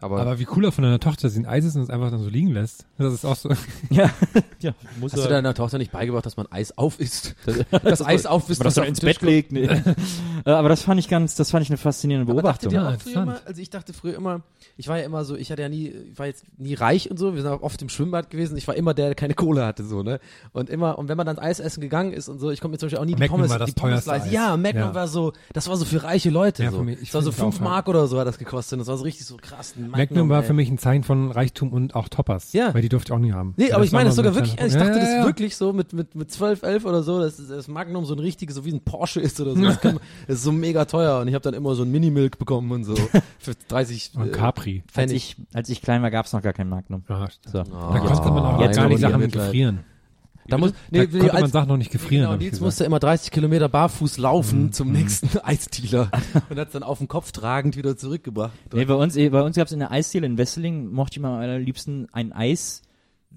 Aber, 0.00 0.20
Aber 0.20 0.38
wie 0.38 0.44
cooler 0.44 0.72
von 0.72 0.84
deiner 0.84 1.00
Tochter, 1.00 1.22
dass 1.22 1.34
sie 1.34 1.40
ein 1.40 1.46
Eis 1.46 1.64
ist 1.64 1.76
und 1.76 1.82
es 1.82 1.90
einfach 1.90 2.10
dann 2.10 2.22
so 2.22 2.28
liegen 2.28 2.48
lässt. 2.48 2.84
Das 2.98 3.12
ist 3.14 3.24
auch 3.24 3.36
so. 3.36 3.50
Ja, 3.90 4.10
ja, 4.60 4.72
muss 5.00 5.12
hast 5.12 5.24
du 5.24 5.28
deiner 5.28 5.54
Tochter 5.54 5.78
nicht 5.78 5.90
beigebracht, 5.92 6.24
dass 6.26 6.36
man 6.36 6.46
Eis 6.50 6.76
aufisst? 6.76 7.34
Das, 7.70 7.82
das 7.82 8.06
Eis 8.06 8.26
aufisst, 8.26 8.64
das 8.64 8.74
dann 8.74 8.82
auf 8.82 8.88
ins 8.88 9.00
Bett 9.00 9.20
legt. 9.22 9.52
Nee. 9.52 9.68
Äh, 10.46 10.52
aber 10.52 10.70
das 10.70 10.82
fand 10.84 10.98
ich 10.98 11.08
ganz, 11.08 11.34
das 11.34 11.50
fand 11.50 11.64
ich 11.64 11.68
eine 11.68 11.76
faszinierende 11.76 12.32
Beobachtung. 12.32 12.72
Ja, 12.72 12.88
auch 12.88 12.98
früher 12.98 13.22
immer, 13.24 13.40
also 13.44 13.60
ich 13.60 13.68
dachte 13.68 13.92
früher 13.92 14.14
immer, 14.14 14.40
ich 14.78 14.88
war 14.88 14.96
ja 14.98 15.04
immer 15.04 15.22
so, 15.26 15.36
ich 15.36 15.52
hatte 15.52 15.60
ja 15.60 15.68
nie, 15.68 15.88
ich 15.88 16.18
war 16.18 16.24
jetzt 16.24 16.44
nie 16.56 16.72
reich 16.72 17.10
und 17.10 17.18
so, 17.18 17.34
wir 17.34 17.42
sind 17.42 17.50
auch 17.50 17.60
oft 17.60 17.82
im 17.82 17.90
Schwimmbad 17.90 18.30
gewesen, 18.30 18.56
ich 18.56 18.66
war 18.66 18.74
immer 18.74 18.94
der, 18.94 19.06
der 19.08 19.14
keine 19.14 19.34
Kohle 19.34 19.66
hatte, 19.66 19.84
so, 19.84 20.02
ne? 20.02 20.18
Und 20.54 20.70
immer, 20.70 20.98
und 20.98 21.08
wenn 21.10 21.18
man 21.18 21.26
dann 21.26 21.38
Eis 21.38 21.60
essen 21.60 21.82
gegangen 21.82 22.14
ist 22.14 22.30
und 22.30 22.38
so, 22.38 22.50
ich 22.50 22.62
konnte 22.62 22.72
mir 22.72 22.78
zum 22.78 22.86
Beispiel 22.86 23.00
auch 23.00 23.04
nie 23.04 23.16
die 23.16 23.28
Pommes, 23.28 23.50
war 23.50 23.58
das 23.58 23.68
die 23.74 23.78
Pommes 23.78 24.04
teuerste 24.04 24.10
leisten. 24.12 24.28
Eis. 24.28 24.32
Ja, 24.32 24.56
Magnum 24.56 24.82
Ja. 24.88 24.94
war 24.94 25.08
so, 25.08 25.34
das 25.52 25.68
war 25.68 25.76
so 25.76 25.84
für 25.84 26.02
reiche 26.04 26.30
Leute, 26.30 26.64
Ja, 26.64 26.70
so. 26.70 26.78
für 26.78 26.84
mich- 26.84 27.02
ich 27.02 27.08
das 27.10 27.14
war 27.16 27.22
so 27.22 27.32
fünf. 27.32 27.60
Mark 27.60 27.86
oder 27.88 28.06
so 28.06 28.18
hat 28.18 28.26
das 28.26 28.38
gekostet, 28.38 28.80
das 28.80 28.86
war 28.86 28.96
so 28.96 29.04
richtig 29.04 29.26
so 29.26 29.29
krass. 29.36 29.74
ein 29.76 29.90
Magnum 29.90 30.28
war 30.28 30.40
ey. 30.40 30.46
für 30.46 30.52
mich 30.52 30.70
ein 30.70 30.78
Zeichen 30.78 31.04
von 31.04 31.30
Reichtum 31.30 31.72
und 31.72 31.94
auch 31.94 32.08
Toppers. 32.08 32.52
Ja. 32.52 32.72
Weil 32.74 32.82
die 32.82 32.88
durfte 32.88 33.12
ich 33.12 33.16
auch 33.16 33.20
nie 33.20 33.32
haben. 33.32 33.54
Nee, 33.56 33.72
aber 33.72 33.80
das 33.80 33.86
ich 33.86 33.92
meine 33.92 34.06
das 34.06 34.16
sogar 34.16 34.32
so 34.32 34.38
wirklich, 34.40 34.54
ich 34.54 34.72
dachte 34.72 34.88
das 34.90 34.96
ja, 34.96 35.10
ja, 35.10 35.18
ja. 35.20 35.26
wirklich 35.26 35.56
so 35.56 35.72
mit, 35.72 35.92
mit, 35.92 36.14
mit 36.14 36.30
12, 36.30 36.62
11 36.62 36.84
oder 36.84 37.02
so, 37.02 37.20
dass 37.20 37.36
das 37.36 37.68
Magnum 37.68 38.04
so 38.04 38.14
ein 38.14 38.18
richtiges, 38.18 38.56
so 38.56 38.64
wie 38.64 38.72
ein 38.72 38.80
Porsche 38.80 39.20
ist 39.20 39.40
oder 39.40 39.54
so. 39.54 39.62
Das, 39.62 39.80
kann, 39.80 39.98
das 40.26 40.36
ist 40.36 40.44
so 40.44 40.52
mega 40.52 40.84
teuer 40.84 41.20
und 41.20 41.28
ich 41.28 41.34
habe 41.34 41.42
dann 41.42 41.54
immer 41.54 41.74
so 41.74 41.82
ein 41.82 41.90
Mini-Milk 41.90 42.38
bekommen 42.38 42.70
und 42.72 42.84
so 42.84 42.94
für 43.38 43.54
30 43.68 44.12
Und 44.14 44.28
äh, 44.28 44.30
Capri. 44.30 44.82
Als 44.86 44.92
Pfennig. 44.92 45.16
ich, 45.16 45.36
als 45.54 45.68
ich 45.68 45.82
klein 45.82 46.02
war, 46.02 46.10
gab 46.10 46.26
es 46.26 46.32
noch 46.32 46.42
gar 46.42 46.52
kein 46.52 46.68
Magnum. 46.68 47.04
Ja, 47.08 47.28
So. 47.46 47.62
da 47.62 47.98
konnte 47.98 48.30
man 48.30 48.44
auch 48.44 48.60
jetzt 48.60 48.76
gar 48.76 48.88
nicht 48.88 48.98
die 48.98 49.02
Sachen 49.02 49.30
gefrieren. 49.30 49.80
Da 50.48 50.58
muss, 50.58 50.72
da 50.72 50.76
nee, 50.90 51.06
konnte 51.06 51.32
man 51.40 51.50
Sachen 51.50 51.68
noch 51.68 51.76
nicht 51.76 51.92
gefrieren. 51.92 52.22
genau, 52.24 52.32
hab 52.32 52.40
Nils 52.40 52.60
musste 52.60 52.84
immer 52.84 52.98
30 52.98 53.30
Kilometer 53.30 53.68
barfuß 53.68 54.18
laufen 54.18 54.72
zum 54.72 54.90
nächsten 54.90 55.38
Eisdealer 55.44 56.10
und 56.50 56.58
hat 56.58 56.74
dann 56.74 56.82
auf 56.82 56.98
dem 56.98 57.06
Kopf 57.08 57.30
tragend 57.32 57.76
wieder 57.76 57.96
zurückgebracht. 57.96 58.52
Nee, 58.72 58.84
bei 58.84 58.94
uns, 58.94 59.14
bei 59.14 59.42
uns 59.42 59.56
gab 59.56 59.66
es 59.66 59.72
in 59.72 59.78
der 59.78 59.90
Eisdiele 59.92 60.26
in 60.26 60.38
Wesseling, 60.38 60.90
mochte 60.92 61.16
ich 61.18 61.22
mal 61.22 61.48
am 61.48 61.62
liebsten 61.62 62.08
ein 62.12 62.32
Eis. 62.32 62.82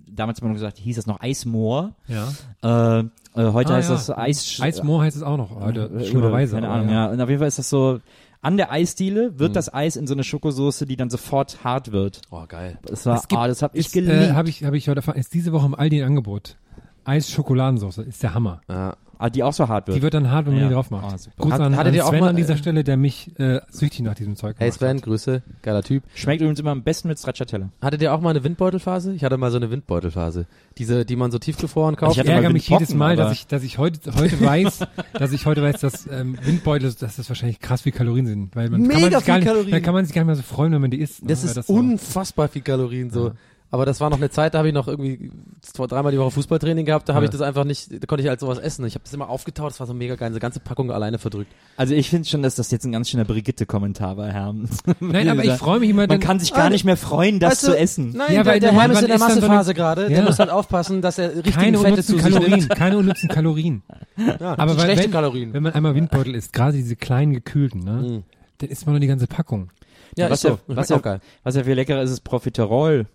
Damals 0.07 0.37
hat 0.39 0.43
man 0.43 0.53
gesagt, 0.53 0.79
hieß 0.79 0.95
das 0.95 1.05
noch 1.05 1.21
Eismoor. 1.21 1.93
Ja. 2.07 2.27
Äh, 2.63 2.99
äh, 2.99 3.51
heute 3.53 3.73
Ah, 3.73 3.75
heißt 3.77 3.89
ja. 3.89 3.95
das 3.95 4.09
Eis. 4.09 4.59
Eismoor 4.59 5.03
heißt 5.03 5.15
es 5.15 5.21
auch 5.23 5.37
noch 5.37 5.51
heute, 5.59 5.89
äh, 5.95 6.05
schlimmerweise. 6.05 6.55
Keine 6.55 6.69
Ahnung, 6.69 6.89
ja. 6.89 7.05
ja. 7.05 7.11
Und 7.11 7.21
auf 7.21 7.29
jeden 7.29 7.39
Fall 7.39 7.47
ist 7.47 7.59
das 7.59 7.69
so, 7.69 7.99
an 8.41 8.57
der 8.57 8.71
Eisdiele 8.71 9.37
wird 9.39 9.51
Mhm. 9.51 9.53
das 9.53 9.73
Eis 9.73 9.95
in 9.95 10.07
so 10.07 10.13
eine 10.15 10.23
Schokosoße, 10.23 10.85
die 10.87 10.97
dann 10.97 11.09
sofort 11.11 11.63
hart 11.63 11.91
wird. 11.91 12.21
Oh, 12.31 12.43
geil. 12.47 12.79
Das 12.85 13.05
war, 13.05 13.15
Es 13.17 13.27
gibt- 13.27 13.39
ah, 13.41 13.47
das 13.47 13.61
hab 13.61 13.75
ich 13.75 13.85
Ist, 13.87 13.93
geliebt. 13.93 14.13
äh, 14.13 14.31
habe 14.33 14.49
ich, 14.49 14.63
habe 14.63 14.77
ich 14.77 14.87
heute 14.89 14.97
erfahren, 14.99 15.17
ist 15.19 15.33
diese 15.33 15.51
Woche 15.53 15.67
im 15.67 15.75
Aldi 15.75 16.01
ein 16.01 16.07
Angebot. 16.07 16.57
Eis-Schokoladensauce, 17.05 17.99
ist 17.99 18.23
der 18.23 18.33
Hammer. 18.33 18.61
Ja. 18.69 18.95
ah, 19.19 19.29
die 19.29 19.41
auch 19.43 19.53
so 19.53 19.67
hart 19.69 19.87
wird. 19.87 19.95
Die 19.97 20.01
wird 20.01 20.13
dann 20.13 20.29
hart, 20.29 20.45
wenn 20.47 20.53
man 20.53 20.63
Ja. 20.63 20.67
die 20.67 20.73
drauf 20.73 20.91
macht. 20.91 21.05
Ah, 21.13 21.17
super. 21.17 21.35
Gruß 21.43 21.53
Hat- 21.53 21.61
an, 21.61 21.75
hattet 21.77 21.89
an 21.89 21.93
ihr 21.95 22.05
auch 22.05 22.09
Sven 22.09 22.19
mal, 22.19 22.29
an 22.29 22.35
dieser 22.35 22.57
Stelle, 22.57 22.83
der 22.83 22.97
mich 22.97 23.31
äh, 23.39 23.61
süchtig 23.69 24.01
nach 24.01 24.15
diesem 24.15 24.35
Zeug 24.35 24.55
Hey 24.59 24.69
Sven, 24.71 24.97
hat. 24.97 25.03
Grüße, 25.03 25.43
geiler 25.61 25.81
Typ. 25.83 26.03
Schmeckt 26.13 26.41
übrigens 26.41 26.59
immer 26.59 26.71
am 26.71 26.83
besten 26.83 27.07
mit 27.07 27.19
Stracciatella. 27.19 27.69
Hattet 27.81 28.01
ihr 28.01 28.13
auch 28.13 28.19
mal 28.19 28.31
eine 28.31 28.43
Windbeutelphase? 28.43 29.13
Ich 29.13 29.23
hatte 29.23 29.37
mal 29.37 29.49
so 29.51 29.57
eine 29.57 29.71
Windbeutelphase. 29.71 30.45
Diese, 30.77 31.05
die 31.05 31.15
man 31.15 31.31
so 31.31 31.39
tiefgefroren 31.39 31.95
kauft. 31.95 32.17
Ich 32.17 32.25
ärgere 32.27 32.51
mich 32.51 32.67
jedes 32.67 32.93
Mal, 32.93 33.15
dass 33.15 33.31
ich, 33.31 33.47
dass 33.47 33.63
ich 33.63 33.77
heute, 33.77 33.99
heute 34.15 34.41
weiß, 34.41 34.79
dass 35.13 35.31
ich 35.31 35.45
heute 35.45 35.61
weiß, 35.61 35.79
dass 35.79 36.05
ähm, 36.07 36.37
Windbeutel, 36.43 36.91
dass 36.93 37.15
das 37.15 37.29
wahrscheinlich 37.29 37.59
krass 37.61 37.83
viel 37.83 37.91
Kalorien 37.93 38.25
sind, 38.25 38.55
weil 38.57 38.69
man 38.69 38.81
kann 38.81 38.87
Mega 38.99 39.09
man 39.11 39.19
sich 39.19 39.25
gar 39.27 39.35
viel 39.35 39.43
nicht, 39.43 39.47
Kalorien. 39.47 39.71
da 39.71 39.79
kann 39.79 39.93
man 39.93 40.05
sich 40.05 40.13
gar 40.13 40.21
nicht 40.23 40.27
mehr 40.27 40.35
so 40.35 40.41
freuen, 40.43 40.73
wenn 40.73 40.81
man 40.81 40.91
die 40.91 40.99
isst. 40.99 41.21
ne? 41.21 41.29
Das 41.29 41.43
Weil 41.43 41.59
ist 41.61 41.67
so- 41.67 41.73
unfassbar 41.73 42.47
viel 42.49 42.61
Kalorien 42.61 43.09
so. 43.09 43.31
Aber 43.73 43.87
das 43.87 43.99
war 43.99 44.11
noch 44.11 44.17
eine 44.17 44.29
Zeit, 44.29 44.53
da 44.53 44.59
habe 44.59 44.67
ich 44.67 44.73
noch 44.75 44.87
irgendwie 44.87 45.31
zwei, 45.61 45.87
dreimal 45.87 46.11
die 46.11 46.19
Woche 46.19 46.29
Fußballtraining 46.29 46.85
gehabt, 46.85 47.09
da 47.09 47.15
habe 47.15 47.25
Ja. 47.25 47.29
ich 47.29 47.31
das 47.31 47.41
einfach 47.41 47.63
nicht, 47.63 47.91
da 47.91 48.05
konnte 48.05 48.21
ich 48.21 48.29
halt 48.29 48.39
sowas 48.39 48.59
essen. 48.59 48.85
Ich 48.85 48.93
habe 48.93 49.03
das 49.03 49.11
immer 49.15 49.27
aufgetaut, 49.29 49.71
das 49.71 49.79
war 49.79 49.87
so 49.87 49.95
mega 49.95 50.13
geil, 50.13 50.29
diese 50.29 50.39
ganze 50.39 50.59
Packung 50.59 50.91
alleine 50.91 51.17
verdrückt. 51.17 51.51
Also 51.75 51.95
ich 51.95 52.07
finde 52.11 52.29
schon, 52.29 52.43
dass 52.43 52.53
das 52.53 52.69
jetzt 52.69 52.85
ein 52.85 52.91
ganz 52.91 53.09
schöner 53.09 53.25
Brigitte-Kommentar 53.25 54.15
war, 54.15 54.27
Herr. 54.31 54.53
Nein, 54.99 55.27
aber 55.27 55.43
ich 55.43 55.53
freue 55.53 55.79
mich 55.79 55.89
immer, 55.89 56.05
Man 56.05 56.19
kann 56.19 56.39
sich 56.39 56.53
gar 56.53 56.69
nicht 56.69 56.85
mehr 56.85 56.97
freuen, 56.97 57.39
das 57.39 57.53
Weißt 57.53 57.63
du, 57.63 57.67
zu 57.71 57.77
essen. 57.79 58.13
Nein, 58.15 58.31
Ja, 58.35 58.43
der, 58.43 58.51
weil 58.53 58.59
der 58.59 58.73
man- 58.73 58.81
Herr 58.83 58.91
ist 58.91 59.01
in 59.01 59.07
der 59.07 59.17
so 59.17 59.25
Massephase 59.25 59.73
gerade, 59.73 60.07
der 60.07 60.19
Ja. 60.19 60.23
muss 60.23 60.37
halt 60.37 60.51
aufpassen, 60.51 61.01
dass 61.01 61.17
er 61.17 61.35
richtig 61.37 61.55
keine 61.55 61.77
Fette 61.79 61.89
unnützen 61.93 62.17
zu 62.19 62.23
Kalorien, 62.23 62.51
nimmt. 62.59 62.69
keine 62.75 62.97
unnützen 62.99 63.29
Kalorien. 63.29 63.81
Ja, 64.17 64.55
Aber 64.55 64.77
weil, 64.77 64.81
schlechte 64.81 65.05
wenn, 65.05 65.11
Kalorien. 65.11 65.51
wenn 65.53 65.63
man 65.63 65.73
einmal 65.73 65.95
Windbeutel 65.95 66.35
isst, 66.35 66.53
gerade 66.53 66.73
diese 66.77 66.95
kleinen 66.95 67.33
gekühlten, 67.33 67.79
ne, 67.79 67.91
Mhm. 67.93 68.23
dann 68.59 68.69
isst 68.69 68.85
man 68.85 68.93
nur 68.93 68.99
die 68.99 69.07
ganze 69.07 69.25
Packung. 69.25 69.71
Ja, 70.17 70.29
was 70.29 70.39
ist 70.39 70.41
so. 70.43 70.47
ja- 70.49 70.57
Das 70.67 70.77
was 70.77 70.89
ja- 70.89 70.95
auch 70.97 71.01
geil. 71.01 71.19
Was 71.43 71.55
ja 71.55 71.63
viel 71.63 71.73
leckerer 71.73 72.01
ist, 72.01 72.11
ist 72.11 72.21
Profiterol. 72.21 73.07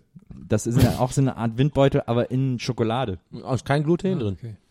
Das 0.47 0.67
ist 0.67 0.81
ja 0.81 0.97
auch 0.99 1.11
so 1.11 1.21
eine 1.21 1.37
Art 1.37 1.57
Windbeutel, 1.57 2.03
aber 2.05 2.31
in 2.31 2.59
Schokolade. 2.59 3.19
Oh, 3.43 3.53
ist 3.53 3.65
kein 3.65 3.83
Gluten 3.83 4.19
drin. 4.19 4.37
Okay. 4.39 4.55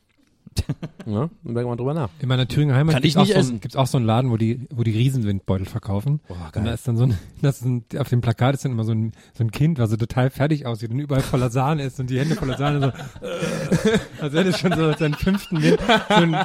Ja, 1.07 1.20
dann 1.20 1.31
denken 1.45 1.55
wir 1.55 1.66
mal 1.66 1.76
drüber 1.76 1.95
nach. 1.95 2.09
In 2.20 2.29
meiner 2.29 2.47
Thüringer 2.49 2.74
Heimat 2.74 2.97
gibt's 2.97 3.11
ich 3.11 3.16
auch, 3.16 3.26
so 3.43 3.53
ein, 3.53 3.61
auch 3.76 3.87
so 3.87 3.97
einen 3.97 4.07
Laden, 4.07 4.31
wo 4.31 4.37
die, 4.37 4.66
wo 4.74 4.83
die 4.83 4.91
Riesenwindbeutel 4.91 5.66
verkaufen. 5.66 6.20
Boah, 6.26 6.51
Und 6.55 6.64
da 6.64 6.72
ist 6.72 6.87
dann 6.89 6.97
so 6.97 7.05
ein, 7.05 7.16
das 7.43 7.59
ist 7.61 7.64
ein, 7.64 7.85
auf 7.97 8.09
dem 8.09 8.20
Plakat 8.20 8.55
ist 8.57 8.64
dann 8.64 8.72
immer 8.72 8.83
so 8.85 8.93
ein, 8.93 9.12
so 9.35 9.45
ein 9.45 9.53
Kind, 9.53 9.79
was 9.79 9.91
so 9.91 9.97
total 9.97 10.31
fertig 10.31 10.66
aussieht 10.66 10.91
und 10.91 10.99
überall 10.99 11.22
voller 11.22 11.51
Sahne 11.51 11.85
ist 11.85 12.01
und 12.01 12.11
die 12.11 12.18
Hände 12.18 12.35
voller 12.35 12.57
Sahne 12.59 12.81
so, 12.81 12.87
äh, 13.26 13.99
als 14.20 14.35
hätte 14.35 14.49
es 14.51 14.59
schon 14.59 14.72
so 14.72 14.93
seinen 14.95 15.14
fünften 15.14 15.62
Wind, 15.62 15.79
so 16.09 16.14
ein, 16.14 16.37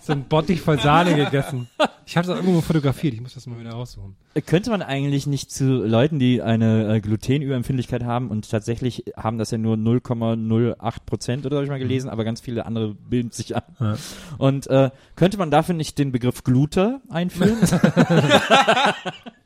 so 0.00 0.12
ein 0.12 0.24
Bottich 0.24 0.60
voll 0.60 0.78
Sahne 0.78 1.14
gegessen. 1.24 1.68
Ich 2.06 2.16
habe 2.16 2.26
das 2.26 2.36
auch 2.36 2.40
irgendwo 2.40 2.60
fotografiert, 2.60 3.14
ich 3.14 3.20
muss 3.20 3.34
das 3.34 3.46
mal 3.46 3.58
wieder 3.58 3.72
raussuchen. 3.72 4.16
Könnte 4.46 4.70
man 4.70 4.82
eigentlich 4.82 5.26
nicht 5.26 5.50
zu 5.50 5.64
Leuten, 5.84 6.18
die 6.18 6.42
eine 6.42 6.96
äh, 6.96 7.00
Glutenüberempfindlichkeit 7.00 8.04
haben 8.04 8.28
und 8.28 8.50
tatsächlich 8.50 9.04
haben 9.16 9.38
das 9.38 9.50
ja 9.50 9.58
nur 9.58 9.76
0,08 9.76 10.94
Prozent 11.04 11.46
oder 11.46 11.56
habe 11.56 11.64
ich 11.64 11.70
mal 11.70 11.78
gelesen, 11.78 12.10
aber 12.10 12.24
ganz 12.24 12.40
viele 12.40 12.66
andere 12.66 12.94
bilden 12.94 13.30
sich 13.30 13.56
an. 13.56 13.62
Ja. 13.80 13.96
Und 14.38 14.66
äh, 14.68 14.90
könnte 15.16 15.38
man 15.38 15.50
dafür 15.50 15.74
nicht 15.74 15.98
den 15.98 16.12
Begriff 16.12 16.44
Gluter 16.44 17.00
einführen? 17.08 17.58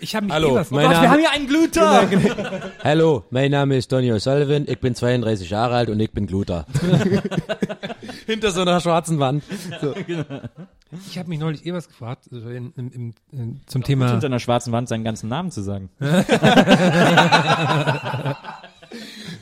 Ich 0.00 0.14
habe 0.14 0.26
mich 0.26 0.34
Hallo, 0.34 0.52
eh 0.52 0.54
was 0.54 0.70
mein 0.70 0.90
Name- 0.90 1.02
wir 1.02 1.10
haben 1.10 1.20
hier 1.20 1.30
einen 1.30 1.46
Gluther! 1.46 2.08
Hallo, 2.84 3.24
mein 3.30 3.50
Name 3.50 3.76
ist 3.76 3.88
Tony 3.88 4.12
O'Sullivan, 4.12 4.64
ich 4.68 4.78
bin 4.80 4.94
32 4.94 5.50
Jahre 5.50 5.74
alt 5.74 5.90
und 5.90 5.98
ich 6.00 6.10
bin 6.12 6.26
Gluter. 6.26 6.66
Hinter 8.26 8.50
so 8.50 8.62
einer 8.62 8.80
schwarzen 8.80 9.18
Wand. 9.18 9.44
So. 9.80 9.94
Ich 11.08 11.18
habe 11.18 11.28
mich 11.28 11.38
neulich 11.38 11.66
eh 11.66 11.72
was 11.72 11.88
gefragt 11.88 12.28
also 12.32 12.48
in, 12.48 12.72
in, 12.76 13.14
in, 13.32 13.60
zum 13.66 13.82
Hinter 13.82 13.86
Thema. 13.86 14.24
einer 14.24 14.40
schwarzen 14.40 14.72
Wand 14.72 14.88
seinen 14.88 15.04
ganzen 15.04 15.28
Namen 15.28 15.50
zu 15.50 15.62
sagen. 15.62 15.90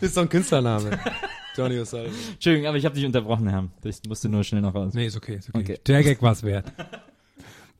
ist 0.00 0.14
so 0.14 0.22
ein 0.22 0.28
Künstlername. 0.28 0.98
Tony 1.54 1.78
O'Sullivan. 1.78 2.10
Entschuldigung, 2.32 2.68
aber 2.68 2.76
ich 2.78 2.84
habe 2.84 2.94
dich 2.94 3.06
unterbrochen, 3.06 3.48
Herr. 3.48 3.68
Ich 3.84 4.00
musste 4.08 4.28
nur 4.28 4.42
schnell 4.42 4.60
noch 4.62 4.74
raus. 4.74 4.92
Nee, 4.94 5.06
ist 5.06 5.16
okay, 5.16 5.36
ist 5.36 5.50
okay. 5.50 5.60
Okay. 5.60 5.78
Der 5.86 6.02
Gag 6.02 6.20
war's 6.20 6.42
wert. 6.42 6.66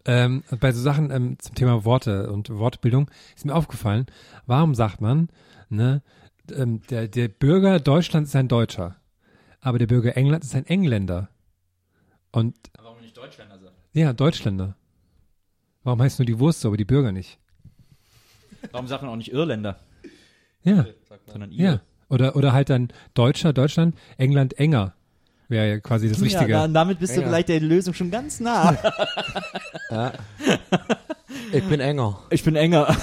Ähm, 0.06 0.42
bei 0.60 0.72
so 0.72 0.80
Sachen 0.80 1.10
ähm, 1.10 1.38
zum 1.38 1.54
Thema 1.54 1.84
Worte 1.84 2.30
und 2.30 2.50
Wortbildung 2.50 3.10
ist 3.36 3.44
mir 3.44 3.54
aufgefallen, 3.54 4.06
warum 4.46 4.74
sagt 4.74 5.00
man, 5.00 5.28
ne, 5.68 6.02
ähm, 6.54 6.82
der, 6.90 7.08
der 7.08 7.28
Bürger 7.28 7.80
Deutschlands 7.80 8.30
ist 8.30 8.36
ein 8.36 8.48
Deutscher, 8.48 8.96
aber 9.60 9.78
der 9.78 9.86
Bürger 9.86 10.16
Englands 10.16 10.46
ist 10.48 10.54
ein 10.54 10.66
Engländer. 10.66 11.28
Und 12.32 12.56
Warum 12.82 13.00
nicht 13.00 13.16
Deutschländer 13.16 13.58
sagt? 13.58 13.74
ja, 13.92 14.12
Deutschländer. 14.12 14.76
Warum 15.84 16.00
heißt 16.02 16.18
nur 16.18 16.26
die 16.26 16.38
Wurst 16.38 16.60
so, 16.60 16.68
aber 16.68 16.76
die 16.76 16.84
Bürger 16.84 17.12
nicht? 17.12 17.38
Warum 18.72 18.86
sagt 18.88 19.02
man 19.02 19.12
auch 19.12 19.16
nicht 19.16 19.32
Irländer, 19.32 19.78
Ja, 20.62 20.86
sondern 21.26 21.50
ihr? 21.52 21.64
ja. 21.64 21.80
Oder, 22.10 22.36
oder 22.36 22.52
halt 22.52 22.68
dann 22.70 22.88
Deutscher, 23.14 23.52
Deutschland, 23.52 23.96
England 24.18 24.58
enger. 24.58 24.94
Wäre 25.54 25.68
ja 25.68 25.78
quasi 25.78 26.08
das 26.08 26.20
Richtige. 26.20 26.50
Ja, 26.50 26.62
dann, 26.62 26.74
damit 26.74 26.98
bist 26.98 27.14
Ja. 27.14 27.22
du 27.22 27.28
vielleicht 27.28 27.48
der 27.48 27.60
Lösung 27.60 27.94
schon 27.94 28.10
ganz 28.10 28.40
nah. 28.40 28.76
Ich 31.52 31.62
bin 31.64 31.78
enger. 31.78 32.18
ich 32.30 32.42
bin 32.42 32.56
enger. 32.56 32.96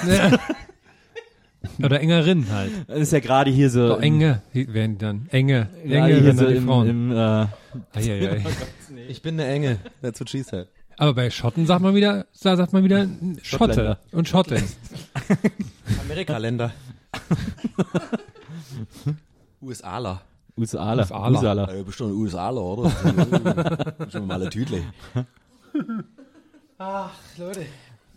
Oder 1.82 2.00
engerin 2.00 2.46
halt. 2.52 2.72
Das 2.88 2.98
ist 2.98 3.12
ja 3.12 3.20
gerade 3.20 3.50
hier 3.50 3.70
so. 3.70 3.88
So, 3.88 3.96
enge 3.96 4.42
werden 4.52 4.98
die 4.98 4.98
dann. 4.98 5.28
Enge. 5.30 5.68
Enge 5.82 6.20
hier 6.20 6.34
so 6.34 6.46
die 6.46 6.56
im, 6.56 6.66
Frauen. 6.66 6.88
im 6.88 7.12
äh, 7.12 7.46
Eieiei. 7.94 8.44
Ich 9.08 9.22
bin 9.22 9.40
eine 9.40 9.48
Enge. 9.50 9.78
That's 10.02 10.20
what 10.20 10.28
she 10.28 10.42
said. 10.42 10.68
Aber 10.98 11.14
bei 11.14 11.30
Schotten 11.30 11.64
sagt 11.66 11.80
man 11.80 11.94
wieder, 11.94 12.26
da 12.42 12.56
sagt 12.56 12.74
man 12.74 12.84
wieder 12.84 13.06
Schotte 13.42 13.96
und 14.12 14.28
Schotte. 14.28 14.62
Amerikaländer. 16.04 16.72
USAler. 19.62 20.20
USAler. 20.56 21.02
USAler. 21.02 21.30
USAler. 21.38 21.76
Ja, 21.76 21.82
bist 21.82 22.00
du 22.00 22.04
ein 22.06 22.12
USAler, 22.12 22.62
oder? 22.62 22.90
Schon 24.10 24.26
mal 24.26 24.42
ein 24.42 24.50
Tütle. 24.50 24.82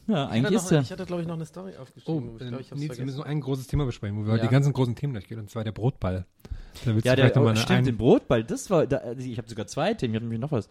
Ja, 0.08 0.28
eigentlich 0.28 0.56
ist 0.58 0.70
ja. 0.70 0.82
ich 0.82 0.92
hatte, 0.92 1.06
glaube 1.06 1.24
ich, 1.24 1.28
noch 1.28 1.34
eine 1.36 1.46
Story 1.46 1.72
Oh, 1.78 1.82
aufgeschrieben. 1.82 2.30
äh, 2.40 2.44
ich 2.44 2.48
glaube, 2.48 2.62
ich 2.62 2.72
hab's 2.72 2.80
Nils, 2.82 2.98
wir 3.00 3.06
müssen 3.06 3.18
noch 3.20 3.26
ein 3.26 3.42
großes 3.42 3.66
Thema 3.68 3.86
besprechen, 3.86 4.18
wo 4.22 4.28
wir 4.28 4.36
Ja. 4.38 4.44
die 4.44 4.50
ganzen 4.50 4.72
großen 4.72 4.96
Themen 4.96 5.14
durchgehen, 5.14 5.40
und 5.40 5.50
zwar 5.50 5.64
der 5.64 5.72
Brotball. 5.72 6.26
Ja, 7.04 7.16
der, 7.16 7.36
oh, 7.38 7.46
eine 7.48 7.56
stimmt, 7.58 7.80
ein- 7.80 7.86
den 7.86 7.98
Brotball, 7.98 8.44
das 8.44 8.70
war, 8.70 8.86
da, 8.86 9.02
ich 9.18 9.38
habe 9.40 9.50
sogar 9.50 9.66
zwei 9.66 9.94
Themen, 9.96 10.14
ich 10.14 10.18
hatte 10.18 10.26
nämlich 10.26 10.42
noch 10.42 10.52
was. 10.52 10.68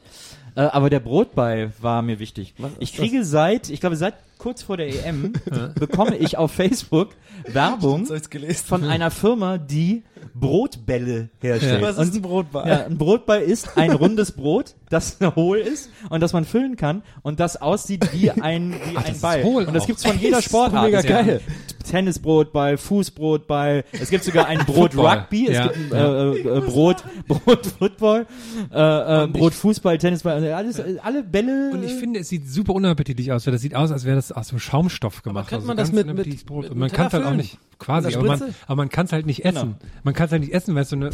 Äh, 0.54 0.60
aber 0.60 0.88
der 0.90 1.00
Brotball 1.00 1.72
war 1.80 2.02
mir 2.02 2.18
wichtig. 2.20 2.54
Ich 2.78 2.92
kriege 2.94 3.24
seit, 3.24 3.70
ich 3.70 3.80
glaube 3.80 3.96
seit 3.96 4.14
kurz 4.38 4.62
vor 4.62 4.76
der 4.76 4.88
EM, 5.06 5.32
bekomme 5.80 6.16
ich 6.16 6.36
auf 6.38 6.52
Facebook 6.52 7.08
Werbung 7.48 8.06
von 8.06 8.84
einer 8.84 9.10
Firma, 9.10 9.58
die 9.58 10.04
Brotbälle 10.34 11.28
herstellt. 11.40 11.80
Ja. 11.82 11.88
Was 11.88 11.98
Und 11.98 12.08
ist 12.08 12.14
ein 12.16 12.22
Brotball? 12.22 12.68
Ja, 12.68 12.86
ein 12.86 12.96
Brotball 12.98 13.40
ist 13.42 13.76
ein 13.76 13.90
rundes 13.92 14.32
Brot, 14.32 14.74
das 14.90 15.18
hohl 15.36 15.58
ist 15.58 15.90
und 16.10 16.20
das 16.20 16.32
man 16.32 16.44
füllen 16.44 16.76
kann 16.76 17.02
und 17.22 17.40
das 17.40 17.60
aussieht 17.60 18.08
wie 18.12 18.30
ein, 18.30 18.74
wie 18.88 18.94
das 18.94 19.04
ein 19.06 19.20
Ball. 19.20 19.42
hohl 19.44 19.64
und 19.64 19.74
das 19.74 19.82
auch. 19.82 19.86
gibt's 19.86 20.04
von 20.04 20.18
jeder 20.18 20.38
ist 20.38 20.44
Sportart. 20.46 20.84
mega 20.84 21.00
geil. 21.02 21.40
Tennisbrotball, 21.88 22.76
Fußbrotball. 22.78 23.84
Es 23.92 24.10
gibt 24.10 24.24
sogar 24.24 24.46
ein 24.46 24.58
Brot. 24.66 24.96
Rugby. 24.96 25.48
Es 25.48 25.54
Ja, 25.56 25.66
gibt 25.68 25.92
ein 25.92 25.98
äh, 25.98 26.32
äh, 26.38 26.60
Brot, 26.60 27.04
Brot 27.28 27.66
Football, 27.66 28.26
äh, 28.72 29.24
äh, 29.24 29.26
Brot 29.28 29.54
Fußball, 29.54 29.98
Tennisball. 29.98 30.34
also 30.34 30.46
Alles, 30.52 30.82
alle 31.02 31.22
Bälle. 31.22 31.70
Und 31.72 31.84
ich 31.84 31.92
finde, 31.92 32.20
es 32.20 32.28
sieht 32.28 32.48
super 32.48 32.72
unappetitlich 32.74 33.30
aus, 33.32 33.46
weil 33.46 33.52
das 33.52 33.60
sieht 33.62 33.74
aus, 33.74 33.90
als 33.92 34.04
wäre 34.04 34.16
das 34.16 34.32
aus 34.32 34.48
so 34.48 34.58
Schaumstoff 34.58 35.22
gemacht. 35.22 35.48
könnte 35.48 35.56
also 35.56 35.66
man 35.68 35.76
das 35.76 35.88
ganz 35.92 36.06
mit- 36.06 36.16
mit- 36.16 36.26
mit 36.26 36.74
man 36.74 36.90
kann 36.90 37.08
es 37.08 37.12
halt 37.12 37.24
auch 37.26 37.32
nicht, 37.34 37.58
quasi, 37.78 38.14
aber 38.14 38.26
man, 38.26 38.42
aber 38.66 38.76
man 38.76 38.88
kann 38.88 39.06
es 39.06 39.12
halt 39.12 39.26
nicht 39.26 39.42
Genau. 39.42 39.74
Man 40.14 40.18
kann 40.18 40.26
es 40.26 40.30
halt 40.32 40.42
nicht 40.42 40.52
essen, 40.54 40.76
weil 40.76 40.82
es 40.82 40.90
so 40.90 40.94
eine, 40.94 41.10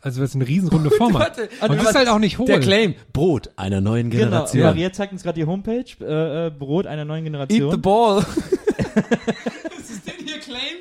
also 0.00 0.18
weil 0.18 0.24
es 0.24 0.34
eine 0.34 0.44
riesenrunde 0.48 0.90
Form 0.98 1.16
hat. 1.16 1.38
Und 1.38 1.76
es 1.76 1.84
ist 1.84 1.94
halt 1.94 2.08
auch 2.08 2.18
nicht 2.18 2.36
hohl. 2.38 2.46
Der 2.46 2.58
Claim. 2.58 2.96
Brot 3.12 3.48
einer 3.54 3.80
neuen 3.80 4.10
Genau, 4.10 4.24
Generation. 4.24 4.64
Maria 4.64 4.92
zeigt 4.92 5.12
uns 5.12 5.22
gerade 5.22 5.38
die 5.38 5.46
Homepage, 5.46 5.84
äh, 6.00 6.48
äh, 6.48 6.50
Brot 6.50 6.88
einer 6.88 7.04
neuen 7.04 7.24
Eat 7.24 7.30
Generation. 7.32 7.70
the 7.70 7.76
ball. 7.76 8.26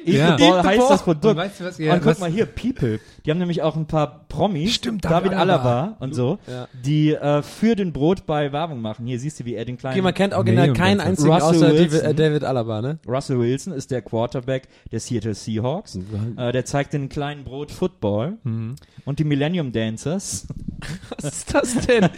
Eat 0.10 0.16
Ja. 0.18 0.38
the 0.38 0.43
Ball 0.43 0.57
Eat 0.57 0.64
the 0.64 0.68
heißt 0.70 0.80
Ball. 0.80 0.89
das 0.89 1.03
Produkt. 1.03 1.26
Und 1.26 1.38
weißt 1.38 1.60
du 1.60 1.66
was, 1.66 1.78
ja, 1.78 1.93
und 1.93 1.99
guck 1.99 2.07
was- 2.12 2.20
mal 2.20 2.30
hier, 2.30 2.45
People. 2.45 2.99
Die 3.26 3.32
haben 3.32 3.38
nämlich 3.39 3.62
auch 3.62 3.76
ein 3.76 3.86
paar 3.86 4.26
Promis, 4.30 4.74
Stimmt, 4.74 5.05
David, 5.05 5.28
David 5.32 5.38
Alaba, 5.39 5.82
Alaba. 5.82 5.97
und 5.99 6.14
so, 6.16 6.38
Ja. 6.47 6.68
die 6.86 7.14
äh, 7.14 7.41
für 7.41 7.76
den 7.76 7.93
Brot 7.93 8.26
bei 8.26 8.51
Werbung 8.51 8.82
machen. 8.82 9.05
Hier 9.07 9.20
siehst 9.20 9.39
du, 9.39 9.45
wie 9.45 9.55
er 9.55 9.66
den 9.66 9.78
kleinen 9.78 9.93
Okay, 9.95 10.01
man 10.01 10.14
kennt 10.14 10.34
original 10.34 10.68
Nee, 10.68 10.74
keinen 10.74 10.99
einzigen 10.99 11.32
Russell 11.32 11.49
außer 11.57 11.68
David, 11.74 11.91
Wilson. 11.91 12.07
äh, 12.10 12.14
David 12.14 12.43
Alaba, 12.43 12.82
ne? 12.82 12.99
Russell 13.07 13.39
Wilson 13.39 13.74
ist 13.74 13.91
der 13.91 14.01
Quarterback 14.01 14.68
der 14.91 14.99
Seattle 14.99 15.34
Seahawks. 15.34 15.97
Äh, 16.38 16.51
der 16.51 16.66
zeigt 16.66 16.93
den 16.93 17.10
kleinen 17.10 17.43
Brot 17.43 17.72
Football. 17.72 18.38
Mhm. 18.43 18.76
Und 19.05 19.20
die 19.20 19.24
Millennium 19.24 19.72
Dancers. 19.72 20.47
Was 21.22 21.34
ist 21.34 21.53
das 21.53 21.74
denn? 21.88 22.10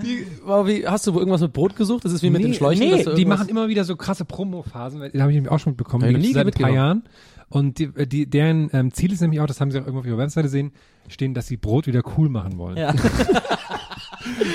Wie, 0.00 0.26
wow, 0.44 0.66
wie, 0.66 0.86
hast 0.86 1.06
du 1.06 1.18
irgendwas 1.18 1.40
mit 1.40 1.52
Brot 1.52 1.76
gesucht? 1.76 2.04
Das 2.04 2.12
ist 2.12 2.22
wie 2.22 2.30
mit 2.30 2.42
den 2.42 2.54
Schläuchen. 2.54 2.88
Nee, 2.88 3.04
die 3.16 3.24
machen 3.24 3.48
immer 3.48 3.68
wieder 3.68 3.84
so 3.84 3.96
krasse 3.96 4.24
Promo-Phasen, 4.24 5.00
da 5.12 5.20
habe 5.20 5.30
ich 5.32 5.36
nämlich 5.36 5.50
auch 5.50 5.58
schon 5.58 5.72
mitbekommen, 5.72 6.08
ich 6.16 6.32
die 6.32 6.38
ein 6.38 6.50
paar. 6.52 6.70
Jahren. 6.70 7.02
Und 7.50 7.78
die, 7.78 7.84
äh, 7.94 8.06
die, 8.06 8.28
deren 8.28 8.70
ähm, 8.72 8.92
Ziel 8.92 9.12
ist 9.12 9.20
nämlich 9.20 9.40
auch, 9.40 9.46
das 9.46 9.60
haben 9.60 9.70
sie 9.70 9.78
auch 9.78 9.82
irgendwo 9.82 10.00
auf 10.00 10.06
ihrer 10.06 10.18
Webseite 10.18 10.44
gesehen, 10.44 10.72
stehen, 11.08 11.34
dass 11.34 11.46
sie 11.46 11.56
Brot 11.56 11.86
wieder 11.86 12.02
cool 12.16 12.28
machen 12.28 12.58
wollen. 12.58 12.76
Ja. 12.76 12.94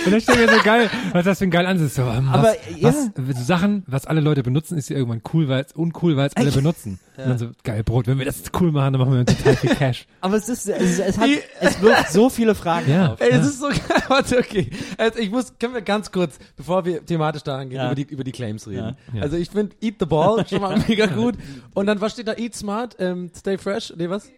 Und 0.05 0.11
das 0.11 0.23
steht 0.23 0.35
mir 0.37 0.49
so 0.49 0.61
geil, 0.63 0.89
was 1.11 1.25
das 1.25 1.37
für 1.39 1.45
ein 1.45 1.51
geil 1.51 1.65
Ansatz 1.65 1.87
ist. 1.87 1.95
So, 1.95 2.03
ähm, 2.03 2.29
Aber, 2.29 2.55
was, 2.81 3.09
was, 3.15 3.37
so 3.37 3.43
Sachen, 3.43 3.83
was 3.87 4.05
alle 4.05 4.21
Leute 4.21 4.43
benutzen, 4.43 4.77
ist 4.77 4.89
ja 4.89 4.97
irgendwann 4.97 5.21
cool, 5.33 5.47
weil 5.47 5.63
es 5.63 5.71
uncool, 5.73 6.17
weil 6.17 6.27
es 6.27 6.35
alle 6.35 6.51
benutzen. 6.51 6.99
Und 7.17 7.27
dann 7.29 7.37
so, 7.37 7.49
geil, 7.63 7.83
Brot, 7.83 8.07
wenn 8.07 8.17
wir 8.17 8.25
das 8.25 8.41
cool 8.59 8.71
machen, 8.71 8.93
dann 8.93 9.01
machen 9.01 9.13
wir 9.13 9.25
total 9.25 9.55
viel 9.55 9.75
Cash. 9.75 10.05
Aber 10.21 10.35
es 10.35 10.49
ist, 10.49 10.67
es, 10.67 10.99
es 10.99 11.17
hat, 11.17 11.29
es 11.59 11.81
wirft 11.81 12.11
so 12.11 12.29
viele 12.29 12.55
Fragen 12.55 12.89
Ja. 12.91 13.13
auf. 13.13 13.21
Ey, 13.21 13.29
es 13.31 13.45
ist 13.45 13.59
so 13.59 13.67
geil. 13.69 13.79
Warte, 14.07 14.39
okay. 14.39 14.69
Also 14.97 15.19
ich 15.19 15.29
muss, 15.31 15.53
können 15.59 15.73
wir 15.73 15.81
ganz 15.81 16.11
kurz, 16.11 16.37
bevor 16.55 16.85
wir 16.85 17.05
thematisch 17.05 17.43
daran 17.43 17.69
gehen, 17.69 17.77
Ja. 17.77 17.85
über, 17.87 17.95
die, 17.95 18.03
über 18.03 18.23
die 18.23 18.31
Claims 18.31 18.67
reden. 18.67 18.95
Ja. 19.13 19.21
Also 19.21 19.37
ich 19.37 19.49
finde 19.49 19.75
Eat 19.81 19.95
the 19.99 20.05
Ball 20.05 20.45
schon 20.47 20.61
mal 20.61 20.77
mega 20.87 21.05
gut. 21.05 21.35
Und 21.73 21.85
dann, 21.85 22.01
was 22.01 22.13
steht 22.13 22.27
da? 22.27 22.33
Eat 22.35 22.55
smart, 22.55 22.95
ähm, 22.99 23.31
stay 23.35 23.57
fresh, 23.57 23.93
nee, 23.95 24.09
was? 24.09 24.29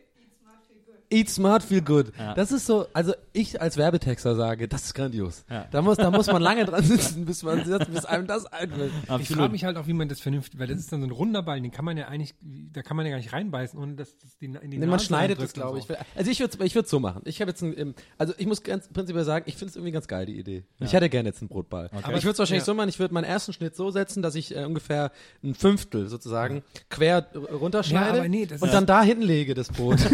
Eat 1.16 1.30
smart, 1.30 1.64
feel 1.64 1.82
good. 1.82 2.12
Ja. 2.20 2.34
Das 2.34 2.52
ist 2.52 2.66
so, 2.66 2.88
also 2.92 3.14
ich 3.32 3.62
als 3.62 3.78
Werbetexter 3.78 4.36
sage, 4.36 4.68
das 4.68 4.84
ist 4.84 4.94
grandios. 4.94 5.46
Ja. 5.50 5.66
Da 5.72 5.82
muss, 5.82 5.96
da 5.96 6.12
muss 6.12 6.28
man 6.28 6.42
lange 6.42 6.66
dran 6.66 6.84
sitzen, 6.84 7.26
bis 7.26 7.42
man, 7.42 7.64
bis 7.64 8.04
einem 8.04 8.28
das 8.28 8.46
einfällt. 8.46 8.92
Ich 9.20 9.30
frage 9.30 9.52
mich 9.54 9.64
halt 9.64 9.78
auch, 9.78 9.88
wie 9.88 9.94
man 9.94 10.10
das 10.10 10.20
vernünftig, 10.20 10.60
weil 10.60 10.68
das 10.68 10.78
ist 10.78 10.92
dann 10.92 11.00
so 11.00 11.08
ein 11.08 11.12
runder 11.12 11.42
Ball, 11.42 11.62
den 11.62 11.72
kann 11.72 11.86
man 11.86 11.96
ja 11.96 12.10
eigentlich, 12.10 12.36
da 12.42 12.82
kann 12.82 12.98
man 12.98 13.06
ja 13.06 13.12
gar 13.12 13.18
nicht 13.18 13.32
reinbeißen, 13.32 13.80
ohne 13.80 13.94
dass 13.94 14.18
das 14.18 14.38
die, 14.38 14.48
in 14.48 14.72
die 14.72 14.78
Nee, 14.78 14.86
man 14.88 15.00
schneidet 15.00 15.38
es, 15.40 15.46
und 15.46 15.54
glaube 15.54 15.80
so. 15.80 15.94
ich. 15.94 16.00
Also 16.18 16.32
ich 16.32 16.40
würde 16.42 16.66
ich 16.66 16.76
würd's 16.76 16.90
so 16.90 17.00
machen. 17.00 17.22
Ich 17.24 17.40
habe 17.40 17.52
jetzt 17.52 17.62
ein, 17.64 17.96
also 18.18 18.34
ich 18.38 18.46
muss 18.46 18.62
ganz 18.62 18.90
prinzipiell 18.90 19.24
sagen, 19.24 19.46
ich 19.48 19.56
finde 19.56 19.70
es 19.70 19.76
irgendwie 19.78 19.94
ganz 19.94 20.10
geil, 20.10 20.26
die 20.26 20.38
Idee. 20.38 20.66
Ich 20.80 20.92
hätte 20.92 21.10
gerne 21.10 21.30
jetzt 21.30 21.42
einen 21.42 21.48
Brotball. 21.50 21.90
Aber 21.94 22.18
ich 22.18 22.24
würde 22.24 22.34
es 22.34 22.40
wahrscheinlich 22.40 22.64
ja. 22.64 22.66
so 22.66 22.74
machen, 22.74 22.90
ich 22.90 23.00
würde 23.00 23.14
meinen 23.14 23.24
ersten 23.24 23.54
Schnitt 23.54 23.76
so 23.78 23.90
setzen, 23.90 24.22
dass 24.22 24.36
ich 24.36 24.54
äh, 24.56 24.66
ungefähr 24.66 25.12
ein 25.44 25.56
Fünftel 25.56 26.08
sozusagen 26.10 26.62
quer 26.90 27.28
runterschneide 27.34 28.06
Ja, 28.18 28.20
aber 28.22 28.28
nee, 28.28 28.46
das 28.46 28.62
und 28.62 28.68
ist- 28.68 28.74
dann 28.74 28.86
da 28.86 29.02
hinlege 29.02 29.54
das 29.54 29.70
Brot. 29.70 30.00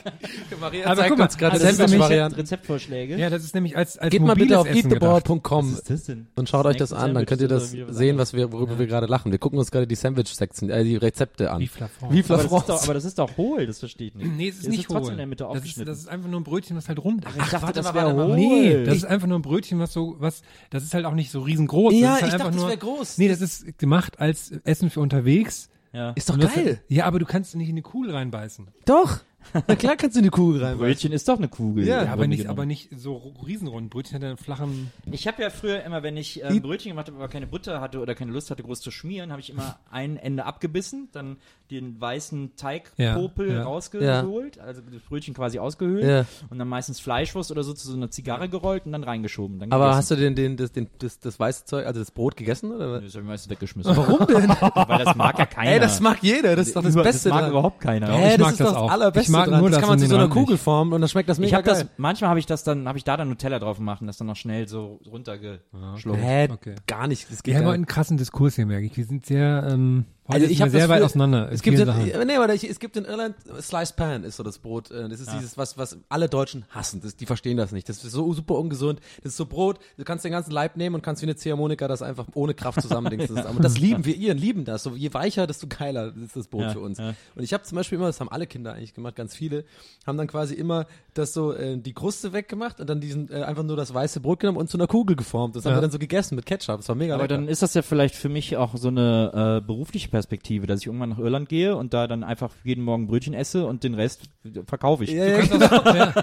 Maria 0.60 0.86
Aber 0.86 0.96
zeigt 0.96 1.08
guck 1.10 1.18
mal, 1.18 1.24
uns 1.24 1.38
gerade 1.38 1.52
also 1.52 1.64
das 1.64 1.72
ist 1.72 1.78
nämlich- 1.78 1.90
Sandwich-Varianten. 1.92 2.40
Rezeptvorschläge. 2.40 3.16
Ja, 3.16 3.30
das 3.30 3.44
ist 3.44 3.54
nämlich 3.54 3.76
als, 3.76 3.98
als 3.98 4.10
Geht 4.10 4.22
mal 4.22 4.34
bitte 4.34 4.58
auf 4.58 4.68
ist 4.70 6.08
denn? 6.08 6.26
und 6.36 6.48
schaut 6.48 6.66
euch 6.66 6.76
das 6.76 6.92
an, 6.92 7.14
dann 7.14 7.26
könnt 7.26 7.40
ihr 7.40 7.48
das 7.48 7.72
ist 7.74 7.94
sehen, 7.94 8.18
was 8.18 8.32
wir, 8.32 8.52
worüber 8.52 8.78
wir 8.78 8.86
gerade 8.86 9.06
lachen. 9.06 9.32
Wir 9.32 9.38
gucken 9.38 9.58
uns 9.58 9.70
gerade 9.70 9.86
die 9.86 9.94
Sandwich-Sektion, 9.94 10.70
äh, 10.70 10.84
die 10.84 10.96
Rezepte 10.96 11.50
an. 11.50 11.60
Wie 11.60 11.66
Flafon. 11.66 12.12
Wie 12.12 12.20
aber 12.24 12.28
das, 12.34 12.42
ist 12.44 12.48
Flafons. 12.48 12.66
doch, 12.66 12.82
aber 12.84 12.94
das 12.94 13.04
ist 13.04 13.18
doch 13.18 13.36
hohl, 13.36 13.66
das 13.66 13.78
verstehe 13.78 14.08
ich 14.08 14.14
nicht. 14.14 14.36
Nee, 14.36 14.48
es 14.48 14.56
ist 14.56 14.64
Das 14.66 14.70
nicht 14.70 14.80
ist 14.80 14.86
trotzdem 14.86 15.04
hohl. 15.04 15.10
in 15.12 15.16
der 15.18 15.26
Mitte 15.26 15.44
das 15.44 15.52
ist, 15.52 15.58
aufgeschnitten. 15.58 15.86
das 15.92 15.98
ist 16.00 16.08
einfach 16.08 16.28
nur 16.30 16.40
ein 16.40 16.44
Brötchen, 16.44 16.76
was 16.76 16.88
halt 16.88 16.98
rund 16.98 17.24
ist. 17.24 17.30
ich 17.36 17.42
dachte, 17.48 17.62
warte 17.62 17.82
das 17.82 17.94
wäre 17.94 18.14
hohl. 18.14 18.34
Nee, 18.36 18.84
das 18.84 18.96
ist 18.96 19.04
einfach 19.04 19.26
nur 19.28 19.38
ein 19.38 19.42
Brötchen, 19.42 19.78
was 19.78 19.92
so, 19.92 20.16
was, 20.18 20.42
das 20.70 20.82
ist 20.82 20.94
halt 20.94 21.04
auch 21.06 21.14
nicht 21.14 21.30
so 21.30 21.40
riesengroß. 21.40 21.94
Ja, 21.94 22.00
das 22.00 22.16
ist 22.18 22.22
halt 22.22 22.28
ich 22.28 22.34
einfach 22.34 22.38
dachte, 22.46 22.50
das 22.56 22.60
nur, 22.60 22.68
wäre 22.68 22.78
groß. 22.78 23.18
Nee, 23.18 23.28
das 23.28 23.40
ist 23.40 23.78
gemacht 23.78 24.20
als 24.20 24.50
Essen 24.64 24.90
für 24.90 25.00
unterwegs. 25.00 25.68
ja. 25.92 26.10
Ist 26.10 26.28
doch 26.30 26.38
geil. 26.38 26.80
Ja, 26.88 27.06
aber 27.06 27.18
du 27.18 27.26
kannst 27.26 27.54
nicht 27.56 27.68
in 27.68 27.76
die 27.76 27.82
Kugel 27.82 28.12
reinbeißen. 28.12 28.68
Doch. 28.84 29.20
Na 29.66 29.74
klar 29.76 29.96
kannst 29.96 30.16
du 30.16 30.20
eine 30.20 30.30
Kugel 30.30 30.62
rein. 30.64 30.78
Brötchen 30.78 31.12
ist 31.12 31.28
doch 31.28 31.38
eine 31.38 31.48
Kugel. 31.48 31.86
Ja, 31.86 32.12
aber 32.12 32.26
nicht, 32.26 32.40
genommen. 32.42 32.58
aber 32.58 32.66
nicht 32.66 32.88
so 32.96 33.34
riesenrund. 33.46 33.90
Brötchen 33.90 34.16
hat 34.16 34.24
einen 34.24 34.36
flachen. 34.36 34.92
Ich 35.10 35.26
habe 35.26 35.42
ja 35.42 35.50
früher 35.50 35.82
immer, 35.82 36.02
wenn 36.02 36.16
ich 36.16 36.42
äh, 36.44 36.60
Brötchen 36.60 36.90
gemacht 36.92 37.08
habe, 37.08 37.16
aber 37.18 37.28
keine 37.28 37.46
Butter 37.46 37.80
hatte 37.80 38.00
oder 38.00 38.14
keine 38.14 38.32
Lust 38.32 38.50
hatte, 38.50 38.62
groß 38.62 38.80
zu 38.80 38.90
schmieren, 38.90 39.30
habe 39.30 39.40
ich 39.40 39.50
immer 39.50 39.78
ein 39.90 40.16
Ende 40.16 40.44
abgebissen, 40.44 41.08
dann 41.12 41.36
den 41.70 42.00
weißen 42.00 42.56
Teigpopel 42.56 43.48
Ja, 43.48 43.54
ja. 43.54 43.62
rausgeholt, 43.62 44.58
also 44.58 44.80
das 44.92 45.02
Brötchen 45.02 45.34
quasi 45.34 45.58
ausgehöhlt 45.58 46.04
Ja. 46.04 46.26
und 46.50 46.58
dann 46.58 46.68
meistens 46.68 46.98
Fleischwurst 47.00 47.50
oder 47.50 47.62
so 47.62 47.72
zu 47.72 47.88
so 47.88 47.96
einer 47.96 48.10
Zigarre 48.10 48.48
gerollt 48.48 48.86
und 48.86 48.92
dann 48.92 49.04
reingeschoben. 49.04 49.58
Dann 49.60 49.72
Aber 49.72 49.94
hast 49.94 50.10
du 50.10 50.16
den, 50.16 50.34
den, 50.34 50.56
das, 50.56 50.72
den, 50.72 50.88
das, 50.98 51.18
das 51.20 51.38
weiße 51.38 51.64
Zeug, 51.66 51.86
also 51.86 52.00
das 52.00 52.10
Brot 52.10 52.36
gegessen 52.36 52.72
oder? 52.72 53.00
Das 53.00 53.12
habe 53.14 53.22
ich 53.22 53.28
meistens 53.28 53.50
weggeschmissen. 53.50 53.96
Warum 53.96 54.26
denn? 54.26 54.48
Weil 54.88 55.04
das 55.04 55.14
mag 55.16 55.38
ja 55.38 55.46
keiner. 55.46 55.70
Ey, 55.70 55.80
das 55.80 56.00
mag 56.00 56.18
jeder, 56.22 56.56
das 56.56 56.68
ist 56.68 56.76
doch 56.76 56.82
das 56.82 56.94
Beste 56.94 57.28
Das 57.28 57.34
mag 57.34 57.40
dran. 57.42 57.50
überhaupt 57.50 57.80
keiner. 57.80 58.08
Hä, 58.12 58.30
ich 58.32 58.36
das 58.36 58.40
mag 58.40 58.50
ist 58.52 58.60
das 58.60 58.66
doch 58.68 58.74
das 58.74 58.82
auch. 58.82 58.90
allerbeste 58.90 59.20
Ich 59.29 59.29
mag 59.30 59.46
dran. 59.48 59.60
nur 59.60 59.70
das 59.70 59.76
das 59.78 59.80
kann 59.80 59.88
man 59.90 59.98
zu 59.98 60.06
so 60.06 60.16
einer. 60.16 60.28
Kugel 60.28 60.56
formen 60.58 60.92
und 60.92 61.00
dann 61.00 61.08
schmeckt 61.08 61.28
das 61.28 61.38
Ich 61.38 61.44
mega 61.44 61.56
habe 61.58 61.66
das, 61.66 61.78
geil. 61.80 61.88
manchmal 61.96 62.30
habe 62.30 62.38
ich 62.40 62.46
das 62.46 62.64
dann, 62.64 62.86
habe 62.88 62.98
ich 62.98 63.04
da 63.04 63.16
dann 63.16 63.28
Nutella 63.28 63.58
drauf 63.58 63.78
gemacht 63.78 64.00
und 64.00 64.06
das 64.06 64.16
dann 64.18 64.26
noch 64.26 64.36
schnell 64.36 64.68
so 64.68 65.00
runtergeschluckt. 65.10 66.18
Hä, 66.20 66.48
Okay. 66.52 66.74
gar 66.86 67.06
nicht. 67.06 67.24
Das 67.30 67.38
Wir 67.38 67.42
geht 67.42 67.54
haben 67.56 67.62
gar 67.62 67.68
heute 67.70 67.74
einen 67.76 67.86
krassen 67.86 68.16
Diskurs 68.16 68.56
hier, 68.56 68.66
merke 68.66 68.86
ich. 68.86 68.96
Wir 68.96 69.04
sind 69.04 69.26
sehr, 69.26 69.66
ähm, 69.70 70.04
Also 70.30 70.46
ich 70.46 70.60
habe 70.60 70.70
sehr 70.70 70.88
weit 70.88 71.02
auseinander. 71.02 71.48
in 71.48 71.54
Es 71.54 71.62
gibt, 71.62 71.78
in, 71.78 71.86
Sachen. 71.86 72.04
nee, 72.26 72.36
aber 72.36 72.52
ich, 72.54 72.68
es 72.68 72.78
gibt 72.80 72.96
in 72.96 73.04
Irland 73.04 73.34
Sliced 73.60 73.96
Pan 73.96 74.24
ist 74.24 74.36
so 74.36 74.42
das 74.42 74.58
Brot. 74.58 74.90
äh, 74.90 75.08
Das 75.08 75.20
ist 75.20 75.32
dieses 75.32 75.56
was 75.58 75.76
was 75.78 75.98
alle 76.08 76.28
Deutschen 76.28 76.64
hassen. 76.70 77.00
Das, 77.02 77.16
die 77.16 77.26
verstehen 77.26 77.56
das 77.56 77.72
nicht. 77.72 77.88
Das 77.88 78.04
ist 78.04 78.12
so 78.12 78.32
super 78.32 78.54
ungesund. 78.56 79.00
Das 79.22 79.32
ist 79.32 79.36
so 79.36 79.46
Brot. 79.46 79.78
Du 79.96 80.04
kannst 80.04 80.24
den 80.24 80.32
ganzen 80.32 80.50
Leib 80.52 80.76
nehmen 80.76 80.94
und 80.96 81.02
kannst 81.02 81.22
wie 81.22 81.26
eine 81.26 81.36
Ziehharmonika 81.36 81.88
das 81.88 82.02
einfach 82.02 82.26
ohne 82.34 82.54
Kraft 82.54 82.80
zusammendingsen. 82.82 83.38
Aber 83.38 83.60
das 83.60 83.78
lieben 83.78 84.04
wir. 84.04 84.16
Iren 84.16 84.38
lieben 84.38 84.64
das. 84.64 84.82
So 84.82 84.90
je 84.96 85.12
weicher, 85.14 85.46
desto 85.46 85.66
geiler 85.68 86.12
ist 86.24 86.36
das 86.36 86.46
Brot 86.48 86.62
Ja, 86.62 86.70
für 86.70 86.80
uns. 86.80 86.98
ja. 86.98 87.14
Und 87.34 87.42
ich 87.42 87.52
habe 87.52 87.62
zum 87.64 87.76
Beispiel 87.76 87.96
immer, 87.98 88.06
das 88.06 88.20
haben 88.20 88.28
alle 88.30 88.46
Kinder 88.46 88.72
eigentlich 88.74 88.94
gemacht, 88.94 89.16
ganz 89.16 89.34
viele, 89.34 89.64
haben 90.06 90.18
dann 90.18 90.26
quasi 90.26 90.54
immer 90.54 90.86
das 91.14 91.32
so 91.32 91.52
äh, 91.52 91.76
die 91.76 91.92
Kruste 91.92 92.32
weggemacht 92.32 92.80
und 92.80 92.88
dann 92.88 93.00
diesen 93.00 93.30
äh, 93.30 93.42
einfach 93.42 93.62
nur 93.62 93.76
das 93.76 93.92
weiße 93.92 94.20
Brot 94.20 94.40
genommen 94.40 94.58
und 94.58 94.70
zu 94.70 94.76
einer 94.78 94.86
Kugel 94.86 95.16
geformt. 95.16 95.56
Das 95.56 95.64
haben 95.64 95.72
Ja. 95.72 95.76
wir 95.78 95.82
dann 95.82 95.90
so 95.90 95.98
gegessen 95.98 96.34
mit 96.36 96.46
Ketchup. 96.46 96.78
Das 96.78 96.88
war 96.88 96.94
mega 96.96 97.14
Aber 97.14 97.24
lecker. 97.24 97.34
dann 97.34 97.48
ist 97.48 97.62
das 97.62 97.74
ja 97.74 97.82
vielleicht 97.82 98.14
für 98.14 98.28
mich 98.28 98.56
auch 98.56 98.76
so 98.76 98.88
eine 98.88 99.58
äh, 99.62 99.66
berufliche 99.66 100.08
Perspektive, 100.20 100.66
dass 100.66 100.80
ich 100.80 100.86
irgendwann 100.86 101.08
nach 101.08 101.18
Irland 101.18 101.48
gehe 101.48 101.74
und 101.74 101.94
da 101.94 102.06
dann 102.06 102.22
einfach 102.24 102.50
jeden 102.62 102.84
Morgen 102.84 103.06
Brötchen 103.06 103.32
esse 103.32 103.64
und 103.64 103.84
den 103.84 103.94
Rest 103.94 104.24
verkaufe 104.66 105.04
ich. 105.04 105.10
ja, 105.12 105.24
ja, 105.24 105.42
Du 105.42 105.48
machst 105.56 106.14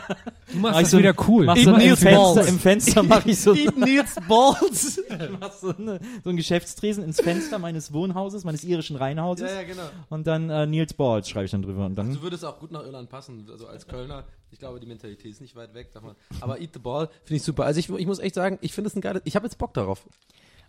Mach 0.54 0.72
das 0.74 0.82
ich 0.84 0.88
so- 0.90 1.00
wieder 1.00 1.16
cool. 1.28 1.46
Mach 1.46 1.58
so 1.58 1.74
im 1.74 1.98
Fenster, 1.98 2.48
im 2.48 2.60
Fenster 2.60 3.04
mache 3.04 3.32
ich 3.32 3.42
so, 3.42 3.56
Eat 3.56 3.76
Nils 3.76 4.16
Balls. 4.28 5.02
mach 5.40 5.52
so, 5.52 5.76
eine, 5.76 6.00
so 6.24 6.30
einen 6.30 6.38
Geschäftstresen 6.38 7.04
ins 7.04 7.20
Fenster 7.20 7.58
meines 7.58 7.92
Wohnhauses, 7.92 8.44
meines 8.44 8.64
irischen 8.64 8.98
Reihenhauses 8.98 9.50
genau. 9.68 9.90
und 10.10 10.28
dann 10.28 10.52
äh, 10.52 10.68
Nils 10.68 10.94
Balls 10.94 11.28
schreibe 11.28 11.46
ich 11.46 11.52
dann 11.52 11.64
drüber 11.64 11.88
und 11.88 11.96
dann 11.96 12.14
Du 12.14 12.22
würdest 12.22 12.46
auch 12.46 12.60
gut 12.60 12.72
nach 12.72 12.84
Irland 12.84 13.10
passen, 13.10 13.48
also 13.52 13.66
als 13.66 13.88
Kölner. 13.88 14.26
Ich 14.52 14.60
glaube, 14.60 14.80
die 14.80 14.86
Mentalität 14.88 15.32
ist 15.32 15.42
nicht 15.42 15.56
weit 15.56 15.74
weg 15.74 15.92
davon. 15.92 16.16
Aber 16.40 16.62
Eat 16.62 16.70
the 16.74 16.80
Ball 16.80 17.10
finde 17.26 17.38
ich 17.38 17.44
super. 17.44 17.66
Also 17.66 17.80
ich, 17.80 17.90
ich 17.90 18.06
muss 18.06 18.20
echt 18.20 18.36
sagen, 18.36 18.60
ich 18.62 18.74
finde 18.74 18.90
es 18.90 18.96
ein 18.96 19.02
geiles, 19.02 19.24
ich 19.26 19.36
habe 19.36 19.46
jetzt 19.48 19.58
Bock 19.58 19.74
darauf. 19.74 20.06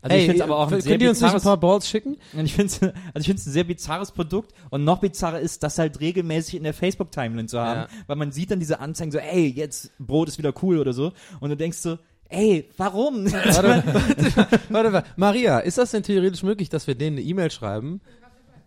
Also 0.03 0.17
ich 0.17 0.23
finde 0.25 0.37
es 0.37 0.41
aber 0.43 0.57
auch 0.59 0.67
ein 0.67 0.71
könnt 0.71 0.83
sehr 0.85 1.01
ihr 1.01 1.09
uns 1.11 1.21
nicht 1.21 1.29
ein 1.29 1.35
bizarres 1.35 1.43
paar 1.45 1.57
Balls 1.57 1.89
schicken? 1.89 2.17
Ich 2.45 2.55
finde 2.55 2.73
es 2.73 2.83
also 2.83 2.95
ich 3.21 3.27
find's 3.27 3.47
ein 3.47 3.53
sehr 3.53 3.65
bizarres 3.65 4.13
Produkt 4.13 4.53
und 4.71 4.85
noch 4.85 4.99
bizarrer 5.01 5.41
ist, 5.41 5.63
das 5.63 5.79
halt 5.79 6.01
regelmäßig 6.01 6.55
in 6.57 6.65
der 6.65 6.75
Facebook-Timeline 6.75 7.49
zu 7.49 7.61
haben, 7.61 7.81
Ja. 7.81 7.89
weil 8.07 8.17
man 8.17 8.31
sieht 8.33 8.51
dann 8.51 8.61
diese 8.61 8.81
Anzeigen 8.81 9.11
so, 9.13 9.19
ey, 9.19 9.47
jetzt 9.49 9.91
Brot 9.99 10.29
ist 10.29 10.39
wieder 10.39 10.53
cool 10.63 10.79
oder 10.79 10.93
so 10.93 11.13
und 11.41 11.51
du 11.51 11.57
denkst 11.57 11.79
so, 11.79 11.99
ey, 12.31 12.69
warum? 12.77 13.25
Warte, 13.33 13.83
warte, 13.85 14.49
warte, 14.69 14.93
warte. 14.93 15.09
Maria, 15.17 15.59
ist 15.61 15.79
das 15.79 15.91
denn 15.93 16.03
theoretisch 16.03 16.43
möglich, 16.43 16.69
dass 16.69 16.87
wir 16.87 16.95
denen 16.95 17.17
eine 17.17 17.27
E-Mail 17.27 17.51
schreiben? 17.51 18.01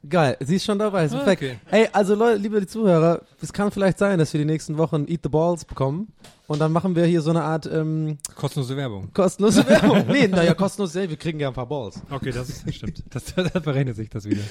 Geil, 0.09 0.35
sie 0.39 0.55
ist 0.55 0.65
schon 0.65 0.79
dabei, 0.79 1.05
ist 1.05 1.11
perfekt. 1.11 1.43
okay. 1.43 1.57
Ey, 1.69 1.87
also 1.93 2.15
Leute, 2.15 2.39
liebe 2.41 2.65
Zuhörer, 2.65 3.21
es 3.39 3.53
kann 3.53 3.69
vielleicht 3.71 3.99
sein, 3.99 4.17
dass 4.17 4.33
wir 4.33 4.39
die 4.39 4.45
nächsten 4.45 4.77
Wochen 4.77 5.05
Eat 5.07 5.19
the 5.23 5.29
Balls 5.29 5.63
bekommen 5.63 6.11
und 6.47 6.57
dann 6.59 6.71
machen 6.71 6.95
wir 6.95 7.05
hier 7.05 7.21
so 7.21 7.29
eine 7.29 7.43
Art 7.43 7.67
ähm, 7.71 8.17
Kostenlose 8.35 8.75
Werbung. 8.75 9.13
kostenlose 9.13 9.63
Werbung. 9.69 10.05
nee, 10.07 10.27
naja, 10.27 10.55
kostenlos, 10.55 10.95
wir 10.95 11.15
kriegen 11.17 11.39
ja 11.39 11.49
ein 11.49 11.53
paar 11.53 11.67
Balls. 11.67 12.01
Okay, 12.09 12.31
das 12.31 12.49
ist 12.49 12.73
stimmt. 12.75 13.03
Das, 13.11 13.25
da 13.35 13.43
verrechnet 13.61 13.95
sich 13.95 14.09
das 14.09 14.25
wieder. 14.25 14.41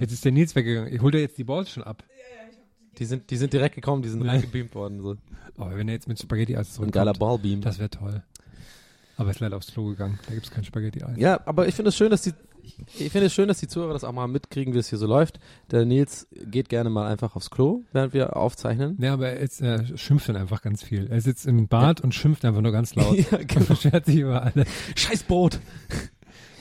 Jetzt 0.00 0.12
ist 0.12 0.24
der 0.24 0.32
Nils 0.32 0.54
weggegangen. 0.56 0.92
Ich 0.92 1.00
hol 1.00 1.10
dir 1.10 1.20
jetzt 1.20 1.38
die 1.38 1.44
Balls 1.44 1.70
schon 1.70 1.82
ab. 1.82 2.02
Die 2.98 3.04
sind, 3.04 3.30
die 3.30 3.36
sind 3.36 3.52
direkt 3.52 3.74
gekommen, 3.74 4.02
die 4.02 4.08
sind 4.08 4.22
reingebeamt 4.22 4.74
worden. 4.74 5.00
So. 5.02 5.16
Aber 5.56 5.72
Oh, 5.72 5.76
wenn 5.76 5.88
er 5.88 5.94
jetzt 5.94 6.08
mit 6.08 6.18
Spaghetti-Eis 6.20 6.68
Ein 6.68 6.72
zurückkommt, 6.72 6.92
geiler 6.94 7.12
Ballbeam. 7.14 7.60
das 7.60 7.78
wäre 7.78 7.90
toll. 7.90 8.22
Aber 9.16 9.28
er 9.28 9.34
ist 9.34 9.40
leider 9.40 9.56
aufs 9.56 9.68
Klo 9.72 9.86
gegangen. 9.90 10.18
Da 10.26 10.34
gibt's 10.34 10.50
kein 10.50 10.64
Spaghetti-Eis. 10.64 11.16
Ja, 11.16 11.40
aber 11.46 11.68
ich 11.68 11.74
finde 11.74 11.90
es 11.90 11.96
schön, 11.96 12.10
dass 12.10 12.22
die 12.22 12.32
ich 12.98 13.10
finde 13.10 13.26
es 13.26 13.34
schön, 13.34 13.48
dass 13.48 13.58
die 13.58 13.68
Zuhörer 13.68 13.92
das 13.92 14.04
auch 14.04 14.12
mal 14.12 14.26
mitkriegen, 14.28 14.74
wie 14.74 14.78
es 14.78 14.88
hier 14.88 14.98
so 14.98 15.06
läuft. 15.06 15.38
Der 15.70 15.84
Nils 15.84 16.26
geht 16.46 16.68
gerne 16.68 16.90
mal 16.90 17.10
einfach 17.10 17.36
aufs 17.36 17.50
Klo, 17.50 17.82
während 17.92 18.12
wir 18.14 18.36
aufzeichnen. 18.36 18.96
Ja, 19.00 19.14
aber 19.14 19.28
er, 19.30 19.40
ist, 19.40 19.60
er 19.60 19.84
schimpft 19.96 20.28
dann 20.28 20.36
einfach 20.36 20.62
ganz 20.62 20.82
viel. 20.82 21.06
Er 21.08 21.20
sitzt 21.20 21.46
im 21.46 21.68
Bad 21.68 22.00
und 22.00 22.14
schimpft 22.14 22.44
einfach 22.44 22.60
nur 22.60 22.72
ganz 22.72 22.94
laut. 22.96 23.16
Ja, 23.16 23.38
Und 23.38 23.48
genau. 23.48 23.66
beschwert 23.66 24.06
sich 24.06 24.16
über 24.16 24.42
alle. 24.42 24.64
Scheiß 24.96 25.24
Brot. 25.24 25.60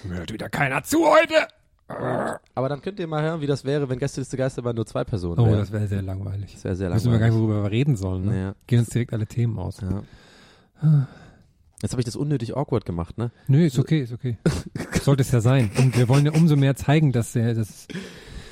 Hört 0.07 0.31
wieder 0.33 0.49
keiner 0.49 0.83
zu 0.83 1.05
heute! 1.05 1.35
Aber 2.55 2.69
dann 2.69 2.81
könnt 2.81 2.99
ihr 3.01 3.07
mal 3.07 3.21
hören, 3.21 3.41
wie 3.41 3.47
das 3.47 3.65
wäre, 3.65 3.89
wenn 3.89 3.99
Gästeliste 3.99 4.37
Geisterbahn 4.37 4.75
nur 4.75 4.85
zwei 4.85 5.03
Personen 5.03 5.39
Oh, 5.41 5.45
wären. 5.45 5.57
das 5.59 5.73
wäre 5.73 5.87
sehr 5.87 6.01
langweilig. 6.01 6.53
Das 6.53 6.63
wäre 6.63 6.75
sehr 6.77 6.93
Wissen 6.93 7.11
wir 7.11 7.19
gar 7.19 7.27
nicht, 7.27 7.33
langweilig. 7.35 7.49
worüber 7.55 7.63
wir 7.69 7.71
reden 7.71 7.97
sollen. 7.97 8.25
Ne? 8.27 8.39
Ja. 8.41 8.55
Gehen 8.65 8.79
uns 8.79 8.89
direkt 8.89 9.11
alle 9.13 9.27
Themen 9.27 9.59
aus. 9.59 9.81
Ja. 9.81 11.07
Jetzt 11.81 11.91
habe 11.93 12.01
ich 12.01 12.05
das 12.05 12.15
unnötig 12.15 12.55
awkward 12.55 12.85
gemacht, 12.85 13.17
ne? 13.17 13.31
Nö, 13.47 13.65
ist 13.65 13.79
okay, 13.79 14.01
ist 14.01 14.13
okay. 14.13 14.37
Sollte 15.01 15.21
es 15.21 15.31
ja 15.31 15.41
sein. 15.41 15.71
Und 15.77 15.97
wir 15.97 16.07
wollen 16.09 16.25
ja 16.25 16.31
umso 16.33 16.55
mehr 16.55 16.75
zeigen, 16.75 17.11
dass 17.11 17.33
der, 17.33 17.55
das, 17.55 17.87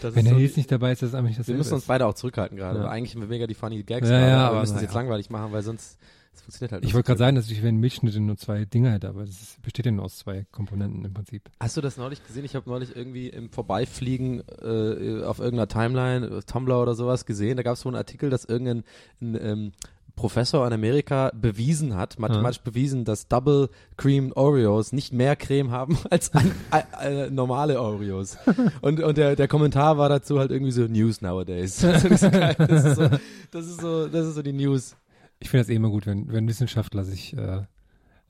Das 0.02 0.16
wenn 0.16 0.26
der 0.26 0.34
so- 0.34 0.40
Nils 0.40 0.58
nicht 0.58 0.72
dabei 0.72 0.92
ist, 0.92 1.04
dass 1.04 1.14
eigentlich 1.14 1.38
das 1.38 1.48
wir 1.48 1.56
müssen 1.56 1.74
uns 1.76 1.86
beide 1.86 2.06
auch 2.08 2.16
zurückhalten 2.16 2.58
gerade. 2.58 2.80
Ja. 2.80 2.90
Eigentlich 2.90 3.12
sind 3.12 3.22
wir 3.22 3.28
mega 3.28 3.46
die 3.46 3.54
funny 3.54 3.84
Gags 3.84 4.10
Ja, 4.10 4.18
gerade, 4.18 4.32
ja, 4.32 4.48
aber 4.48 4.56
wir 4.58 4.62
müssen 4.62 4.76
es 4.78 4.82
jetzt 4.82 4.94
langweilig 4.96 5.30
machen, 5.30 5.52
weil 5.52 5.62
sonst 5.62 6.00
das 6.32 6.42
funktioniert 6.44 6.72
halt 6.72 6.84
Ich 6.84 6.88
nicht. 6.88 6.94
wollte 6.96 7.08
gerade 7.08 7.20
sagen, 7.20 7.36
dass 7.36 7.50
ich, 7.52 7.62
wenn 7.64 7.78
Milchschnitte 7.78 8.20
nur 8.20 8.38
zwei 8.38 8.66
Dinger 8.66 8.92
hätte, 8.94 9.10
aber 9.10 9.22
das 9.26 9.42
ist, 9.42 9.62
besteht 9.62 9.86
ja 9.86 9.92
nur 9.92 10.06
aus 10.06 10.18
zwei 10.20 10.46
Komponenten 10.52 11.04
im 11.06 11.14
Prinzip. 11.14 11.50
Hast 11.60 11.76
du 11.78 11.82
das 11.82 11.98
neulich 11.98 12.26
gesehen? 12.26 12.46
Ich 12.46 12.56
habe 12.56 12.70
neulich 12.70 12.96
irgendwie 12.96 13.28
im 13.30 13.50
Vorbeifliegen 13.52 14.42
äh, 14.62 15.24
auf 15.24 15.40
irgendeiner 15.40 15.68
Timeline, 15.68 16.40
Tumblr 16.46 16.82
oder 16.82 16.96
sowas 16.96 17.26
gesehen. 17.26 17.58
Da 17.58 17.64
gab 17.64 17.74
es 17.74 17.82
so 17.82 17.90
einen 17.90 17.96
Artikel, 17.96 18.30
dass 18.30 18.46
irgendein 18.46 18.84
ein, 19.22 19.36
ähm, 19.42 19.72
Professor 20.20 20.68
in 20.68 20.74
Amerika 20.74 21.32
bewiesen 21.34 21.96
hat, 21.96 22.20
mathematisch 22.20 22.60
bewiesen, 22.60 23.06
dass 23.06 23.30
Double 23.30 23.70
Cream 23.96 24.34
Oreos 24.36 24.92
nicht 24.92 25.14
mehr 25.14 25.38
Creme 25.38 25.72
haben 25.72 25.98
als 26.10 26.34
an, 26.34 26.52
äh, 26.74 27.28
äh, 27.28 27.30
normale 27.30 27.82
Oreos. 27.82 28.38
Und, 28.82 29.00
und 29.00 29.18
der, 29.18 29.38
der 29.38 29.48
Kommentar 29.48 29.98
war 29.98 30.10
dazu 30.10 30.38
halt 30.38 30.52
irgendwie 30.52 30.74
so 30.74 30.82
News 30.88 31.22
nowadays. 31.22 31.80
Das 31.90 32.04
ist. 32.04 32.24
Das 32.24 32.86
ist 32.86 32.96
so, 32.96 33.10
das 33.52 33.66
ist 33.66 33.82
so, 33.82 34.08
das 34.08 34.28
ist 34.28 34.36
so 34.36 34.42
die 34.42 34.52
News. 34.52 34.98
Ich 35.40 35.50
finde 35.50 35.64
das 35.64 35.70
eh 35.70 35.76
immer 35.76 35.90
gut, 35.90 36.06
wenn, 36.06 36.30
wenn 36.32 36.50
Wissenschaftler 36.50 37.06
sich 37.06 37.34
äh, 37.38 37.62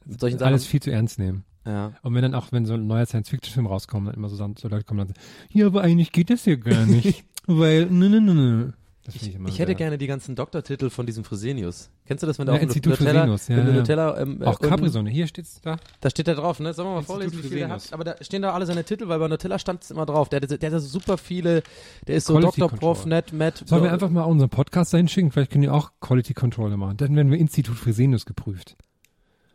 Sachen. 0.06 0.44
alles 0.44 0.68
viel 0.68 0.82
zu 0.82 0.92
ernst 0.92 1.18
nehmen. 1.18 1.44
ja. 1.66 1.94
Und 2.04 2.14
wenn 2.14 2.22
dann 2.22 2.36
auch, 2.36 2.52
wenn 2.52 2.68
so 2.68 2.76
ein 2.76 2.86
neuer 2.86 3.08
Science-Fiction-Film 3.08 3.66
rauskommt, 3.66 4.08
dann 4.08 4.16
immer 4.16 4.30
so, 4.30 4.36
so 4.36 4.68
Leute 4.68 4.84
kommen 4.84 5.00
und 5.00 5.08
sagen, 5.08 5.20
ja, 5.52 5.66
aber 5.66 5.82
eigentlich 5.82 6.12
geht 6.12 6.30
das 6.30 6.46
ja 6.46 6.56
gar 6.56 6.86
nicht, 6.86 7.24
weil, 7.48 7.88
ne, 7.88 8.10
ne, 8.10 8.22
ne, 8.22 8.34
ne. 8.36 8.74
Ich 9.16 9.36
immer 9.36 9.50
Ich 9.50 9.60
hätte 9.60 9.76
gerne 9.76 9.98
die 9.98 10.08
ganzen 10.08 10.36
Doktortitel 10.36 10.90
von 10.90 11.06
diesem 11.06 11.24
Fresenius. 11.24 11.90
Kennst 12.06 12.24
du 12.24 12.28
das, 12.28 12.40
wenn 12.40 12.48
du 12.48 12.54
Ja, 12.54 12.60
dem 12.60 12.64
Institut 12.64 13.00
Nutella, 13.00 13.12
Fresenius, 13.22 13.48
ja, 13.48 13.58
ja. 13.58 13.64
Nutella 13.64 14.22
ähm, 14.22 14.42
Auch 14.44 14.62
äh, 14.62 14.68
Capri-Sonne, 14.68 15.10
hier 15.10 15.28
steht's 15.28 15.62
da. 15.62 15.78
Da 16.02 16.10
steht 16.10 16.28
da 16.28 16.34
drauf, 16.34 16.60
ne? 16.60 16.74
Sollen 16.74 16.88
wir 16.88 16.92
mal 16.94 17.00
Institut 17.00 17.16
vorlesen, 17.16 17.38
wie 17.38 17.42
viel 17.42 17.58
der 17.58 17.68
Fresenius. 17.68 17.86
hat? 17.88 17.94
Aber 17.94 18.04
da 18.04 18.16
stehen 18.24 18.42
da 18.42 18.54
alle 18.54 18.66
seine 18.66 18.84
Titel, 18.84 19.08
weil 19.08 19.20
bei 19.20 19.28
Nutella 19.28 19.60
stand 19.60 19.84
es 19.84 19.92
immer 19.92 20.06
drauf. 20.06 20.30
Der, 20.30 20.40
der, 20.40 20.58
der 20.58 20.72
hat 20.72 20.82
so 20.82 20.88
super 20.88 21.18
viele, 21.18 21.64
der 22.08 22.16
ist 22.16 22.28
so 22.28 22.34
Quality 22.34 22.62
Dr. 22.62 22.78
Prof. 22.80 23.06
Net, 23.06 23.34
Matt. 23.34 23.64
Sollen 23.66 23.84
wir 23.84 23.92
einfach 23.92 24.10
mal 24.10 24.24
unseren 24.24 24.50
Podcast 24.50 24.94
dahin 24.94 25.08
schicken? 25.08 25.32
Vielleicht 25.32 25.52
können 25.52 25.64
die 25.64 25.70
auch 25.70 25.92
Quality 26.02 26.34
Control 26.34 26.76
machen. 26.78 26.98
Dann 26.98 27.16
werden 27.16 27.32
wir 27.32 27.38
Institut 27.38 27.78
Fresenius 27.78 28.26
geprüft. 28.26 28.76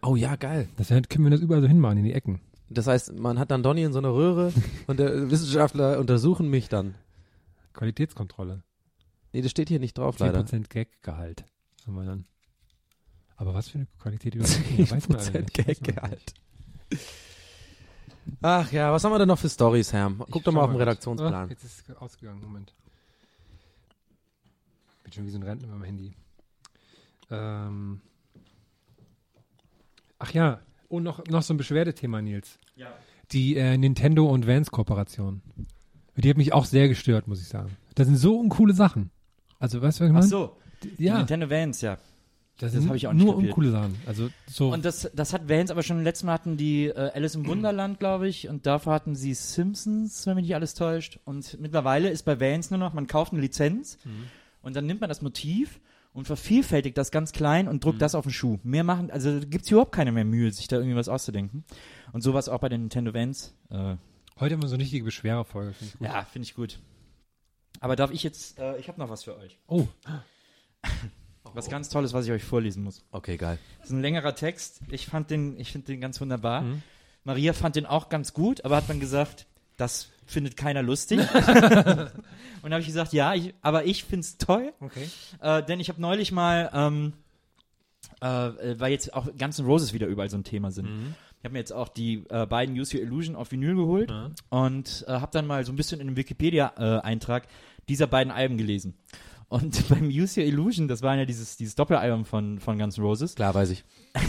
Oh 0.03 0.17
ja, 0.17 0.37
geil. 0.37 0.69
Das 0.77 0.91
heißt, 0.91 1.09
können 1.09 1.25
wir 1.25 1.31
das 1.31 1.41
überall 1.41 1.63
so 1.63 1.69
hinmachen, 1.69 1.99
in 1.99 2.05
die 2.05 2.13
Ecken. 2.13 2.41
Das 2.69 2.87
heißt, 2.87 3.19
man 3.19 3.39
hat 3.39 3.51
dann 3.51 3.63
Donny 3.63 3.83
in 3.83 3.93
so 3.93 3.99
einer 3.99 4.13
Röhre 4.13 4.53
und 4.87 4.99
der 4.99 5.31
Wissenschaftler 5.31 5.99
untersuchen 5.99 6.49
mich 6.49 6.69
dann. 6.69 6.95
Qualitätskontrolle. 7.73 8.63
Nee, 9.35 9.43
das 9.43 9.51
steht 9.51 9.69
hier 9.69 9.81
nicht 9.81 9.99
drauf, 9.99 10.21
leider. 10.21 10.39
10% 10.43 10.69
Gag-Gehalt. 10.69 11.45
Haben 11.85 11.97
wir 11.97 12.05
dann. 12.05 12.25
Aber 13.35 13.53
was 13.53 13.69
für 13.69 13.79
eine 13.79 13.89
Qualität 13.99 14.37
überprüfen? 14.37 14.79
Weiß 14.91 15.09
man 15.09 15.19
alle 15.19 15.29
10% 15.29 15.41
nicht. 15.41 15.59
Weiß 15.59 15.81
man 15.81 15.93
Gaggehalt. 15.93 16.35
Ach 18.43 18.71
ja, 18.71 18.93
was 18.93 19.03
haben 19.03 19.11
wir 19.11 19.19
denn 19.19 19.27
noch 19.27 19.41
für 19.41 19.49
Stories, 19.49 19.93
Herr? 19.93 20.13
Guck 20.17 20.37
Ich 20.37 20.43
doch 20.45 20.53
mal 20.53 20.63
auf 20.63 20.71
den. 20.71 20.77
Redaktionsplan. 20.77 21.35
Ah, 21.35 21.47
jetzt 21.51 21.65
ist 21.65 21.89
es 21.89 21.97
ausgegangen, 21.97 22.43
Moment. 22.43 22.73
Bin 25.03 25.13
schon 25.13 25.27
wie 25.27 25.31
so 25.31 25.39
ein 25.39 25.43
Rentner 25.43 25.67
mit 25.67 25.79
meinem 25.79 25.85
Handy. 25.85 26.15
Ähm. 27.33 28.01
Ach 30.21 30.33
ja, 30.33 30.61
und 30.89 31.03
noch, 31.03 31.27
noch 31.27 31.43
so 31.43 31.55
ein 31.55 31.57
Beschwerdethema, 31.57 32.23
Nils. 32.23 32.61
Ja. 32.77 32.97
Die 33.33 33.57
äh, 33.57 33.77
Nintendo 33.77 34.27
und 34.31 34.47
Vans-Kooperation. 34.47 35.43
Die 36.15 36.31
hat 36.31 36.37
mich 36.37 36.53
auch 36.53 36.67
sehr 36.67 36.87
gestört, 36.87 37.27
muss 37.27 37.41
ich 37.41 37.49
sagen. 37.49 37.77
Das 37.97 38.07
sind 38.07 38.17
so 38.17 38.39
uncoole 38.39 38.75
Sachen. 38.75 39.11
Also, 39.59 39.81
weißt 39.83 40.01
du, 40.01 40.05
was 40.05 40.09
ich 40.09 40.11
Ach 40.11 40.15
meine? 40.15 40.27
so, 40.27 40.57
die 40.99 41.05
ja, 41.05 41.19
Nintendo 41.19 41.49
Vans, 41.51 41.81
ja. 41.81 41.97
das, 42.59 42.73
das 42.73 42.73
sind 42.73 42.89
hab 42.89 42.97
ich 42.97 43.07
auch 43.07 43.13
nicht 43.13 43.25
nur 43.25 43.35
kapiert. 43.35 43.51
uncoole 43.51 43.71
Sachen. 43.71 43.97
Also, 44.07 44.29
so. 44.47 44.73
Und 44.73 44.85
das, 44.85 45.11
das 45.15 45.33
hat 45.33 45.49
Vans 45.49 45.71
aber 45.71 45.83
schon 45.83 46.03
letztes 46.05 46.25
Mal 46.25 46.33
hatten 46.33 46.57
die 46.57 46.87
äh, 46.87 47.11
Alice 47.15 47.35
im 47.35 47.47
Wunderland, 47.47 47.99
glaube 47.99 48.29
ich, 48.29 48.49
und 48.49 48.67
dafür 48.67 48.93
hatten 48.93 49.15
sie 49.17 49.35
Simpsons, 49.35 50.27
wenn 50.27 50.35
mich 50.35 50.45
nicht 50.45 50.55
alles 50.55 50.75
täuscht. 50.75 51.19
Und 51.25 51.59
mittlerweile 51.61 52.11
ist 52.11 52.25
bei 52.25 52.41
Vans 52.41 52.71
nur 52.71 52.79
noch, 52.79 52.93
man 52.93 53.07
kauft 53.07 53.33
eine 53.33 53.41
Lizenz 53.41 53.99
Und 54.63 54.75
dann 54.77 54.87
nimmt 54.87 55.01
man 55.01 55.09
das 55.09 55.21
Motiv 55.23 55.81
und 56.15 56.27
vervielfältigt 56.27 56.97
das 56.97 57.11
ganz 57.11 57.33
klein 57.33 57.67
und 57.69 57.85
druckt 57.85 58.01
das 58.01 58.15
auf 58.15 58.25
den 58.25 58.33
Schuh. 58.33 58.59
Mehr 58.63 58.85
machen, 58.85 59.11
also 59.11 59.41
gibt's 59.41 59.71
überhaupt 59.71 59.93
keine 59.93 60.13
mehr 60.13 60.25
Mühe, 60.25 60.51
sich 60.53 60.69
da 60.69 60.77
irgendwie 60.77 60.97
was 60.97 61.09
auszudenken. 61.09 61.65
Und 62.13 62.23
sowas 62.23 62.49
auch 62.49 62.61
bei 62.61 62.69
den 62.69 62.83
Nintendo 62.83 63.13
Vans. 63.13 63.53
Äh, 63.71 63.97
Heute 64.41 64.55
haben 64.55 64.63
wir 64.63 64.69
so 64.69 64.75
eine 64.75 64.83
richtige 64.83 65.05
Beschwererfolge. 65.05 65.73
finde 65.75 65.93
ich 65.93 65.99
gut. 65.99 66.09
ja, 66.09 66.25
finde 66.25 66.47
ich 66.47 66.55
gut. 66.55 66.79
Aber 67.81 67.97
darf 67.97 68.11
ich 68.11 68.23
jetzt, 68.23 68.59
äh, 68.59 68.79
ich 68.79 68.89
habe 68.89 69.01
noch 69.01 69.11
was 69.11 69.25
für 69.25 69.37
euch. 69.37 69.59
Oh, 69.67 69.87
Was 71.53 71.69
ganz 71.69 71.89
Tolles, 71.89 72.13
was 72.13 72.27
ich 72.27 72.33
euch 72.33 72.43
vorlesen 72.43 72.83
muss. 72.83 73.05
Okay, 73.13 73.37
geil. 73.37 73.59
Das 73.79 73.87
ist 73.89 73.93
ein 73.93 74.01
längerer 74.01 74.35
Text. 74.35 74.81
Ich 74.91 75.07
fand 75.07 75.31
den, 75.31 75.61
ich 75.61 75.71
finde 75.71 75.87
den 75.87 76.01
ganz 76.01 76.21
wunderbar. 76.21 76.65
Maria 77.23 77.53
fand 77.53 77.77
den 77.77 77.87
auch 77.87 78.09
ganz 78.09 78.35
gut, 78.35 78.65
aber 78.65 78.77
hat 78.77 78.89
dann 78.89 78.99
gesagt, 78.99 79.47
das 79.77 80.09
findet 80.27 80.57
keiner 80.57 80.83
lustig. 80.83 81.21
und 82.63 82.73
habe 82.73 82.81
ich 82.81 82.87
gesagt, 82.87 83.13
ja, 83.13 83.35
ich, 83.35 83.55
aber 83.63 83.85
ich 83.85 84.05
find's 84.05 84.37
toll, 84.37 84.73
okay. 84.81 85.09
äh, 85.41 85.63
denn 85.63 85.81
ich 85.81 85.89
habe 85.89 86.01
neulich 86.01 86.33
mal, 86.33 86.71
ähm, 86.73 87.13
äh, 88.21 88.27
weil 88.79 88.93
jetzt 88.93 89.15
auch 89.15 89.29
Guns 89.39 89.59
N' 89.59 89.67
Roses 89.67 89.93
wieder 89.93 90.07
überall 90.07 90.31
so 90.31 90.37
ein 90.37 90.45
Thema 90.45 90.71
sind. 90.71 91.15
Ich 91.45 91.47
habe 91.47 91.53
mir 91.53 91.59
jetzt 91.59 91.75
auch 91.75 91.89
die 91.91 92.25
äh, 92.31 92.47
beiden 92.47 92.75
Use 92.75 92.97
Your 92.97 93.03
Illusion 93.03 93.37
auf 93.37 93.53
Vinyl 93.53 93.75
geholt 93.75 94.11
und 94.49 95.05
äh, 95.07 95.11
habe 95.13 95.31
dann 95.31 95.47
mal 95.47 95.63
so 95.63 95.75
ein 95.75 95.77
bisschen 95.77 96.01
in 96.01 96.07
dem 96.07 96.17
Wikipedia-Eintrag 96.17 97.47
dieser 97.87 98.07
beiden 98.07 98.33
Alben 98.33 98.57
gelesen. 98.57 98.95
Und 99.49 99.87
beim 99.91 100.09
Use 100.09 100.41
Your 100.41 100.47
Illusion, 100.47 100.89
das 100.89 101.03
war 101.03 101.15
ja 101.17 101.27
dieses, 101.27 101.59
dieses 101.59 101.75
Doppelalbum 101.75 102.25
von, 102.25 102.61
von 102.61 102.79
Guns 102.79 102.97
N' 102.97 103.05
Roses, 103.05 103.35
Klar, 103.35 103.55
weiß 103.55 103.69
ich. 103.73 103.85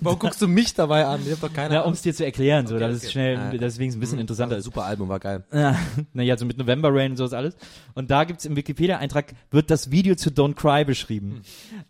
Warum 0.00 0.18
guckst 0.18 0.40
du 0.40 0.48
mich 0.48 0.72
dabei 0.72 1.04
an? 1.04 1.20
Ich 1.26 1.32
hab 1.32 1.42
doch 1.42 1.52
keine 1.52 1.74
Ja, 1.74 1.82
um 1.82 1.92
es 1.92 2.00
dir 2.00 2.14
zu 2.14 2.24
erklären, 2.24 2.66
so, 2.66 2.76
Okay, 2.76 2.84
dass 2.86 2.96
okay. 2.96 3.06
es 3.06 3.12
schnell, 3.12 3.36
Ah, 3.36 3.50
deswegen 3.50 3.90
ist 3.90 3.96
ein 3.96 4.00
bisschen 4.00 4.18
interessanter 4.18 4.56
ist. 4.56 4.64
Super 4.64 4.84
Album, 4.84 5.10
war 5.10 5.20
geil. 5.20 5.44
Ja, 5.52 5.78
naja, 6.14 6.38
so 6.38 6.46
mit 6.46 6.56
November 6.56 6.88
Rain 6.90 7.10
und 7.10 7.16
sowas 7.18 7.34
alles. 7.34 7.54
Und 7.92 8.10
da 8.10 8.24
gibt's 8.24 8.46
im 8.46 8.56
Wikipedia-Eintrag, 8.56 9.34
wird 9.50 9.70
das 9.70 9.90
Video 9.90 10.14
zu 10.14 10.30
Don't 10.30 10.54
Cry 10.54 10.86
beschrieben. 10.86 11.42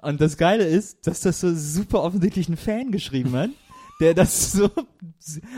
Und 0.03 0.20
das 0.20 0.37
Geile 0.37 0.64
ist, 0.64 1.07
dass 1.07 1.20
das 1.20 1.39
so 1.39 1.55
super 1.55 2.03
offensichtlich 2.03 2.49
ein 2.49 2.57
Fan 2.57 2.91
geschrieben 2.91 3.32
hat, 3.37 3.51
der 4.01 4.14
das 4.14 4.53
so, 4.53 4.70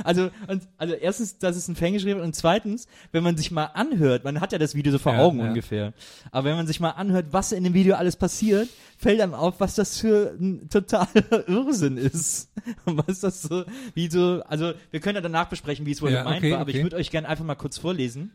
also, 0.04 0.30
und, 0.46 0.68
also 0.76 0.94
erstens, 0.94 1.38
dass 1.38 1.56
es 1.56 1.68
ein 1.68 1.76
Fan 1.76 1.92
geschrieben 1.92 2.20
hat 2.20 2.26
und 2.26 2.34
zweitens, 2.34 2.86
wenn 3.12 3.22
man 3.22 3.36
sich 3.36 3.50
mal 3.50 3.66
anhört, 3.66 4.24
man 4.24 4.40
hat 4.40 4.52
ja 4.52 4.58
das 4.58 4.74
Video 4.74 4.92
so 4.92 4.98
vor 4.98 5.12
Ja, 5.12 5.20
Augen 5.20 5.40
ja. 5.40 5.48
ungefähr, 5.48 5.92
aber 6.30 6.48
wenn 6.48 6.56
man 6.56 6.66
sich 6.66 6.80
mal 6.80 6.90
anhört, 6.90 7.26
was 7.32 7.52
in 7.52 7.64
dem 7.64 7.74
Video 7.74 7.96
alles 7.96 8.16
passiert, 8.16 8.68
fällt 8.96 9.20
einem 9.20 9.34
auf, 9.34 9.60
was 9.60 9.74
das 9.74 9.98
für 9.98 10.36
ein 10.38 10.68
totaler 10.68 11.08
Irrsinn 11.48 11.96
ist. 11.96 12.50
Und 12.84 13.06
was 13.06 13.20
das 13.20 13.42
so, 13.42 13.64
wie 13.94 14.10
so, 14.10 14.42
also 14.46 14.72
wir 14.90 15.00
können 15.00 15.14
ja 15.14 15.20
danach 15.20 15.48
besprechen, 15.48 15.86
wie 15.86 15.92
es 15.92 16.02
wohl 16.02 16.10
Ja, 16.10 16.22
gemeint 16.22 16.38
okay, 16.38 16.52
war, 16.52 16.58
aber 16.58 16.70
ich 16.70 16.76
okay. 16.76 16.84
würde 16.84 16.96
euch 16.96 17.10
gerne 17.10 17.28
einfach 17.28 17.44
mal 17.44 17.54
kurz 17.54 17.78
vorlesen, 17.78 18.32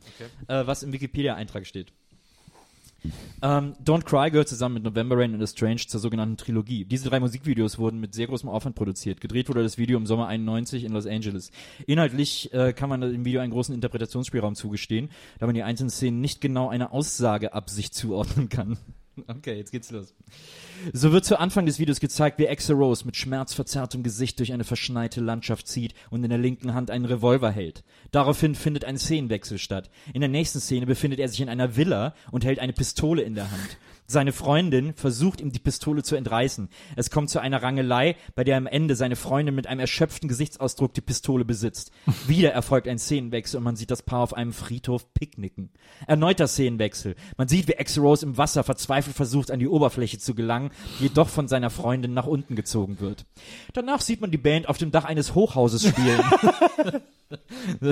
äh, 0.47 0.65
was 0.65 0.83
im 0.83 0.93
Wikipedia-Eintrag 0.93 1.65
steht. 1.67 1.91
Ähm, 3.41 3.73
Don't 3.83 4.03
Cry 4.03 4.31
gehört 4.31 4.47
zusammen 4.47 4.75
mit 4.75 4.83
November 4.83 5.17
Rain 5.17 5.33
und 5.33 5.47
Strange 5.47 5.85
zur 5.87 5.99
sogenannten 5.99 6.37
Trilogie. 6.37 6.85
Diese 6.85 7.09
drei 7.09 7.19
Musikvideos 7.19 7.77
wurden 7.77 7.99
mit 7.99 8.13
sehr 8.13 8.27
großem 8.27 8.47
Aufwand 8.49 8.75
produziert. 8.75 9.19
Gedreht 9.19 9.49
wurde 9.49 9.63
das 9.63 9.77
Video 9.77 9.97
im 9.97 10.05
Sommer 10.05 10.27
91 10.27 10.83
in 10.83 10.93
Los 10.93 11.05
Angeles. 11.05 11.51
Inhaltlich 11.85 12.53
äh, 12.53 12.73
kann 12.73 12.89
man 12.89 13.01
dem 13.01 13.25
Video 13.25 13.41
einen 13.41 13.51
großen 13.51 13.75
Interpretationsspielraum 13.75 14.55
zugestehen, 14.55 15.09
da 15.39 15.45
man 15.45 15.55
die 15.55 15.63
einzelnen 15.63 15.89
Szenen 15.89 16.21
nicht 16.21 16.41
genau 16.41 16.69
einer 16.69 16.93
Aussageabsicht 16.93 17.93
zuordnen 17.93 18.49
kann. 18.49 18.77
Okay, 19.27 19.57
jetzt 19.57 19.71
geht's 19.71 19.91
los. 19.91 20.13
So 20.91 21.11
wird 21.11 21.23
zu 21.23 21.39
Anfang 21.39 21.67
des 21.67 21.77
Videos 21.77 21.99
gezeigt, 21.99 22.39
wie 22.39 22.49
Axel 22.49 22.75
Rose 22.75 23.05
mit 23.05 23.15
schmerzverzerrtem 23.15 24.01
Gesicht 24.01 24.39
durch 24.39 24.53
eine 24.53 24.63
verschneite 24.63 25.21
Landschaft 25.21 25.67
zieht 25.67 25.93
und 26.09 26.23
in 26.23 26.29
der 26.29 26.39
linken 26.39 26.73
Hand 26.73 26.89
einen 26.89 27.05
Revolver 27.05 27.51
hält. 27.51 27.83
Daraufhin 28.11 28.55
findet 28.55 28.85
ein 28.85 28.97
Szenenwechsel 28.97 29.59
statt. 29.59 29.91
In 30.13 30.21
der 30.21 30.29
nächsten 30.29 30.59
Szene 30.59 30.87
befindet 30.87 31.19
er 31.19 31.27
sich 31.27 31.41
in 31.41 31.49
einer 31.49 31.75
Villa 31.75 32.15
und 32.31 32.43
hält 32.43 32.59
eine 32.59 32.73
Pistole 32.73 33.21
in 33.21 33.35
der 33.35 33.51
Hand. 33.51 33.77
Seine 34.07 34.31
Freundin 34.31 34.93
versucht 34.95 35.41
ihm 35.41 35.51
die 35.51 35.59
Pistole 35.59 36.03
zu 36.03 36.15
entreißen. 36.15 36.69
Es 36.95 37.09
kommt 37.09 37.29
zu 37.29 37.39
einer 37.39 37.63
Rangelei, 37.63 38.15
bei 38.35 38.43
der 38.43 38.57
am 38.57 38.67
Ende 38.67 38.95
seine 38.95 39.15
Freundin 39.15 39.55
mit 39.55 39.67
einem 39.67 39.79
erschöpften 39.79 40.27
Gesichtsausdruck 40.27 40.93
die 40.93 41.01
Pistole 41.01 41.45
besitzt. 41.45 41.91
Wieder 42.27 42.51
erfolgt 42.51 42.87
ein 42.87 42.99
Szenenwechsel 42.99 43.57
und 43.57 43.63
man 43.63 43.75
sieht 43.75 43.91
das 43.91 44.03
Paar 44.03 44.19
auf 44.19 44.33
einem 44.33 44.53
Friedhof 44.53 45.13
picknicken. 45.13 45.69
Erneuter 46.05 46.47
Szenenwechsel. 46.47 47.15
Man 47.37 47.47
sieht, 47.47 47.67
wie 47.67 47.77
Axel 47.77 48.03
Rose 48.03 48.25
im 48.25 48.37
Wasser 48.37 48.63
verzweifelt 48.63 49.15
versucht, 49.15 49.51
an 49.51 49.59
die 49.59 49.67
Oberfläche 49.67 50.19
zu 50.19 50.35
gelangen, 50.35 50.71
jedoch 50.99 51.29
von 51.29 51.47
seiner 51.47 51.69
Freundin 51.69 52.13
nach 52.13 52.27
unten 52.27 52.55
gezogen 52.55 52.99
wird. 52.99 53.25
Danach 53.73 54.01
sieht 54.01 54.21
man 54.21 54.31
die 54.31 54.37
Band 54.37 54.67
auf 54.67 54.77
dem 54.77 54.91
Dach 54.91 55.05
eines 55.05 55.35
Hochhauses 55.35 55.87
spielen. 55.87 56.21
Wie 57.29 57.87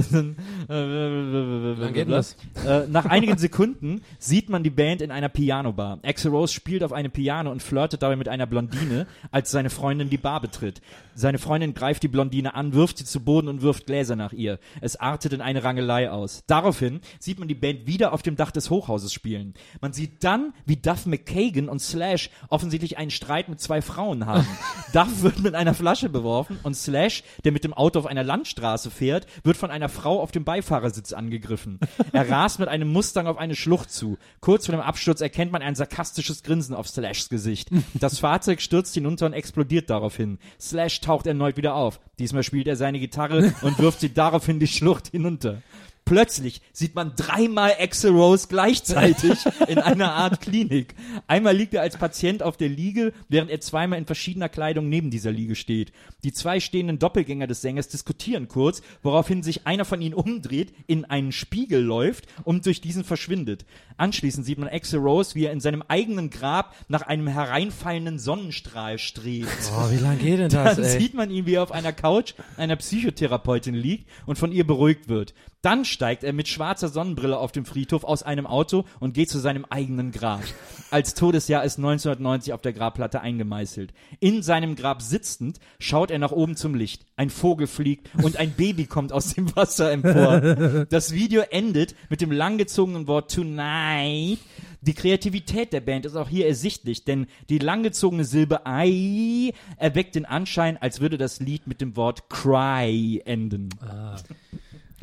lange 0.68 1.94
geht 1.94 2.10
das? 2.10 2.36
Äh, 2.66 2.88
nach 2.88 3.06
einigen 3.06 3.38
Sekunden 3.38 4.02
sieht 4.20 4.50
man 4.50 4.64
die 4.64 4.70
Band 4.70 5.02
in 5.02 5.12
einer 5.12 5.30
Pianobar. 5.30 6.00
Axel 6.04 6.32
Rose 6.32 6.54
spielt 6.54 6.84
auf 6.84 6.94
einem 6.94 7.12
Piano 7.12 7.52
und 7.52 7.64
flirtet 7.64 8.04
dabei 8.04 8.16
mit 8.16 8.28
einer 8.28 8.46
Blondine, 8.46 9.08
als 9.32 9.52
seine 9.52 9.70
Freundin 9.70 10.10
die 10.10 10.18
Bar 10.18 10.42
betritt. 10.42 10.82
Seine 11.14 11.40
Freundin 11.40 11.74
greift 11.74 12.04
die 12.04 12.08
Blondine 12.08 12.56
an, 12.56 12.74
wirft 12.74 12.98
sie 12.98 13.06
zu 13.06 13.20
Boden 13.20 13.48
und 13.48 13.62
wirft 13.62 13.86
Gläser 13.86 14.16
nach 14.16 14.34
ihr. 14.34 14.60
Es 14.80 14.96
artet 14.96 15.34
in 15.34 15.42
eine 15.42 15.64
Rangelei 15.64 16.10
aus. 16.10 16.44
Daraufhin 16.48 17.02
sieht 17.20 17.40
man 17.40 17.48
die 17.48 17.56
Band 17.56 17.86
wieder 17.86 18.14
auf 18.14 18.22
dem 18.22 18.36
Dach 18.36 18.52
des 18.52 18.70
Hochhauses 18.70 19.12
spielen. 19.12 19.54
Man 19.82 19.94
sieht 19.94 20.24
dann, 20.24 20.54
wie 20.66 20.78
Duff 20.78 21.06
McKagan 21.06 21.70
und 21.70 21.80
Slash 21.80 22.30
offensichtlich 22.50 22.98
einen 22.98 23.12
Streit 23.12 23.50
mit 23.50 23.60
zwei 23.60 23.82
Frauen 23.82 24.26
haben. 24.26 24.48
Duff 24.94 25.22
wird 25.22 25.40
mit 25.40 25.56
einer 25.56 25.74
Flasche 25.74 26.10
beworfen 26.10 26.60
und 26.64 26.76
Slash, 26.76 27.24
der 27.44 27.52
mit 27.52 27.64
dem 27.64 27.74
Auto 27.74 28.00
auf 28.00 28.06
einer 28.06 28.24
Landstraße 28.24 28.90
fährt, 28.92 29.28
wird 29.44 29.58
von 29.58 29.72
einer 29.72 29.90
Frau 29.90 30.22
auf 30.22 30.32
dem 30.32 30.44
Beifahrersitz 30.44 31.14
angegriffen. 31.14 31.80
Er 32.12 32.30
rast 32.30 32.60
mit 32.60 32.70
einem 32.70 32.92
Mustang 32.92 33.28
auf 33.28 33.38
eine 33.38 33.56
Schlucht 33.56 33.92
zu. 33.92 34.18
Kurz 34.40 34.66
vor 34.66 34.76
dem 34.76 34.82
Absturz 34.82 35.22
erkennt 35.22 35.52
man 35.52 35.62
ein 35.62 35.76
sarkastisches 35.76 36.44
Grinsen 36.44 36.76
auf 36.76 36.88
Slashs 36.88 37.30
Gesicht. 37.30 37.70
Das 37.94 38.20
Fahrzeug 38.20 38.62
stürzt 38.62 38.94
hinunter 38.94 39.26
und 39.26 39.34
explodiert 39.34 39.90
daraufhin. 39.90 40.40
Slash 40.60 41.02
taucht 41.02 41.28
erneut 41.28 41.58
wieder 41.58 41.76
auf. 41.76 42.00
Diesmal 42.20 42.44
spielt 42.44 42.68
er 42.68 42.76
seine 42.76 43.00
Gitarre 43.00 43.54
und 43.62 43.80
wirft 43.80 44.00
sie 44.00 44.14
daraufhin 44.14 44.60
die 44.60 44.68
Schlucht 44.68 45.08
hinunter. 45.08 45.62
Plötzlich 46.06 46.62
sieht 46.74 46.96
man 46.96 47.14
dreimal 47.16 47.76
Axel 47.80 48.12
Rose 48.12 48.48
gleichzeitig 48.50 49.40
in 49.68 49.78
einer 49.78 50.14
Art 50.14 50.42
Klinik. 50.42 50.96
Einmal 51.28 51.56
liegt 51.56 51.74
er 51.74 51.82
als 51.82 51.98
Patient 51.98 52.44
auf 52.44 52.58
der 52.58 52.70
Liege, 52.70 53.14
während 53.30 53.50
er 53.50 53.62
zweimal 53.62 54.00
in 54.00 54.06
verschiedener 54.06 54.50
Kleidung 54.50 54.90
neben 54.90 55.10
dieser 55.10 55.32
Liege 55.32 55.56
steht. 55.56 55.94
Die 56.24 56.34
zwei 56.34 56.60
stehenden 56.60 57.00
Doppelgänger 57.00 57.48
des 57.48 57.62
Sängers 57.62 57.88
diskutieren 57.88 58.48
kurz, 58.48 58.82
woraufhin 59.04 59.44
sich 59.44 59.68
einer 59.68 59.86
von 59.86 60.02
ihnen 60.02 60.14
umdreht, 60.14 60.74
in 60.88 61.06
einen 61.06 61.32
Spiegel 61.32 61.82
läuft 61.82 62.28
und 62.44 62.66
durch 62.66 62.82
diesen 62.82 63.04
verschwindet. 63.04 63.66
Anschließend 64.02 64.48
sieht 64.48 64.58
man 64.58 64.68
Axel 64.68 65.00
Rose, 65.00 65.36
wie 65.36 65.46
er 65.46 65.52
in 65.52 65.60
seinem 65.60 65.84
eigenen 65.88 66.32
Grab 66.32 66.74
nach 66.88 67.04
einem 67.04 67.28
hereinfallenden 67.28 68.18
Sonnenstrahl 68.18 68.98
strebt. 68.98 69.48
Oh, 69.78 69.92
wie 69.92 69.98
lange 69.98 70.18
geht 70.18 70.40
denn 70.40 70.50
das, 70.50 70.78
Dann 70.78 70.86
ey? 70.86 71.00
sieht 71.00 71.14
man 71.14 71.30
ihn, 71.30 71.46
wie 71.46 71.54
er 71.54 71.62
auf 71.62 71.72
einer 71.72 71.94
Couch 71.94 72.34
einer 72.58 72.78
Psychotherapeutin 72.78 73.76
liegt 73.76 74.10
und 74.26 74.40
von 74.40 74.52
ihr 74.52 74.66
beruhigt 74.66 75.08
wird. 75.08 75.36
Dann 75.62 75.86
steigt 75.86 76.24
er 76.24 76.34
mit 76.34 76.48
schwarzer 76.48 76.88
Sonnenbrille 76.90 77.38
auf 77.38 77.52
dem 77.52 77.66
Friedhof 77.66 78.04
aus 78.04 78.24
einem 78.24 78.48
Auto 78.48 78.86
und 79.00 79.14
geht 79.14 79.30
zu 79.30 79.38
seinem 79.38 79.66
eigenen 79.66 80.12
Grab. 80.12 80.42
Als 80.90 81.14
Todesjahr 81.14 81.64
ist 81.64 81.78
1990 81.78 82.54
auf 82.54 82.62
der 82.62 82.74
Grabplatte 82.74 83.22
eingemeißelt. 83.22 83.94
In 84.20 84.42
seinem 84.42 84.76
Grab 84.76 85.04
sitzend 85.04 85.60
schaut 85.78 86.10
er 86.10 86.18
nach 86.18 86.32
oben 86.32 86.56
zum 86.56 86.74
Licht. 86.74 87.06
Ein 87.22 87.30
Vogel 87.30 87.68
fliegt 87.68 88.10
und 88.24 88.38
ein 88.38 88.50
Baby 88.50 88.88
kommt 88.88 89.14
aus 89.14 89.36
dem 89.36 89.56
Wasser 89.56 89.92
empor. 89.92 90.42
Das 90.90 91.14
Video 91.14 91.44
endet 91.52 91.94
mit 92.10 92.20
dem 92.20 92.32
langgezogenen 92.32 93.06
Wort 93.06 93.32
Tonight. 93.32 94.40
Die 94.82 94.96
Kreativität 94.96 95.72
der 95.72 95.82
Band 95.82 96.08
ist 96.08 96.16
auch 96.16 96.30
hier 96.30 96.48
ersichtlich, 96.48 97.06
denn 97.06 97.28
die 97.50 97.60
langgezogene 97.60 98.26
Silbe 98.26 98.62
I 98.68 99.54
erweckt 99.78 100.16
den 100.16 100.26
Anschein, 100.26 100.78
als 100.78 101.00
würde 101.00 101.20
das 101.20 101.40
Lied 101.40 101.68
mit 101.68 101.80
dem 101.80 101.96
Wort 101.96 102.28
Cry 102.28 103.22
enden. 103.24 103.70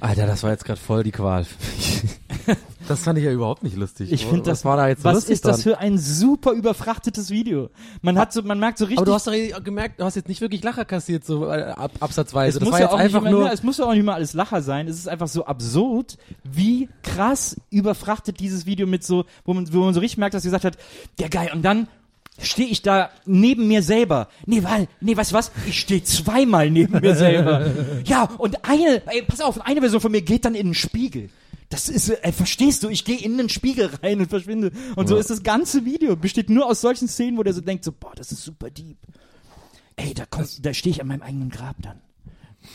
Alter, 0.01 0.27
das 0.27 0.43
war 0.43 0.51
jetzt 0.51 0.64
gerade 0.64 0.81
voll 0.81 1.05
die 1.05 1.12
Qual. 1.12 1.47
Das 2.88 3.01
fand 3.03 3.18
ich 3.18 3.24
ja 3.24 3.32
überhaupt 3.32 3.62
nicht 3.62 3.76
lustig. 3.76 4.12
Ich 4.12 4.24
Was 4.24 4.30
finde 4.30 4.44
das, 4.51 4.64
war 4.64 4.76
da 4.76 4.88
jetzt 4.88 5.03
so 5.03 5.09
was 5.09 5.14
lustig 5.14 5.34
ist 5.34 5.44
das 5.44 5.62
dran? 5.62 5.62
für 5.62 5.78
ein 5.78 5.99
super 5.99 6.53
überfrachtetes 6.53 7.30
Video? 7.30 7.70
Man 8.03 8.18
hat 8.18 8.32
so, 8.32 8.42
man 8.42 8.59
merkt 8.59 8.78
so 8.78 8.84
richtig. 8.84 8.99
Aber 8.99 9.07
du 9.07 9.12
hast 9.14 9.26
doch 9.26 9.32
eh 9.32 9.53
gemerkt, 9.62 10.01
du 10.01 10.05
hast 10.05 10.14
jetzt 10.14 10.28
nicht 10.28 10.40
wirklich 10.40 10.62
Lacher 10.62 10.84
kassiert, 10.84 11.24
so 11.24 11.46
äh, 11.46 11.62
ab, 11.62 11.92
absatzweise. 12.01 12.59
es 12.59 12.61
Das 12.61 12.64
muss 12.64 12.72
war 12.72 12.80
ja 12.80 12.86
jetzt 12.86 12.94
auch 12.94 12.99
einfach 12.99 13.30
nur. 13.30 13.46
ja, 13.46 13.53
es 13.53 13.62
muss 13.62 13.78
ja 13.78 13.84
auch 13.84 13.92
nicht 13.94 14.05
mal 14.05 14.14
alles 14.14 14.32
Lacher 14.34 14.62
sein. 14.62 14.88
Es 14.88 14.96
ist 14.99 15.09
einfach 15.09 15.28
so 15.28 15.44
absurd, 15.46 16.18
wie 16.44 16.88
krass 17.03 17.57
überfrachtet 17.70 18.40
dieses 18.40 18.66
Video 18.66 18.86
mit 18.86 19.05
so, 19.05 19.24
wo 19.44 19.55
man, 19.55 19.72
wo 19.72 19.80
man 19.80 19.94
so 19.94 20.01
richtig 20.01 20.18
merkt, 20.18 20.34
dass 20.34 20.42
sie 20.42 20.49
gesagt 20.49 20.64
hat, 20.64 20.76
der 21.18 21.28
geil. 21.28 21.51
Und 21.53 21.62
dann 21.62 21.88
stehe 22.40 22.68
ich 22.68 22.82
da 22.82 23.11
neben 23.26 23.66
mir 23.66 23.82
selber. 23.82 24.28
Nee, 24.46 24.62
weil, 24.62 24.86
nee, 25.01 25.16
weißt 25.16 25.32
du 25.32 25.34
was? 25.36 25.51
Ich 25.66 25.80
stehe 25.80 26.03
zweimal 26.05 26.70
neben 26.70 27.01
mir 27.01 27.16
selber. 27.16 27.66
Ja, 28.05 28.28
und 28.38 28.64
eine, 28.64 29.03
ey, 29.07 29.22
pass 29.22 29.40
auf, 29.40 29.66
eine 29.66 29.80
Version 29.80 30.01
von 30.01 30.12
mir 30.12 30.22
geht 30.22 30.44
dann 30.44 30.55
in 30.55 30.68
den 30.68 30.74
Spiegel. 30.74 31.30
Das 31.71 31.89
ist, 31.91 32.09
äh, 32.09 32.33
verstehst 32.33 32.83
du, 32.83 32.89
ich 32.89 33.05
gehe 33.05 33.19
in 33.19 33.37
den 33.37 33.49
Spiegel 33.51 33.91
rein 34.03 34.21
und 34.21 34.31
verschwinde. 34.31 34.73
Und 34.97 35.07
so 35.09 35.16
ist 35.16 35.29
das 35.31 35.43
ganze 35.43 35.85
Video, 35.85 36.16
besteht 36.16 36.49
nur 36.49 36.66
aus 36.66 36.81
solchen 36.81 37.09
Szenen, 37.09 37.37
wo 37.37 37.43
der 37.43 37.53
so 37.53 37.61
denkt, 37.61 37.85
so, 37.85 37.93
boah, 37.93 38.12
das 38.14 38.33
ist 38.33 38.43
super 38.43 38.71
deep. 38.71 38.97
Ey, 39.97 40.14
da 40.14 40.25
kommt, 40.27 40.64
da 40.64 40.73
stehe 40.73 40.93
ich 40.95 41.01
an 41.03 41.09
meinem 41.09 41.23
eigenen 41.23 41.51
Grab 41.51 41.77
dann. 41.83 42.01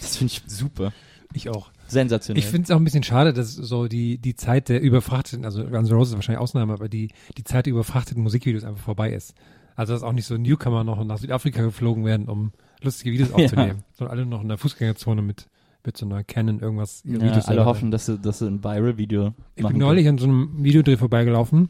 Das 0.01 0.17
finde 0.17 0.33
ich 0.33 0.43
super. 0.47 0.93
Ich 1.33 1.49
auch. 1.49 1.71
sensationell. 1.87 2.37
Ich 2.43 2.47
finde 2.47 2.65
es 2.65 2.71
auch 2.71 2.75
ein 2.75 2.83
bisschen 2.83 3.01
schade, 3.03 3.33
dass 3.33 3.53
so 3.55 3.87
die, 3.87 4.19
die 4.19 4.35
Zeit 4.35 4.69
der 4.69 4.81
überfrachteten, 4.81 5.43
also 5.45 5.63
Guns 5.65 5.89
N' 5.89 5.95
Roses 5.95 6.11
ist 6.11 6.15
wahrscheinlich 6.17 6.41
Ausnahme, 6.41 6.73
aber 6.73 6.89
die, 6.89 7.09
die 7.37 7.43
Zeit 7.43 7.65
der 7.65 7.73
überfrachteten 7.73 8.21
Musikvideos 8.21 8.63
einfach 8.63 8.83
vorbei 8.83 9.11
ist. 9.13 9.33
Also 9.75 9.93
dass 9.93 10.03
auch 10.03 10.11
nicht 10.11 10.27
so 10.27 10.37
Newcomer 10.37 10.83
noch 10.83 11.03
nach 11.03 11.17
Südafrika 11.17 11.63
geflogen 11.63 12.05
werden, 12.05 12.27
um 12.29 12.51
lustige 12.83 13.11
Videos 13.11 13.29
Ja. 13.35 13.35
aufzunehmen. 13.37 13.83
Sondern 13.93 14.15
alle 14.15 14.25
noch 14.27 14.41
in 14.43 14.49
der 14.49 14.59
Fußgängerzone 14.59 15.23
mit, 15.23 15.47
mit 15.85 15.97
so 15.97 16.05
einer 16.05 16.23
Canon 16.23 16.59
irgendwas 16.59 17.03
ja, 17.05 17.13
Videos 17.13 17.33
alle 17.33 17.43
selber 17.43 17.65
hoffen, 17.65 17.91
dass 17.91 18.05
sie, 18.05 18.17
dass 18.17 18.39
sie 18.39 18.47
ein 18.47 18.63
Viral-Video 18.63 19.33
Ich 19.55 19.65
bin 19.65 19.77
neulich 19.77 20.07
an 20.07 20.17
so 20.17 20.25
einem 20.25 20.63
Videodreh 20.63 20.97
vorbeigelaufen. 20.97 21.69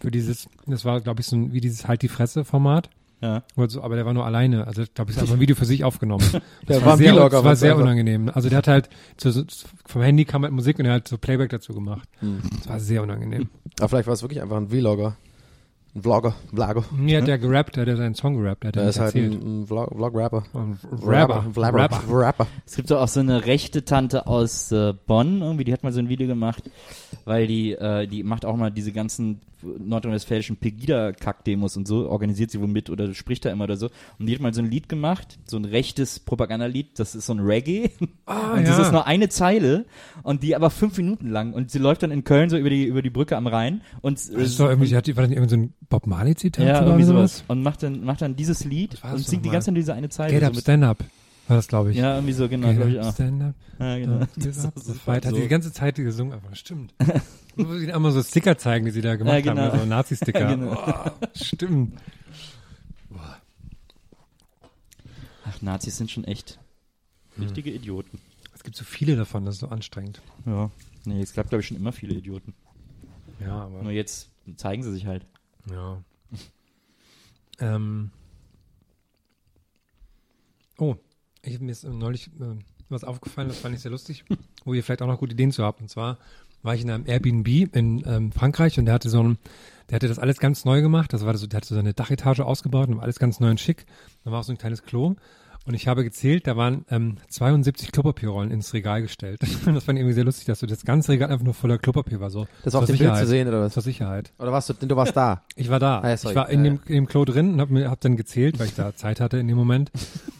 Für 0.00 0.10
dieses, 0.10 0.48
das 0.66 0.84
war, 0.84 1.00
glaube 1.00 1.20
ich, 1.20 1.26
so 1.26 1.36
ein, 1.36 1.52
wie 1.52 1.60
dieses 1.60 1.86
Halt 1.86 2.02
die 2.02 2.08
Fresse-Format. 2.08 2.90
Ja. 3.20 3.44
Oder 3.56 3.70
so, 3.70 3.82
aber 3.82 3.94
der 3.94 4.04
war 4.04 4.12
nur 4.14 4.26
alleine. 4.26 4.66
Also, 4.66 4.82
ich 4.82 4.92
glaube, 4.94 5.12
ich 5.12 5.16
habe 5.16 5.24
einfach 5.24 5.36
ein 5.36 5.40
Video 5.40 5.54
für 5.54 5.64
sich 5.64 5.84
aufgenommen. 5.84 6.24
Der 6.68 6.78
Das 6.78 6.84
war 6.84 6.94
ein 6.94 6.98
sehr, 6.98 7.12
Vlogger, 7.12 7.36
das 7.36 7.44
war 7.44 7.56
sehr 7.56 7.76
unangenehm. 7.76 8.28
Also, 8.34 8.48
der 8.48 8.58
hat 8.58 8.66
halt, 8.66 8.88
so, 9.16 9.30
so, 9.30 9.44
vom 9.86 10.02
Handy 10.02 10.24
kam 10.24 10.42
halt 10.42 10.52
Musik 10.52 10.80
und 10.80 10.86
er 10.86 10.94
hat 10.94 11.06
so 11.06 11.18
Playback 11.18 11.50
dazu 11.50 11.72
gemacht. 11.72 12.08
Hm. 12.18 12.40
Das 12.58 12.68
war 12.68 12.80
sehr 12.80 13.00
unangenehm. 13.00 13.48
Aber 13.78 13.88
vielleicht 13.90 14.08
war 14.08 14.14
es 14.14 14.22
wirklich 14.22 14.42
einfach 14.42 14.56
ein 14.56 14.70
Vlogger. 14.70 15.16
Ein 15.94 16.02
Vlogger, 16.02 16.34
Vlogger. 16.48 16.84
Nee, 16.96 17.18
hat 17.18 17.26
der 17.28 17.38
gerappt, 17.38 17.76
der 17.76 17.84
hat 17.84 17.96
seinen 17.98 18.14
Song 18.14 18.36
gerappt, 18.40 18.62
der 18.64 18.68
hat 18.68 18.76
Der 18.76 18.84
er 18.84 18.88
ist 18.88 18.98
halt 18.98 19.14
erzählt. 19.14 19.42
ein, 19.42 19.66
Vlog, 19.66 19.94
Vlog-Rapper. 19.94 20.42
Ein 20.54 20.78
Rapper. 21.02 21.44
Rapper. 21.54 21.82
Rapper. 21.82 22.02
Rapper. 22.08 22.46
Es 22.64 22.76
gibt 22.76 22.90
doch 22.90 23.00
auch 23.02 23.08
so 23.08 23.20
eine 23.20 23.44
rechte 23.44 23.84
Tante 23.84 24.26
aus 24.26 24.72
äh, 24.72 24.94
Bonn, 25.06 25.42
irgendwie, 25.42 25.64
die 25.64 25.72
hat 25.72 25.82
mal 25.82 25.92
so 25.92 25.98
ein 25.98 26.08
Video 26.08 26.26
gemacht, 26.26 26.70
weil 27.26 27.46
die, 27.46 27.72
äh, 27.72 28.06
die 28.06 28.22
macht 28.22 28.46
auch 28.46 28.56
mal 28.56 28.70
diese 28.70 28.92
ganzen 28.92 29.42
nordrhein-westfälischen 29.62 30.56
Pegida-Kack-Demos 30.56 31.76
und 31.76 31.86
so, 31.86 32.08
organisiert 32.08 32.50
sie 32.50 32.60
wohl 32.60 32.68
mit 32.68 32.90
oder 32.90 33.12
spricht 33.14 33.44
da 33.44 33.50
immer 33.50 33.64
oder 33.64 33.76
so. 33.76 33.90
Und 34.18 34.26
die 34.26 34.34
hat 34.34 34.40
mal 34.40 34.52
so 34.52 34.60
ein 34.60 34.70
Lied 34.70 34.88
gemacht, 34.88 35.38
so 35.46 35.56
ein 35.56 35.64
rechtes 35.64 36.20
Propagandalied, 36.20 36.98
das 36.98 37.14
ist 37.14 37.26
so 37.26 37.34
ein 37.34 37.40
Reggae. 37.40 37.90
Ah, 38.26 38.52
und 38.56 38.66
das 38.66 38.78
ja. 38.78 38.82
ist 38.84 38.92
nur 38.92 39.06
eine 39.06 39.28
Zeile 39.28 39.84
und 40.22 40.42
die 40.42 40.56
aber 40.56 40.70
fünf 40.70 40.96
Minuten 40.96 41.28
lang. 41.30 41.52
Und 41.52 41.70
sie 41.70 41.78
läuft 41.78 42.02
dann 42.02 42.10
in 42.10 42.24
Köln 42.24 42.50
so 42.50 42.56
über 42.56 42.70
die, 42.70 42.84
über 42.84 43.02
die 43.02 43.10
Brücke 43.10 43.36
am 43.36 43.46
Rhein 43.46 43.82
und, 44.00 44.18
Das 44.18 44.28
ist 44.28 44.58
doch 44.60 44.68
irgendwie, 44.68 44.94
hat 44.96 45.06
die, 45.06 45.16
war 45.16 45.22
das 45.22 45.30
nicht 45.30 45.38
irgendwie 45.38 45.54
so 45.54 45.56
ein 45.56 45.74
Bob 45.92 46.06
Marley-Zitat? 46.06 46.64
ja, 46.66 46.82
oder 46.82 46.92
sowas? 47.04 47.06
sowas. 47.06 47.44
Und 47.48 47.62
macht 47.62 47.82
dann, 47.82 48.02
macht 48.04 48.22
dann 48.22 48.34
dieses 48.34 48.64
Lied 48.64 48.98
und 49.04 49.18
singt 49.18 49.44
die 49.44 49.50
ganze 49.50 49.66
Zeit 49.66 49.76
diese 49.76 49.92
eine 49.94 50.08
Zeile. 50.08 50.32
Get 50.32 50.40
so 50.40 50.46
up, 50.46 50.54
mit- 50.54 50.62
stand 50.62 50.84
up. 50.84 51.04
War 51.48 51.56
das, 51.56 51.68
glaube 51.68 51.90
ich. 51.90 51.96
ja, 51.98 52.14
irgendwie 52.14 52.32
so, 52.32 52.48
genau, 52.48 52.72
glaube 52.72 52.90
ich 52.92 52.98
up, 53.00 53.06
auch. 53.06 53.12
stand 53.14 53.42
up. 53.42 53.54
Ja, 53.78 53.98
genau. 53.98 54.18
Das 54.36 54.46
ist 54.46 54.64
das 54.74 54.84
so 54.86 54.94
Fight 54.94 55.26
hat 55.26 55.34
die 55.36 55.40
die 55.42 55.48
ganze 55.48 55.72
Zeit 55.72 55.96
gesungen, 55.96 56.32
aber 56.32 56.54
stimmt. 56.54 56.94
Wo 57.56 57.74
sie 57.74 57.92
einmal 57.92 58.12
so 58.12 58.22
Sticker 58.22 58.56
zeigen, 58.56 58.86
die 58.86 58.90
sie 58.92 59.02
da 59.02 59.16
gemacht 59.16 59.34
Ja, 59.44 59.52
genau. 59.52 59.62
haben, 59.72 59.80
so 59.80 59.84
Nazi-Sticker. 59.86 60.40
Ja, 60.48 60.54
genau. 60.54 60.72
oh, 60.72 61.26
stimmt. 61.34 61.98
Ach, 65.44 65.60
Nazis 65.62 65.96
sind 65.98 66.10
schon 66.10 66.24
echt 66.24 66.58
Hm. 67.36 67.44
richtige 67.44 67.70
Idioten. 67.70 68.18
Es 68.54 68.62
gibt 68.62 68.76
so 68.76 68.84
viele 68.84 69.16
davon, 69.16 69.44
das 69.44 69.56
ist 69.56 69.60
so 69.60 69.68
anstrengend. 69.68 70.20
Ja. 70.46 70.70
Nee, 71.04 71.20
es 71.20 71.32
gab, 71.34 71.48
glaube 71.48 71.60
ich, 71.62 71.68
schon 71.68 71.76
immer 71.76 71.92
viele 71.92 72.14
Idioten. 72.14 72.54
Ja, 73.40 73.64
aber. 73.64 73.82
Nur 73.82 73.92
jetzt 73.92 74.30
zeigen 74.56 74.82
sie 74.82 74.92
sich 74.92 75.06
halt. 75.06 75.26
Ja. 75.70 76.02
ähm. 77.60 78.10
Oh, 80.78 80.96
ich 81.42 81.60
mir 81.60 81.70
ist 81.70 81.84
äh, 81.84 81.90
neulich 81.90 82.28
äh, 82.40 82.56
was 82.88 83.04
aufgefallen, 83.04 83.48
das 83.48 83.58
fand 83.58 83.74
ich 83.74 83.80
sehr 83.80 83.90
lustig, 83.90 84.24
wo 84.64 84.74
ihr 84.74 84.82
vielleicht 84.84 85.02
auch 85.02 85.06
noch 85.06 85.18
gute 85.18 85.32
Ideen 85.32 85.52
zu 85.52 85.64
habt. 85.64 85.80
Und 85.80 85.88
zwar 85.88 86.18
war 86.62 86.74
ich 86.74 86.82
in 86.82 86.90
einem 86.90 87.06
Airbnb 87.06 87.74
in 87.74 88.04
ähm, 88.06 88.32
Frankreich 88.32 88.78
und 88.78 88.84
der 88.84 88.94
hatte 88.94 89.10
so 89.10 89.22
ein, 89.22 89.38
der 89.88 89.96
hatte 89.96 90.08
das 90.08 90.18
alles 90.18 90.38
ganz 90.38 90.64
neu 90.64 90.80
gemacht. 90.80 91.12
Das 91.12 91.24
war 91.24 91.36
so, 91.36 91.46
der 91.46 91.58
hatte 91.58 91.74
so 91.74 91.78
eine 91.78 91.94
Dachetage 91.94 92.44
ausgebaut 92.44 92.88
und 92.88 93.00
alles 93.00 93.18
ganz 93.18 93.40
neu 93.40 93.50
und 93.50 93.60
schick. 93.60 93.86
Da 94.24 94.30
war 94.30 94.40
auch 94.40 94.44
so 94.44 94.52
ein 94.52 94.58
kleines 94.58 94.84
Klo. 94.84 95.16
Und 95.64 95.74
ich 95.74 95.86
habe 95.86 96.02
gezählt, 96.02 96.48
da 96.48 96.56
waren 96.56 96.84
ähm, 96.90 97.18
72 97.28 97.92
Klopapierrollen 97.92 98.50
ins 98.50 98.74
Regal 98.74 99.00
gestellt. 99.00 99.40
das 99.42 99.50
fand 99.52 99.70
ich 99.78 99.86
irgendwie 99.88 100.12
sehr 100.14 100.24
lustig, 100.24 100.46
dass 100.46 100.58
so 100.58 100.66
das 100.66 100.84
ganze 100.84 101.12
Regal 101.12 101.30
einfach 101.30 101.44
nur 101.44 101.54
voller 101.54 101.78
Klopapier 101.78 102.18
war. 102.20 102.30
So, 102.30 102.48
Das 102.64 102.74
war 102.74 102.80
auf 102.80 102.86
dem 102.86 102.98
Bild 102.98 103.16
zu 103.16 103.26
sehen, 103.26 103.46
oder 103.46 103.60
was? 103.60 103.72
Zur 103.72 103.82
Sicherheit. 103.82 104.32
Oder 104.38 104.50
warst 104.50 104.68
du, 104.68 104.72
denn 104.72 104.88
du 104.88 104.96
warst 104.96 105.16
da? 105.16 105.42
Ich 105.54 105.68
war 105.70 105.78
da. 105.78 106.00
Ah, 106.00 106.08
ja, 106.08 106.14
ich 106.14 106.24
war 106.34 106.48
in 106.48 106.64
Ja, 106.64 106.70
dem, 106.72 106.80
in 106.86 106.94
dem 106.94 107.06
Klo 107.06 107.24
drin 107.24 107.52
und 107.54 107.60
hab, 107.60 107.70
mir, 107.70 107.90
hab 107.90 108.00
dann 108.00 108.16
gezählt, 108.16 108.58
weil 108.58 108.66
ich 108.66 108.74
da 108.74 108.92
Zeit 108.96 109.20
hatte 109.20 109.38
in 109.38 109.46
dem 109.46 109.56
Moment. 109.56 109.92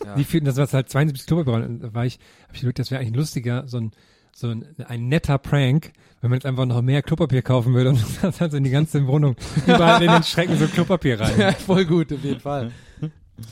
Ja. 0.04 0.16
Wie 0.16 0.24
viel, 0.24 0.40
das 0.40 0.56
war 0.56 0.66
halt 0.66 0.88
72 0.88 1.26
Klopapierrollen. 1.26 1.80
Da 1.80 1.94
war 1.94 2.04
ich, 2.04 2.18
hab 2.48 2.54
ich 2.56 2.62
überlegt, 2.62 2.80
das 2.80 2.90
wäre 2.90 3.00
eigentlich 3.00 3.12
ein 3.12 3.18
lustiger, 3.18 3.68
so 3.68 3.78
ein, 3.78 3.92
so 4.34 4.48
ein, 4.48 4.64
ein 4.88 5.08
netter 5.08 5.38
Prank, 5.38 5.92
wenn 6.20 6.30
man 6.30 6.38
jetzt 6.38 6.46
einfach 6.46 6.66
noch 6.66 6.82
mehr 6.82 7.02
Klopapier 7.02 7.42
kaufen 7.42 7.74
würde 7.74 7.90
und 7.90 8.02
das 8.22 8.40
hat 8.40 8.50
so 8.50 8.56
in 8.56 8.64
die 8.64 8.70
ganze 8.70 9.06
Wohnung 9.06 9.36
überall 9.66 10.02
in 10.02 10.10
den 10.10 10.22
Schrecken 10.22 10.56
so 10.56 10.66
Klopapier 10.66 11.20
rein. 11.20 11.54
voll 11.66 11.84
gut, 11.84 12.12
auf 12.12 12.24
jeden 12.24 12.40
Fall. 12.40 12.72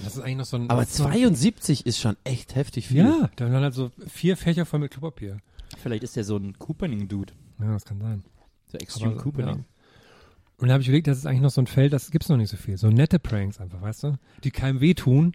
Das 0.05 0.17
ist 0.17 0.23
eigentlich 0.23 0.37
noch 0.39 0.45
so 0.45 0.57
ein. 0.57 0.71
Aber 0.71 0.81
das 0.83 0.91
ist 0.91 0.97
so- 0.99 1.05
72 1.05 1.87
ist 1.87 1.99
schon 1.99 2.17
echt 2.25 2.55
heftig 2.55 2.89
viel. 2.89 2.99
Ja, 3.05 3.31
da 3.37 3.51
waren 3.53 3.63
halt 3.63 3.75
so 3.75 3.91
vier 4.09 4.37
Fächer 4.37 4.67
voll 4.67 4.81
mit 4.81 4.91
Klopapier. 4.93 5.39
Vielleicht 5.83 6.03
ist 6.03 6.17
der 6.17 6.25
so 6.25 6.37
ein 6.37 6.59
Couponing-Dude. 6.59 7.33
Ja, 7.61 7.73
das 7.73 7.85
kann 7.85 8.01
sein. 8.01 8.23
So 8.67 8.79
Extreme 8.79 9.13
Aber, 9.13 9.23
Couponing. 9.23 9.49
ja. 9.59 9.65
Und 10.59 10.69
da 10.69 10.75
habe 10.75 10.83
ich 10.83 10.89
überlegt, 10.89 11.07
das 11.07 11.19
ist 11.19 11.27
eigentlich 11.27 11.41
noch 11.41 11.51
so 11.51 11.63
ein 11.63 11.67
Feld, 11.67 11.93
das 11.93 12.11
gibt's 12.11 12.29
noch 12.29 12.37
nicht 12.37 12.51
so 12.51 12.57
viel. 12.57 12.77
So 12.77 12.89
nette 12.91 13.19
Pranks 13.19 13.61
einfach, 13.61 13.81
weißt 13.81 14.03
du? 14.05 14.19
Die 14.45 14.51
keinem 14.51 14.81
wehtun, 14.81 15.33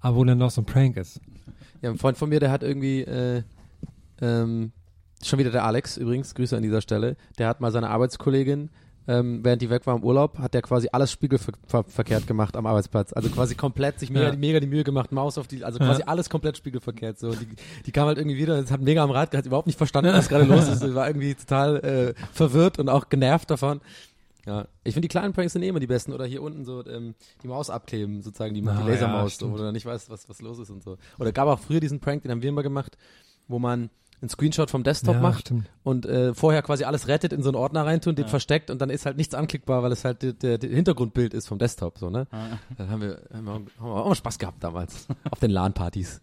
aber 0.00 0.16
wo 0.16 0.24
dann 0.24 0.38
noch 0.38 0.50
so 0.50 0.62
ein 0.62 0.66
Prank 0.66 0.96
ist. 0.96 1.20
Ja, 1.82 1.90
ein 1.90 1.98
Freund 1.98 2.16
von 2.16 2.28
mir, 2.30 2.40
der 2.40 2.50
hat 2.50 2.62
irgendwie, 2.62 3.02
äh, 3.02 3.42
ähm, 4.22 4.72
schon 5.22 5.38
wieder 5.38 5.50
der 5.50 5.64
Alex 5.64 5.96
übrigens, 5.98 6.34
Grüße 6.34 6.56
an 6.56 6.62
dieser 6.62 6.80
Stelle, 6.80 7.16
der 7.38 7.48
hat 7.48 7.60
mal 7.60 7.72
seine 7.72 7.90
Arbeitskollegin, 7.90 8.70
ähm, 9.06 9.40
während 9.44 9.60
die 9.62 9.68
weg 9.70 9.86
war 9.86 9.96
im 9.96 10.02
Urlaub, 10.02 10.38
hat 10.38 10.54
der 10.54 10.62
quasi 10.62 10.88
alles 10.92 11.12
spiegelverkehrt 11.12 12.26
gemacht 12.26 12.56
am 12.56 12.66
Arbeitsplatz. 12.66 13.12
Also 13.12 13.28
quasi 13.30 13.54
komplett 13.54 13.98
sich 14.00 14.10
mega, 14.10 14.28
Ja. 14.30 14.36
mega 14.36 14.60
die 14.60 14.66
Mühe 14.66 14.84
gemacht, 14.84 15.12
Maus 15.12 15.36
auf 15.38 15.46
die, 15.46 15.62
also 15.64 15.78
quasi 15.78 16.00
Ja. 16.00 16.08
alles 16.08 16.30
komplett 16.30 16.56
spiegelverkehrt. 16.56 17.18
So. 17.18 17.32
Die, 17.34 17.46
die 17.86 17.92
kam 17.92 18.06
halt 18.06 18.18
irgendwie 18.18 18.36
wieder, 18.38 18.64
hat 18.64 18.80
mega 18.80 19.02
am 19.02 19.10
Rad, 19.10 19.30
gehabt, 19.30 19.46
überhaupt 19.46 19.66
nicht 19.66 19.76
verstanden, 19.76 20.12
was 20.12 20.28
gerade 20.28 20.44
los 20.44 20.68
ist. 20.68 20.82
War 20.94 21.06
irgendwie 21.08 21.34
total 21.34 21.76
äh, 21.78 22.14
verwirrt 22.32 22.78
und 22.78 22.88
auch 22.88 23.08
genervt 23.08 23.50
davon. 23.50 23.80
Ja, 24.46 24.66
ich 24.84 24.92
finde 24.92 25.08
die 25.08 25.12
kleinen 25.12 25.32
Pranks 25.32 25.54
sind 25.54 25.62
eh 25.62 25.68
immer 25.68 25.80
die 25.80 25.86
besten. 25.86 26.12
Oder 26.12 26.26
hier 26.26 26.42
unten 26.42 26.64
so 26.66 26.84
ähm, 26.86 27.14
die 27.42 27.48
Maus 27.48 27.70
abkleben, 27.70 28.20
sozusagen 28.22 28.54
die, 28.54 28.62
Ah, 28.66 28.82
die 28.82 28.90
Lasermaus, 28.90 29.32
ja, 29.32 29.38
so, 29.38 29.46
wo 29.46 29.48
stimmt. 29.48 29.58
du 29.58 29.62
dann 29.64 29.72
nicht 29.72 29.86
weißt, 29.86 30.10
was, 30.10 30.28
was 30.28 30.42
los 30.42 30.58
ist 30.58 30.68
und 30.70 30.82
so. 30.82 30.98
Oder 31.18 31.32
gab 31.32 31.48
auch 31.48 31.58
früher 31.60 31.80
diesen 31.80 31.98
Prank, 32.00 32.22
den 32.22 32.30
haben 32.30 32.42
wir 32.42 32.50
immer 32.50 32.62
gemacht, 32.62 32.96
wo 33.48 33.58
man 33.58 33.88
einen 34.24 34.30
Screenshot 34.30 34.70
vom 34.70 34.82
Desktop 34.82 35.16
ja, 35.16 35.20
macht 35.20 35.40
stimmt. 35.42 35.70
und 35.82 36.06
äh, 36.06 36.34
vorher 36.34 36.62
quasi 36.62 36.84
alles 36.84 37.08
rettet, 37.08 37.32
in 37.32 37.42
so 37.42 37.50
einen 37.50 37.56
Ordner 37.56 37.84
reintun, 37.84 38.14
den 38.14 38.26
versteckt 38.26 38.70
und 38.70 38.80
dann 38.80 38.90
ist 38.90 39.06
halt 39.06 39.16
nichts 39.16 39.34
anklickbar, 39.34 39.82
weil 39.82 39.92
es 39.92 40.04
halt 40.04 40.22
der, 40.22 40.32
der, 40.32 40.58
der 40.58 40.70
Hintergrundbild 40.70 41.34
ist 41.34 41.46
vom 41.46 41.58
Desktop, 41.58 41.98
so, 41.98 42.10
ne? 42.10 42.26
Dann 42.76 42.90
haben 42.90 43.02
wir, 43.02 43.20
haben 43.32 43.44
wir, 43.44 43.52
haben 43.52 43.70
wir 43.78 43.86
auch 43.86 44.08
mal 44.08 44.14
Spaß 44.14 44.38
gehabt 44.38 44.64
damals. 44.64 45.06
auf 45.30 45.38
den 45.38 45.50
LAN-Partys. 45.50 46.22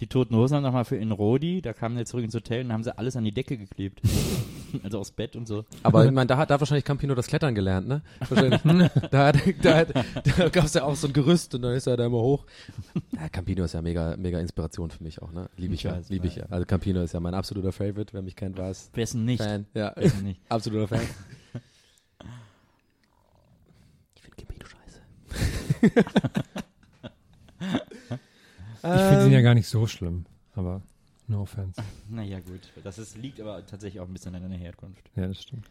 Die 0.00 0.06
Toten 0.06 0.34
Hosen 0.36 0.56
haben 0.56 0.62
nochmal 0.62 0.84
für 0.84 0.96
in 0.96 1.12
Rodi, 1.12 1.62
da 1.62 1.72
kamen 1.72 1.96
sie 1.96 2.04
zurück 2.04 2.24
ins 2.24 2.34
Hotel 2.34 2.64
und 2.64 2.72
haben 2.72 2.84
sie 2.84 2.96
alles 2.96 3.16
an 3.16 3.24
die 3.24 3.32
Decke 3.32 3.56
geklebt. 3.56 4.00
also 4.82 5.00
aufs 5.00 5.10
Bett 5.10 5.36
und 5.36 5.46
so. 5.46 5.64
Aber 5.82 6.04
ich 6.04 6.10
meine, 6.10 6.26
da 6.26 6.36
hat 6.36 6.50
da 6.50 6.60
wahrscheinlich 6.60 6.84
Campino 6.84 7.14
das 7.14 7.26
Klettern 7.26 7.54
gelernt, 7.54 7.88
ne? 7.88 8.02
Wahrscheinlich. 8.28 8.60
da 9.10 9.26
hat, 9.26 9.36
da, 9.62 9.76
hat, 9.76 9.94
da 9.94 10.48
gab 10.48 10.64
es 10.64 10.74
ja 10.74 10.84
auch 10.84 10.96
so 10.96 11.06
ein 11.06 11.12
Gerüst 11.12 11.54
und 11.54 11.62
dann 11.62 11.74
ist 11.74 11.86
er 11.86 11.96
da 11.96 12.06
immer 12.06 12.18
hoch. 12.18 12.44
Ja, 13.12 13.28
Campino 13.28 13.64
ist 13.64 13.74
ja 13.74 13.82
mega, 13.82 14.16
mega 14.16 14.38
Inspiration 14.38 14.90
für 14.90 15.02
mich 15.02 15.22
auch, 15.22 15.32
ne? 15.32 15.48
Liebe 15.56 15.74
ich, 15.74 15.84
Ich 15.84 15.90
ja, 15.90 16.00
liebe 16.08 16.26
ich 16.26 16.36
ja. 16.36 16.46
Also 16.50 16.66
Campino 16.66 17.02
ist 17.02 17.12
ja 17.12 17.20
mein 17.20 17.34
absoluter 17.34 17.72
Favorite, 17.72 18.12
wer 18.12 18.22
mich 18.22 18.36
kennt, 18.36 18.58
weiß. 18.58 18.90
Wer 18.94 19.04
ist 19.04 19.14
denn 19.14 19.24
nicht? 19.24 19.42
Fan, 19.42 19.66
ja. 19.74 19.90
Denn 19.90 20.24
nicht? 20.24 20.40
Absoluter 20.48 20.88
Fan. 20.88 21.00
Ich 24.14 24.22
finde 24.22 24.36
Campino 24.36 24.66
scheiße. 24.66 25.00
Ich 28.82 29.08
finde 29.08 29.26
ihn 29.26 29.32
ja 29.32 29.40
gar 29.40 29.54
nicht 29.54 29.68
so 29.68 29.86
schlimm, 29.86 30.26
aber 30.54 30.82
no 31.28 31.42
offense. 31.42 31.80
Naja, 32.08 32.40
gut. 32.40 32.60
Das 32.84 32.98
ist, 32.98 33.16
liegt 33.18 33.40
aber 33.40 33.64
tatsächlich 33.66 34.00
auch 34.00 34.06
ein 34.06 34.12
bisschen 34.12 34.34
an 34.34 34.42
deiner 34.42 34.56
Herkunft. 34.56 35.02
Ja, 35.16 35.26
das 35.26 35.42
stimmt. 35.42 35.66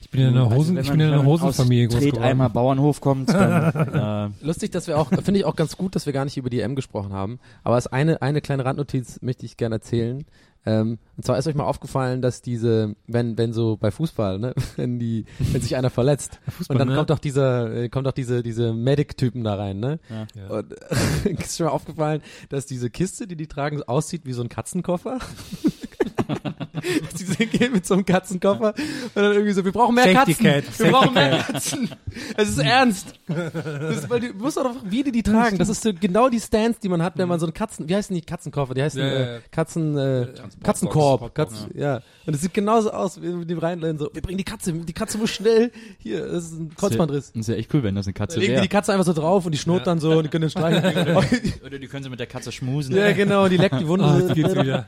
Ich 0.00 0.10
bin 0.10 0.20
in 0.20 0.28
einer 0.28 0.44
Also, 0.44 0.56
Hosen, 0.56 0.76
wenn 0.76 0.84
ich 0.84 0.90
bin 0.90 1.00
in 1.00 1.06
einer 1.06 1.18
wenn 1.18 1.24
man 1.26 1.40
Hosenfamilie 1.40 1.88
groß 1.88 2.00
geworden. 2.00 2.52
Bauernhof 2.52 3.00
kommt, 3.00 3.30
dann, 3.30 4.32
äh, 4.40 4.44
Lustig, 4.44 4.70
dass 4.70 4.86
wir 4.86 4.98
auch, 4.98 5.08
finde 5.10 5.40
ich 5.40 5.44
auch 5.44 5.56
ganz 5.56 5.76
gut, 5.76 5.94
dass 5.96 6.06
wir 6.06 6.12
gar 6.12 6.24
nicht 6.24 6.36
über 6.36 6.50
die 6.50 6.60
EM 6.60 6.76
gesprochen 6.76 7.12
haben. 7.12 7.40
Aber 7.64 7.78
ist 7.78 7.88
eine, 7.88 8.20
eine 8.22 8.40
kleine 8.40 8.64
Randnotiz, 8.64 9.20
möchte 9.22 9.46
ich 9.46 9.56
gerne 9.56 9.76
erzählen. 9.76 10.24
Ähm, 10.66 10.98
und 11.16 11.24
zwar 11.24 11.38
ist 11.38 11.46
euch 11.46 11.54
mal 11.54 11.64
aufgefallen, 11.64 12.20
dass 12.20 12.42
diese, 12.42 12.96
wenn, 13.06 13.38
wenn 13.38 13.52
so 13.52 13.76
bei 13.76 13.92
Fußball, 13.92 14.38
ne, 14.38 14.54
wenn 14.76 14.98
die, 14.98 15.24
wenn 15.38 15.62
sich 15.62 15.76
einer 15.76 15.90
verletzt, 15.90 16.40
und 16.68 16.78
dann 16.78 16.88
ne? 16.88 16.96
kommt 16.96 17.10
doch 17.10 17.20
dieser, 17.20 17.72
äh, 17.72 17.88
kommt 17.88 18.06
doch 18.06 18.12
diese, 18.12 18.42
diese 18.42 18.72
Medic-Typen 18.72 19.44
da 19.44 19.54
rein, 19.54 19.78
ne? 19.78 20.00
Ja. 20.10 20.26
Ja. 20.34 20.58
Und 20.58 20.72
ist 21.24 21.56
schon 21.56 21.66
mal 21.66 21.72
aufgefallen, 21.72 22.20
dass 22.48 22.66
diese 22.66 22.90
Kiste, 22.90 23.26
die 23.26 23.36
die 23.36 23.46
tragen, 23.46 23.82
aussieht 23.84 24.26
wie 24.26 24.32
so 24.32 24.42
ein 24.42 24.48
Katzenkoffer? 24.48 25.18
Sie 27.14 27.46
gehen 27.46 27.72
mit 27.72 27.86
so 27.86 27.94
einem 27.94 28.04
Katzenkoffer 28.04 28.74
und 28.76 29.16
dann 29.22 29.32
irgendwie 29.32 29.52
so, 29.52 29.64
wir 29.64 29.72
brauchen 29.72 29.94
mehr 29.94 30.04
Safety 30.12 30.34
Katzen. 30.34 30.44
Cat, 30.46 30.64
wir 30.64 30.72
Safety 30.72 30.90
brauchen 30.92 31.14
mehr 31.14 31.38
Katzen. 31.38 31.90
Es 32.36 32.48
ist 32.48 32.58
ernst. 32.58 33.14
Das 33.26 33.96
ist, 33.98 34.10
weil 34.10 34.20
du 34.20 34.32
musst 34.34 34.56
doch, 34.56 34.74
wie 34.84 35.02
die 35.02 35.12
die 35.12 35.22
tragen. 35.22 35.58
Das 35.58 35.68
ist 35.68 35.82
so 35.82 35.92
genau 35.92 36.28
die 36.28 36.40
Stance, 36.40 36.78
die 36.82 36.88
man 36.88 37.02
hat, 37.02 37.16
wenn 37.18 37.28
man 37.28 37.38
so 37.40 37.46
einen 37.46 37.54
Katzen, 37.54 37.88
wie 37.88 37.94
heißen 37.96 38.14
die 38.14 38.22
Katzenkoffer? 38.22 38.74
Die 38.74 38.82
heißen 38.82 39.00
Ja, 39.00 39.06
ja, 39.06 39.12
äh, 39.14 39.34
ja. 39.34 39.38
Katzen, 39.50 39.96
äh, 39.98 40.28
Katzenkorb. 40.62 41.34
Katzen, 41.34 41.70
ja. 41.74 42.00
Und 42.26 42.34
es 42.34 42.40
sieht 42.40 42.54
genauso 42.54 42.90
aus, 42.90 43.20
wie 43.22 43.28
mit 43.28 43.48
dem 43.50 43.58
reinlehnen, 43.58 43.98
so, 43.98 44.10
wir 44.12 44.22
bringen 44.22 44.38
die 44.38 44.44
Katze, 44.44 44.72
die 44.72 44.92
Katze 44.92 45.18
muss 45.18 45.30
schnell, 45.30 45.70
hier, 45.98 46.26
das 46.26 46.44
ist 46.44 46.58
ein 46.58 46.74
Kreuzbandriss. 46.74 47.32
Das 47.32 47.40
ist 47.42 47.48
ja 47.48 47.54
echt 47.54 47.72
cool, 47.74 47.82
wenn 47.82 47.94
das 47.94 48.06
eine 48.06 48.14
Katze 48.14 48.34
Dann 48.36 48.40
legen 48.40 48.52
die 48.52 48.56
wäre. 48.56 48.62
die 48.62 48.68
Katze 48.68 48.92
einfach 48.92 49.06
so 49.06 49.12
drauf 49.12 49.46
und 49.46 49.52
die 49.52 49.58
schnurrt 49.58 49.86
dann 49.86 50.00
so 50.00 50.12
und 50.12 50.24
die 50.24 50.28
können 50.28 50.42
den 50.42 50.50
streicheln. 50.50 51.16
Oder 51.64 51.78
die 51.78 51.86
können 51.86 52.02
sie 52.02 52.10
mit 52.10 52.18
der 52.20 52.26
Katze 52.26 52.50
schmusen. 52.52 52.96
ja, 52.96 53.12
genau, 53.12 53.48
die 53.48 53.56
leckt 53.56 53.80
die 53.80 53.86
Wunde. 53.86 54.18
Jetzt 54.20 54.34
geht's 54.34 54.54
wieder. 54.54 54.86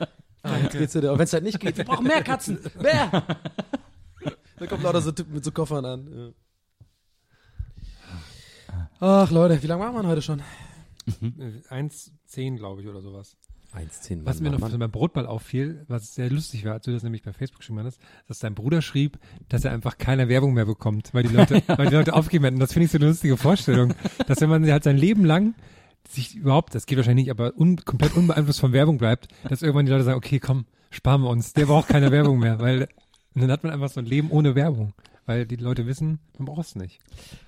Jetzt 0.62 0.78
geht's 0.78 0.94
wieder. 0.94 1.12
Und 1.12 1.18
wenn 1.18 1.24
es 1.24 1.32
halt 1.32 1.44
nicht 1.44 1.60
geht, 1.60 1.76
wir 1.76 1.84
brauchen 1.84 2.06
mehr 2.06 2.22
Katzen. 2.22 2.58
Mehr! 2.80 3.10
Dann 4.58 4.68
kommt 4.68 4.82
lauter 4.82 5.00
so 5.00 5.12
Typen 5.12 5.34
mit 5.34 5.44
so 5.44 5.52
Koffern 5.52 5.84
an. 5.84 6.34
Ja. 8.68 8.90
Ach 9.00 9.30
Leute, 9.30 9.62
wie 9.62 9.66
lange 9.66 9.84
machen 9.84 9.94
wir 9.94 10.02
denn 10.02 10.10
heute 10.10 10.22
schon? 10.22 10.42
Äh, 11.22 11.74
1,10 11.74 12.56
glaube 12.56 12.82
ich 12.82 12.88
oder 12.88 13.00
sowas. 13.00 13.36
1,10. 13.74 14.24
Was 14.24 14.40
mir 14.40 14.50
noch 14.50 14.66
so 14.70 14.78
beim 14.78 14.90
Brotball 14.90 15.26
auffiel, 15.26 15.84
was 15.88 16.14
sehr 16.14 16.30
lustig 16.30 16.64
war, 16.64 16.72
als 16.74 16.84
du 16.84 16.92
das 16.92 17.02
nämlich 17.02 17.22
bei 17.22 17.32
Facebook 17.32 17.58
geschrieben 17.58 17.84
hast, 17.84 18.00
dass 18.26 18.38
dein 18.38 18.54
Bruder 18.54 18.80
schrieb, 18.80 19.18
dass 19.48 19.64
er 19.64 19.72
einfach 19.72 19.98
keine 19.98 20.28
Werbung 20.28 20.54
mehr 20.54 20.64
bekommt, 20.64 21.12
weil 21.12 21.22
die 21.24 21.34
Leute, 21.34 21.62
weil 21.68 21.88
die 21.88 21.94
Leute 21.94 22.14
aufgeben 22.14 22.44
hätten. 22.44 22.58
Das 22.58 22.72
finde 22.72 22.86
ich 22.86 22.92
so 22.92 22.98
eine 22.98 23.08
lustige 23.08 23.36
Vorstellung, 23.36 23.94
dass 24.26 24.40
wenn 24.40 24.48
man 24.48 24.68
halt 24.70 24.84
sein 24.84 24.96
Leben 24.96 25.24
lang 25.24 25.54
sich 26.08 26.34
überhaupt, 26.34 26.74
das 26.74 26.86
geht 26.86 26.96
wahrscheinlich 26.96 27.26
nicht, 27.26 27.30
aber 27.30 27.56
un, 27.56 27.76
komplett 27.84 28.16
unbeeinflusst 28.16 28.60
von 28.60 28.72
Werbung 28.72 28.98
bleibt, 28.98 29.28
dass 29.48 29.62
irgendwann 29.62 29.86
die 29.86 29.92
Leute 29.92 30.04
sagen, 30.04 30.16
okay, 30.18 30.40
komm, 30.40 30.64
sparen 30.90 31.22
wir 31.22 31.28
uns, 31.30 31.52
der 31.52 31.66
braucht 31.66 31.88
keine 31.88 32.10
Werbung 32.10 32.38
mehr, 32.38 32.58
weil 32.60 32.88
und 33.34 33.42
dann 33.42 33.52
hat 33.52 33.62
man 33.62 33.72
einfach 33.72 33.88
so 33.88 34.00
ein 34.00 34.06
Leben 34.06 34.30
ohne 34.30 34.54
Werbung, 34.54 34.94
weil 35.26 35.46
die 35.46 35.56
Leute 35.56 35.86
wissen, 35.86 36.18
man 36.38 36.46
braucht 36.46 36.66
es 36.66 36.74
nicht. 36.74 36.98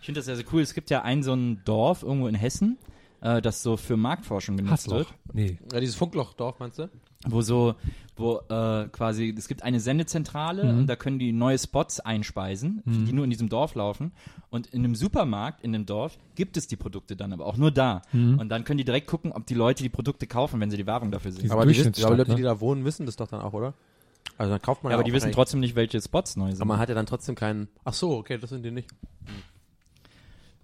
Ich 0.01 0.07
finde 0.07 0.21
das 0.21 0.27
sehr, 0.27 0.37
sehr 0.37 0.45
cool. 0.53 0.61
Es 0.63 0.75
gibt 0.75 0.89
ja 0.91 1.03
ein 1.03 1.23
so 1.23 1.33
ein 1.33 1.63
Dorf 1.65 2.03
irgendwo 2.05 2.29
in 2.29 2.37
Hessen, 2.37 2.79
äh, 3.23 3.43
das 3.43 3.63
so 3.63 3.77
für 3.77 3.97
Marktforschung 3.97 4.57
genutzt 4.57 4.73
Hassloch. 4.87 4.97
wird. 4.99 5.15
Nee. 5.33 5.59
Ja, 5.73 5.81
dieses 5.81 5.97
Funklochdorf, 5.97 6.61
meinst 6.61 6.79
du? 6.79 6.89
Wo 7.27 7.43
so, 7.43 7.75
wo 8.17 8.41
äh, 8.49 8.89
quasi, 8.89 9.35
es 9.37 9.47
gibt 9.49 9.63
eine 9.63 9.81
Sendezentrale 9.81 10.63
und 10.63 10.87
da 10.87 10.97
können 10.97 11.19
die 11.19 11.33
neue 11.33 11.59
Spots 11.59 12.01
einspeisen, 12.01 12.83
die 12.87 13.13
nur 13.13 13.25
in 13.25 13.31
diesem 13.31 13.49
Dorf 13.49 13.75
laufen. 13.75 14.13
Und 14.51 14.67
in 14.69 14.85
einem 14.85 14.95
Supermarkt 14.95 15.63
in 15.63 15.73
dem 15.73 15.87
Dorf 15.87 16.19
gibt 16.35 16.57
es 16.57 16.67
die 16.67 16.77
Produkte 16.77 17.17
dann, 17.17 17.33
aber 17.33 17.47
auch 17.47 17.57
nur 17.57 17.71
da. 17.71 18.03
Und 18.13 18.49
dann 18.49 18.65
können 18.65 18.79
die 18.79 18.85
direkt 18.85 19.07
gucken, 19.07 19.33
ob 19.33 19.47
die 19.47 19.55
Leute 19.55 19.83
die 19.83 19.89
Produkte 19.89 20.27
kaufen, 20.27 20.61
wenn 20.61 20.71
sie 20.71 20.77
die 20.77 20.87
Werbung 20.87 21.11
dafür 21.11 21.33
sehen. 21.33 21.51
Aber 21.51 21.67
die, 21.67 21.77
wissen, 21.77 21.93
aber 22.05 22.17
Leute, 22.17 22.31
ne? 22.31 22.37
die 22.37 22.43
da 22.43 22.61
wohnen, 22.61 22.85
wissen 22.85 23.07
das 23.07 23.17
doch 23.17 23.29
dann 23.29 23.41
auch, 23.41 23.53
oder? 23.53 23.75
Also 24.39 24.53
dann 24.53 24.63
kauft 24.63 24.83
man 24.83 24.91
Ja, 24.91 24.97
aber 24.97 25.03
auch 25.03 25.05
die 25.05 25.13
wissen 25.13 25.33
trotzdem 25.33 25.61
nicht, 25.61 25.77
welche 25.77 26.01
Spots 26.01 26.37
neu 26.37 26.51
sind. 26.51 26.63
Aber 26.63 26.69
man 26.69 26.79
hat 26.79 26.89
ja 26.89 26.95
dann 26.95 27.07
trotzdem 27.07 27.35
keinen. 27.35 27.69
Ach 27.85 27.93
so, 27.93 28.17
okay, 28.17 28.39
das 28.39 28.51
sind 28.51 28.65
die 28.65 28.71
nicht. 28.71 28.89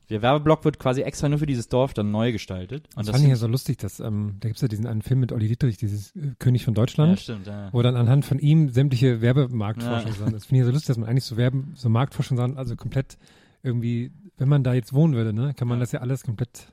Der 0.08 0.22
Werbeblock 0.22 0.64
wird 0.64 0.78
quasi 0.78 1.02
extra 1.02 1.28
nur 1.28 1.38
für 1.40 1.46
dieses 1.46 1.68
Dorf 1.68 1.92
dann 1.92 2.12
neu 2.12 2.30
gestaltet. 2.30 2.88
Das, 2.94 3.10
fand 3.10 3.24
ich 3.24 3.28
ja 3.28 3.36
so 3.36 3.48
lustig, 3.48 3.78
dass, 3.78 3.98
ähm, 3.98 4.36
da 4.38 4.48
gibt's 4.48 4.62
ja 4.62 4.68
diesen 4.68 4.86
einen 4.86 5.02
Film 5.02 5.18
mit 5.20 5.32
Olli 5.32 5.48
Dietrich, 5.48 5.78
dieses 5.78 6.14
äh, 6.14 6.32
König 6.38 6.64
von 6.64 6.74
ja, 6.74 6.82
Deutschland, 6.82 7.18
stimmt, 7.20 7.46
ja. 7.48 7.70
wo 7.72 7.82
dann 7.82 7.96
anhand 7.96 8.24
von 8.24 8.38
ihm 8.38 8.68
sämtliche 8.68 9.20
Werbemarktforschung 9.20 10.10
Ja. 10.10 10.16
sind. 10.16 10.32
Das 10.32 10.46
finde 10.46 10.56
ich 10.56 10.60
ja 10.60 10.64
so 10.66 10.70
lustig, 10.72 10.86
dass 10.88 10.96
man 10.98 11.08
eigentlich 11.08 11.24
so 11.24 11.36
Werben, 11.36 11.72
so 11.74 11.88
Marktforschung 11.88 12.36
sagen, 12.36 12.56
also 12.56 12.76
komplett 12.76 13.18
irgendwie, 13.64 14.12
wenn 14.38 14.48
man 14.48 14.62
da 14.62 14.74
jetzt 14.74 14.92
wohnen 14.92 15.14
würde, 15.14 15.32
ne, 15.32 15.54
kann 15.54 15.66
man 15.66 15.80
das 15.80 15.90
ja 15.90 16.00
alles 16.00 16.22
komplett 16.22 16.68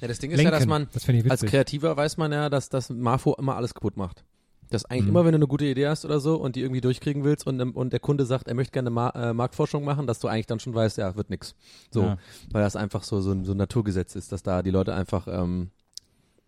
Ja, 0.00 0.06
das 0.06 0.20
Ding 0.20 0.30
ist 0.30 0.36
lenken. 0.36 0.52
ja, 0.52 0.58
dass 0.58 0.66
man 0.66 0.86
das 0.92 1.08
als. 1.30 1.42
Kreativer 1.50 1.96
weiß 1.96 2.18
man 2.18 2.30
ja, 2.30 2.48
dass 2.50 2.68
das 2.68 2.88
Marfo 2.90 3.34
immer 3.34 3.56
alles 3.56 3.74
kaputt 3.74 3.96
macht. 3.96 4.24
Dass 4.70 4.84
eigentlich 4.86 5.04
Mhm. 5.04 5.08
immer, 5.10 5.24
wenn 5.24 5.32
du 5.32 5.36
eine 5.38 5.46
gute 5.46 5.66
Idee 5.66 5.86
hast 5.88 6.04
oder 6.04 6.20
so 6.20 6.36
und 6.36 6.56
die 6.56 6.60
irgendwie 6.62 6.80
durchkriegen 6.80 7.22
willst 7.24 7.46
und, 7.46 7.60
und 7.60 7.92
der 7.92 8.00
Kunde 8.00 8.24
sagt, 8.26 8.48
er 8.48 8.54
möchte 8.54 8.72
gerne 8.72 8.90
Ma 8.90 9.10
äh, 9.10 9.32
Marktforschung 9.34 9.84
machen, 9.84 10.06
dass 10.06 10.18
du 10.20 10.28
eigentlich 10.28 10.46
dann 10.46 10.58
schon 10.60 10.74
weißt, 10.74 10.96
ja, 10.98 11.14
wird 11.16 11.30
nix. 11.30 11.54
So, 11.90 12.02
Ja. 12.02 12.18
weil 12.50 12.62
das 12.62 12.74
einfach 12.76 13.02
so, 13.02 13.20
so, 13.20 13.30
ein- 13.32 13.44
so 13.44 13.52
ein 13.52 13.58
Naturgesetz 13.58 14.16
ist, 14.16 14.32
dass 14.32 14.42
da 14.42 14.62
die 14.62 14.70
Leute 14.70 14.94
einfach 14.94 15.28
ähm, 15.28 15.70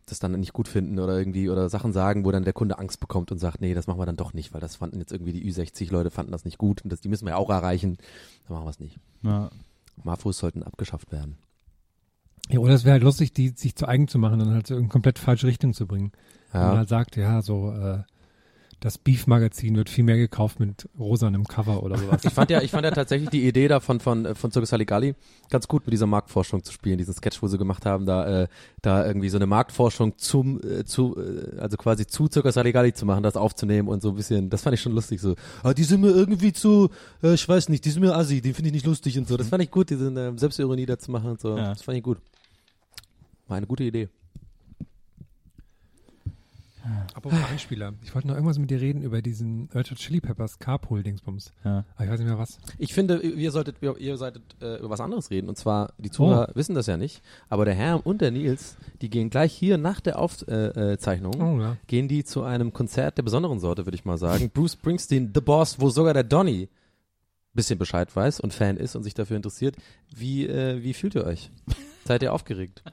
das 0.06 0.18
dann 0.20 0.32
nicht 0.38 0.52
gut 0.52 0.68
finden 0.68 0.98
oder 1.00 1.18
irgendwie 1.18 1.50
oder 1.50 1.68
Sachen 1.68 1.92
sagen, 1.92 2.24
wo 2.24 2.30
dann 2.30 2.44
der 2.44 2.52
Kunde 2.52 2.78
Angst 2.78 3.00
bekommt 3.00 3.32
und 3.32 3.38
sagt, 3.38 3.60
nee, 3.60 3.74
das 3.74 3.86
machen 3.88 3.98
wir 3.98 4.06
dann 4.06 4.16
doch 4.16 4.32
nicht, 4.34 4.54
weil 4.54 4.60
das 4.60 4.76
fanden 4.76 4.98
jetzt 5.00 5.12
irgendwie 5.12 5.32
die 5.32 5.50
Ü60 5.52 5.90
Leute 5.92 6.10
fanden 6.10 6.30
das 6.32 6.44
nicht 6.44 6.58
gut 6.58 6.82
und 6.82 6.92
das, 6.92 7.00
die 7.00 7.08
müssen 7.08 7.26
wir 7.26 7.30
ja 7.32 7.36
auch 7.36 7.50
erreichen. 7.50 7.98
Dann 8.46 8.54
machen 8.56 8.66
wir 8.66 8.70
es 8.70 8.80
nicht. 8.80 8.98
Ja. 9.22 9.50
Marfos 10.04 10.38
sollten 10.38 10.62
abgeschafft 10.62 11.10
werden. 11.10 11.36
Ja, 12.48 12.58
oder 12.60 12.74
es 12.74 12.84
wäre 12.84 12.92
halt 12.94 13.02
lustig, 13.02 13.32
die 13.32 13.48
sich 13.50 13.74
zu 13.74 13.86
eigen 13.88 14.08
zu 14.08 14.18
machen 14.18 14.40
und 14.40 14.50
halt 14.54 14.66
so 14.66 14.76
in 14.76 14.88
komplett 14.88 15.18
falsche 15.18 15.46
Richtung 15.46 15.72
zu 15.74 15.86
bringen. 15.86 16.12
Wenn 16.52 16.60
man 16.60 16.70
Ja. 16.72 16.78
halt 16.78 16.88
sagt, 16.88 17.16
ja, 17.16 17.42
so, 17.42 17.72
äh, 17.72 17.98
das 18.80 18.98
Beef-Magazin 18.98 19.74
wird 19.74 19.88
viel 19.88 20.04
mehr 20.04 20.18
gekauft 20.18 20.60
mit 20.60 20.86
rosanem 20.98 21.44
Cover 21.44 21.82
oder 21.82 21.96
sowas. 21.96 22.22
Ich 22.24 22.32
fand 22.34 22.50
ja, 22.50 22.60
ich 22.60 22.70
fand 22.70 22.84
ja 22.84 22.90
tatsächlich 22.90 23.30
die 23.30 23.48
Idee 23.48 23.68
davon 23.68 24.00
von 24.00 24.34
von 24.34 24.52
Circus 24.52 24.68
Saligalli 24.68 25.14
ganz 25.48 25.66
gut 25.66 25.86
mit 25.86 25.94
dieser 25.94 26.06
Marktforschung 26.06 26.62
zu 26.62 26.72
spielen, 26.74 26.98
diesen 26.98 27.14
Sketch, 27.14 27.42
wo 27.42 27.48
sie 27.48 27.56
gemacht 27.56 27.86
haben, 27.86 28.04
da 28.04 28.42
äh, 28.42 28.48
da 28.82 29.06
irgendwie 29.06 29.30
so 29.30 29.38
eine 29.38 29.46
Marktforschung 29.46 30.18
zum 30.18 30.60
äh, 30.62 30.84
zu 30.84 31.16
äh, 31.18 31.58
also 31.58 31.78
quasi 31.78 32.06
zu 32.06 32.28
Circus 32.30 32.54
Saligalli 32.54 32.92
zu 32.92 33.06
machen, 33.06 33.22
das 33.22 33.36
aufzunehmen 33.36 33.88
und 33.88 34.02
so 34.02 34.10
ein 34.10 34.14
bisschen, 34.14 34.50
das 34.50 34.60
fand 34.60 34.74
ich 34.74 34.82
schon 34.82 34.92
lustig 34.92 35.22
so. 35.22 35.36
Ah, 35.62 35.72
die 35.72 35.84
sind 35.84 36.02
mir 36.02 36.10
irgendwie 36.10 36.52
zu, 36.52 36.90
äh, 37.22 37.32
ich 37.32 37.48
weiß 37.48 37.70
nicht, 37.70 37.82
die 37.86 37.90
sind 37.90 38.02
mir 38.02 38.14
assi, 38.14 38.42
die 38.42 38.52
finde 38.52 38.68
ich 38.68 38.74
nicht 38.74 38.86
lustig 38.86 39.16
und 39.18 39.26
so. 39.26 39.38
Das 39.38 39.48
fand 39.48 39.62
ich 39.62 39.70
gut, 39.70 39.88
diese 39.88 40.08
äh, 40.10 40.36
Selbstironie 40.38 40.84
da 40.84 40.98
zu 40.98 41.10
machen 41.10 41.30
und 41.30 41.40
so. 41.40 41.56
Ja. 41.56 41.70
Das 41.70 41.80
fand 41.82 41.96
ich 41.96 42.04
gut. 42.04 42.18
War 43.48 43.56
eine 43.56 43.66
gute 43.66 43.84
Idee. 43.84 44.08
Apropos 47.14 47.38
Einspieler. 47.50 47.94
Ich 48.04 48.14
wollte 48.14 48.28
noch 48.28 48.34
irgendwas 48.34 48.58
mit 48.60 48.70
dir 48.70 48.80
reden 48.80 49.02
über 49.02 49.20
diesen 49.20 49.68
Red 49.74 49.90
Hot 49.90 49.98
Chili 49.98 50.20
Peppers 50.20 50.60
Carpool-Dingsbums. 50.60 51.50
Ja. 51.64 51.84
Aber 51.96 52.04
ich 52.04 52.10
weiß 52.10 52.20
nicht 52.20 52.28
mehr 52.28 52.38
was. 52.38 52.58
Ich 52.78 52.94
finde, 52.94 53.18
ihr 53.22 53.50
solltet, 53.50 53.76
ihr, 53.80 53.96
ihr 53.98 54.16
solltet 54.16 54.42
äh, 54.62 54.76
über 54.78 54.90
was 54.90 55.00
anderes 55.00 55.30
reden. 55.30 55.48
Und 55.48 55.56
zwar, 55.56 55.94
die 55.98 56.10
Zuhörer 56.10 56.50
wissen 56.54 56.76
das 56.76 56.86
ja 56.86 56.96
nicht, 56.96 57.22
aber 57.48 57.64
der 57.64 57.74
Herr 57.74 58.06
und 58.06 58.20
der 58.20 58.30
Nils, 58.30 58.76
die 59.00 59.10
gehen 59.10 59.30
gleich 59.30 59.52
hier 59.52 59.78
nach 59.78 60.00
der 60.00 60.20
Aufzeichnung, 60.20 60.90
äh, 60.92 60.98
Zeichnung, 60.98 61.34
Oh 61.42 61.60
ja. 61.60 61.76
gehen 61.88 62.06
die 62.06 62.22
zu 62.22 62.44
einem 62.44 62.72
Konzert 62.72 63.18
der 63.18 63.24
besonderen 63.24 63.58
Sorte, 63.58 63.84
würde 63.84 63.96
ich 63.96 64.04
mal 64.04 64.18
sagen. 64.18 64.50
Bruce 64.54 64.74
Springsteen, 64.74 65.32
The 65.34 65.40
Boss, 65.40 65.80
wo 65.80 65.90
sogar 65.90 66.14
der 66.14 66.24
Donny 66.24 66.68
bisschen 67.52 67.78
Bescheid 67.80 68.14
weiß 68.14 68.38
und 68.38 68.54
Fan 68.54 68.76
ist 68.76 68.94
und 68.94 69.02
sich 69.02 69.14
dafür 69.14 69.36
interessiert. 69.36 69.74
Wie, 70.14 70.46
äh, 70.46 70.82
wie 70.84 70.94
fühlt 70.94 71.16
ihr 71.16 71.24
euch? 71.24 71.50
Seid 72.04 72.22
ihr 72.22 72.32
aufgeregt? 72.32 72.84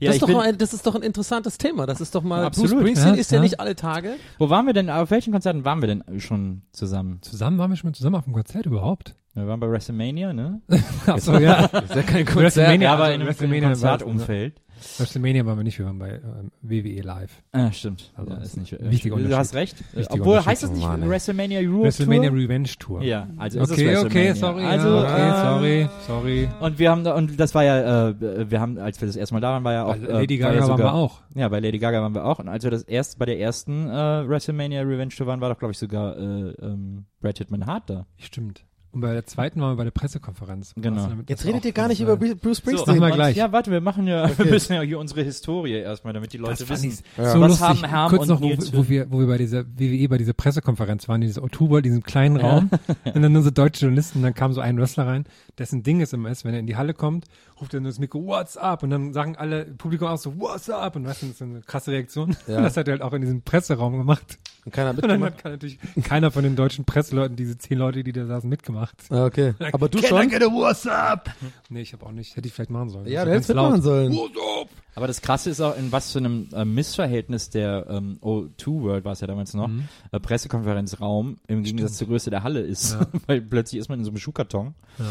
Ja, 0.00 0.08
das, 0.08 0.16
ist 0.16 0.22
doch 0.22 0.28
mal 0.28 0.42
ein, 0.42 0.58
das 0.58 0.74
ist 0.74 0.86
doch 0.86 0.94
ein 0.94 1.02
interessantes 1.02 1.58
Thema. 1.58 1.86
Das 1.86 2.00
ist 2.00 2.14
doch 2.14 2.22
mal, 2.22 2.44
Absolut, 2.44 2.70
Bruce 2.70 2.80
Springsteen 2.80 3.14
ja, 3.14 3.20
ist 3.20 3.30
ja, 3.32 3.38
ja. 3.38 3.42
nicht 3.42 3.58
alle 3.58 3.74
Tage. 3.74 4.14
wo 4.38 4.48
waren 4.48 4.66
wir 4.66 4.72
denn, 4.72 4.90
auf 4.90 5.10
welchen 5.10 5.32
Konzerten 5.32 5.64
waren 5.64 5.80
wir 5.80 5.88
denn 5.88 6.04
schon 6.20 6.62
zusammen? 6.72 7.18
Zusammen 7.22 7.58
waren 7.58 7.70
wir 7.70 7.76
schon 7.76 7.90
mal 7.90 7.94
zusammen 7.94 8.16
auf 8.16 8.24
dem 8.24 8.32
Konzert 8.32 8.66
überhaupt? 8.66 9.16
Wir 9.34 9.46
waren 9.46 9.60
bei 9.60 9.70
WrestleMania, 9.70 10.32
ne? 10.32 10.60
Achso, 11.06 11.38
ja. 11.38 11.64
ist 11.66 11.94
ja 11.94 12.02
kein 12.02 12.26
WrestleMania, 12.26 12.88
Ja, 12.88 12.94
aber 12.94 13.04
also 13.04 13.14
in 13.14 13.20
einem, 13.20 13.28
WrestleMania 13.28 13.58
in 13.58 13.64
einem 13.64 13.80
Konzertumfeld. 13.80 14.60
WrestleMania 14.98 15.44
waren 15.46 15.56
wir 15.58 15.64
nicht, 15.64 15.78
wir 15.78 15.86
waren 15.86 15.98
bei 15.98 16.14
ähm, 16.14 16.50
WWE 16.62 17.00
Live. 17.02 17.42
Ah, 17.52 17.70
stimmt. 17.72 18.12
Also, 18.16 18.30
ja, 18.32 18.38
ist 18.38 18.56
nicht, 18.56 18.76
wichtiger 18.80 19.16
Du 19.16 19.36
hast 19.36 19.54
recht. 19.54 19.76
Wichtiger 19.94 20.20
Obwohl, 20.20 20.44
heißt 20.44 20.62
das 20.62 20.70
nicht 20.70 20.84
ey. 20.86 21.08
WrestleMania 21.08 21.60
Europe 21.60 21.84
WrestleMania 21.84 22.30
Tour? 22.30 22.38
Revenge 22.38 22.68
Tour. 22.78 23.02
Ja, 23.02 23.28
also 23.36 23.60
ist 23.60 23.70
es 23.70 23.72
Okay, 23.78 23.96
okay, 23.96 24.28
WrestleMania. 24.28 24.34
sorry. 24.34 24.64
Also, 24.64 24.88
ja, 24.88 25.02
okay, 25.02 25.78
ähm, 25.78 25.88
sorry, 26.06 26.46
sorry. 26.46 26.48
Und 26.60 26.78
wir 26.78 26.90
haben, 26.90 27.04
da- 27.04 27.14
und 27.14 27.38
das 27.38 27.54
war 27.54 27.64
ja, 27.64 28.08
äh, 28.10 28.50
wir 28.50 28.60
haben, 28.60 28.78
als 28.78 29.00
wir 29.00 29.06
das 29.06 29.16
erste 29.16 29.34
Mal 29.34 29.40
da 29.40 29.50
waren, 29.52 29.64
war 29.64 29.72
ja 29.72 29.84
auch, 29.84 29.96
Bei 29.96 30.06
äh, 30.06 30.12
Lady 30.12 30.40
war 30.42 30.48
Gaga 30.50 30.54
ja 30.62 30.68
waren 30.68 30.76
sogar, 30.78 30.92
wir 30.92 30.98
auch. 30.98 31.20
Ja, 31.34 31.48
bei 31.48 31.60
Lady 31.60 31.78
Gaga 31.78 32.02
waren 32.02 32.14
wir 32.14 32.24
auch. 32.24 32.38
Und 32.38 32.48
als 32.48 32.64
wir 32.64 32.70
das 32.70 32.82
erst 32.82 33.18
bei 33.18 33.26
der 33.26 33.38
ersten 33.38 33.88
äh, 33.88 34.28
WrestleMania 34.28 34.82
Revenge 34.82 35.10
Tour 35.10 35.26
waren, 35.26 35.40
war 35.40 35.48
doch, 35.50 35.58
glaube 35.58 35.72
ich, 35.72 35.78
sogar 35.78 36.16
äh, 36.16 36.50
ähm, 36.62 37.06
Brad 37.20 37.38
Hitman 37.38 37.66
Hart 37.66 37.90
da. 37.90 38.06
Stimmt. 38.16 38.64
Und 38.90 39.02
bei 39.02 39.12
der 39.12 39.26
zweiten 39.26 39.60
waren 39.60 39.72
wir 39.72 39.76
bei 39.76 39.84
der 39.84 39.90
Pressekonferenz. 39.90 40.72
Genau. 40.76 41.08
Jetzt 41.28 41.44
redet 41.44 41.64
ihr 41.66 41.72
gar 41.72 41.88
nicht 41.88 42.00
über 42.00 42.16
Bruce 42.16 42.58
Springsteen. 42.58 42.98
machen 42.98 43.00
wir 43.00 43.06
und- 43.08 43.12
gleich. 43.14 43.36
Ja, 43.36 43.52
warte, 43.52 43.70
wir 43.70 43.82
machen 43.82 44.06
ja, 44.06 44.30
wir 44.38 44.46
müssen 44.46 44.72
ja 44.72 44.80
hier 44.80 44.98
unsere 44.98 45.22
Historie 45.22 45.74
erstmal, 45.74 46.14
damit 46.14 46.32
die 46.32 46.38
Leute 46.38 46.66
wissen. 46.68 46.96
Ja. 47.18 47.32
so 47.32 47.40
Was 47.40 47.48
lustig. 47.50 47.66
haben 47.68 47.84
Herm 47.84 48.08
Kurz 48.10 48.22
und 48.22 48.28
noch, 48.28 48.40
wo, 48.40 48.78
wo 48.78 48.88
wir, 48.88 49.10
wo 49.10 49.20
wir 49.20 49.26
bei 49.26 49.36
dieser 49.36 49.64
WWE, 49.66 50.08
bei 50.08 50.16
dieser 50.16 50.32
Pressekonferenz 50.32 51.06
waren, 51.06 51.20
in 51.20 51.28
dieser 51.28 51.42
O2 51.42 51.68
World, 51.68 51.84
in 51.84 51.92
diesem 51.92 52.02
kleinen 52.02 52.38
Raum, 52.38 52.70
und 53.04 53.22
dann 53.22 53.32
nur 53.32 53.42
so 53.42 53.50
deutsche 53.50 53.82
Journalisten, 53.82 54.18
und 54.20 54.22
dann 54.24 54.34
kam 54.34 54.52
so 54.54 54.60
ein 54.62 54.78
Wrestler 54.78 55.06
rein, 55.06 55.24
dessen 55.58 55.82
Ding 55.82 56.00
ist 56.00 56.14
immer 56.14 56.30
ist, 56.30 56.44
wenn 56.46 56.54
er 56.54 56.60
in 56.60 56.66
die 56.66 56.76
Halle 56.76 56.94
kommt, 56.94 57.26
ruft 57.60 57.74
er 57.74 57.80
nur 57.80 57.90
das 57.90 57.98
Mikro, 57.98 58.24
what's 58.26 58.56
up? 58.56 58.82
Und 58.82 58.90
dann 58.90 59.12
sagen 59.12 59.36
alle 59.36 59.64
Publikum 59.64 60.08
auch 60.08 60.18
so, 60.18 60.38
what's 60.38 60.68
up? 60.70 60.96
Und 60.96 61.06
weißt 61.06 61.22
du, 61.22 61.26
das 61.26 61.34
ist 61.36 61.42
eine 61.42 61.60
krasse 61.60 61.90
Reaktion. 61.92 62.36
Ja. 62.46 62.58
Und 62.58 62.62
das 62.64 62.76
hat 62.76 62.88
er 62.88 62.92
halt 62.92 63.02
auch 63.02 63.12
in 63.12 63.20
diesem 63.22 63.42
Presseraum 63.42 63.96
gemacht. 63.98 64.38
Und 64.64 64.72
keiner 64.72 64.90
Und 64.90 65.02
dann 65.02 65.10
mitgemacht. 65.20 65.34
hat 65.34 65.42
kann 65.42 65.52
natürlich 65.52 65.78
keiner 66.04 66.30
von 66.30 66.42
den 66.44 66.56
deutschen 66.56 66.84
Presseleuten, 66.84 67.36
diese 67.36 67.56
zehn 67.58 67.78
Leute, 67.78 68.02
die 68.04 68.12
da 68.12 68.26
saßen, 68.26 68.48
mitgemacht. 68.48 68.96
Ah, 69.10 69.24
okay. 69.24 69.54
Aber 69.72 69.88
du 69.88 69.98
Can 70.00 70.04
I 70.06 70.08
schon? 70.22 70.28
get 70.30 70.42
a 70.42 70.46
what's 70.46 70.86
up? 70.86 71.30
Nee, 71.68 71.82
ich 71.82 71.92
habe 71.92 72.04
auch 72.06 72.12
nicht. 72.12 72.36
Hätte 72.36 72.48
ich 72.48 72.54
vielleicht 72.54 72.70
machen 72.70 72.90
sollen. 72.90 73.06
Ja, 73.06 73.20
So 73.20 73.26
du 73.26 73.32
hättest 73.32 73.48
laut. 73.50 73.72
mitmachen 73.72 73.82
sollen. 73.82 74.18
Aber 74.94 75.06
das 75.06 75.20
Krasse 75.22 75.50
ist 75.50 75.60
auch, 75.60 75.76
in 75.78 75.92
was 75.92 76.10
für 76.12 76.18
einem 76.18 76.48
äh, 76.52 76.64
Missverhältnis 76.64 77.50
der 77.50 77.86
ähm, 77.88 78.18
O2 78.20 78.82
World 78.82 79.04
war 79.04 79.12
es 79.12 79.20
ja 79.20 79.26
damals 79.28 79.54
noch, 79.54 79.68
Mhm. 79.68 79.88
äh, 80.10 80.18
Pressekonferenzraum 80.18 81.36
im 81.46 81.62
Gegensatz 81.62 81.96
zur 81.98 82.08
Größe 82.08 82.30
der 82.30 82.42
Halle 82.42 82.60
ist. 82.60 82.94
Ja. 82.94 83.06
Weil 83.26 83.40
plötzlich 83.40 83.78
ist 83.80 83.88
man 83.88 84.00
in 84.00 84.04
so 84.04 84.10
einem 84.10 84.18
Schuhkarton. 84.18 84.74
Ja. 84.98 85.04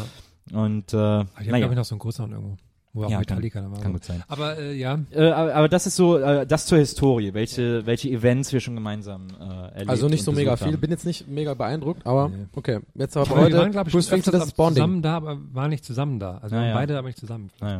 Und 0.52 0.92
äh, 0.92 0.96
Aber 0.96 1.22
ich 1.22 1.36
habe, 1.36 1.46
naja, 1.50 1.58
glaube 1.58 1.74
ich, 1.74 1.78
noch 1.78 1.84
so 1.84 1.94
einen 1.94 2.00
größeren 2.00 2.32
irgendwo. 2.32 2.56
Wo 2.94 3.04
auch 3.04 3.10
Ja, 3.10 3.18
Metallica 3.18 3.60
da 3.60 3.70
war. 3.70 3.80
kann 3.80 3.92
gut 3.92 4.02
sein. 4.02 4.24
Aber 4.28 4.58
äh, 4.58 4.72
ja, 4.74 4.98
Äh, 5.10 5.28
aber, 5.28 5.54
aber 5.54 5.68
das 5.68 5.86
ist 5.86 5.94
so, 5.96 6.16
äh, 6.16 6.46
das 6.46 6.64
zur 6.64 6.78
Historie, 6.78 7.34
welche, 7.34 7.84
welche 7.84 8.08
Events 8.08 8.50
wir 8.54 8.60
schon 8.60 8.74
gemeinsam 8.74 9.26
äh, 9.38 9.44
erlebt 9.74 9.90
Also 9.90 10.08
nicht 10.08 10.24
so 10.24 10.32
mega 10.32 10.56
viel, 10.56 10.68
haben. 10.68 10.80
bin 10.80 10.90
jetzt 10.90 11.04
nicht 11.04 11.28
mega 11.28 11.52
beöndruckt, 11.52 12.06
aber 12.06 12.30
Nee. 12.30 12.46
okay. 12.56 12.80
Jetzt 12.94 13.14
aber 13.16 13.28
heute, 13.28 13.52
wir 13.52 13.58
waren, 13.60 13.72
glaube 13.72 13.90
ich, 13.90 13.94
Bruce 13.94 14.06
Springsteen, 14.06 14.32
das 14.32 14.46
ist 14.46 14.56
Bonding. 14.56 14.76
zusammen 14.76 15.02
da, 15.02 15.16
aber 15.18 15.38
waren 15.52 15.68
nicht 15.68 15.84
zusammen 15.84 16.18
da. 16.18 16.38
Also 16.38 16.56
wir 16.56 16.60
Naja. 16.60 16.74
waren 16.74 16.80
beide, 16.80 16.98
aber 16.98 17.08
nicht 17.08 17.18
zusammen. 17.18 17.50
Naja. 17.60 17.78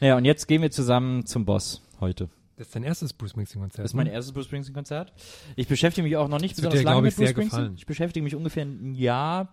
Naja, 0.00 0.16
und 0.16 0.24
jetzt 0.24 0.48
gehen 0.48 0.62
wir 0.62 0.70
zusammen 0.70 1.26
zum 1.26 1.44
Boss 1.44 1.82
heute. 2.00 2.30
das 2.56 2.68
ist 2.68 2.74
dein 2.76 2.82
erstes 2.84 3.12
Bruce 3.12 3.30
Springsteen-Konzert. 3.32 3.84
Das 3.84 3.90
ist 3.90 3.94
mein 3.94 4.06
ne? 4.06 4.12
erstes 4.14 4.32
Bruce 4.32 4.46
Springsteen-Konzert. 4.46 5.12
Ich 5.54 5.68
beschäftige 5.68 6.02
mich 6.02 6.16
auch 6.16 6.28
noch 6.28 6.40
nicht 6.40 6.52
Das 6.52 6.56
besonders 6.62 6.80
dir, 6.80 6.84
lange 6.86 6.94
glaub 6.96 7.04
mit 7.04 7.16
Bruce 7.16 7.28
Springsteen. 7.28 7.60
gefallen. 7.60 7.74
Ich 7.76 7.84
beschäftige 7.86 8.24
mich 8.24 8.34
ungefähr 8.34 8.64
ein 8.64 8.94
Jahr, 8.94 9.48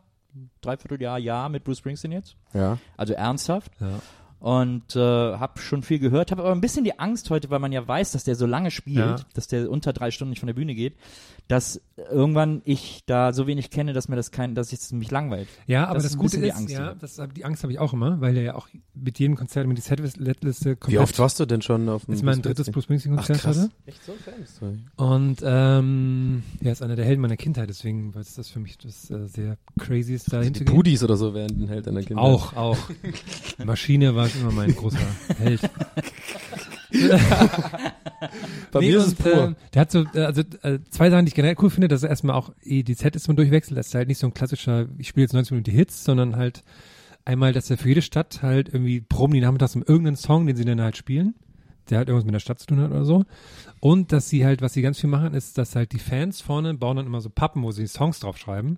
dreiviertel 0.61 1.01
Jahr, 1.01 1.17
Jahr 1.17 1.49
mit 1.49 1.63
Bruce 1.63 1.79
Springsteen 1.79 2.11
jetzt. 2.11 2.35
Ja. 2.53 2.77
Also 2.97 3.13
ernsthaft. 3.13 3.71
Ja. 3.79 3.99
Und 4.41 4.95
äh, 4.95 4.99
habe 4.99 5.59
schon 5.61 5.83
viel 5.83 5.99
gehört, 5.99 6.31
habe 6.31 6.41
aber 6.41 6.51
ein 6.51 6.61
bisschen 6.61 6.83
die 6.83 6.99
Angst 6.99 7.29
heute, 7.29 7.49
weil 7.51 7.59
man 7.59 7.71
ja 7.71 7.87
weiß, 7.87 8.11
dass 8.11 8.23
der 8.25 8.35
so 8.35 8.45
lange 8.45 8.71
spielt, 8.71 8.97
Ja. 8.97 9.15
dass 9.35 9.47
der 9.47 9.69
unter 9.71 9.93
drei 9.93 10.11
Stunden 10.11 10.31
nicht 10.31 10.39
von 10.39 10.47
der 10.47 10.55
Bühne 10.55 10.75
geht, 10.75 10.95
dass 11.47 11.79
irgendwann 12.09 12.61
ich 12.65 13.03
da 13.05 13.33
so 13.33 13.45
wenig 13.45 13.69
kenne, 13.69 13.93
dass 13.93 14.07
mir 14.07 14.15
das 14.15 14.31
kein, 14.31 14.55
dass 14.55 14.73
es 14.73 14.91
mich 14.93 15.11
langweilt. 15.11 15.47
Ja, 15.67 15.85
aber 15.85 15.95
Das 15.95 16.03
das, 16.03 16.11
ist 16.13 16.17
Gute 16.17 16.39
die 16.39 16.47
ist, 16.47 16.55
Angst, 16.55 16.73
ja, 16.73 16.85
ja. 16.87 16.93
das, 16.95 17.21
die 17.35 17.45
Angst 17.45 17.61
habe 17.63 17.71
ich 17.73 17.79
auch 17.79 17.93
immer, 17.93 18.19
weil 18.19 18.33
der 18.33 18.43
ja 18.43 18.55
auch 18.55 18.67
mit 18.95 19.19
jedem 19.19 19.35
Konzert 19.35 19.67
mit 19.67 19.77
die 19.77 19.81
Setliste 19.81 20.75
komplett 20.75 20.91
Wie 20.91 20.97
oft 20.97 21.19
warst 21.19 21.39
du 21.39 21.45
denn 21.45 21.61
schon 21.61 21.87
auf 21.89 22.05
dem 22.05 22.11
Das 22.13 22.19
ist 22.21 22.23
mein 22.23 22.41
drittes? 22.41 22.71
Bruce 22.71 22.85
Springsteen 22.85 23.13
Ach, 23.13 23.17
Konzert 23.27 23.41
krass. 23.41 23.57
hatte. 23.59 23.71
Echt 23.85 24.03
so 24.03 24.13
Fan? 24.13 24.33
Sorry. 24.45 24.79
Und 24.97 25.41
ähm, 25.43 26.43
er 26.63 26.71
ist 26.71 26.81
einer 26.81 26.95
der 26.95 27.05
Helden 27.05 27.21
meiner 27.21 27.37
Kindheit, 27.37 27.69
deswegen 27.69 28.15
war 28.15 28.23
das 28.23 28.49
für 28.49 28.59
mich 28.59 28.77
das 28.79 29.11
äh, 29.11 29.27
sehr 29.27 29.57
crazy 29.77 30.13
ist, 30.15 30.31
da 30.33 30.39
Die 30.39 30.45
hinzugehen. 30.45 30.73
Pudis 30.75 31.03
oder 31.03 31.17
so 31.17 31.33
wären 31.35 31.63
ein 31.63 31.67
Held 31.67 31.85
deiner 31.85 32.01
Kinder. 32.01 32.21
Auch, 32.23 32.55
auch. 32.55 32.77
Maschine 33.63 34.15
war 34.15 34.30
immer 34.39 34.51
mein 34.51 34.75
großer 34.75 34.97
Held. 35.39 35.61
Bei 38.71 38.79
Nee, 38.79 38.89
mir 38.91 38.97
ist 38.99 39.07
es 39.07 39.15
pur. 39.15 39.33
ähm, 39.33 39.55
der 39.73 39.81
hat 39.81 39.91
so, 39.91 40.05
äh, 40.13 40.19
also 40.21 40.41
äh, 40.61 40.79
zwei 40.89 41.09
Sachen, 41.09 41.25
die 41.25 41.29
ich 41.29 41.35
generell 41.35 41.55
cool 41.61 41.69
finde, 41.69 41.87
dass 41.87 42.03
er 42.03 42.09
erstmal 42.09 42.35
auch 42.35 42.51
eh 42.63 42.83
die 42.83 42.93
Set 42.93 43.15
ist 43.15 43.27
man 43.27 43.37
durchwechselt, 43.37 43.77
das 43.77 43.87
ist 43.87 43.95
halt 43.95 44.07
nicht 44.07 44.17
so 44.19 44.27
ein 44.27 44.33
klassischer, 44.33 44.87
ich 44.97 45.07
spiele 45.07 45.23
jetzt 45.23 45.33
90 45.33 45.51
Minuten 45.51 45.71
die 45.71 45.77
Hits, 45.77 46.03
sondern 46.03 46.35
halt 46.35 46.63
einmal, 47.25 47.53
dass 47.53 47.69
er 47.69 47.77
für 47.77 47.87
jede 47.89 48.01
Stadt 48.01 48.41
halt 48.41 48.69
irgendwie 48.69 49.01
proben 49.01 49.33
die 49.33 49.41
nachmittags 49.41 49.75
um 49.75 49.83
irgendeinen 49.83 50.15
Song, 50.17 50.45
den 50.47 50.55
sie 50.55 50.65
dann 50.65 50.81
halt 50.81 50.97
spielen, 50.97 51.35
der 51.89 51.99
halt 51.99 52.07
irgendwas 52.09 52.25
mit 52.25 52.33
der 52.35 52.39
Stadt 52.39 52.59
zu 52.59 52.67
tun 52.67 52.79
hat 52.79 52.91
oder 52.91 53.05
so. 53.05 53.23
Und 53.79 54.11
dass 54.11 54.29
sie 54.29 54.45
halt, 54.45 54.61
was 54.61 54.73
sie 54.73 54.81
ganz 54.81 54.99
viel 54.99 55.09
machen, 55.09 55.33
ist, 55.33 55.57
dass 55.57 55.75
halt 55.75 55.91
die 55.91 55.99
Fans 55.99 56.41
vorne 56.41 56.73
bauen 56.75 56.97
dann 56.97 57.05
immer 57.07 57.21
so 57.21 57.29
Pappen, 57.29 57.63
wo 57.63 57.71
sie 57.71 57.87
Songs 57.87 58.19
draufschreiben. 58.19 58.77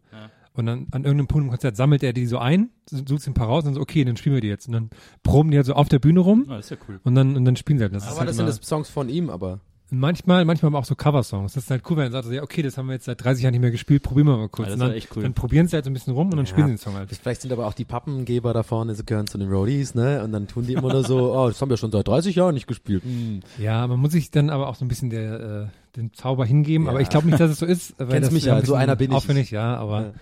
Und 0.55 0.67
dann 0.67 0.87
an 0.91 1.03
irgendeinem 1.03 1.27
Punkt 1.27 1.45
im 1.45 1.49
Konzert 1.49 1.75
sammelt 1.75 2.03
er 2.03 2.13
die 2.13 2.27
so 2.27 2.37
ein, 2.37 2.69
sucht 2.89 3.21
sie 3.21 3.31
ein 3.31 3.33
paar 3.33 3.47
raus 3.47 3.63
und 3.63 3.69
dann 3.69 3.73
so, 3.75 3.81
okay, 3.81 4.03
dann 4.05 4.17
spielen 4.17 4.35
wir 4.35 4.41
die 4.41 4.49
jetzt. 4.49 4.67
Und 4.67 4.73
dann 4.73 4.89
proben 5.23 5.49
die 5.49 5.57
halt 5.57 5.65
so 5.65 5.73
auf 5.73 5.89
der 5.89 5.99
Bühne 5.99 6.19
rum 6.19 6.45
das 6.47 6.65
ist 6.65 6.69
ja 6.71 6.77
cool. 6.87 6.99
und 7.03 7.15
dann, 7.15 7.35
und 7.35 7.45
dann 7.45 7.55
spielen 7.55 7.79
sie 7.79 7.83
halt. 7.83 7.95
Das 7.95 8.03
ist 8.03 8.09
aber 8.09 8.19
halt 8.19 8.29
das 8.29 8.35
sind 8.37 8.47
das 8.47 8.57
Songs 8.57 8.89
von 8.89 9.09
ihm, 9.09 9.29
aber. 9.29 9.59
Manchmal, 9.89 10.43
manchmal 10.43 10.69
aber 10.71 10.79
auch 10.79 10.85
so 10.85 10.95
Coversongs. 10.95 11.53
Das 11.53 11.65
ist 11.65 11.69
halt 11.69 11.83
cool, 11.87 11.97
wenn 11.97 12.05
er 12.05 12.11
sagt, 12.11 12.25
so, 12.25 12.31
ja, 12.31 12.41
okay, 12.41 12.63
das 12.63 12.77
haben 12.77 12.87
wir 12.87 12.93
jetzt 12.93 13.05
seit 13.05 13.23
30 13.23 13.43
Jahren 13.43 13.51
nicht 13.51 13.61
mehr 13.61 13.69
gespielt, 13.69 14.01
probieren 14.01 14.27
wir 14.27 14.37
mal 14.37 14.49
kurz. 14.49 14.69
Ja, 14.69 14.75
das 14.75 14.81
und 14.81 14.87
dann, 14.87 14.97
echt 14.97 15.15
cool. 15.15 15.21
dann 15.21 15.33
probieren 15.33 15.67
sie 15.67 15.75
halt 15.75 15.85
so 15.85 15.91
ein 15.91 15.93
bisschen 15.93 16.13
rum 16.13 16.31
und 16.31 16.37
dann 16.37 16.47
spielen 16.47 16.67
sie 16.67 16.73
den 16.73 16.79
Song 16.79 16.95
halt. 16.95 17.11
Vielleicht 17.11 17.41
sind 17.41 17.51
aber 17.51 17.67
auch 17.67 17.73
die 17.73 17.85
Pappengeber 17.85 18.53
da 18.53 18.63
vorne, 18.63 18.95
sie 18.95 19.05
gehören 19.05 19.27
zu 19.27 19.37
den 19.37 19.49
Roadies, 19.49 19.93
ne? 19.93 20.23
Und 20.23 20.31
dann 20.31 20.47
tun 20.47 20.65
die 20.65 20.73
immer 20.73 20.91
nur 20.91 21.03
so, 21.03 21.35
oh, 21.37 21.47
das 21.47 21.61
haben 21.61 21.69
wir 21.69 21.77
schon 21.77 21.91
seit 21.91 22.07
30 22.07 22.35
Jahren 22.35 22.55
nicht 22.55 22.65
gespielt. 22.65 23.03
Hm. 23.03 23.41
Ja, 23.59 23.85
man 23.85 23.99
muss 23.99 24.13
sich 24.13 24.31
dann 24.31 24.49
aber 24.49 24.67
auch 24.67 24.75
so 24.75 24.83
ein 24.83 24.87
bisschen 24.87 25.11
der, 25.11 25.39
äh, 25.39 25.67
den 25.95 26.11
Zauber 26.13 26.45
hingeben. 26.45 26.85
Ja. 26.85 26.91
Aber 26.91 27.01
ich 27.01 27.09
glaube 27.09 27.27
nicht, 27.27 27.39
dass 27.39 27.51
es 27.51 27.59
so 27.59 27.65
ist. 27.67 27.93
Weil 27.99 28.07
Kennst 28.07 28.27
das 28.27 28.33
mich 28.33 28.45
ja, 28.45 28.55
ein 28.55 28.65
so 28.65 28.73
einer 28.73 28.95
bin 28.95 29.11
ich. 29.11 29.15
Aufwendig, 29.15 29.51
ja, 29.51 29.75
aber 29.75 30.01
Ja. 30.01 30.13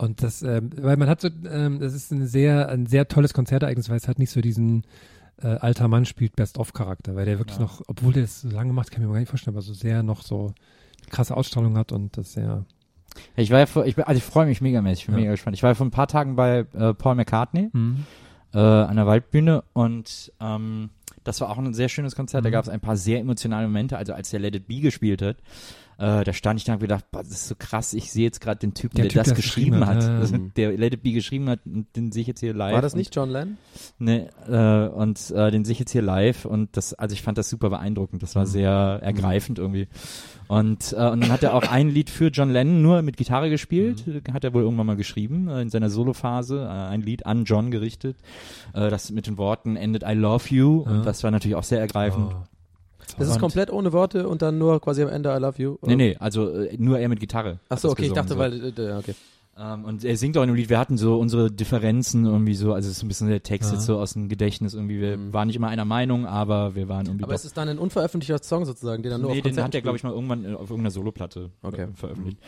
Und 0.00 0.22
das, 0.22 0.42
ähm, 0.42 0.70
weil 0.76 0.96
man 0.96 1.08
hat 1.08 1.20
so, 1.20 1.28
ähm, 1.50 1.78
das 1.80 1.94
ist 1.94 2.10
ein 2.10 2.26
sehr, 2.26 2.68
ein 2.68 2.86
sehr 2.86 3.06
tolles 3.08 3.34
Konzertereignis, 3.34 3.88
weil 3.88 3.96
es 3.96 4.08
hat 4.08 4.18
nicht 4.18 4.30
so 4.30 4.40
diesen 4.40 4.84
äh, 5.42 5.46
alter 5.48 5.88
Mann 5.88 6.04
spielt 6.04 6.36
Best-of-Charakter, 6.36 7.16
weil 7.16 7.24
der 7.24 7.38
wirklich 7.38 7.56
Ja. 7.58 7.62
noch, 7.64 7.82
obwohl 7.86 8.12
der 8.12 8.24
es 8.24 8.42
so 8.42 8.48
lange 8.50 8.72
macht, 8.72 8.90
kann 8.90 9.02
ich 9.02 9.06
mir 9.08 9.12
gar 9.14 9.20
nicht 9.20 9.28
vorstellen, 9.30 9.54
aber 9.56 9.62
so 9.62 9.72
sehr 9.72 10.02
noch 10.02 10.22
so 10.22 10.52
krasse 11.10 11.36
Ausstrahlung 11.36 11.76
hat 11.78 11.92
und 11.92 12.16
das 12.16 12.32
sehr 12.34 12.64
Ich 13.36 13.50
war 13.50 13.58
ja 13.58 13.66
vor, 13.66 13.86
ich, 13.86 13.96
bin- 13.96 14.04
also 14.04 14.18
ich 14.18 14.24
freue 14.24 14.46
mich 14.46 14.60
megamäßig, 14.60 15.02
ich 15.02 15.06
bin 15.06 15.14
Ja. 15.14 15.20
mega 15.20 15.30
gespannt. 15.32 15.56
Ich 15.56 15.62
war 15.62 15.70
ja 15.70 15.74
vor 15.74 15.86
ein 15.86 15.90
paar 15.90 16.08
Tagen 16.08 16.36
bei 16.36 16.66
äh, 16.74 16.94
Paul 16.94 17.14
McCartney 17.14 17.70
mhm. 17.72 18.04
äh, 18.54 18.58
an 18.58 18.96
der 18.96 19.06
Waldbühne 19.06 19.64
und 19.72 20.32
ähm, 20.40 20.90
das 21.24 21.40
war 21.40 21.50
auch 21.50 21.58
ein 21.58 21.74
sehr 21.74 21.88
schönes 21.88 22.14
Konzert. 22.16 22.44
Da 22.44 22.48
Mhm. 22.48 22.52
gab 22.52 22.64
es 22.64 22.68
ein 22.70 22.80
paar 22.80 22.96
sehr 22.96 23.20
emotionale 23.20 23.66
Momente. 23.66 23.96
Also 23.98 24.12
als 24.14 24.30
der 24.30 24.40
Let 24.40 24.54
It 24.54 24.68
Be 24.68 24.80
gespielt 24.80 25.20
hat, 25.22 25.36
äh, 26.00 26.24
da 26.24 26.32
stand 26.32 26.58
ich 26.58 26.64
da 26.64 26.72
und 26.72 26.76
hab 26.76 26.80
gedacht, 26.80 27.04
boah, 27.10 27.22
das 27.22 27.32
ist 27.32 27.48
so 27.48 27.54
krass. 27.54 27.92
Ich 27.92 28.10
sehe 28.10 28.24
jetzt 28.24 28.40
gerade 28.40 28.58
den 28.58 28.72
Typen, 28.72 28.96
Der 28.96 29.04
der, 29.04 29.10
Typ, 29.10 29.18
das 29.18 29.26
der 29.28 29.36
es 29.36 29.42
geschrieben 29.44 29.86
hat, 29.86 30.02
hat. 30.02 30.08
Also, 30.08 30.36
der 30.56 30.72
Let 30.72 30.94
It 30.94 31.02
Be 31.02 31.12
geschrieben 31.12 31.50
hat 31.50 31.60
und 31.66 31.94
den 31.94 32.10
sehe 32.10 32.22
ich 32.22 32.26
jetzt 32.26 32.40
hier 32.40 32.54
live. 32.54 32.72
War 32.72 32.80
das 32.80 32.94
und- 32.94 32.98
nicht 32.98 33.14
John 33.14 33.28
Lennon? 33.28 33.58
Ne, 33.98 34.30
äh, 34.48 34.88
und 34.94 35.30
äh, 35.30 35.50
den 35.50 35.66
sehe 35.66 35.72
ich 35.74 35.78
jetzt 35.78 35.92
hier 35.92 36.00
live 36.00 36.46
und 36.46 36.74
das, 36.76 36.94
also 36.94 37.12
ich 37.12 37.20
fand 37.20 37.36
das 37.36 37.50
super 37.50 37.68
beeindruckend. 37.68 38.22
Das 38.22 38.34
war 38.34 38.46
sehr 38.46 38.70
ergreifend 39.02 39.58
irgendwie. 39.58 39.88
Und, 40.48 40.94
äh, 40.94 41.08
und 41.10 41.20
dann 41.22 41.30
hat 41.30 41.42
er 41.42 41.52
auch 41.54 41.70
ein 41.70 41.90
Lied 41.90 42.08
für 42.08 42.28
John 42.28 42.50
Lennon 42.50 42.80
nur 42.80 43.02
mit 43.02 43.18
Gitarre 43.18 43.50
gespielt, 43.50 44.04
äh, 44.08 44.22
hat 44.32 44.42
er 44.42 44.54
wohl 44.54 44.62
irgendwann 44.62 44.86
mal 44.86 44.96
geschrieben, 44.96 45.48
äh, 45.48 45.60
in 45.60 45.68
seiner 45.68 45.90
Solophase, 45.90 46.62
äh, 46.64 46.68
ein 46.68 47.02
Lied 47.02 47.26
an 47.26 47.44
John 47.44 47.70
gerichtet, 47.70 48.16
äh, 48.72 48.88
das 48.88 49.10
mit 49.10 49.26
den 49.26 49.36
Worten 49.36 49.76
endet 49.76 50.02
I 50.02 50.14
love 50.14 50.48
you 50.48 50.80
und 50.80 51.04
das 51.04 51.22
war 51.22 51.30
natürlich 51.30 51.56
auch 51.56 51.62
sehr 51.62 51.78
ergreifend. 51.80 52.32
Oh. 52.34 52.42
Das 53.18 53.28
ist 53.28 53.38
komplett 53.38 53.70
ohne 53.70 53.92
Worte 53.92 54.28
und 54.28 54.42
dann 54.42 54.58
nur 54.58 54.80
quasi 54.80 55.02
am 55.02 55.08
Ende 55.08 55.30
I 55.34 55.38
love 55.40 55.60
you? 55.62 55.76
Nee, 55.82 55.96
nee, 55.96 56.16
also 56.18 56.50
äh, 56.50 56.76
nur 56.78 56.98
er 56.98 57.08
mit 57.08 57.20
Gitarre. 57.20 57.58
Ach 57.68 57.72
hat 57.72 57.80
so, 57.80 57.88
das 57.88 57.92
okay, 57.92 58.06
ich 58.06 58.12
dachte, 58.12 58.34
so. 58.34 58.38
weil, 58.38 58.72
äh, 58.78 58.92
okay. 58.98 59.14
Ähm, 59.58 59.84
und 59.84 60.04
er 60.04 60.16
singt 60.16 60.38
auch 60.38 60.42
in 60.42 60.48
dem 60.48 60.54
Lied, 60.56 60.70
wir 60.70 60.78
hatten 60.78 60.96
so 60.96 61.18
unsere 61.18 61.50
Differenzen 61.50 62.24
irgendwie 62.24 62.54
so, 62.54 62.72
also 62.72 62.88
es 62.88 62.96
ist 62.96 63.02
ein 63.02 63.08
bisschen 63.08 63.28
der 63.28 63.42
Text 63.42 63.70
Ja. 63.70 63.76
jetzt 63.76 63.84
so 63.84 63.98
aus 63.98 64.14
dem 64.14 64.28
Gedächtnis 64.28 64.72
irgendwie, 64.74 65.00
wir 65.00 65.18
Mhm. 65.18 65.32
waren 65.34 65.48
nicht 65.48 65.56
immer 65.56 65.68
einer 65.68 65.84
Meinung, 65.84 66.24
aber 66.24 66.74
wir 66.74 66.88
waren 66.88 67.04
irgendwie 67.06 67.24
Aber 67.24 67.32
doch 67.34 67.38
ist 67.40 67.44
es 67.44 67.52
dann 67.52 67.68
ein 67.68 67.78
unveröffentlichter 67.78 68.42
Song 68.42 68.64
sozusagen, 68.64 69.02
den 69.02 69.12
er 69.12 69.18
nur 69.18 69.32
nee, 69.32 69.38
auf 69.38 69.42
den 69.42 69.50
Konzerten 69.50 69.66
hat 69.66 69.74
er, 69.74 69.82
glaube 69.82 69.96
ich, 69.98 70.04
mal 70.04 70.12
irgendwann 70.12 70.44
äh, 70.44 70.54
auf 70.54 70.70
irgendeiner 70.70 70.92
Soloplatte 70.92 71.50
Okay. 71.62 71.82
äh, 71.82 71.88
veröffentlicht. 71.94 72.38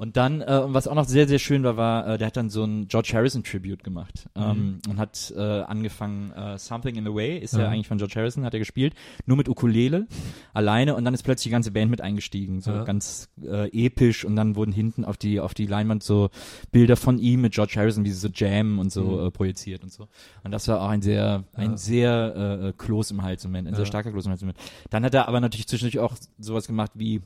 Und 0.00 0.16
dann, 0.16 0.40
äh, 0.40 0.62
was 0.64 0.88
auch 0.88 0.94
noch 0.94 1.04
sehr, 1.04 1.28
sehr 1.28 1.38
schön 1.38 1.62
war, 1.62 1.76
war, 1.76 2.06
äh, 2.06 2.16
der 2.16 2.28
hat 2.28 2.36
dann 2.38 2.48
so 2.48 2.64
ein 2.64 2.88
George 2.88 3.10
Harrison 3.12 3.44
Tribute 3.44 3.84
gemacht 3.84 4.30
ähm, 4.34 4.78
und 4.88 4.98
hat 4.98 5.30
äh, 5.36 5.40
angefangen, 5.40 6.32
äh, 6.32 6.56
Something 6.56 6.96
in 6.96 7.04
the 7.04 7.12
Way, 7.14 7.36
ist 7.36 7.52
ja 7.52 7.64
Ja. 7.64 7.68
eigentlich 7.68 7.86
von 7.86 7.98
George 7.98 8.14
Harrison, 8.16 8.46
hat 8.46 8.54
er 8.54 8.60
gespielt, 8.60 8.94
nur 9.26 9.36
mit 9.36 9.46
Ukulele, 9.50 10.06
alleine 10.54 10.94
und 10.96 11.04
dann 11.04 11.12
ist 11.12 11.22
plötzlich 11.22 11.44
die 11.44 11.50
ganze 11.50 11.70
Band 11.70 11.90
mit 11.90 12.00
eingestiegen, 12.00 12.62
so 12.62 12.70
Ja. 12.72 12.84
ganz 12.84 13.28
äh, 13.42 13.68
episch 13.86 14.24
und 14.24 14.36
dann 14.36 14.56
wurden 14.56 14.72
hinten 14.72 15.04
auf 15.04 15.18
die, 15.18 15.38
auf 15.38 15.52
die 15.52 15.66
Leinwand 15.66 16.02
so 16.02 16.30
Bilder 16.72 16.96
von 16.96 17.18
ihm 17.18 17.42
mit 17.42 17.52
George 17.52 17.74
Harrison, 17.76 18.02
wie 18.06 18.10
sie 18.10 18.20
so 18.20 18.28
jammen 18.34 18.78
und 18.78 18.90
so 18.90 19.04
Mhm. 19.04 19.26
äh, 19.26 19.30
projiziert 19.30 19.82
und 19.82 19.92
so. 19.92 20.08
Und 20.44 20.50
das 20.52 20.66
war 20.66 20.80
auch 20.80 20.88
ein 20.88 21.02
sehr, 21.02 21.44
ein 21.52 21.72
Ja. 21.72 21.76
sehr 21.76 22.32
äh, 22.62 22.68
äh, 22.68 22.72
Kloß 22.72 23.10
im 23.10 23.22
Hals-Moment, 23.22 23.68
ein 23.68 23.74
Ja. 23.74 23.76
sehr 23.76 23.84
starker 23.86 24.12
Kloß 24.12 24.24
im 24.24 24.30
Hals-Moment. 24.30 24.56
Dann 24.88 25.04
hat 25.04 25.12
er 25.12 25.28
aber 25.28 25.40
natürlich 25.40 25.68
zwischendurch 25.68 25.98
auch 25.98 26.16
sowas 26.38 26.66
gemacht 26.66 26.92
wie 26.94 27.20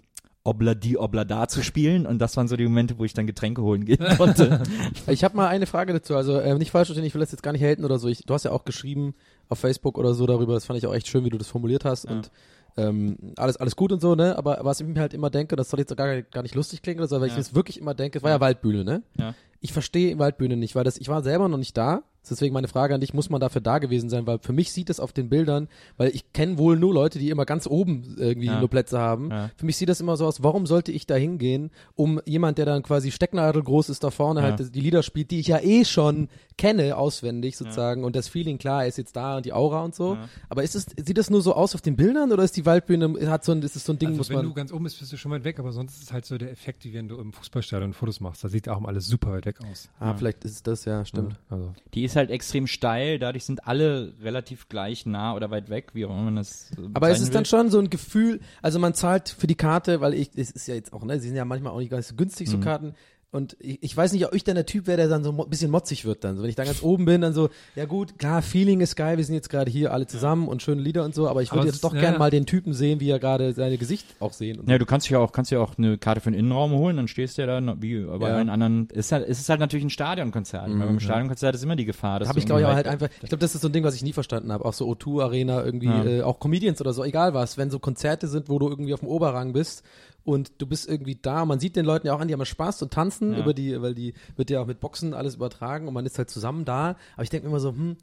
Obladi 0.45 0.99
Oblada 0.99 1.49
zu 1.49 1.63
spielen 1.63 2.07
und 2.07 2.19
das 2.19 2.37
waren 2.37 2.49
so 2.49 2.57
die 2.57 2.65
Momente, 2.65 2.99
wo 2.99 3.05
ich 3.05 3.15
dann 3.15 3.27
Getränke 3.27 3.63
holen 3.63 3.87
gehen 3.87 4.05
konnte. 4.19 4.63
Ich 5.09 5.25
habe 5.25 5.37
mal 5.37 5.49
eine 5.49 5.67
Frage 5.67 5.95
dazu. 5.95 6.15
Also 6.17 6.39
äh, 6.39 6.55
nicht 6.59 6.71
falsch 6.71 6.89
verstehen, 6.89 7.07
ich 7.07 7.15
will 7.15 7.21
das 7.21 7.33
jetzt 7.33 7.43
gar 7.43 7.53
nicht 7.53 7.63
haten 7.65 7.85
oder 7.85 7.99
so. 7.99 8.09
Ich, 8.09 8.25
du 8.27 8.35
hast 8.35 8.45
ja 8.45 8.51
auch 8.53 8.65
geschrieben 8.65 9.15
auf 9.49 9.59
Facebook 9.59 9.97
oder 9.97 10.13
so 10.15 10.27
darüber. 10.27 10.53
Das 10.55 10.67
fand 10.67 10.79
ich 10.79 10.87
auch 10.87 10.95
echt 10.95 11.09
schön, 11.09 11.25
wie 11.25 11.31
du 11.31 11.39
das 11.39 11.49
formuliert 11.49 11.87
hast. 11.87 12.05
Ja. 12.05 12.11
Und 12.13 12.31
ähm, 12.77 13.17
alles, 13.37 13.57
alles 13.57 13.75
gut 13.77 13.93
und 13.93 14.01
so, 14.01 14.15
ne? 14.17 14.37
Aber 14.37 14.59
was 14.63 14.81
ich 14.81 14.87
mir 14.87 15.01
halt 15.01 15.15
immer 15.15 15.31
denke, 15.31 15.57
das 15.57 15.71
soll 15.71 15.81
jetzt 15.81 15.97
gar, 15.97 16.21
gar 16.23 16.43
nicht 16.43 16.55
lustig 16.55 16.83
klingen 16.83 17.01
oder 17.01 17.09
so, 17.09 17.21
weil 17.21 17.29
ich 17.29 17.33
Ja. 17.33 17.39
mir 17.39 17.45
das 17.45 17.55
wirklich 17.55 17.81
immer 17.81 17.95
denke, 17.95 18.19
es 18.19 18.25
war 18.25 18.31
ja 18.31 18.41
Waldbühne, 18.41 18.85
ne? 18.85 19.03
Ja. 19.19 19.35
Ich 19.65 19.73
verstehe 19.73 20.19
Waldbühne 20.19 20.59
nicht, 20.59 20.75
weil 20.75 20.85
das, 20.85 20.99
ich 20.99 21.09
war 21.09 21.23
selber 21.23 21.49
noch 21.49 21.57
nicht 21.57 21.75
da. 21.75 22.03
Deswegen 22.29 22.55
meine 22.55 22.69
Frage 22.69 22.95
an 22.95 23.03
dich, 23.03 23.13
muss 23.13 23.29
man 23.29 23.39
dafür 23.39 23.61
da 23.61 23.79
gewesen 23.79 24.09
sein? 24.09 24.27
Weil 24.27 24.39
für 24.39 24.55
mich 24.55 24.73
sieht 24.73 24.89
es 24.89 24.99
auf 24.99 25.13
den 25.13 25.29
Bildern, 25.29 25.69
weil 25.99 26.09
ich 26.15 26.33
kenne 26.33 26.57
wohl 26.57 26.79
nur 26.79 26.95
Leute, 26.95 27.19
die 27.19 27.29
immer 27.29 27.45
ganz 27.45 27.67
oben 27.67 28.15
irgendwie 28.19 28.47
Ja. 28.47 28.61
nur 28.61 28.69
Plätze 28.71 28.99
haben. 28.99 29.29
Ja. 29.31 29.51
Für 29.57 29.67
mich 29.67 29.77
sieht 29.77 29.91
das 29.91 30.01
immer 30.01 30.17
so 30.17 30.25
aus, 30.27 30.43
warum 30.43 30.65
sollte 30.65 30.91
ich 30.91 31.07
da 31.07 31.17
hingehen, 31.17 31.71
um 31.97 32.23
jemand, 32.25 32.57
der 32.57 32.65
dann 32.65 32.83
quasi 32.83 33.11
Stecknadel 33.11 33.63
groß 33.63 33.91
ist, 33.91 34.05
da 34.05 34.11
vorne 34.11 34.41
Ja. 34.41 34.47
halt 34.47 34.75
die 34.75 34.81
Lieder 34.81 35.03
spielt, 35.03 35.31
die 35.33 35.39
ich 35.41 35.49
ja 35.49 35.59
eh 35.61 35.85
schon 35.85 36.29
kenne, 36.57 36.97
auswendig 36.97 37.59
sozusagen. 37.59 38.05
Und 38.05 38.17
das 38.17 38.29
Feeling, 38.29 38.57
klar, 38.57 38.87
ist 38.87 38.97
jetzt 38.97 39.17
da 39.17 39.37
und 39.37 39.45
die 39.45 39.53
Aura 39.53 39.83
und 39.85 39.95
so. 39.95 40.17
Aber 40.49 40.63
ist 40.63 40.75
es, 40.77 40.87
sieht 40.97 41.19
das 41.19 41.29
nur 41.29 41.43
so 41.43 41.53
aus 41.55 41.75
auf 41.75 41.83
den 41.83 41.95
Bildern 41.97 42.33
oder 42.33 42.43
ist 42.43 42.57
die 42.57 42.65
Waldbühne, 42.65 43.29
hat 43.31 43.45
so 43.45 43.53
ein, 43.53 43.61
ist 43.61 43.77
es 43.77 43.85
so 43.85 43.93
ein 43.93 43.99
Ding, 43.99 44.09
also 44.11 44.19
muss 44.21 44.29
wenn 44.31 44.37
man. 44.37 44.47
du 44.47 44.55
ganz 44.55 44.73
oben 44.73 44.85
bist, 44.85 44.99
bist 44.99 45.13
du 45.13 45.19
schon 45.19 45.31
weit 45.31 45.45
weg, 45.45 45.59
aber 45.59 45.73
sonst 45.73 45.97
ist 45.97 46.05
es 46.05 46.13
halt 46.13 46.25
so 46.25 46.39
der 46.39 46.51
Effekt, 46.51 46.87
wie 46.87 46.95
wenn 46.95 47.07
du 47.09 47.19
im 47.19 47.35
Fußballstadion 47.35 47.93
Fotos 47.93 48.21
machst. 48.21 48.43
Da 48.43 48.49
sieht 48.49 48.67
auch 48.71 48.83
alles 48.85 49.07
super 49.09 49.33
weit 49.33 49.45
weg 49.45 49.54
aus. 49.69 49.89
ah, 50.01 50.15
vielleicht 50.15 50.45
ist 50.45 50.53
es 50.53 50.63
das, 50.63 50.85
ja, 50.85 51.05
stimmt. 51.05 51.33
Ja, 51.51 51.57
also. 51.57 51.75
Die 51.95 52.05
ist 52.05 52.17
halt 52.17 52.31
extrem 52.31 52.67
steil, 52.67 53.19
dadurch 53.19 53.45
sind 53.45 53.67
alle 53.67 54.13
relativ 54.23 54.69
gleich 54.69 55.07
nah 55.07 55.35
oder 55.35 55.51
weit 55.51 55.71
weg, 55.71 55.91
wie 55.95 56.05
auch 56.07 56.11
immer 56.11 56.23
man 56.23 56.37
das 56.37 56.71
äh, 56.73 56.77
Aber 56.95 57.11
es 57.11 57.21
ist 57.21 57.35
dann 57.35 57.41
will. 57.41 57.47
schon 57.47 57.71
so 57.71 57.79
ein 57.79 57.91
Gefühl, 57.91 58.41
also 58.63 58.79
man 58.79 58.95
zahlt 58.95 59.29
für 59.29 59.47
die 59.47 59.55
Karte, 59.55 60.01
weil 60.01 60.15
ich, 60.15 60.31
es 60.37 60.51
ist 60.51 60.67
ja 60.67 60.75
jetzt 60.75 60.93
auch, 60.93 61.05
ne, 61.05 61.19
sie 61.21 61.29
sind 61.29 61.37
ja 61.37 61.45
manchmal 61.45 61.73
auch 61.73 61.79
nicht 61.79 61.91
ganz 61.91 62.09
so 62.09 62.15
günstig, 62.15 62.49
Mhm. 62.49 62.53
so 62.53 62.59
Karten. 62.61 62.95
Und 63.35 63.57
ich, 63.59 63.79
ich 63.83 63.97
weiß 63.97 64.13
nicht, 64.13 64.25
ob 64.27 64.33
ich 64.33 64.45
dann 64.45 64.55
der 64.55 64.65
Typ 64.65 64.87
wäre, 64.87 64.97
der 64.97 65.09
dann 65.09 65.25
so 65.25 65.31
ein 65.33 65.51
bisschen 65.51 65.69
motzig 65.71 66.05
wird 66.05 66.23
dann. 66.23 66.37
So, 66.37 66.43
wenn 66.45 66.51
ich 66.51 66.55
da 66.55 66.63
ganz 66.65 66.83
oben 66.85 67.05
bin, 67.05 67.21
dann 67.21 67.35
so, 67.35 67.49
ja 67.75 67.85
gut, 67.85 68.17
klar, 68.17 68.43
Feeling 68.43 68.81
ist 68.81 68.95
geil, 68.95 69.17
wir 69.17 69.25
sind 69.25 69.35
jetzt 69.35 69.51
gerade 69.51 69.69
hier 69.71 69.93
alle 69.93 70.07
zusammen 70.07 70.47
und 70.47 70.63
schöne 70.63 70.81
Lieder 70.81 71.05
und 71.05 71.17
so, 71.17 71.29
aber 71.29 71.43
ich 71.43 71.53
würde 71.53 71.67
jetzt 71.67 71.75
es- 71.77 71.81
doch 71.81 71.93
ja, 71.95 72.01
gern 72.01 72.13
ja. 72.13 72.19
mal 72.21 72.31
den 72.31 72.47
Typen 72.47 72.73
sehen, 72.75 73.01
wie 73.01 73.11
er 73.11 73.19
gerade 73.19 73.53
seine 73.53 73.77
Gesicht 73.77 74.07
auch 74.21 74.33
sehen. 74.33 74.61
Und 74.61 74.71
Ja, 74.71 74.79
du 74.79 74.87
kannst 74.87 75.11
ja 75.11 75.19
auch, 75.19 75.33
kannst 75.33 75.51
ja 75.51 75.59
auch 75.59 75.77
eine 75.77 75.99
Karte 75.99 76.21
für 76.21 76.31
den 76.31 76.39
Innenraum 76.39 76.71
holen, 76.73 76.97
dann 76.97 77.09
stehst 77.09 77.37
du 77.37 77.43
ja 77.43 77.61
da, 77.61 77.77
wie 77.83 78.05
bei 78.05 78.29
Ja. 78.29 78.37
allen 78.37 78.51
anderen, 78.51 78.87
ist 78.93 79.11
halt, 79.11 79.29
es 79.29 79.41
ist 79.41 79.49
halt 79.49 79.59
natürlich 79.59 79.85
ein 79.85 79.91
Stadionkonzert. 79.91 80.71
weil 80.71 80.87
beim 80.87 81.01
Stadionkonzert 81.01 81.57
ist 81.57 81.65
immer 81.65 81.75
die 81.77 81.87
Gefahr, 81.87 82.21
dass 82.21 82.29
habe 82.29 82.39
ich 82.39 82.47
glaube 82.47 82.61
ich 82.61 82.67
aber 82.67 82.77
halt 82.77 82.87
einfach, 82.87 83.09
ich 83.21 83.29
glaube, 83.29 83.39
das 83.41 83.55
ist 83.57 83.63
so 83.63 83.69
ein 83.69 83.73
Ding, 83.73 83.83
was 83.83 83.97
ich 83.97 84.05
nie 84.05 84.13
verstanden 84.13 84.53
habe. 84.53 84.65
Auch 84.65 84.73
so 84.75 84.87
O2 84.89 85.23
Arena 85.25 85.65
irgendwie, 85.65 85.87
Ja. 85.89 86.05
äh, 86.05 86.23
auch 86.23 86.39
Comedians 86.39 86.81
oder 86.81 86.93
so, 86.93 87.03
egal 87.03 87.35
was, 87.35 87.59
wenn 87.59 87.71
so 87.71 87.81
Konzerte 87.81 88.29
sind, 88.29 88.49
wo 88.49 88.61
du 88.61 88.69
irgendwie 88.69 88.95
auf 88.95 89.01
dem 89.01 89.09
Oberrang 89.09 89.53
bist 89.53 89.83
und 90.25 90.53
du 90.59 90.67
bist 90.67 90.89
irgendwie 90.89 91.17
da, 91.21 91.45
man 91.45 91.61
sieht 91.61 91.77
den 91.77 91.85
Leuten 91.85 92.07
ja 92.07 92.15
auch 92.15 92.21
an, 92.21 92.29
die 92.29 92.35
haben 92.35 92.45
Spaß 92.45 92.83
und 92.83 92.93
tanzen 92.93 93.33
Ja. 93.35 93.41
über 93.41 93.55
die, 93.55 93.81
weil 93.83 93.95
die 93.95 94.15
wird 94.37 94.51
ja 94.51 94.61
auch 94.61 94.67
mit 94.67 94.81
Boxen 94.81 95.15
alles 95.15 95.35
übertragen 95.37 95.87
und 95.89 95.95
man 95.95 96.07
ist 96.07 96.17
halt 96.19 96.31
zusammen 96.31 96.65
da. 96.65 96.97
Aber 97.15 97.23
ich 97.23 97.31
denke 97.31 97.47
mir 97.47 97.51
immer 97.53 97.61
so, 97.61 97.71
hm, 97.71 97.97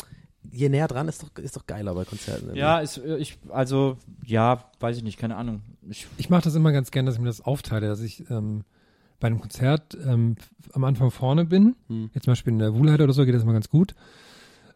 je 0.52 0.70
näher 0.70 0.88
dran 0.88 1.08
ist 1.08 1.24
doch, 1.24 1.30
ist 1.42 1.56
doch 1.56 1.66
geiler 1.68 1.94
bei 1.96 2.06
Konzerten. 2.06 2.44
irgendwie. 2.46 2.60
Ja, 2.60 2.80
ist, 2.80 2.98
äh, 2.98 3.18
ich, 3.18 3.38
also, 3.50 3.98
ja, 4.26 4.66
weiß 4.80 4.98
ich 4.98 5.04
nicht, 5.04 5.18
keine 5.18 5.36
Ahnung. 5.36 5.62
Ich, 5.90 6.08
Ich 6.18 6.30
mache 6.30 6.44
das 6.44 6.56
immer 6.56 6.72
ganz 6.72 6.92
gern, 6.92 7.06
dass 7.06 7.16
ich 7.16 7.22
mir 7.22 7.28
das 7.28 7.42
aufteile, 7.42 7.88
dass 7.88 8.02
ich 8.02 8.30
ähm, 8.30 8.64
bei 9.20 9.28
einem 9.28 9.40
Konzert 9.40 9.96
ähm, 10.04 10.36
am 10.74 10.84
Anfang 10.84 11.12
vorne 11.12 11.46
bin. 11.46 11.76
Hm. 11.88 12.10
Jetzt 12.14 12.24
zum 12.26 12.32
Beispiel 12.32 12.54
in 12.54 12.60
der 12.60 12.74
Wuhlheide 12.76 13.04
oder 13.04 13.14
so 13.14 13.24
geht 13.26 13.36
das 13.36 13.44
immer 13.44 13.54
ganz 13.54 13.70
gut. 13.70 13.94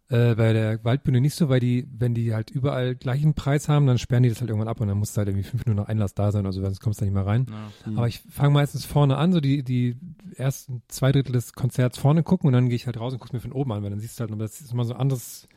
Äh, 0.07 0.35
bei 0.35 0.53
der 0.53 0.83
Waldbühne 0.83 1.19
nicht 1.19 1.33
so, 1.33 1.49
weil 1.49 1.59
die, 1.59 1.87
wenn 1.91 2.13
die 2.13 2.35
halt 2.35 2.51
überall 2.51 2.93
gleichen 2.95 3.33
Preis 3.33 3.67
haben, 3.67 3.87
dann 3.87 3.97
sperren 3.97 4.21
die 4.21 4.29
das 4.29 4.39
halt 4.39 4.51
irgendwann 4.51 4.67
ab 4.67 4.79
und 4.79 4.87
dann 4.87 4.99
muss 4.99 5.17
halt 5.17 5.27
irgendwie 5.29 5.43
fünf 5.47 5.65
Minuten 5.65 5.81
noch 5.81 5.87
Einlass 5.89 6.13
da 6.13 6.31
sein, 6.31 6.45
also 6.45 6.61
sonst 6.61 6.79
kommst 6.79 6.99
du 6.99 7.05
da 7.05 7.05
nicht 7.07 7.15
mehr 7.15 7.25
rein. 7.25 7.47
Aber 7.95 8.07
ich 8.07 8.21
fange 8.29 8.53
meistens 8.53 8.85
vorne 8.85 9.17
an, 9.17 9.33
so 9.33 9.39
die, 9.39 9.63
die 9.63 9.95
ersten 10.35 10.83
zwei 10.89 11.11
Drittel 11.11 11.31
des 11.31 11.53
Konzerts 11.53 11.97
vorne 11.97 12.21
gucken 12.21 12.47
und 12.47 12.53
dann 12.53 12.69
gehe 12.69 12.75
ich 12.75 12.85
halt 12.85 12.99
raus 12.99 13.13
und 13.13 13.19
guck's 13.19 13.33
mir 13.33 13.39
von 13.39 13.51
oben 13.51 13.71
an, 13.71 13.81
weil 13.81 13.89
dann 13.89 13.99
siehst 13.99 14.19
du 14.19 14.21
halt, 14.21 14.31
aber 14.31 14.43
das 14.43 14.61
ist 14.61 14.71
immer 14.71 14.85
so 14.85 14.93
ein 14.93 14.99
anderes 14.99 15.47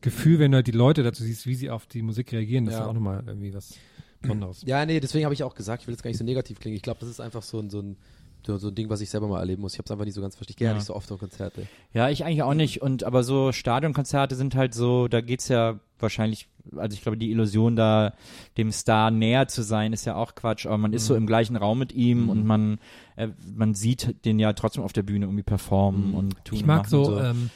Gefühl, 0.00 0.40
wenn 0.40 0.50
du 0.50 0.56
halt 0.56 0.66
die 0.66 0.72
Leute 0.72 1.04
dazu 1.04 1.22
siehst, 1.22 1.46
wie 1.46 1.54
sie 1.54 1.70
auf 1.70 1.86
die 1.86 2.02
Musik 2.02 2.32
reagieren, 2.32 2.64
das 2.64 2.74
Ja. 2.74 2.80
ist 2.82 2.86
auch 2.88 2.94
nochmal 2.94 3.22
irgendwie 3.24 3.54
was 3.54 3.78
Besonderes. 4.20 4.62
Ja, 4.66 4.84
nee, 4.84 4.98
deswegen 4.98 5.24
habe 5.24 5.34
ich 5.34 5.44
auch 5.44 5.54
gesagt, 5.54 5.82
ich 5.82 5.86
will 5.88 5.94
jetzt 5.94 6.02
gar 6.02 6.10
nicht 6.10 6.18
so 6.18 6.24
negativ 6.24 6.58
klingen. 6.58 6.76
Ich 6.76 6.82
glaube, 6.82 7.00
das 7.00 7.08
ist 7.08 7.20
einfach 7.20 7.42
so 7.42 7.58
ein, 7.60 7.70
so 7.70 7.80
ein, 7.80 7.96
so, 8.46 8.56
so 8.58 8.68
ein 8.68 8.74
Ding, 8.74 8.88
was 8.88 9.00
ich 9.00 9.10
selber 9.10 9.28
mal 9.28 9.40
erleben 9.40 9.62
muss. 9.62 9.74
Ich 9.74 9.78
habe 9.78 9.86
es 9.86 9.90
einfach 9.90 10.04
nicht 10.04 10.14
so 10.14 10.20
ganz 10.20 10.34
verstanden. 10.36 10.52
Ich 10.52 10.56
gehe 10.56 10.66
ja. 10.66 10.72
Ja. 10.72 10.78
nicht 10.78 10.86
so 10.86 10.94
oft 10.94 11.10
auf 11.12 11.20
Konzerte. 11.20 11.66
Ja, 11.92 12.08
ich 12.08 12.24
eigentlich 12.24 12.42
auch 12.42 12.54
nicht. 12.54 12.82
Und 12.82 13.04
aber 13.04 13.22
so 13.22 13.52
Stadionkonzerte 13.52 14.34
sind 14.34 14.54
halt 14.54 14.74
so, 14.74 15.08
da 15.08 15.20
geht's 15.20 15.48
ja 15.48 15.80
wahrscheinlich, 15.98 16.48
also 16.76 16.94
ich 16.94 17.02
glaube, 17.02 17.16
die 17.16 17.30
Illusion 17.30 17.76
da, 17.76 18.14
dem 18.56 18.72
Star 18.72 19.10
näher 19.10 19.48
zu 19.48 19.62
sein, 19.62 19.92
ist 19.92 20.04
ja 20.04 20.16
auch 20.16 20.34
Quatsch. 20.34 20.66
Aber 20.66 20.78
man 20.78 20.92
ist 20.92 21.06
so 21.06 21.14
im 21.14 21.26
gleichen 21.26 21.56
Raum 21.56 21.78
mit 21.78 21.92
ihm 21.92 22.28
und 22.28 22.44
man, 22.44 22.78
äh, 23.16 23.28
man 23.54 23.74
sieht 23.74 24.24
den 24.24 24.38
ja 24.38 24.52
trotzdem 24.52 24.82
auf 24.82 24.92
der 24.92 25.02
Bühne 25.02 25.26
irgendwie 25.26 25.44
performen 25.44 26.14
und 26.14 26.44
tun 26.44 26.56
Ich 26.56 26.62
und 26.62 26.66
mag 26.66 26.78
machen 26.78 26.90
so, 26.90 26.98
und 26.98 27.04
so. 27.04 27.20
Ähm, 27.20 27.50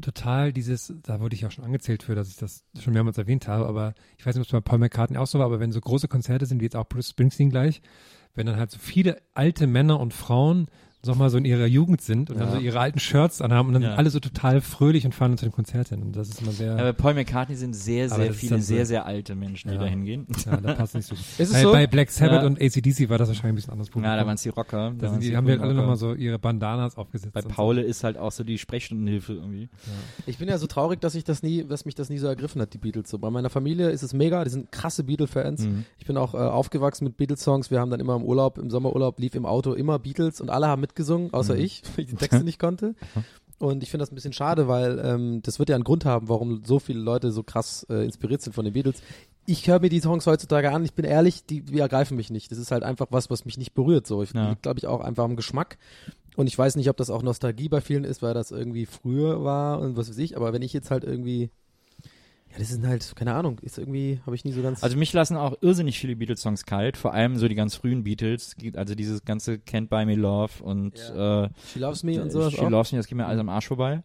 total 0.00 0.52
dieses, 0.52 0.92
da 1.02 1.20
wurde 1.20 1.34
ich 1.34 1.46
auch 1.46 1.50
schon 1.50 1.64
angezählt 1.64 2.02
für, 2.02 2.14
dass 2.14 2.28
ich 2.28 2.36
das 2.36 2.64
schon 2.80 2.92
mehrmals 2.92 3.18
erwähnt 3.18 3.48
habe, 3.48 3.66
aber 3.66 3.94
ich 4.18 4.26
weiß 4.26 4.34
nicht, 4.34 4.42
ob 4.42 4.46
es 4.46 4.52
bei 4.52 4.60
Paul 4.60 4.78
McCartney 4.78 5.16
auch 5.16 5.26
so 5.26 5.38
war, 5.38 5.46
aber 5.46 5.60
wenn 5.60 5.72
so 5.72 5.80
große 5.80 6.08
Konzerte 6.08 6.46
sind, 6.46 6.60
wie 6.60 6.64
jetzt 6.64 6.76
auch 6.76 6.88
Bruce 6.88 7.10
Springsteen 7.10 7.50
gleich, 7.50 7.80
wenn 8.34 8.46
dann 8.46 8.56
halt 8.58 8.70
so 8.70 8.78
viele 8.78 9.20
alte 9.34 9.66
Männer 9.66 10.00
und 10.00 10.14
Frauen 10.14 10.68
sag 11.04 11.16
mal 11.16 11.30
so 11.30 11.36
in 11.38 11.44
ihrer 11.44 11.66
Jugend 11.66 12.00
sind 12.00 12.30
und 12.30 12.38
dann 12.38 12.48
Ja. 12.48 12.54
so 12.54 12.60
ihre 12.60 12.78
alten 12.78 13.00
Shirts 13.00 13.40
anhaben 13.42 13.68
und 13.68 13.74
dann 13.74 13.82
Ja. 13.82 13.88
sind 13.90 13.98
alle 13.98 14.10
so 14.10 14.20
total 14.20 14.60
fröhlich 14.60 15.04
und 15.04 15.12
fahren 15.14 15.36
zu 15.36 15.44
dem 15.46 15.52
Konzert 15.52 15.88
hin 15.88 16.00
und 16.02 16.14
das 16.14 16.28
ist 16.28 16.42
immer 16.42 16.52
sehr, 16.52 16.76
ja, 16.76 16.82
bei 16.82 16.92
Paul 16.92 17.14
McCartney 17.14 17.56
sind 17.56 17.74
sehr, 17.74 18.08
sehr 18.08 18.32
viele 18.32 18.50
dann 18.50 18.60
so- 18.60 18.66
sehr, 18.66 18.86
sehr 18.86 19.04
alte 19.06 19.34
Menschen, 19.34 19.70
die 19.72 19.78
da 19.78 19.84
hingehen. 19.86 20.26
ja, 20.46 20.56
da 20.58 20.74
passt 20.74 20.94
nicht 20.94 21.06
so 21.08 21.14
gut. 21.16 21.24
Ist 21.38 21.48
es 21.48 21.52
bei, 21.52 21.62
so? 21.62 21.72
bei 21.72 21.86
Black 21.88 22.10
Sabbath 22.10 22.42
Ja. 22.42 22.46
und 22.46 22.60
ACDC 22.60 23.08
war 23.08 23.18
das 23.18 23.28
wahrscheinlich 23.28 23.52
ein 23.52 23.54
bisschen 23.56 23.72
anders. 23.72 23.88
Ja, 23.94 24.16
da 24.16 24.26
waren 24.26 24.34
es 24.36 24.42
die 24.42 24.50
Rocker. 24.50 24.92
da 24.96 25.02
waren's 25.08 25.12
sind 25.24 25.24
die, 25.32 25.36
haben 25.36 25.46
wir 25.46 25.56
coolen 25.56 25.70
alle 25.70 25.78
nochmal 25.80 25.96
so 25.96 26.14
ihre 26.14 26.38
Bandanas 26.38 26.96
aufgesetzt. 26.96 27.32
Bei 27.32 27.40
und 27.42 27.48
so. 27.48 27.54
Paul 27.54 27.78
ist 27.78 28.04
halt 28.04 28.16
auch 28.16 28.30
so 28.32 28.44
die 28.44 28.58
Sprechstundenhilfe 28.58 29.32
irgendwie. 29.32 29.68
Ich 30.26 30.38
bin 30.38 30.48
ja 30.48 30.56
so 30.58 30.66
traurig, 30.68 31.00
dass 31.00 31.14
ich 31.16 31.24
das 31.24 31.42
nie, 31.42 31.64
dass 31.64 31.84
mich 31.84 31.96
das 31.96 32.10
nie 32.10 32.18
so 32.18 32.28
ergriffen 32.28 32.60
hat, 32.62 32.74
die 32.74 32.78
Beatles. 32.78 33.10
So 33.10 33.18
bei 33.18 33.30
meiner 33.30 33.50
Familie 33.50 33.90
ist 33.90 34.02
es 34.02 34.12
mega, 34.14 34.44
die 34.44 34.50
sind 34.50 34.70
krasse 34.70 35.02
Beatles-Fans. 35.02 35.62
Mhm. 35.66 35.84
Ich 35.98 36.06
bin 36.06 36.16
auch 36.16 36.34
äh, 36.34 36.38
aufgewachsen 36.38 37.04
mit 37.06 37.16
Beatles-Songs. 37.16 37.70
Wir 37.72 37.80
haben 37.80 37.90
dann 37.90 37.98
immer 38.00 38.14
im 38.14 38.22
Urlaub, 38.22 38.58
im 38.58 38.70
Sommerurlaub 38.70 39.18
lief 39.18 39.34
im 39.34 39.46
Auto 39.46 39.72
immer 39.72 39.98
Beatles 39.98 40.40
und 40.40 40.48
alle 40.50 40.68
haben 40.68 40.80
mitgesungen, 40.92 41.32
außer 41.32 41.56
ich, 41.56 41.82
weil 41.96 42.04
ich 42.04 42.10
die 42.10 42.16
Texte 42.16 42.44
nicht 42.44 42.58
konnte. 42.58 42.94
Und 43.58 43.82
ich 43.82 43.90
finde 43.90 44.02
das 44.02 44.10
ein 44.12 44.14
bisschen 44.16 44.32
schade, 44.32 44.66
weil 44.68 45.00
ähm, 45.04 45.40
das 45.42 45.58
wird 45.58 45.68
ja 45.68 45.76
einen 45.76 45.84
Grund 45.84 46.04
haben, 46.04 46.28
warum 46.28 46.62
so 46.64 46.78
viele 46.80 47.00
Leute 47.00 47.30
so 47.32 47.42
krass 47.42 47.86
äh, 47.88 48.04
inspiriert 48.04 48.42
sind 48.42 48.52
von 48.54 48.64
den 48.64 48.74
Beatles. 48.74 49.02
Ich 49.46 49.66
höre 49.68 49.80
mir 49.80 49.88
die 49.88 50.00
Songs 50.00 50.26
heutzutage 50.26 50.70
an, 50.70 50.84
ich 50.84 50.94
bin 50.94 51.04
ehrlich, 51.04 51.44
die, 51.46 51.62
die 51.62 51.78
ergreifen 51.78 52.16
mich 52.16 52.30
nicht. 52.30 52.50
Das 52.50 52.58
ist 52.58 52.70
halt 52.70 52.82
einfach 52.82 53.06
was, 53.10 53.30
was 53.30 53.44
mich 53.44 53.58
nicht 53.58 53.72
berührt. 53.74 54.06
So, 54.06 54.22
ich 54.22 54.32
Ja. 54.32 54.54
glaube 54.62 54.78
ich 54.78 54.86
auch 54.86 55.00
einfach 55.00 55.24
am 55.24 55.36
Geschmack. 55.36 55.78
Und 56.36 56.46
ich 56.46 56.56
weiß 56.58 56.76
nicht, 56.76 56.88
ob 56.88 56.96
das 56.96 57.10
auch 57.10 57.22
Nostalgie 57.22 57.68
bei 57.68 57.80
vielen 57.80 58.04
ist, 58.04 58.22
weil 58.22 58.34
das 58.34 58.50
irgendwie 58.50 58.86
früher 58.86 59.44
war 59.44 59.80
und 59.80 59.96
was 59.96 60.08
weiß 60.08 60.18
ich. 60.18 60.36
Aber 60.36 60.52
wenn 60.52 60.62
ich 60.62 60.72
jetzt 60.72 60.90
halt 60.90 61.04
irgendwie, 61.04 61.50
ja, 62.52 62.58
das 62.58 62.68
sind 62.68 62.86
halt, 62.86 63.16
keine 63.16 63.32
Ahnung, 63.34 63.58
ist 63.60 63.78
irgendwie, 63.78 64.20
habe 64.26 64.36
ich 64.36 64.44
nie 64.44 64.52
so 64.52 64.60
ganz. 64.60 64.82
Also 64.82 64.98
mich 64.98 65.12
lassen 65.14 65.38
auch 65.38 65.56
irrsinnig 65.62 65.98
viele 65.98 66.16
Beatles-Songs 66.16 66.66
kalt, 66.66 66.98
vor 66.98 67.14
allem 67.14 67.36
so 67.36 67.48
die 67.48 67.54
ganz 67.54 67.76
frühen 67.76 68.04
Beatles, 68.04 68.54
also 68.74 68.94
dieses 68.94 69.24
ganze 69.24 69.54
Can't 69.54 69.88
Buy 69.88 70.04
Me 70.04 70.16
Love 70.16 70.62
und 70.62 70.94
äh, 70.98 71.48
She 71.72 71.78
Loves 71.78 72.02
Me 72.02 72.22
und 72.22 72.30
sowas 72.30 72.52
She 72.52 72.60
auch. 72.60 72.68
Loves 72.68 72.92
Me, 72.92 72.98
das 72.98 73.06
geht 73.06 73.16
mir 73.16 73.24
alles 73.24 73.40
am 73.40 73.48
Arsch 73.48 73.68
vorbei. 73.68 74.02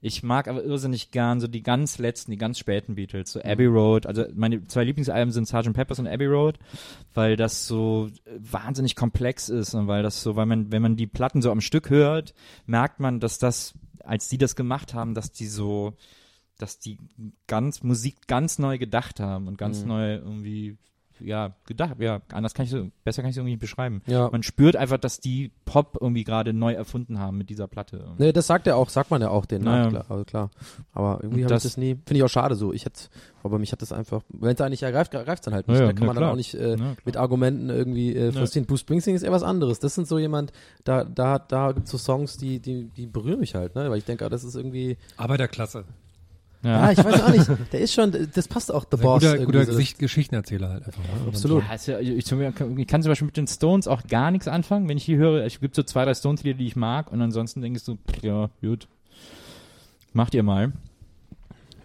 Ich 0.00 0.22
mag 0.22 0.46
aber 0.46 0.62
irrsinnig 0.62 1.10
gern 1.10 1.40
so 1.40 1.48
die 1.48 1.64
ganz 1.64 1.98
letzten, 1.98 2.30
die 2.30 2.36
ganz 2.36 2.60
späten 2.60 2.94
Beatles, 2.94 3.32
so 3.32 3.40
Abbey 3.42 3.66
Road, 3.66 4.06
also 4.06 4.26
meine 4.32 4.64
zwei 4.68 4.84
Lieblingsalben 4.84 5.32
sind 5.32 5.48
Sgt. 5.48 5.72
Peppers 5.72 5.98
und 5.98 6.06
Abbey 6.06 6.26
Road, 6.26 6.60
weil 7.14 7.34
das 7.34 7.66
so 7.66 8.10
äh, 8.26 8.30
wahnsinnig 8.38 8.94
komplex 8.94 9.48
ist 9.48 9.74
und 9.74 9.88
weil 9.88 10.04
das 10.04 10.22
so, 10.22 10.36
weil 10.36 10.46
man, 10.46 10.70
wenn 10.70 10.82
man 10.82 10.94
die 10.94 11.08
Platten 11.08 11.42
so 11.42 11.50
am 11.50 11.60
Stück 11.60 11.90
hört, 11.90 12.32
merkt 12.66 13.00
man, 13.00 13.18
dass 13.18 13.40
das, 13.40 13.74
als 14.04 14.28
die 14.28 14.38
das 14.38 14.54
gemacht 14.54 14.94
haben, 14.94 15.14
dass 15.14 15.32
die 15.32 15.48
so, 15.48 15.94
dass 16.58 16.78
die 16.78 16.98
ganz 17.46 17.82
Musik 17.82 18.26
ganz 18.26 18.58
neu 18.58 18.78
gedacht 18.78 19.20
haben 19.20 19.46
und 19.48 19.56
ganz 19.58 19.82
Mhm. 19.82 19.88
neu 19.88 20.14
irgendwie 20.16 20.76
ja 21.20 21.56
gedacht 21.66 21.96
ja 21.98 22.20
anders 22.32 22.54
kann 22.54 22.62
ich 22.64 22.70
so 22.70 22.92
besser 23.02 23.22
kann 23.22 23.30
ich 23.30 23.34
es 23.34 23.38
irgendwie 23.38 23.54
nicht 23.54 23.60
beschreiben 23.60 24.02
Ja. 24.06 24.28
man 24.30 24.44
spürt 24.44 24.76
einfach 24.76 24.98
dass 24.98 25.18
die 25.18 25.50
Pop 25.64 25.98
irgendwie 26.00 26.22
gerade 26.22 26.52
neu 26.52 26.74
erfunden 26.74 27.18
haben 27.18 27.36
mit 27.38 27.50
dieser 27.50 27.66
Platte 27.66 27.96
irgendwie. 27.96 28.22
Nee, 28.22 28.32
das 28.32 28.46
sagt 28.46 28.68
er 28.68 28.76
auch, 28.76 28.88
sagt 28.88 29.10
man 29.10 29.20
ja 29.20 29.28
auch 29.28 29.44
den, 29.44 29.62
Naja. 29.62 29.82
ja. 29.84 29.90
klar, 29.90 30.06
also 30.10 30.24
klar. 30.24 30.50
Aber 30.92 31.18
irgendwie 31.22 31.42
habe 31.44 31.54
ich 31.56 31.62
das- 31.64 31.76
nie, 31.76 31.94
finde 32.06 32.18
ich 32.18 32.22
auch 32.22 32.28
schade 32.28 32.54
so. 32.54 32.72
Ich 32.72 32.84
hätte, 32.84 33.08
aber 33.42 33.58
mich 33.58 33.72
hat 33.72 33.82
das 33.82 33.90
einfach, 33.92 34.22
wenn 34.28 34.54
es 34.54 34.60
eigentlich 34.60 34.84
ergreift, 34.84 35.12
ergreift 35.12 35.40
es 35.42 35.44
dann 35.46 35.54
halt 35.54 35.66
nicht. 35.66 35.76
Ja, 35.78 35.86
ja, 35.86 35.86
da 35.88 35.92
kann 35.92 36.00
na 36.02 36.06
man 36.06 36.14
dann 36.14 36.22
klar. 36.22 36.32
auch 36.32 36.36
nicht 36.36 36.54
äh, 36.54 36.76
Ja, 36.76 36.94
mit 37.04 37.16
Argumenten 37.16 37.68
irgendwie 37.68 38.14
äh, 38.14 38.30
frustrieren. 38.30 38.66
Bruce 38.66 38.80
Springsteen 38.80 39.16
ist 39.16 39.24
eher 39.24 39.32
was 39.32 39.42
anderes. 39.42 39.80
Das 39.80 39.96
sind 39.96 40.06
so 40.06 40.18
jemand, 40.20 40.52
da, 40.84 41.02
da, 41.02 41.40
da 41.40 41.72
gibt's 41.72 41.90
so 41.90 41.98
Songs, 41.98 42.36
die, 42.36 42.60
die, 42.60 42.84
die 42.90 43.06
berühren 43.08 43.40
mich 43.40 43.56
halt, 43.56 43.74
ne? 43.74 43.90
Weil 43.90 43.98
ich 43.98 44.04
denke, 44.04 44.24
ah, 44.24 44.28
das 44.28 44.44
ist 44.44 44.54
irgendwie, 44.54 44.96
Arbeiterklasse. 45.16 45.84
Ja, 46.62 46.90
ich 46.92 46.98
weiß 46.98 47.22
auch 47.22 47.30
nicht. 47.30 47.46
Der 47.72 47.80
ist 47.80 47.92
schon, 47.94 48.12
das 48.34 48.48
passt 48.48 48.72
auch 48.72 48.84
The 48.90 48.96
Ein 48.96 49.02
Boss. 49.02 49.22
guter, 49.22 49.38
guter 49.44 49.64
so. 49.64 49.70
Gesicht, 49.72 49.98
Geschichtenerzähler 49.98 50.70
halt 50.70 50.86
einfach. 50.86 51.02
Ne? 51.02 51.20
Und 51.22 51.28
Absolut. 51.28 51.62
Ja, 51.86 51.98
ja, 52.00 52.00
ich, 52.00 52.32
ich 52.32 52.86
kann 52.86 53.02
zum 53.02 53.10
Beispiel 53.10 53.26
mit 53.26 53.36
den 53.36 53.46
Stones 53.46 53.86
auch 53.88 54.02
gar 54.06 54.30
nichts 54.30 54.48
anfangen, 54.48 54.88
wenn 54.88 54.96
ich 54.96 55.04
die 55.04 55.16
höre. 55.16 55.44
Es 55.44 55.60
gibt 55.60 55.74
so 55.74 55.82
zwei, 55.82 56.04
drei 56.04 56.14
Stones-Lieder, 56.14 56.58
die 56.58 56.66
ich 56.66 56.76
mag 56.76 57.12
und 57.12 57.20
ansonsten 57.22 57.60
denke 57.62 57.76
ich 57.78 57.84
so, 57.84 57.96
pff, 57.96 58.22
ja, 58.22 58.50
gut. 58.60 58.88
Macht 60.12 60.34
ihr 60.34 60.42
mal. 60.42 60.72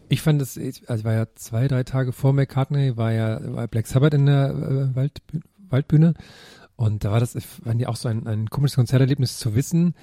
Ich 0.09 0.21
fand 0.21 0.41
ich- 0.41 0.89
also 0.89 0.99
ich 1.01 1.05
war 1.05 1.13
ja 1.13 1.25
zwei, 1.35 1.67
drei 1.67 1.83
Tage 1.83 2.11
vor 2.11 2.33
McCartney, 2.33 2.97
war 2.97 3.11
ja 3.11 3.39
war 3.55 3.67
Black 3.67 3.87
Sabbath 3.87 4.13
in 4.13 4.25
der 4.27 4.49
äh, 4.49 4.95
Waldbü 4.95 5.39
Waldbühne 5.69 6.13
und 6.75 7.03
da 7.03 7.11
war 7.11 7.19
das, 7.19 7.33
fand 7.63 7.81
ich 7.81 7.87
auch 7.87 7.95
so 7.95 8.07
ein, 8.09 8.27
ein 8.27 8.49
komisches 8.49 8.75
Konzerterlebnis 8.75 9.37
zu 9.39 9.55
wissen, 9.55 9.95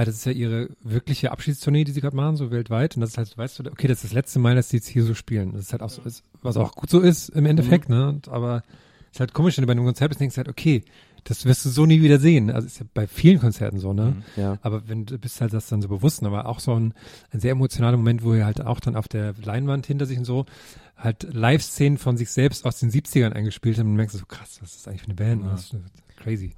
weil 0.00 0.06
das 0.06 0.14
ist 0.14 0.24
ja 0.24 0.32
ihre 0.32 0.70
wirkliche 0.82 1.30
Abschiedstournee, 1.30 1.84
die 1.84 1.92
sie 1.92 2.00
gerade 2.00 2.16
machen, 2.16 2.34
so 2.34 2.50
weltweit 2.50 2.96
und 2.96 3.02
das 3.02 3.10
ist 3.10 3.18
halt, 3.18 3.36
weißt 3.36 3.58
du, 3.58 3.70
okay, 3.70 3.86
das 3.86 3.98
ist 3.98 4.04
das 4.04 4.12
letzte 4.14 4.38
Mal, 4.38 4.54
dass 4.54 4.68
die 4.68 4.76
jetzt 4.76 4.88
hier 4.88 5.04
so 5.04 5.12
spielen. 5.12 5.52
Das 5.52 5.60
ist 5.60 5.72
halt 5.72 5.82
auch 5.82 5.90
so, 5.90 6.00
ist, 6.00 6.24
was 6.40 6.56
auch 6.56 6.74
gut 6.74 6.88
so 6.88 7.00
ist 7.00 7.28
im 7.28 7.44
Endeffekt, 7.44 7.90
ne, 7.90 8.08
und, 8.08 8.26
aber 8.28 8.62
es 9.10 9.16
ist 9.16 9.20
halt 9.20 9.34
komisch, 9.34 9.58
wenn 9.58 9.62
du 9.64 9.66
bei 9.66 9.72
einem 9.72 9.84
Konzert 9.84 10.08
bist, 10.08 10.18
denkst 10.18 10.36
du 10.36 10.38
halt, 10.38 10.48
okay, 10.48 10.84
das 11.24 11.44
wirst 11.44 11.66
du 11.66 11.68
so 11.68 11.84
nie 11.84 12.00
wieder 12.00 12.18
sehen. 12.18 12.50
Also 12.50 12.66
ist 12.66 12.80
ja 12.80 12.86
bei 12.94 13.06
vielen 13.06 13.40
Konzerten 13.40 13.78
so, 13.78 13.92
ne? 13.92 14.22
Ja. 14.36 14.56
Aber 14.62 14.88
wenn 14.88 15.04
du 15.04 15.18
bist 15.18 15.42
halt 15.42 15.52
das 15.52 15.68
dann 15.68 15.82
so 15.82 15.88
bewusst, 15.88 16.22
aber 16.22 16.46
auch 16.46 16.60
so 16.60 16.72
ein, 16.72 16.94
ein 17.30 17.40
sehr 17.40 17.50
emotionaler 17.50 17.98
Moment, 17.98 18.24
wo 18.24 18.32
er 18.32 18.46
halt 18.46 18.62
auch 18.62 18.80
dann 18.80 18.96
auf 18.96 19.06
der 19.06 19.34
Leinwand 19.44 19.84
hinter 19.84 20.06
sich 20.06 20.16
und 20.16 20.24
so 20.24 20.46
halt 20.96 21.26
Live-Szenen 21.30 21.98
von 21.98 22.16
sich 22.16 22.30
selbst 22.30 22.64
aus 22.64 22.78
den 22.78 22.90
70ern 22.90 23.32
eingespielt 23.32 23.76
hat 23.76 23.84
und 23.84 23.96
merkst 23.96 24.16
so 24.16 24.24
krass, 24.24 24.60
was 24.62 24.70
ist 24.70 24.86
das 24.86 24.88
eigentlich 24.88 25.02
für 25.02 25.08
eine 25.08 25.14
Band? 25.14 25.44
Das 25.44 25.64
ist 25.64 25.76
crazy. 26.20 26.52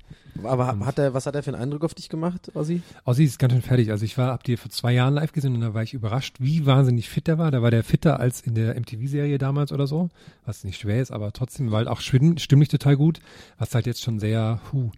Aber 0.44 0.78
hat 0.86 0.98
er, 0.98 1.14
was 1.14 1.26
hat 1.26 1.34
er 1.34 1.42
für 1.42 1.52
einen 1.52 1.62
Eindruck 1.62 1.84
auf 1.84 1.94
dich 1.94 2.08
gemacht, 2.08 2.50
Ozzy? 2.54 2.82
Ossi 3.04 3.24
ist 3.24 3.38
ganz 3.38 3.52
schön 3.52 3.62
fertig. 3.62 3.90
Also 3.90 4.04
ich 4.04 4.16
war, 4.16 4.32
hab 4.32 4.42
die 4.44 4.56
vor 4.56 4.70
zwei 4.70 4.92
Jahren 4.92 5.14
live 5.14 5.32
gesehen 5.32 5.54
und 5.54 5.60
da 5.60 5.74
war 5.74 5.82
ich 5.82 5.94
überrascht, 5.94 6.36
wie 6.38 6.64
wahnsinnig 6.66 7.08
fit 7.08 7.26
der 7.26 7.38
war. 7.38 7.50
Da 7.50 7.62
war 7.62 7.70
der 7.70 7.84
fitter 7.84 8.18
als 8.18 8.40
in 8.40 8.54
der 8.54 8.78
MTV-Serie 8.78 9.38
damals 9.38 9.72
oder 9.72 9.86
so, 9.86 10.08
was 10.44 10.64
nicht 10.64 10.80
schwer 10.80 11.00
ist, 11.00 11.10
aber 11.10 11.32
trotzdem 11.32 11.70
war 11.70 11.78
halt 11.78 11.88
auch 11.88 12.00
stimm, 12.00 12.38
stimmlich 12.38 12.68
total 12.68 12.96
gut, 12.96 13.20
was 13.58 13.74
halt 13.74 13.86
jetzt 13.86 14.02
schon 14.02 14.18
sehr, 14.18 14.60
hu, 14.72 14.90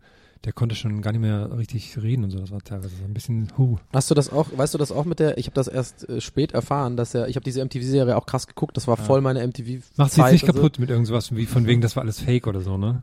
der 0.45 0.53
konnte 0.53 0.75
schon 0.75 1.03
gar 1.03 1.13
nicht 1.13 1.21
mehr 1.21 1.57
richtig 1.57 2.01
reden 2.01 2.25
und 2.25 2.31
so. 2.31 2.39
Das 2.39 2.51
war 2.51 2.61
teilweise 2.61 2.95
so 2.97 3.05
ein 3.05 3.15
bisschen, 3.15 3.53
hu. 3.59 3.79
Hast 3.93 4.11
du 4.11 4.15
das 4.15 4.31
auch, 4.31 4.49
weißt 4.57 4.75
du 4.75 4.79
das 4.79 4.93
auch 4.93 5.05
mit 5.05 5.19
der, 5.19 5.37
ich 5.39 5.47
habe 5.47 5.55
das 5.55 5.69
erst 5.69 6.09
äh, 6.09 6.21
spät 6.21 6.53
erfahren, 6.53 6.97
dass 6.97 7.15
er, 7.15 7.29
ich 7.29 7.37
habe 7.37 7.45
diese 7.45 7.65
MTV-Serie 7.65 8.17
auch 8.17 8.27
krass 8.27 8.47
geguckt, 8.47 8.77
das 8.77 8.87
war 8.87 8.97
voll 8.97 9.21
meine 9.21 9.45
MTV. 9.45 9.83
Macht 9.97 10.13
sie 10.13 10.21
jetzt 10.21 10.33
nicht 10.33 10.45
und 10.45 10.55
so. 10.55 10.61
kaputt 10.61 10.79
mit 10.79 10.91
irgend 10.91 11.09
sowas 11.09 11.35
wie 11.35 11.47
von 11.47 11.67
wegen, 11.67 11.81
das 11.81 11.97
war 11.97 12.03
alles 12.03 12.21
fake 12.21 12.47
oder 12.47 12.61
so, 12.61 12.79
ne? 12.79 13.03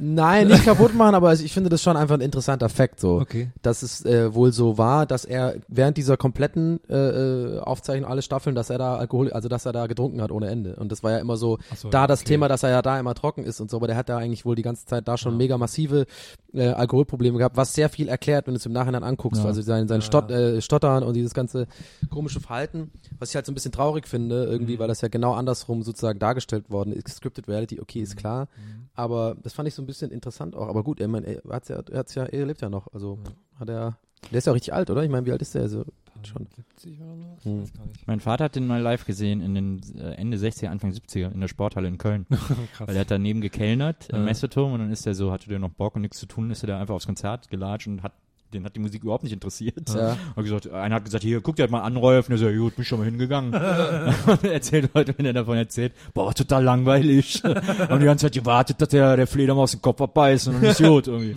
Nein, 0.00 0.48
nicht 0.48 0.64
kaputt 0.64 0.94
machen, 0.94 1.14
aber 1.14 1.32
ich 1.32 1.52
finde 1.52 1.68
das 1.68 1.82
schon 1.82 1.96
einfach 1.96 2.14
ein 2.14 2.20
interessanter 2.20 2.68
Fakt 2.68 3.00
so. 3.00 3.20
Okay. 3.20 3.50
Dass 3.62 3.82
es 3.82 4.04
äh, 4.04 4.34
wohl 4.34 4.52
so 4.52 4.78
war, 4.78 5.06
dass 5.06 5.24
er 5.24 5.56
während 5.68 5.96
dieser 5.96 6.16
kompletten 6.16 6.80
äh, 6.88 6.96
äh, 6.96 7.58
Aufzeichnung 7.60 8.10
alle 8.10 8.22
Staffeln, 8.22 8.54
dass 8.54 8.70
er 8.70 8.78
da 8.78 8.96
Alkohol, 8.96 9.32
also 9.32 9.48
dass 9.48 9.66
er 9.66 9.72
da 9.72 9.86
getrunken 9.86 10.22
hat 10.22 10.32
ohne 10.32 10.48
Ende. 10.48 10.76
Und 10.76 10.90
das 10.90 11.02
war 11.02 11.12
ja 11.12 11.18
immer 11.18 11.36
so, 11.36 11.58
so, 11.76 11.90
da 11.90 12.06
das 12.06 12.20
okay. 12.20 12.30
Thema, 12.30 12.48
dass 12.48 12.62
er 12.62 12.70
ja 12.70 12.82
da 12.82 12.98
immer 12.98 13.14
trocken 13.14 13.44
ist 13.44 13.60
und 13.60 13.70
so, 13.70 13.76
aber 13.76 13.86
der 13.86 13.96
hat 13.96 14.08
da 14.08 14.18
eigentlich 14.18 14.44
wohl 14.44 14.56
die 14.56 14.62
ganze 14.62 14.86
Zeit 14.86 15.06
da 15.06 15.16
schon 15.16 15.36
mega 15.36 15.58
massive 15.58 16.06
äh, 16.52 16.68
Alkoholprobleme 16.68 17.38
gehabt, 17.38 17.56
was 17.56 17.74
sehr 17.74 17.88
viel 17.88 18.08
erklärt, 18.08 18.46
wenn 18.46 18.54
du 18.54 18.58
es 18.58 18.66
im 18.66 18.72
Nachhinein 18.72 19.02
anguckst. 19.02 19.42
Ja. 19.42 19.48
Also 19.48 19.62
sein, 19.62 19.88
sein 19.88 20.02
Stott, 20.02 20.30
äh, 20.30 20.60
Stottern 20.60 21.02
und 21.02 21.14
dieses 21.14 21.34
ganze 21.34 21.66
komische 22.10 22.40
Verhalten, 22.40 22.90
was 23.18 23.30
ich 23.30 23.36
halt 23.36 23.46
so 23.46 23.52
ein 23.52 23.54
bisschen 23.54 23.72
traurig 23.72 24.08
finde, 24.08 24.44
irgendwie, 24.44 24.78
weil 24.78 24.88
das 24.88 25.00
ja 25.00 25.08
genau 25.08 25.34
andersrum 25.34 25.82
sozusagen 25.82 26.18
dargestellt 26.18 26.70
worden 26.70 26.92
ist. 26.92 27.08
Scripted 27.08 27.48
Reality, 27.48 27.80
okay, 27.80 28.00
ist 28.00 28.16
klar. 28.16 28.48
Aber 28.94 29.36
das 29.42 29.52
fand 29.52 29.68
ich 29.68 29.74
so 29.74 29.82
ein 29.82 29.86
bisschen 29.90 30.10
interessant 30.10 30.54
auch. 30.56 30.68
Aber 30.68 30.82
gut, 30.82 31.00
ich 31.00 31.06
meine, 31.08 31.26
er 31.26 31.42
hat's 31.50 31.68
ja, 31.68 31.82
er 31.90 31.98
hat's 31.98 32.14
ja, 32.14 32.24
er 32.24 32.46
lebt 32.46 32.60
ja 32.62 32.68
noch. 32.68 32.86
Also 32.92 33.18
hat 33.58 33.68
er, 33.68 33.98
der 34.30 34.38
ist 34.38 34.46
ja 34.46 34.52
auch 34.52 34.56
richtig 34.56 34.72
alt, 34.74 34.90
oder? 34.90 35.02
Ich 35.04 35.10
meine, 35.10 35.26
wie 35.26 35.32
alt 35.32 35.42
ist 35.42 35.54
der? 35.54 35.62
Also, 35.62 35.84
schon. 36.26 36.46
70 36.54 37.00
oder 37.00 37.16
so? 37.16 37.50
Hm. 37.50 37.62
Weiß 37.62 37.72
gar 37.72 37.86
nicht. 37.86 38.06
Mein 38.06 38.20
Vater 38.20 38.44
hat 38.44 38.54
den 38.56 38.66
mal 38.66 38.80
live 38.80 39.04
gesehen 39.06 39.40
in 39.40 39.54
den 39.54 39.80
äh, 39.98 40.14
Ende 40.16 40.36
60er, 40.36 40.68
Anfang 40.68 40.92
70er 40.92 41.32
in 41.32 41.40
der 41.40 41.48
Sporthalle 41.48 41.88
in 41.88 41.96
Köln. 41.98 42.26
Krass. 42.74 42.88
Weil 42.88 42.96
er 42.96 43.00
hat 43.02 43.10
daneben 43.10 43.40
gekellnert 43.40 44.10
im 44.10 44.16
Ja. 44.16 44.22
Messeturm 44.24 44.72
und 44.72 44.80
dann 44.80 44.90
ist 44.92 45.06
er 45.06 45.14
so, 45.14 45.32
hatte 45.32 45.48
der 45.48 45.58
noch 45.58 45.70
Bock 45.70 45.96
und 45.96 46.02
nichts 46.02 46.18
zu 46.18 46.26
tun, 46.26 46.50
ist 46.50 46.62
er 46.62 46.66
da 46.68 46.80
einfach 46.80 46.94
aufs 46.94 47.06
Konzert 47.06 47.48
gelatscht 47.48 47.86
und 47.88 48.02
hat 48.02 48.12
den 48.52 48.64
hat 48.64 48.74
die 48.76 48.80
Musik 48.80 49.02
überhaupt 49.02 49.24
nicht 49.24 49.32
interessiert. 49.32 49.88
Ja. 49.90 50.16
Hat 50.36 50.44
gesagt, 50.44 50.68
einer 50.70 50.96
hat 50.96 51.04
gesagt, 51.04 51.22
hier, 51.24 51.40
guck 51.40 51.56
dir 51.56 51.62
halt 51.62 51.70
mal 51.70 51.80
an, 51.82 51.96
Rolf. 51.96 52.28
Und 52.28 52.34
er 52.34 52.38
so, 52.38 52.48
ja, 52.48 52.58
gut, 52.58 52.76
bin 52.76 52.84
schon 52.84 52.98
mal 52.98 53.04
hingegangen. 53.04 53.54
und 53.54 53.60
er 54.44 54.52
erzählt 54.52 54.90
heute, 54.94 55.14
wenn 55.16 55.26
er 55.26 55.32
davon 55.32 55.56
erzählt, 55.56 55.92
boah, 56.14 56.34
total 56.34 56.64
langweilig. 56.64 57.42
und 57.44 58.00
die 58.00 58.04
ganze 58.04 58.26
Zeit 58.26 58.34
gewartet, 58.34 58.80
dass 58.80 58.88
der, 58.88 59.16
der 59.16 59.26
Fledermaus 59.26 59.70
den 59.72 59.82
Kopf 59.82 60.00
abbeißt 60.00 60.48
und 60.48 60.54
dann 60.54 60.64
ist 60.64 60.82
gut 60.82 61.06
irgendwie. 61.06 61.36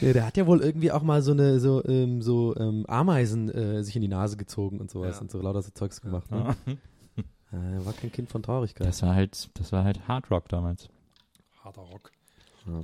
Ja, 0.00 0.12
der 0.12 0.26
hat 0.26 0.36
ja 0.36 0.46
wohl 0.46 0.60
irgendwie 0.62 0.90
auch 0.90 1.02
mal 1.02 1.22
so 1.22 1.30
eine 1.32 1.60
so 1.60 1.84
ähm, 1.86 2.22
so 2.22 2.56
ähm, 2.56 2.84
Ameisen 2.88 3.48
äh, 3.50 3.84
sich 3.84 3.94
in 3.94 4.02
die 4.02 4.08
Nase 4.08 4.36
gezogen 4.36 4.80
und 4.80 4.90
sowas 4.90 5.16
Ja. 5.16 5.20
und 5.22 5.30
so 5.30 5.40
lauter 5.40 5.62
so 5.62 5.70
Zeugs 5.70 6.00
gemacht. 6.00 6.28
Ne? 6.30 6.56
Äh, 7.52 7.84
war 7.86 7.92
kein 7.92 8.10
Kind 8.10 8.28
von 8.28 8.42
Traurigkeit. 8.42 8.86
Das 8.86 9.02
war 9.02 9.14
halt, 9.14 9.50
das 9.54 9.70
war 9.72 9.84
halt 9.84 10.08
Hard 10.08 10.28
Rock 10.30 10.48
damals. 10.48 10.88
Harter 11.62 11.82
Rock. 11.82 12.10
Ja. 12.66 12.82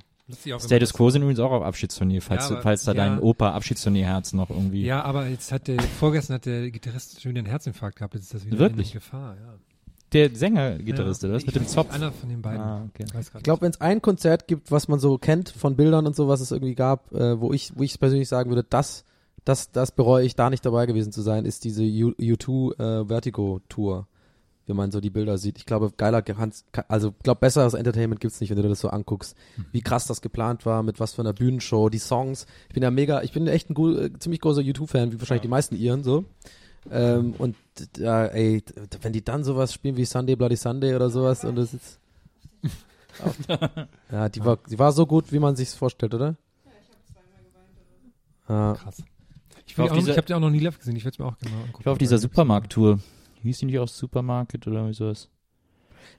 Status 0.59 0.92
Quo 0.92 1.10
sind 1.10 1.22
übrigens 1.22 1.40
auch 1.40 1.52
auf 1.52 1.62
Abschiedsturnier, 1.62 2.20
falls, 2.22 2.44
Ja, 2.44 2.48
du, 2.48 2.55
aber- 2.55 2.62
falls 2.62 2.84
da 2.84 2.92
ja. 2.92 3.06
dein 3.09 3.20
Opa 3.20 3.52
Abschiedsturnierherz 3.52 4.32
noch 4.34 4.50
irgendwie. 4.50 4.84
Ja, 4.84 5.02
aber 5.02 5.26
jetzt 5.26 5.52
hat 5.52 5.68
der, 5.68 5.80
vorgestern 5.80 6.34
hat 6.34 6.46
der 6.46 6.70
Gitarrist 6.70 7.20
schon 7.22 7.30
wieder 7.30 7.40
einen 7.40 7.48
Herzinfarkt 7.48 7.96
gehabt, 7.96 8.14
jetzt 8.14 8.24
ist 8.24 8.34
das 8.34 8.46
wieder 8.46 8.59
Wirklich? 8.59 8.88
in 8.88 9.00
Gefahr, 9.00 9.36
ja. 9.36 9.55
Der 10.12 10.34
Sänger-Gitarrist, 10.34 11.22
ja. 11.22 11.28
oder 11.28 11.36
was? 11.36 11.44
Mit 11.46 11.55
dem 11.55 11.66
Zopf. 11.66 11.92
Einer 11.92 12.12
von 12.12 12.30
den 12.30 12.40
beiden. 12.40 12.60
Ah, 12.62 12.88
okay. 12.88 13.05
Ich 13.36 13.42
glaube, 13.42 13.60
wenn 13.62 13.70
es 13.70 13.80
ein 13.82 14.00
Konzert 14.00 14.46
gibt, 14.46 14.70
was 14.70 14.88
man 14.88 14.98
so 14.98 15.18
kennt 15.18 15.50
von 15.50 15.76
Bildern 15.76 16.06
und 16.06 16.16
so, 16.16 16.28
was 16.28 16.40
es 16.40 16.50
irgendwie 16.50 16.74
gab, 16.74 17.12
äh, 17.12 17.38
wo 17.38 17.52
ich, 17.52 17.72
wo 17.76 17.82
ich 17.82 18.00
persönlich 18.00 18.26
sagen 18.28 18.48
würde, 18.50 18.64
das, 18.68 19.05
das, 19.44 19.70
das 19.70 19.92
bereue 19.92 20.24
ich, 20.24 20.34
da 20.34 20.48
nicht 20.48 20.64
dabei 20.64 20.86
gewesen 20.86 21.12
zu 21.12 21.20
sein, 21.20 21.44
ist 21.44 21.64
diese 21.64 21.82
U, 21.82 22.12
U2 22.18 22.78
äh, 23.02 23.06
Vertigo 23.06 23.60
Tour. 23.68 24.06
Wenn 24.69 24.77
man 24.77 24.90
so 24.93 25.01
die 25.01 25.11
Bilder 25.11 25.39
sieht. 25.39 25.59
Ich 25.59 25.66
glaube, 25.66 25.90
geiler, 25.97 26.23
Hans- 26.36 26.65
also 26.86 27.09
ich 27.16 27.23
glaube, 27.24 27.40
besseres 27.40 27.74
Entertainment 27.74 28.20
gibt's 28.20 28.40
nicht, 28.40 28.51
wenn 28.51 28.57
du 28.57 28.62
dir 28.62 28.69
das 28.69 28.81
so 28.81 28.89
anguckst. 28.90 29.35
Wie 29.73 29.81
krass 29.81 30.07
das 30.07 30.20
geplant 30.20 30.65
war, 30.66 30.82
mit 30.82 31.01
was 31.01 31.15
für 31.15 31.23
einer 31.23 31.32
Bühnenshow, 31.32 31.89
die 31.89 31.99
Songs. 31.99 32.47
Ich 32.69 32.74
bin 32.74 32.82
ja 32.82 32.90
mega, 32.90 33.23
ich 33.23 33.32
bin 33.32 33.47
echt 33.49 33.70
ein 33.70 33.74
gut, 33.74 33.97
äh, 33.99 34.19
ziemlich 34.19 34.40
großer 34.40 34.61
U2-Fan, 34.61 35.11
wie 35.12 35.19
wahrscheinlich 35.19 35.43
die 35.43 35.49
meisten 35.49 35.74
Iren 35.74 36.05
so. 36.05 36.27
Ähm, 36.90 37.35
und 37.39 37.57
ja, 37.97 38.27
ey, 38.27 38.62
d- 38.62 38.74
wenn 39.03 39.12
die 39.12 39.24
dann 39.24 39.43
sowas 39.43 39.73
spielen 39.74 39.97
wie 39.97 40.05
Sunday 40.05 40.36
Bloody 40.36 40.57
Sunday 40.57 40.95
oder 40.95 41.11
sowas 41.11 41.45
und 41.45 41.57
das 41.57 41.74
ist 41.74 41.99
ja, 44.12 44.28
die 44.28 44.45
war, 44.45 44.59
die 44.70 44.78
war 44.78 44.93
so 44.93 45.07
gut, 45.07 45.32
wie 45.32 45.39
man 45.39 45.57
sich's 45.57 45.74
vorstellt, 45.74 46.15
oder? 46.15 46.36
Ja, 48.49 48.74
Krass. 48.74 49.03
Ich, 49.66 49.77
war 49.77 49.85
will 49.85 49.90
auf 49.90 49.93
auch 49.93 49.97
noch- 49.97 50.01
dieser- 50.03 50.12
ich 50.12 50.16
habe 50.16 50.27
die 50.27 50.35
auch 50.35 50.40
noch 50.40 50.51
nie 50.51 50.61
live 50.61 50.78
gesehen, 50.78 50.97
ich 50.97 51.05
werde 51.05 51.15
es 51.15 51.19
mir 51.19 51.27
auch 51.27 51.39
genau 51.39 51.57
angucken. 51.57 51.77
Ich 51.81 51.86
war 51.86 51.93
auf 51.93 51.99
dieser 51.99 52.19
Supermarkt-Tour. 52.19 53.01
Hieß 53.48 53.58
die 53.58 53.66
nicht 53.66 53.78
auch 53.78 53.88
Supermarket 53.88 54.66
oder 54.66 54.88
wie 54.88 54.94
sowas? 54.94 55.28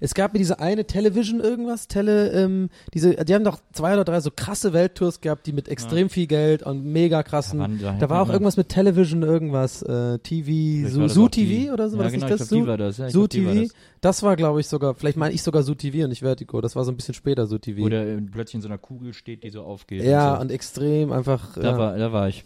Es 0.02 0.14
gab 0.14 0.34
ja 0.34 0.38
diese 0.38 0.60
eine 0.60 0.86
Television 0.86 1.40
irgendwas, 1.40 1.88
Tele, 1.88 2.32
ähm, 2.32 2.70
diese, 2.94 3.16
die 3.26 3.34
haben 3.34 3.44
doch 3.44 3.60
zwei 3.74 3.94
oder 3.94 4.04
drei 4.06 4.20
so 4.22 4.30
krasse 4.34 4.72
Welttours 4.72 5.20
gehabt, 5.20 5.46
die 5.48 5.52
mit 5.52 5.68
extrem 5.68 6.10
viel 6.10 6.28
Geld 6.28 6.64
und 6.64 6.86
mega 6.86 7.22
krassen. 7.24 7.60
waren- 7.60 7.80
da 8.00 8.10
war 8.10 8.22
auch 8.22 8.30
irgendwas 8.30 8.56
mit 8.56 8.70
Television, 8.70 9.24
irgendwas, 9.24 9.82
äh, 9.82 10.20
TV, 10.20 10.88
Vielleicht 10.88 10.94
so, 10.94 11.08
Zoo 11.24 11.28
TV 11.28 11.74
oder 11.74 11.90
so, 11.90 11.98
Ja, 11.98 12.00
war 12.00 12.04
das 12.06 12.14
genau, 12.14 12.26
nicht 12.28 12.34
ich 12.34 12.40
das? 12.40 12.50
glaub, 12.50 12.62
Zoo- 12.62 12.68
war 12.68 12.78
das. 12.78 12.98
Ja, 12.98 13.10
Zoo 13.10 13.20
glaub, 13.22 13.30
die 13.32 13.46
war 13.46 13.54
TV, 13.54 13.64
das. 13.64 13.74
das 14.02 14.24
war, 14.24 14.36
glaube 14.36 14.60
ich, 14.62 14.68
sogar, 14.68 14.94
vielleicht 14.94 15.18
meine 15.18 15.34
ich 15.34 15.42
sogar 15.44 15.64
Zoo 15.64 15.76
TV 15.76 16.04
und 16.04 16.10
nicht 16.10 16.22
Vertigo, 16.22 16.62
das 16.62 16.76
war 16.76 16.86
so 16.86 16.92
ein 16.92 16.96
bisschen 16.96 17.14
später 17.16 17.48
Zoo 17.48 17.58
TV. 17.58 17.82
Wo 17.82 17.90
der 17.90 18.08
äh, 18.08 18.22
plötzlich 18.22 18.56
in 18.56 18.62
so 18.62 18.68
einer 18.70 18.78
Kugel 18.78 19.14
steht, 19.14 19.44
die 19.44 19.50
so 19.50 19.64
aufgeht. 19.64 20.04
ja, 20.04 20.32
und 20.34 20.36
so. 20.38 20.42
und 20.44 20.52
extrem 20.52 21.12
einfach. 21.12 21.54
da, 21.56 21.62
ja. 21.62 21.78
war, 21.78 21.98
da 21.98 22.12
war 22.14 22.30
ich. 22.30 22.46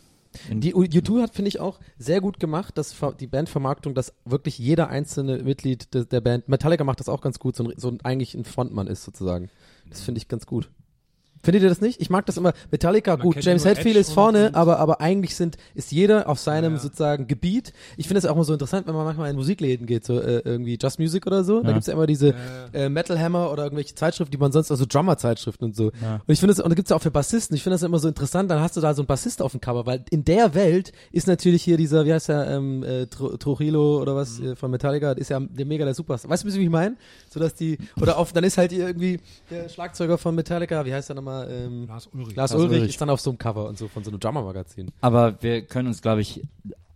In, 0.50 0.62
Die 0.62 0.74
U- 0.74 0.84
U2 0.84 1.22
hat, 1.22 1.36
finde 1.36 1.50
ich, 1.50 1.60
auch 1.60 1.80
sehr 1.98 2.22
gut 2.22 2.40
gemacht, 2.40 2.78
dass 2.78 2.96
die 3.20 3.28
Bandvermarktung, 3.28 3.94
dass 3.94 4.14
wirklich 4.26 4.58
jeder 4.58 4.90
einzelne 4.90 5.44
Mitglied 5.44 5.94
de, 5.94 6.06
der 6.06 6.22
Band, 6.22 6.48
Metallica 6.50 6.84
macht 6.84 7.00
das 7.00 7.10
auch 7.10 7.22
ganz 7.22 7.40
gut, 7.40 7.56
so, 7.56 7.64
ein, 7.66 7.74
so 7.78 7.90
ein, 7.90 8.00
eigentlich 8.04 8.34
ein 8.36 8.46
Frontmann 8.46 8.88
ist 8.88 9.04
sozusagen. 9.04 9.50
Das 9.90 10.02
finde 10.02 10.18
ich 10.20 10.28
ganz 10.28 10.46
gut. 10.46 10.70
Findet 11.44 11.62
ihr 11.64 11.70
das 11.70 11.82
nicht? 11.82 12.02
Ich 12.02 12.10
mag 12.10 12.26
das 12.26 12.38
immer. 12.38 12.54
Metallica, 12.72 13.18
Man 13.18 13.20
gut, 13.28 13.44
James 13.44 13.66
Hetfield 13.66 13.98
ist 13.98 14.14
vorne, 14.14 14.52
aber, 14.54 14.80
aber 14.80 15.02
eigentlich 15.02 15.36
sind, 15.36 15.58
ist 15.76 15.92
jeder 15.92 16.30
auf 16.30 16.40
seinem 16.40 16.72
Ja, 16.74 16.78
ja. 16.78 16.84
sozusagen 16.84 17.28
Gebiet. 17.28 17.74
Ich 17.98 18.08
finde 18.08 18.20
es 18.20 18.26
auch 18.26 18.34
immer 18.36 18.46
so 18.46 18.54
interessant, 18.54 18.88
wenn 18.88 18.96
man 18.96 19.04
manchmal 19.06 19.30
in 19.30 19.36
Musikläden 19.36 19.86
geht, 19.86 20.06
so 20.06 20.20
äh, 20.20 20.40
irgendwie 20.46 20.78
Just 20.82 21.00
Music 21.00 21.28
oder 21.28 21.44
so. 21.44 21.62
Da 21.62 21.68
Ja. 21.68 21.74
gibt's 21.74 21.88
ja 21.88 21.94
immer 21.94 22.08
diese 22.08 22.34
Äh, 22.74 22.86
äh, 22.86 22.90
Metal 22.90 23.20
Hammer 23.20 23.52
oder 23.52 23.64
irgendwelche 23.64 23.94
Zeitschriften, 23.94 24.32
die 24.32 24.38
man 24.38 24.52
sonst, 24.54 24.72
also 24.72 24.86
Drummer-Zeitschriften 24.88 25.66
und 25.66 25.76
so. 25.76 25.92
Ja. 26.02 26.16
Und 26.26 26.34
ich 26.34 26.40
finde 26.40 26.54
es, 26.54 26.60
und 26.62 26.70
da 26.70 26.76
gibt's 26.76 26.90
ja 26.92 26.96
auch 26.96 27.02
für 27.02 27.12
Bassisten, 27.12 27.56
ich 27.58 27.62
finde 27.64 27.74
das 27.76 27.84
immer 27.84 28.00
so 28.00 28.08
interessant, 28.08 28.50
dann 28.50 28.62
hast 28.62 28.78
du 28.78 28.82
da 28.82 28.94
so 28.94 29.02
einen 29.02 29.08
Bassist 29.08 29.42
auf 29.42 29.52
dem 29.52 29.60
Cover, 29.60 29.86
weil 29.86 30.06
in 30.12 30.24
der 30.24 30.56
Welt 30.56 30.94
ist 31.12 31.28
natürlich 31.28 31.62
hier 31.62 31.76
dieser, 31.76 32.06
wie 32.06 32.14
heißt 32.14 32.30
der, 32.30 32.48
ähm, 32.52 32.84
äh, 32.84 33.06
Trujillo 33.08 34.02
oder 34.02 34.16
was 34.16 34.40
Mhm. 34.40 34.52
äh, 34.52 34.56
von 34.56 34.72
Metallica, 34.72 35.12
ist 35.12 35.30
ja 35.30 35.40
der 35.42 35.66
mega 35.66 35.84
der 35.86 35.94
Superstar. 35.94 36.32
Weißt 36.32 36.44
du, 36.46 36.54
wie 36.54 36.64
ich 36.64 36.70
meine? 36.70 36.96
So 37.30 37.40
dass 37.40 37.54
die, 37.54 37.78
oder 38.00 38.18
auf, 38.18 38.32
dann 38.32 38.44
ist 38.46 38.58
halt 38.58 38.72
irgendwie 38.72 39.20
der 39.50 39.68
Schlagzeuger 39.70 40.18
von 40.18 40.36
Metallica, 40.36 40.86
wie 40.86 40.94
heißt 40.94 41.10
der 41.10 41.16
nochmal, 41.16 41.33
ähm, 41.50 41.88
Lars 41.88 42.08
Ulrich. 42.08 42.36
Lars, 42.36 42.52
Lars 42.52 42.62
Ulrich, 42.62 42.78
Ulrich. 42.78 42.90
ist 42.92 43.02
dann 43.02 43.10
auf 43.10 43.22
so 43.22 43.30
einem 43.32 43.38
Cover 43.38 43.68
und 43.68 43.78
so 43.78 43.88
von 43.88 44.04
so 44.04 44.12
einem 44.12 44.20
Drummer-Magazin. 44.20 44.92
aber 45.02 45.42
wir 45.42 45.64
können 45.64 45.88
uns, 45.88 46.02
glaube 46.02 46.22
ich, 46.22 46.42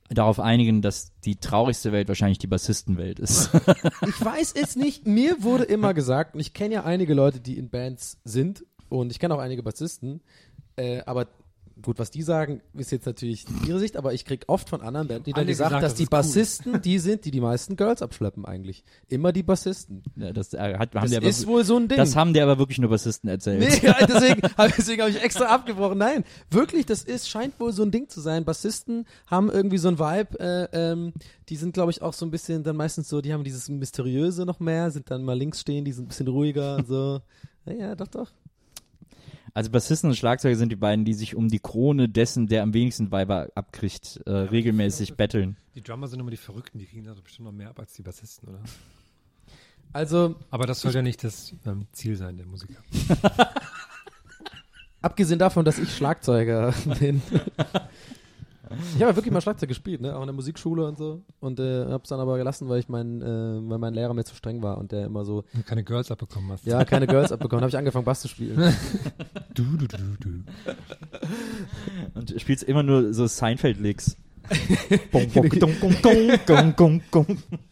darauf 0.09 0.39
einigen, 0.39 0.81
dass 0.81 1.11
die 1.25 1.35
traurigste 1.35 1.91
Welt 1.91 2.07
wahrscheinlich 2.07 2.37
die 2.39 2.47
Bassistenwelt 2.47 3.19
ist. 3.19 3.49
Ich 4.07 4.23
weiß 4.23 4.53
es 4.53 4.75
nicht. 4.75 5.05
Mir 5.05 5.43
wurde 5.43 5.63
immer 5.65 5.93
gesagt, 5.93 6.33
und 6.35 6.39
ich 6.39 6.53
kenne 6.53 6.75
ja 6.75 6.83
einige 6.85 7.13
Leute, 7.13 7.39
die 7.39 7.57
in 7.57 7.69
Bands 7.69 8.17
sind 8.23 8.63
und 8.89 9.11
ich 9.11 9.19
kenne 9.19 9.35
auch 9.35 9.39
einige 9.39 9.63
Bassisten, 9.63 10.21
äh, 10.77 11.01
aber 11.05 11.27
gut, 11.81 11.99
was 11.99 12.09
die 12.11 12.21
sagen, 12.23 12.61
ist 12.73 12.91
jetzt 12.91 13.05
natürlich 13.05 13.45
ihre 13.67 13.79
Sicht, 13.79 13.97
aber 13.97 14.13
ich 14.13 14.25
krieg 14.25 14.45
oft 14.47 14.67
von 14.69 14.81
anderen 14.81 15.07
Bandleadern 15.07 15.45
gesagt, 15.45 15.69
gesagt, 15.69 15.83
dass 15.83 15.91
das 15.93 15.97
die 15.97 16.03
ist 16.03 16.07
cool. 16.11 16.17
Bassisten 16.17 16.81
die 16.81 16.99
sind, 16.99 17.25
die 17.25 17.31
die 17.31 17.39
meisten 17.41 17.75
Girls 17.75 18.01
abschleppen 18.01 18.45
eigentlich. 18.45 18.83
Immer 19.09 19.31
die 19.31 19.43
Bassisten. 19.43 20.03
Ja, 20.15 20.33
das 20.33 20.53
äh, 20.53 20.57
hat, 20.77 20.93
haben 20.95 21.01
Das 21.03 21.11
die 21.11 21.17
aber, 21.17 21.27
ist 21.27 21.45
wohl 21.47 21.63
so 21.63 21.77
ein 21.77 21.87
Ding. 21.87 21.97
das 21.97 22.15
haben 22.15 22.33
dir 22.33 22.43
aber 22.43 22.57
wirklich 22.59 22.79
nur 22.79 22.89
Bassisten 22.89 23.29
erzählt. 23.29 23.59
Nee, 23.59 23.67
deswegen, 24.07 24.41
hab- 24.57 24.75
deswegen 24.75 25.01
habe 25.01 25.11
ich 25.11 25.21
extra 25.21 25.45
abgebrochen. 25.45 25.97
Nein, 25.97 26.23
wirklich, 26.49 26.85
das 26.85 27.03
ist, 27.03 27.29
scheint 27.29 27.59
wohl 27.59 27.71
so 27.71 27.83
ein 27.83 27.91
Ding 27.91 28.09
zu 28.09 28.21
sein. 28.21 28.43
Bassisten 28.45 29.05
haben 29.27 29.49
irgendwie 29.51 29.77
so 29.77 29.87
ein 29.89 29.99
Vibe, 29.99 30.39
äh, 30.39 30.67
ähm, 30.91 31.13
die 31.49 31.55
sind, 31.55 31.73
glaube 31.73 31.91
ich, 31.91 32.01
auch 32.01 32.13
so 32.13 32.25
ein 32.25 32.31
bisschen 32.31 32.63
dann 32.63 32.75
meistens 32.75 33.07
so, 33.09 33.21
die 33.21 33.33
haben 33.33 33.43
dieses 33.43 33.69
Mysteriöse 33.69 34.45
noch 34.45 34.59
mehr, 34.59 34.91
sind 34.91 35.09
dann 35.11 35.23
mal 35.23 35.37
links 35.37 35.61
stehen, 35.61 35.85
die 35.85 35.91
sind 35.91 36.05
ein 36.05 36.07
bisschen 36.09 36.27
ruhiger 36.27 36.77
und 36.77 36.87
so. 36.87 37.21
Ja, 37.65 37.73
ja, 37.73 37.95
doch, 37.95 38.07
doch. 38.07 38.31
Also 39.57 39.71
Bassisten 39.71 40.11
und 40.11 40.15
Schlagzeuger 40.15 40.55
sind 40.55 40.71
die 40.71 40.75
beiden, 40.75 41.03
die 41.03 41.15
sich 41.15 41.33
um 41.33 41.47
die 41.47 41.57
Krone 41.57 42.07
dessen, 42.07 42.45
der 42.45 42.61
am 42.61 42.75
wenigsten 42.75 43.11
Weiber 43.11 43.47
abkriegt, 43.55 44.21
äh, 44.27 44.31
regelmäßig 44.31 45.15
betteln. 45.15 45.57
Die 45.73 45.81
Drummer 45.81 46.07
sind 46.07 46.19
immer 46.19 46.29
die 46.29 46.37
Verrückten, 46.37 46.77
die 46.77 46.85
kriegen 46.85 47.05
da 47.05 47.15
bestimmt 47.15 47.47
noch 47.47 47.53
mehr 47.53 47.69
ab 47.71 47.79
als 47.79 47.93
die 47.93 48.03
Bassisten, 48.03 48.49
oder? 48.49 48.59
Also, 49.93 50.35
Aber 50.51 50.67
das 50.67 50.81
soll 50.81 50.93
ja 50.93 51.01
nicht 51.01 51.23
das 51.23 51.55
ähm, 51.65 51.87
Ziel 51.91 52.17
sein 52.17 52.37
der 52.37 52.45
Musiker. 52.45 52.75
abgesehen 55.01 55.39
davon, 55.39 55.65
dass 55.65 55.79
ich 55.79 55.91
Schlagzeuger 55.91 56.71
bin. 56.99 57.23
Ich 58.71 59.01
habe 59.01 59.11
ja 59.11 59.15
wirklich 59.15 59.33
mal 59.33 59.41
Schlagzeug 59.41 59.69
gespielt, 59.69 60.01
ne? 60.01 60.15
auch 60.15 60.21
in 60.21 60.27
der 60.27 60.33
Musikschule 60.35 60.85
und 60.85 60.97
so. 60.97 61.23
Und 61.39 61.59
äh, 61.59 61.85
hab's 61.85 62.09
dann 62.09 62.19
aber 62.19 62.37
gelassen, 62.37 62.69
weil 62.69 62.79
ich 62.79 62.89
mein, 62.89 63.21
äh, 63.21 63.25
weil 63.25 63.77
mein 63.77 63.93
Lehrer 63.93 64.13
mir 64.13 64.23
zu 64.23 64.35
streng 64.35 64.61
war 64.61 64.77
und 64.77 64.91
der 64.91 65.05
immer 65.05 65.25
so, 65.25 65.43
du 65.53 65.63
keine 65.63 65.83
Girls 65.83 66.11
abbekommen 66.11 66.51
hast. 66.51 66.65
ja, 66.65 66.83
keine 66.85 67.07
Girls 67.07 67.31
abbekommen. 67.31 67.61
habe 67.61 67.69
ich 67.69 67.77
angefangen, 67.77 68.05
Bass 68.05 68.21
zu 68.21 68.27
spielen. 68.27 68.73
Du, 69.53 69.63
du, 69.63 69.87
du, 69.87 69.97
du. 70.19 70.43
Und 72.13 72.29
du 72.29 72.39
spielst 72.39 72.63
immer 72.63 72.83
nur 72.83 73.13
so 73.13 73.25
Seinfeld-Licks. 73.25 74.15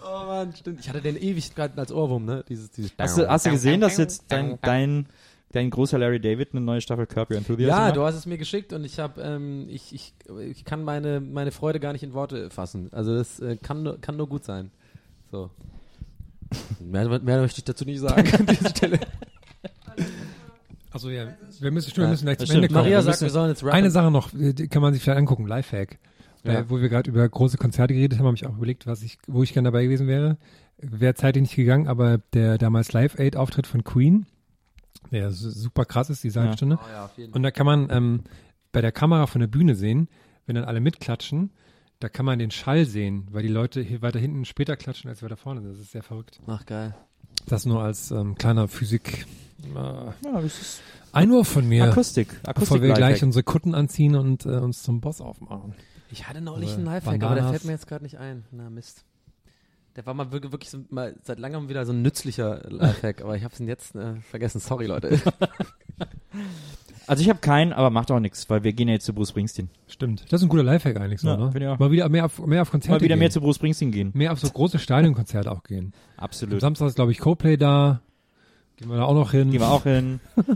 Oh 0.03 0.25
Mann, 0.25 0.53
stimmt. 0.55 0.79
Ich 0.79 0.89
hatte 0.89 1.01
den 1.01 1.17
Ewigkeiten 1.17 1.79
als 1.79 1.91
Ohrwurm, 1.91 2.25
ne? 2.25 2.43
Dieses, 2.49 2.71
dieses 2.71 2.91
Hast 2.97 3.17
du, 3.17 3.27
hast 3.27 3.45
du 3.45 3.51
gesehen, 3.51 3.81
dass 3.81 3.97
jetzt 3.97 4.25
dein, 4.29 4.57
dein, 4.61 5.07
dein 5.51 5.69
großer 5.69 5.97
Larry 5.97 6.19
David 6.19 6.49
eine 6.51 6.61
neue 6.61 6.81
Staffel 6.81 7.05
Curb 7.05 7.31
Your 7.31 7.37
Enthusiasm 7.37 7.69
Ja, 7.69 7.91
du 7.91 8.01
hast 8.01 8.15
es 8.15 8.25
mir 8.25 8.37
geschickt 8.37 8.73
und 8.73 8.83
ich 8.83 8.99
habe, 8.99 9.21
ähm, 9.21 9.67
ich, 9.69 9.93
ich, 9.93 10.13
ich 10.51 10.65
kann 10.65 10.83
meine, 10.83 11.19
meine 11.21 11.51
Freude 11.51 11.79
gar 11.79 11.93
nicht 11.93 12.03
in 12.03 12.13
Worte 12.13 12.49
fassen. 12.49 12.89
Also 12.91 13.15
das 13.15 13.39
äh, 13.39 13.55
kann, 13.57 13.83
nur- 13.83 13.99
kann 14.01 14.17
nur 14.17 14.27
gut 14.27 14.43
sein. 14.43 14.71
So. 15.31 15.49
Mehr, 16.79 17.07
mehr 17.19 17.41
möchte 17.41 17.59
ich 17.59 17.65
dazu 17.65 17.85
nicht 17.85 17.99
sagen 17.99 18.29
an 18.37 18.45
dieser 18.45 18.69
Stelle. 18.69 18.99
Also 20.91 21.09
ja, 21.09 21.27
wir 21.59 21.71
müssen, 21.71 21.89
stimmt, 21.89 22.05
wir 22.05 22.11
müssen 22.11 22.25
gleich 22.25 22.37
zum 22.37 22.51
Ende 22.51 22.67
kommen. 22.67 22.79
Maria 22.79 22.97
wir 22.97 23.01
sagt, 23.01 23.15
müssen, 23.15 23.23
wir 23.25 23.31
sollen 23.31 23.49
jetzt 23.49 23.63
rappen. 23.63 23.75
eine 23.75 23.91
Sache 23.91 24.11
noch, 24.11 24.33
äh, 24.33 24.53
die 24.53 24.67
kann 24.69 24.81
man 24.81 24.93
sich 24.93 25.03
vielleicht 25.03 25.17
angucken, 25.19 25.45
Lifehack. 25.47 25.97
Ja. 26.45 26.59
Äh, 26.59 26.69
wo 26.69 26.79
wir 26.79 26.87
gerade 26.89 27.09
über 27.09 27.27
große 27.27 27.57
Konzerte 27.57 27.93
geredet 27.93 28.19
haben, 28.19 28.27
habe 28.27 28.35
ich 28.37 28.45
auch 28.45 28.55
überlegt, 28.55 28.87
was 28.87 29.01
ich, 29.01 29.17
wo 29.27 29.43
ich 29.43 29.51
gerne 29.53 29.67
dabei 29.67 29.83
gewesen 29.83 30.07
wäre. 30.07 30.37
Wäre 30.77 31.15
zeitlich 31.15 31.41
nicht 31.41 31.55
gegangen, 31.55 31.87
aber 31.87 32.19
der 32.33 32.57
damals 32.57 32.93
Live-Aid-Auftritt 32.93 33.65
von 33.67 33.83
Queen, 33.83 34.25
der 35.11 35.31
su- 35.31 35.49
super 35.49 35.85
krass 35.85 36.09
ist, 36.09 36.23
die 36.23 36.29
Salbstunde. 36.29 36.77
Oh 36.81 36.89
ja, 36.91 37.05
auf 37.05 37.17
jeden 37.17 37.33
Und 37.33 37.43
da 37.43 37.51
kann 37.51 37.65
man 37.65 37.89
ähm, 37.89 38.23
bei 38.71 38.81
der 38.81 38.91
Kamera 38.91 39.27
von 39.27 39.41
der 39.41 39.47
Bühne 39.47 39.75
sehen, 39.75 40.07
wenn 40.45 40.55
dann 40.55 40.65
alle 40.65 40.79
mitklatschen, 40.79 41.51
da 41.99 42.09
kann 42.09 42.25
man 42.25 42.39
den 42.39 42.51
Schall 42.51 42.85
sehen, 42.85 43.27
weil 43.31 43.43
die 43.43 43.49
Leute 43.49 43.81
hier 43.81 44.01
weiter 44.01 44.19
hinten 44.19 44.45
später 44.45 44.75
klatschen 44.75 45.09
als 45.09 45.23
weiter 45.23 45.37
vorne. 45.37 45.61
Das 45.61 45.79
ist 45.79 45.91
sehr 45.91 46.03
verrückt. 46.03 46.39
Ach, 46.47 46.65
geil. 46.65 46.93
Das 47.47 47.65
nur 47.65 47.81
als 47.81 48.11
ähm, 48.11 48.35
kleiner 48.35 48.67
Physik. 48.67 49.25
Äh, 49.63 49.73
Ja, 49.75 50.13
das 50.33 50.45
ist 50.59 50.81
Einwurf 51.13 51.47
von 51.47 51.67
mir. 51.67 51.85
Akustik. 51.85 52.27
Akustik 52.43 52.55
Bevor 52.59 52.81
wir 52.81 52.93
gleich 52.93 53.23
unsere 53.23 53.43
Kutten 53.43 53.73
anziehen 53.73 54.15
und 54.15 54.45
äh, 54.45 54.49
uns 54.57 54.83
zum 54.83 54.99
Boss 55.01 55.21
aufmachen. 55.21 55.73
Ich 56.11 56.27
hatte 56.27 56.41
neulich 56.41 56.69
Oder 56.69 56.77
einen 56.77 56.85
Lifehack, 56.85 57.23
aber 57.23 57.35
der 57.35 57.49
fällt 57.49 57.65
mir 57.65 57.71
jetzt 57.71 57.87
gerade 57.87 58.03
nicht 58.03 58.17
ein. 58.17 58.43
Na, 58.51 58.69
Mist. 58.69 59.05
Der 59.95 60.05
war 60.05 60.13
mal 60.13 60.31
wirklich, 60.31 60.51
wirklich 60.51 60.69
so, 60.69 60.79
mal 60.89 61.15
seit 61.23 61.39
langem 61.39 61.69
wieder 61.69 61.85
so 61.85 61.93
ein 61.93 62.01
nützlicher 62.01 62.61
Lifehack, 62.69 63.21
aber 63.21 63.37
ich 63.37 63.43
habe 63.43 63.53
ihn 63.59 63.67
jetzt 63.67 63.95
äh, 63.95 64.15
vergessen. 64.29 64.59
Sorry, 64.59 64.85
Leute. 64.87 65.19
Also 67.07 67.21
ich 67.21 67.29
habe 67.29 67.37
keinen, 67.39 67.71
aber 67.71 67.91
macht 67.91 68.09
auch 68.09 68.19
nichts, 68.19 68.49
weil 68.49 68.63
wir 68.63 68.73
gehen 68.73 68.87
ja 68.87 68.95
jetzt 68.95 69.05
zu 69.05 69.13
Bruce 69.13 69.29
Springsteen. 69.29 69.69
Stimmt. 69.87 70.23
Das 70.29 70.41
ist 70.41 70.45
ein 70.45 70.49
guter 70.49 70.63
Lifehack 70.63 70.99
eigentlich 70.99 71.21
so, 71.21 71.27
Ja, 71.27 71.37
ne? 71.37 71.51
finde 71.51 71.67
ich 71.67 71.71
auch. 71.71 71.77
Mal 71.77 71.91
wieder 71.91 72.09
mehr 72.09 72.25
auf, 72.25 72.43
mehr 72.43 72.63
auf 72.63 72.71
Konzerte 72.71 72.93
Mal 72.93 73.01
wieder 73.01 73.13
gehen. 73.13 73.19
mehr 73.19 73.29
zu 73.29 73.41
Bruce 73.41 73.57
Springsteen 73.57 73.91
gehen. 73.91 74.09
mehr 74.15 74.31
auf 74.31 74.39
so 74.39 74.49
große 74.49 74.79
Stadionkonzerte 74.79 75.51
auch 75.51 75.61
gehen. 75.61 75.93
Am 76.17 76.23
Absolut. 76.25 76.59
Samstag 76.61 76.87
ist, 76.87 76.95
glaube 76.95 77.11
ich, 77.11 77.19
Coldplay 77.19 77.57
da. 77.57 78.01
Gehen 78.77 78.89
wir 78.89 78.97
da 78.97 79.03
auch 79.03 79.13
noch 79.13 79.29
hin. 79.31 79.51
Gehen 79.51 79.61
wir 79.61 79.69
auch 79.69 79.83
hin. 79.83 80.19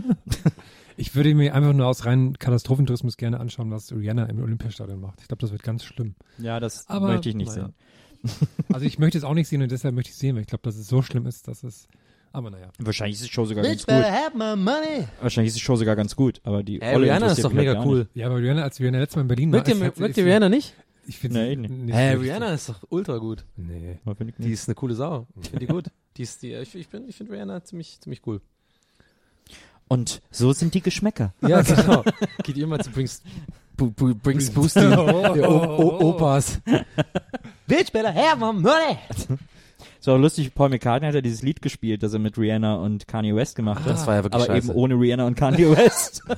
Ich 0.96 1.14
würde 1.14 1.34
mir 1.34 1.54
einfach 1.54 1.72
nur 1.72 1.86
aus 1.86 2.04
reinen 2.04 2.38
Katastrophentourismus 2.38 3.16
gerne 3.16 3.40
anschauen, 3.40 3.70
was 3.70 3.90
Rihanna 3.90 4.26
im 4.26 4.42
Olympiastadion 4.42 5.00
macht. 5.00 5.22
Ich 5.22 5.28
glaube, 5.28 5.40
das 5.40 5.50
wird 5.50 5.62
ganz 5.62 5.82
schlimm. 5.82 6.14
Ja, 6.36 6.60
das 6.60 6.86
Aber 6.90 7.06
möchte 7.08 7.30
ich 7.30 7.34
nicht 7.36 7.48
naja. 7.48 7.62
sehen. 7.68 7.74
Also 8.72 8.86
ich 8.86 8.98
möchte 8.98 9.18
es 9.18 9.24
auch 9.24 9.34
nicht 9.34 9.48
sehen 9.48 9.62
und 9.62 9.70
deshalb 9.70 9.94
möchte 9.94 10.10
ich 10.10 10.14
es 10.14 10.20
sehen, 10.20 10.36
weil 10.36 10.42
ich 10.42 10.48
glaube, 10.48 10.62
dass 10.62 10.76
es 10.76 10.86
so 10.88 11.02
schlimm 11.02 11.26
ist, 11.26 11.48
dass 11.48 11.62
es. 11.64 11.88
Aber 12.32 12.50
naja. 12.50 12.70
Wahrscheinlich 12.78 13.16
ist 13.20 13.24
die 13.24 13.32
Show 13.32 13.44
sogar 13.44 13.64
ganz 13.64 13.84
gut. 13.84 13.92
have 13.94 14.36
my 14.36 14.54
money. 14.56 15.06
Wahrscheinlich 15.20 15.48
ist 15.48 15.56
die 15.56 15.60
Show 15.64 15.74
sogar 15.74 15.96
ganz 15.96 16.14
gut, 16.14 16.40
aber 16.44 16.62
die 16.62 16.80
Hey, 16.80 16.94
Olle 16.94 17.06
Rihanna 17.06 17.26
ist 17.32 17.42
doch 17.42 17.52
mega 17.52 17.82
cool. 17.84 18.00
nicht. 18.00 18.10
Ja, 18.16 18.26
aber 18.26 18.36
Rihanna, 18.38 18.62
als 18.62 18.78
Rihanna 18.78 18.98
letztes 19.00 19.16
Mal 19.16 19.22
in 19.22 19.28
Berlin 19.28 19.50
Mögt 19.50 19.66
war, 19.68 20.08
ihr 20.08 20.14
sie- 20.14 20.20
Rihanna 20.22 20.48
nicht? 20.48 20.74
Ich 21.06 21.18
finde 21.18 21.40
Nee, 21.40 21.56
nicht 21.56 21.94
Hä, 21.96 22.12
wirklich- 22.12 22.30
Rihanna 22.30 22.54
ist 22.54 22.68
doch 22.68 22.84
ultra 22.90 23.16
gut. 23.18 23.44
Nee. 23.56 23.98
Ich 24.06 24.16
Die 24.36 24.42
nicht. 24.42 24.52
ist 24.52 24.68
eine 24.68 24.76
coole 24.76 24.94
Sau. 24.94 25.26
Ich 25.42 25.48
finde 25.50 25.66
die 25.66 25.72
gut. 25.72 25.86
Die 26.16 26.22
ist 26.22 26.40
die, 26.42 26.52
ich, 26.54 26.74
ich 26.76 26.88
bin, 26.88 27.08
ich 27.08 27.16
finde 27.16 27.32
Rihanna 27.32 27.64
ziemlich, 27.64 27.98
ziemlich 28.00 28.24
cool. 28.26 28.40
Und 29.88 30.22
so 30.30 30.52
sind 30.52 30.74
die 30.74 30.82
Geschmäcker. 30.82 31.34
Ja, 31.46 31.62
genau. 31.62 32.04
Geht 32.44 32.56
ihr 32.56 32.66
mal 32.68 32.78
zu 32.80 32.90
Brings, 32.92 33.22
Brings 33.88 34.50
Boosty, 34.50 34.80
der 34.80 34.98
o, 35.50 35.54
o, 35.54 36.00
Opas. 36.10 36.60
Bitch 37.66 37.92
better 37.92 38.12
have 38.14 38.36
my 38.38 38.52
money. 38.52 38.98
So 40.00 40.16
lustig, 40.16 40.54
Paul 40.54 40.70
McCartney 40.70 41.06
hat 41.08 41.14
ja 41.14 41.20
dieses 41.20 41.42
Lied 41.42 41.60
gespielt, 41.60 42.02
das 42.02 42.14
er 42.14 42.18
mit 42.20 42.38
Rihanna 42.38 42.76
und 42.76 43.06
Kanye 43.06 43.36
West 43.36 43.54
gemacht 43.54 43.80
hat. 43.84 43.90
Das 43.90 44.06
war 44.06 44.14
ja 44.16 44.24
wirklich 44.24 44.42
aber 44.42 44.54
scheiße. 44.54 44.68
eben 44.70 44.78
ohne 44.78 44.94
Rihanna 44.94 45.26
und 45.26 45.34
Kanye 45.36 45.76
West. 45.76 46.22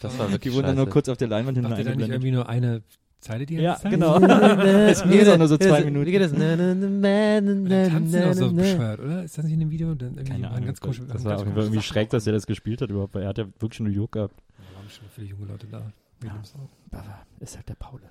Das 0.00 0.16
war 0.18 0.30
wirklich 0.30 0.52
die 0.52 0.56
wurden 0.56 0.68
dann 0.68 0.76
nur 0.76 0.88
kurz 0.88 1.08
auf 1.08 1.16
der 1.16 1.26
Leinwand 1.28 1.56
hinten 1.56 1.70
Macht 1.70 1.80
ihr 1.80 1.84
da 1.84 1.90
nicht 1.90 2.04
eingeblendet. 2.10 2.22
irgendwie 2.22 2.30
nur 2.36 2.48
eine 2.48 2.82
Zeile, 3.18 3.46
die 3.46 3.56
er 3.56 3.62
Ja, 3.62 3.78
genau. 3.88 4.18
Es 4.20 5.02
geht 5.02 5.28
auch 5.28 5.38
nur 5.38 5.48
so 5.48 5.58
zwei 5.58 5.84
Minuten. 5.84 6.06
Wie 6.06 6.12
geht 6.12 6.22
das? 6.22 6.32
Tanzen 6.32 8.22
auch 8.24 8.32
so 8.34 8.52
bescheuert, 8.52 9.00
oder? 9.00 9.24
Ist 9.24 9.36
das 9.38 9.44
nicht 9.44 9.54
in 9.54 9.60
dem 9.60 9.70
Video? 9.70 9.94
Dann 9.94 10.14
irgendwie 10.14 10.32
Keine 10.32 10.50
Ahnung. 10.50 10.66
ganz 10.66 10.80
komische, 10.80 11.02
das 11.02 11.24
war 11.24 11.36
komische 11.36 11.60
irgendwie 11.60 11.82
schräg, 11.82 12.10
dass 12.10 12.26
er 12.26 12.32
das 12.32 12.46
gespielt 12.46 12.80
hat 12.80 12.90
überhaupt, 12.90 13.14
weil 13.14 13.22
er 13.22 13.28
hat 13.28 13.38
ja 13.38 13.46
wirklich 13.58 13.80
New 13.80 13.90
York 13.90 14.12
gehabt. 14.12 14.34
Da 14.56 14.76
waren 14.78 14.88
schon 14.90 15.06
viele 15.14 15.26
junge 15.28 15.46
Leute 15.46 15.66
da. 15.70 15.82
Williams 16.22 16.54
auch. 16.54 16.70
Aber 16.96 17.26
ist 17.40 17.56
halt 17.56 17.68
der 17.68 17.74
Paule. 17.74 18.10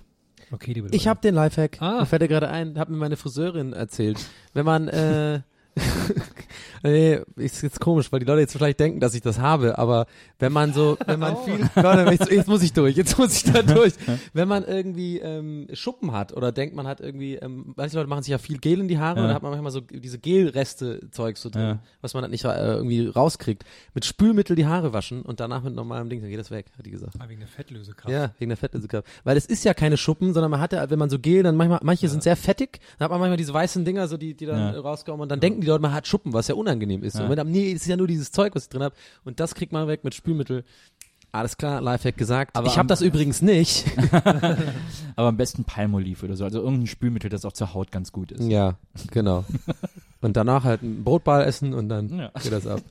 Okay, 0.51 0.73
liebe 0.73 0.87
Ich 0.87 0.93
Leute. 0.93 1.09
habe 1.09 1.21
den 1.21 1.35
Lifehack. 1.35 1.81
Ah. 1.81 1.99
Mir 1.99 2.05
fällt 2.05 2.21
dir 2.23 2.27
gerade 2.27 2.49
ein, 2.49 2.77
hat 2.77 2.89
mir 2.89 2.97
meine 2.97 3.15
Friseurin 3.15 3.73
erzählt. 3.73 4.19
Wenn 4.53 4.65
man, 4.65 4.87
äh, 4.89 5.41
nee, 6.83 7.19
ist 7.37 7.61
jetzt 7.61 7.79
komisch, 7.79 8.11
weil 8.11 8.19
die 8.19 8.25
Leute 8.25 8.41
jetzt 8.41 8.53
vielleicht 8.53 8.79
denken, 8.79 8.99
dass 8.99 9.13
ich 9.13 9.21
das 9.21 9.39
habe, 9.39 9.77
aber 9.77 10.05
wenn 10.39 10.51
man 10.51 10.73
so, 10.73 10.97
wenn 11.05 11.19
man 11.19 11.35
Oh. 11.35 11.43
viel, 11.45 11.59
warte, 11.75 12.11
jetzt, 12.11 12.29
jetzt 12.31 12.47
muss 12.47 12.61
ich 12.63 12.73
durch, 12.73 12.95
jetzt 12.97 13.17
muss 13.17 13.33
ich 13.43 13.51
da 13.51 13.61
durch. 13.61 13.93
Wenn 14.33 14.47
man 14.47 14.63
irgendwie 14.65 15.19
ähm, 15.19 15.67
Schuppen 15.73 16.11
hat 16.11 16.33
oder 16.35 16.51
denkt, 16.51 16.75
man 16.75 16.87
hat 16.87 16.99
irgendwie, 16.99 17.35
ähm, 17.35 17.73
manche 17.75 17.95
Leute 17.97 18.09
machen 18.09 18.23
sich 18.23 18.31
ja 18.31 18.37
viel 18.37 18.57
Gel 18.57 18.79
in 18.79 18.87
die 18.87 18.97
Haare 18.99 19.17
Ja. 19.17 19.23
und 19.23 19.29
da 19.29 19.35
hat 19.35 19.43
man 19.43 19.51
manchmal 19.51 19.71
so 19.71 19.81
diese 19.81 20.19
Gelreste-Zeug 20.19 21.37
so 21.37 21.49
drin, 21.49 21.61
Ja. 21.61 21.79
was 22.01 22.13
man 22.13 22.21
dann 22.23 22.31
nicht 22.31 22.43
äh, 22.45 22.49
irgendwie 22.73 23.07
rauskriegt. 23.07 23.63
Mit 23.93 24.05
Spülmittel 24.05 24.55
die 24.55 24.65
Haare 24.65 24.93
waschen 24.93 25.21
und 25.21 25.39
danach 25.39 25.63
mit 25.63 25.75
normalem 25.75 26.09
Ding, 26.09 26.21
dann 26.21 26.29
geht 26.29 26.39
das 26.39 26.51
weg, 26.51 26.65
hat 26.77 26.85
die 26.85 26.91
gesagt. 26.91 27.13
Ah, 27.19 27.29
wegen 27.29 27.39
der 27.39 27.47
Fettlösekraft. 27.49 28.09
Ja, 28.11 28.31
wegen 28.39 28.49
der 28.49 28.57
Fettlösekraft. 28.57 29.07
Weil 29.23 29.37
es 29.37 29.45
ist 29.45 29.63
ja 29.63 29.73
keine 29.73 29.97
Schuppen, 29.97 30.33
sondern 30.33 30.51
man 30.51 30.59
hat 30.59 30.73
ja, 30.73 30.89
wenn 30.89 30.99
man 30.99 31.09
so 31.09 31.19
Gel, 31.19 31.43
dann 31.43 31.55
manchmal, 31.55 31.79
manche 31.83 32.09
sind 32.09 32.23
sehr 32.23 32.35
fettig, 32.35 32.79
dann 32.97 33.05
hat 33.05 33.11
man 33.11 33.19
manchmal 33.19 33.37
diese 33.37 33.53
weißen 33.53 33.85
Dinger, 33.85 34.07
so 34.07 34.17
die, 34.17 34.33
die 34.33 34.45
dann 34.45 34.73
Ja. 34.73 34.79
rauskommen 34.79 35.21
und 35.21 35.29
dann 35.29 35.39
denken 35.39 35.60
die 35.61 35.67
Leute, 35.67 35.81
man 35.81 35.93
hat 35.93 36.07
Schuppen, 36.07 36.33
was 36.33 36.47
ja 36.47 36.55
unangenehm 36.55 37.03
ist. 37.03 37.15
Ja. 37.15 37.23
Und 37.23 37.29
wenn 37.29 37.37
dann, 37.37 37.49
nee, 37.51 37.71
es 37.71 37.83
ist 37.83 37.87
ja 37.87 37.97
nur 37.97 38.07
dieses 38.07 38.31
Zeug, 38.31 38.53
was 38.55 38.63
ich 38.63 38.69
drin 38.69 38.83
habe 38.83 38.95
und 39.23 39.39
das 39.39 39.55
kriegt 39.55 39.71
man 39.71 39.87
weg 39.87 40.03
mit 40.03 40.13
Spülmittel. 40.15 40.63
Alles 41.33 41.55
klar, 41.55 41.79
Lifehack 41.79 42.17
gesagt. 42.17 42.57
Aber 42.57 42.67
ich 42.67 42.77
habe 42.77 42.87
das 42.89 42.99
übrigens 43.01 43.41
nicht. 43.41 43.85
Aber 45.15 45.29
am 45.29 45.37
besten 45.37 45.63
Palmolive 45.63 46.25
oder 46.25 46.35
so. 46.35 46.43
Also 46.43 46.59
irgendein 46.59 46.87
Spülmittel, 46.87 47.29
das 47.29 47.45
auch 47.45 47.53
zur 47.53 47.73
Haut 47.73 47.89
ganz 47.91 48.11
gut 48.11 48.33
ist. 48.33 48.43
ja, 48.43 48.75
genau. 49.11 49.45
Und 50.19 50.35
danach 50.35 50.65
halt 50.65 50.83
ein 50.83 51.03
Brotball 51.05 51.43
essen 51.45 51.73
und 51.73 51.87
dann 51.87 52.19
Ja. 52.19 52.31
geht 52.43 52.51
das 52.51 52.67
ab. 52.67 52.81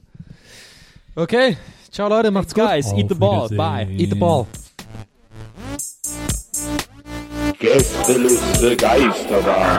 Okay, 1.17 1.59
ciao 1.91 2.09
Leute, 2.09 2.31
macht's 2.31 2.55
gut. 2.55 2.65
Guys, 2.65 2.93
eat 2.95 3.09
the 3.11 3.15
ball. 3.15 3.49
Bye. 3.51 3.87
Eat 3.99 4.11
the 4.11 4.19
ball. 4.19 4.47
Gästeliste 7.59 8.75
Geisterbahn. 8.77 9.79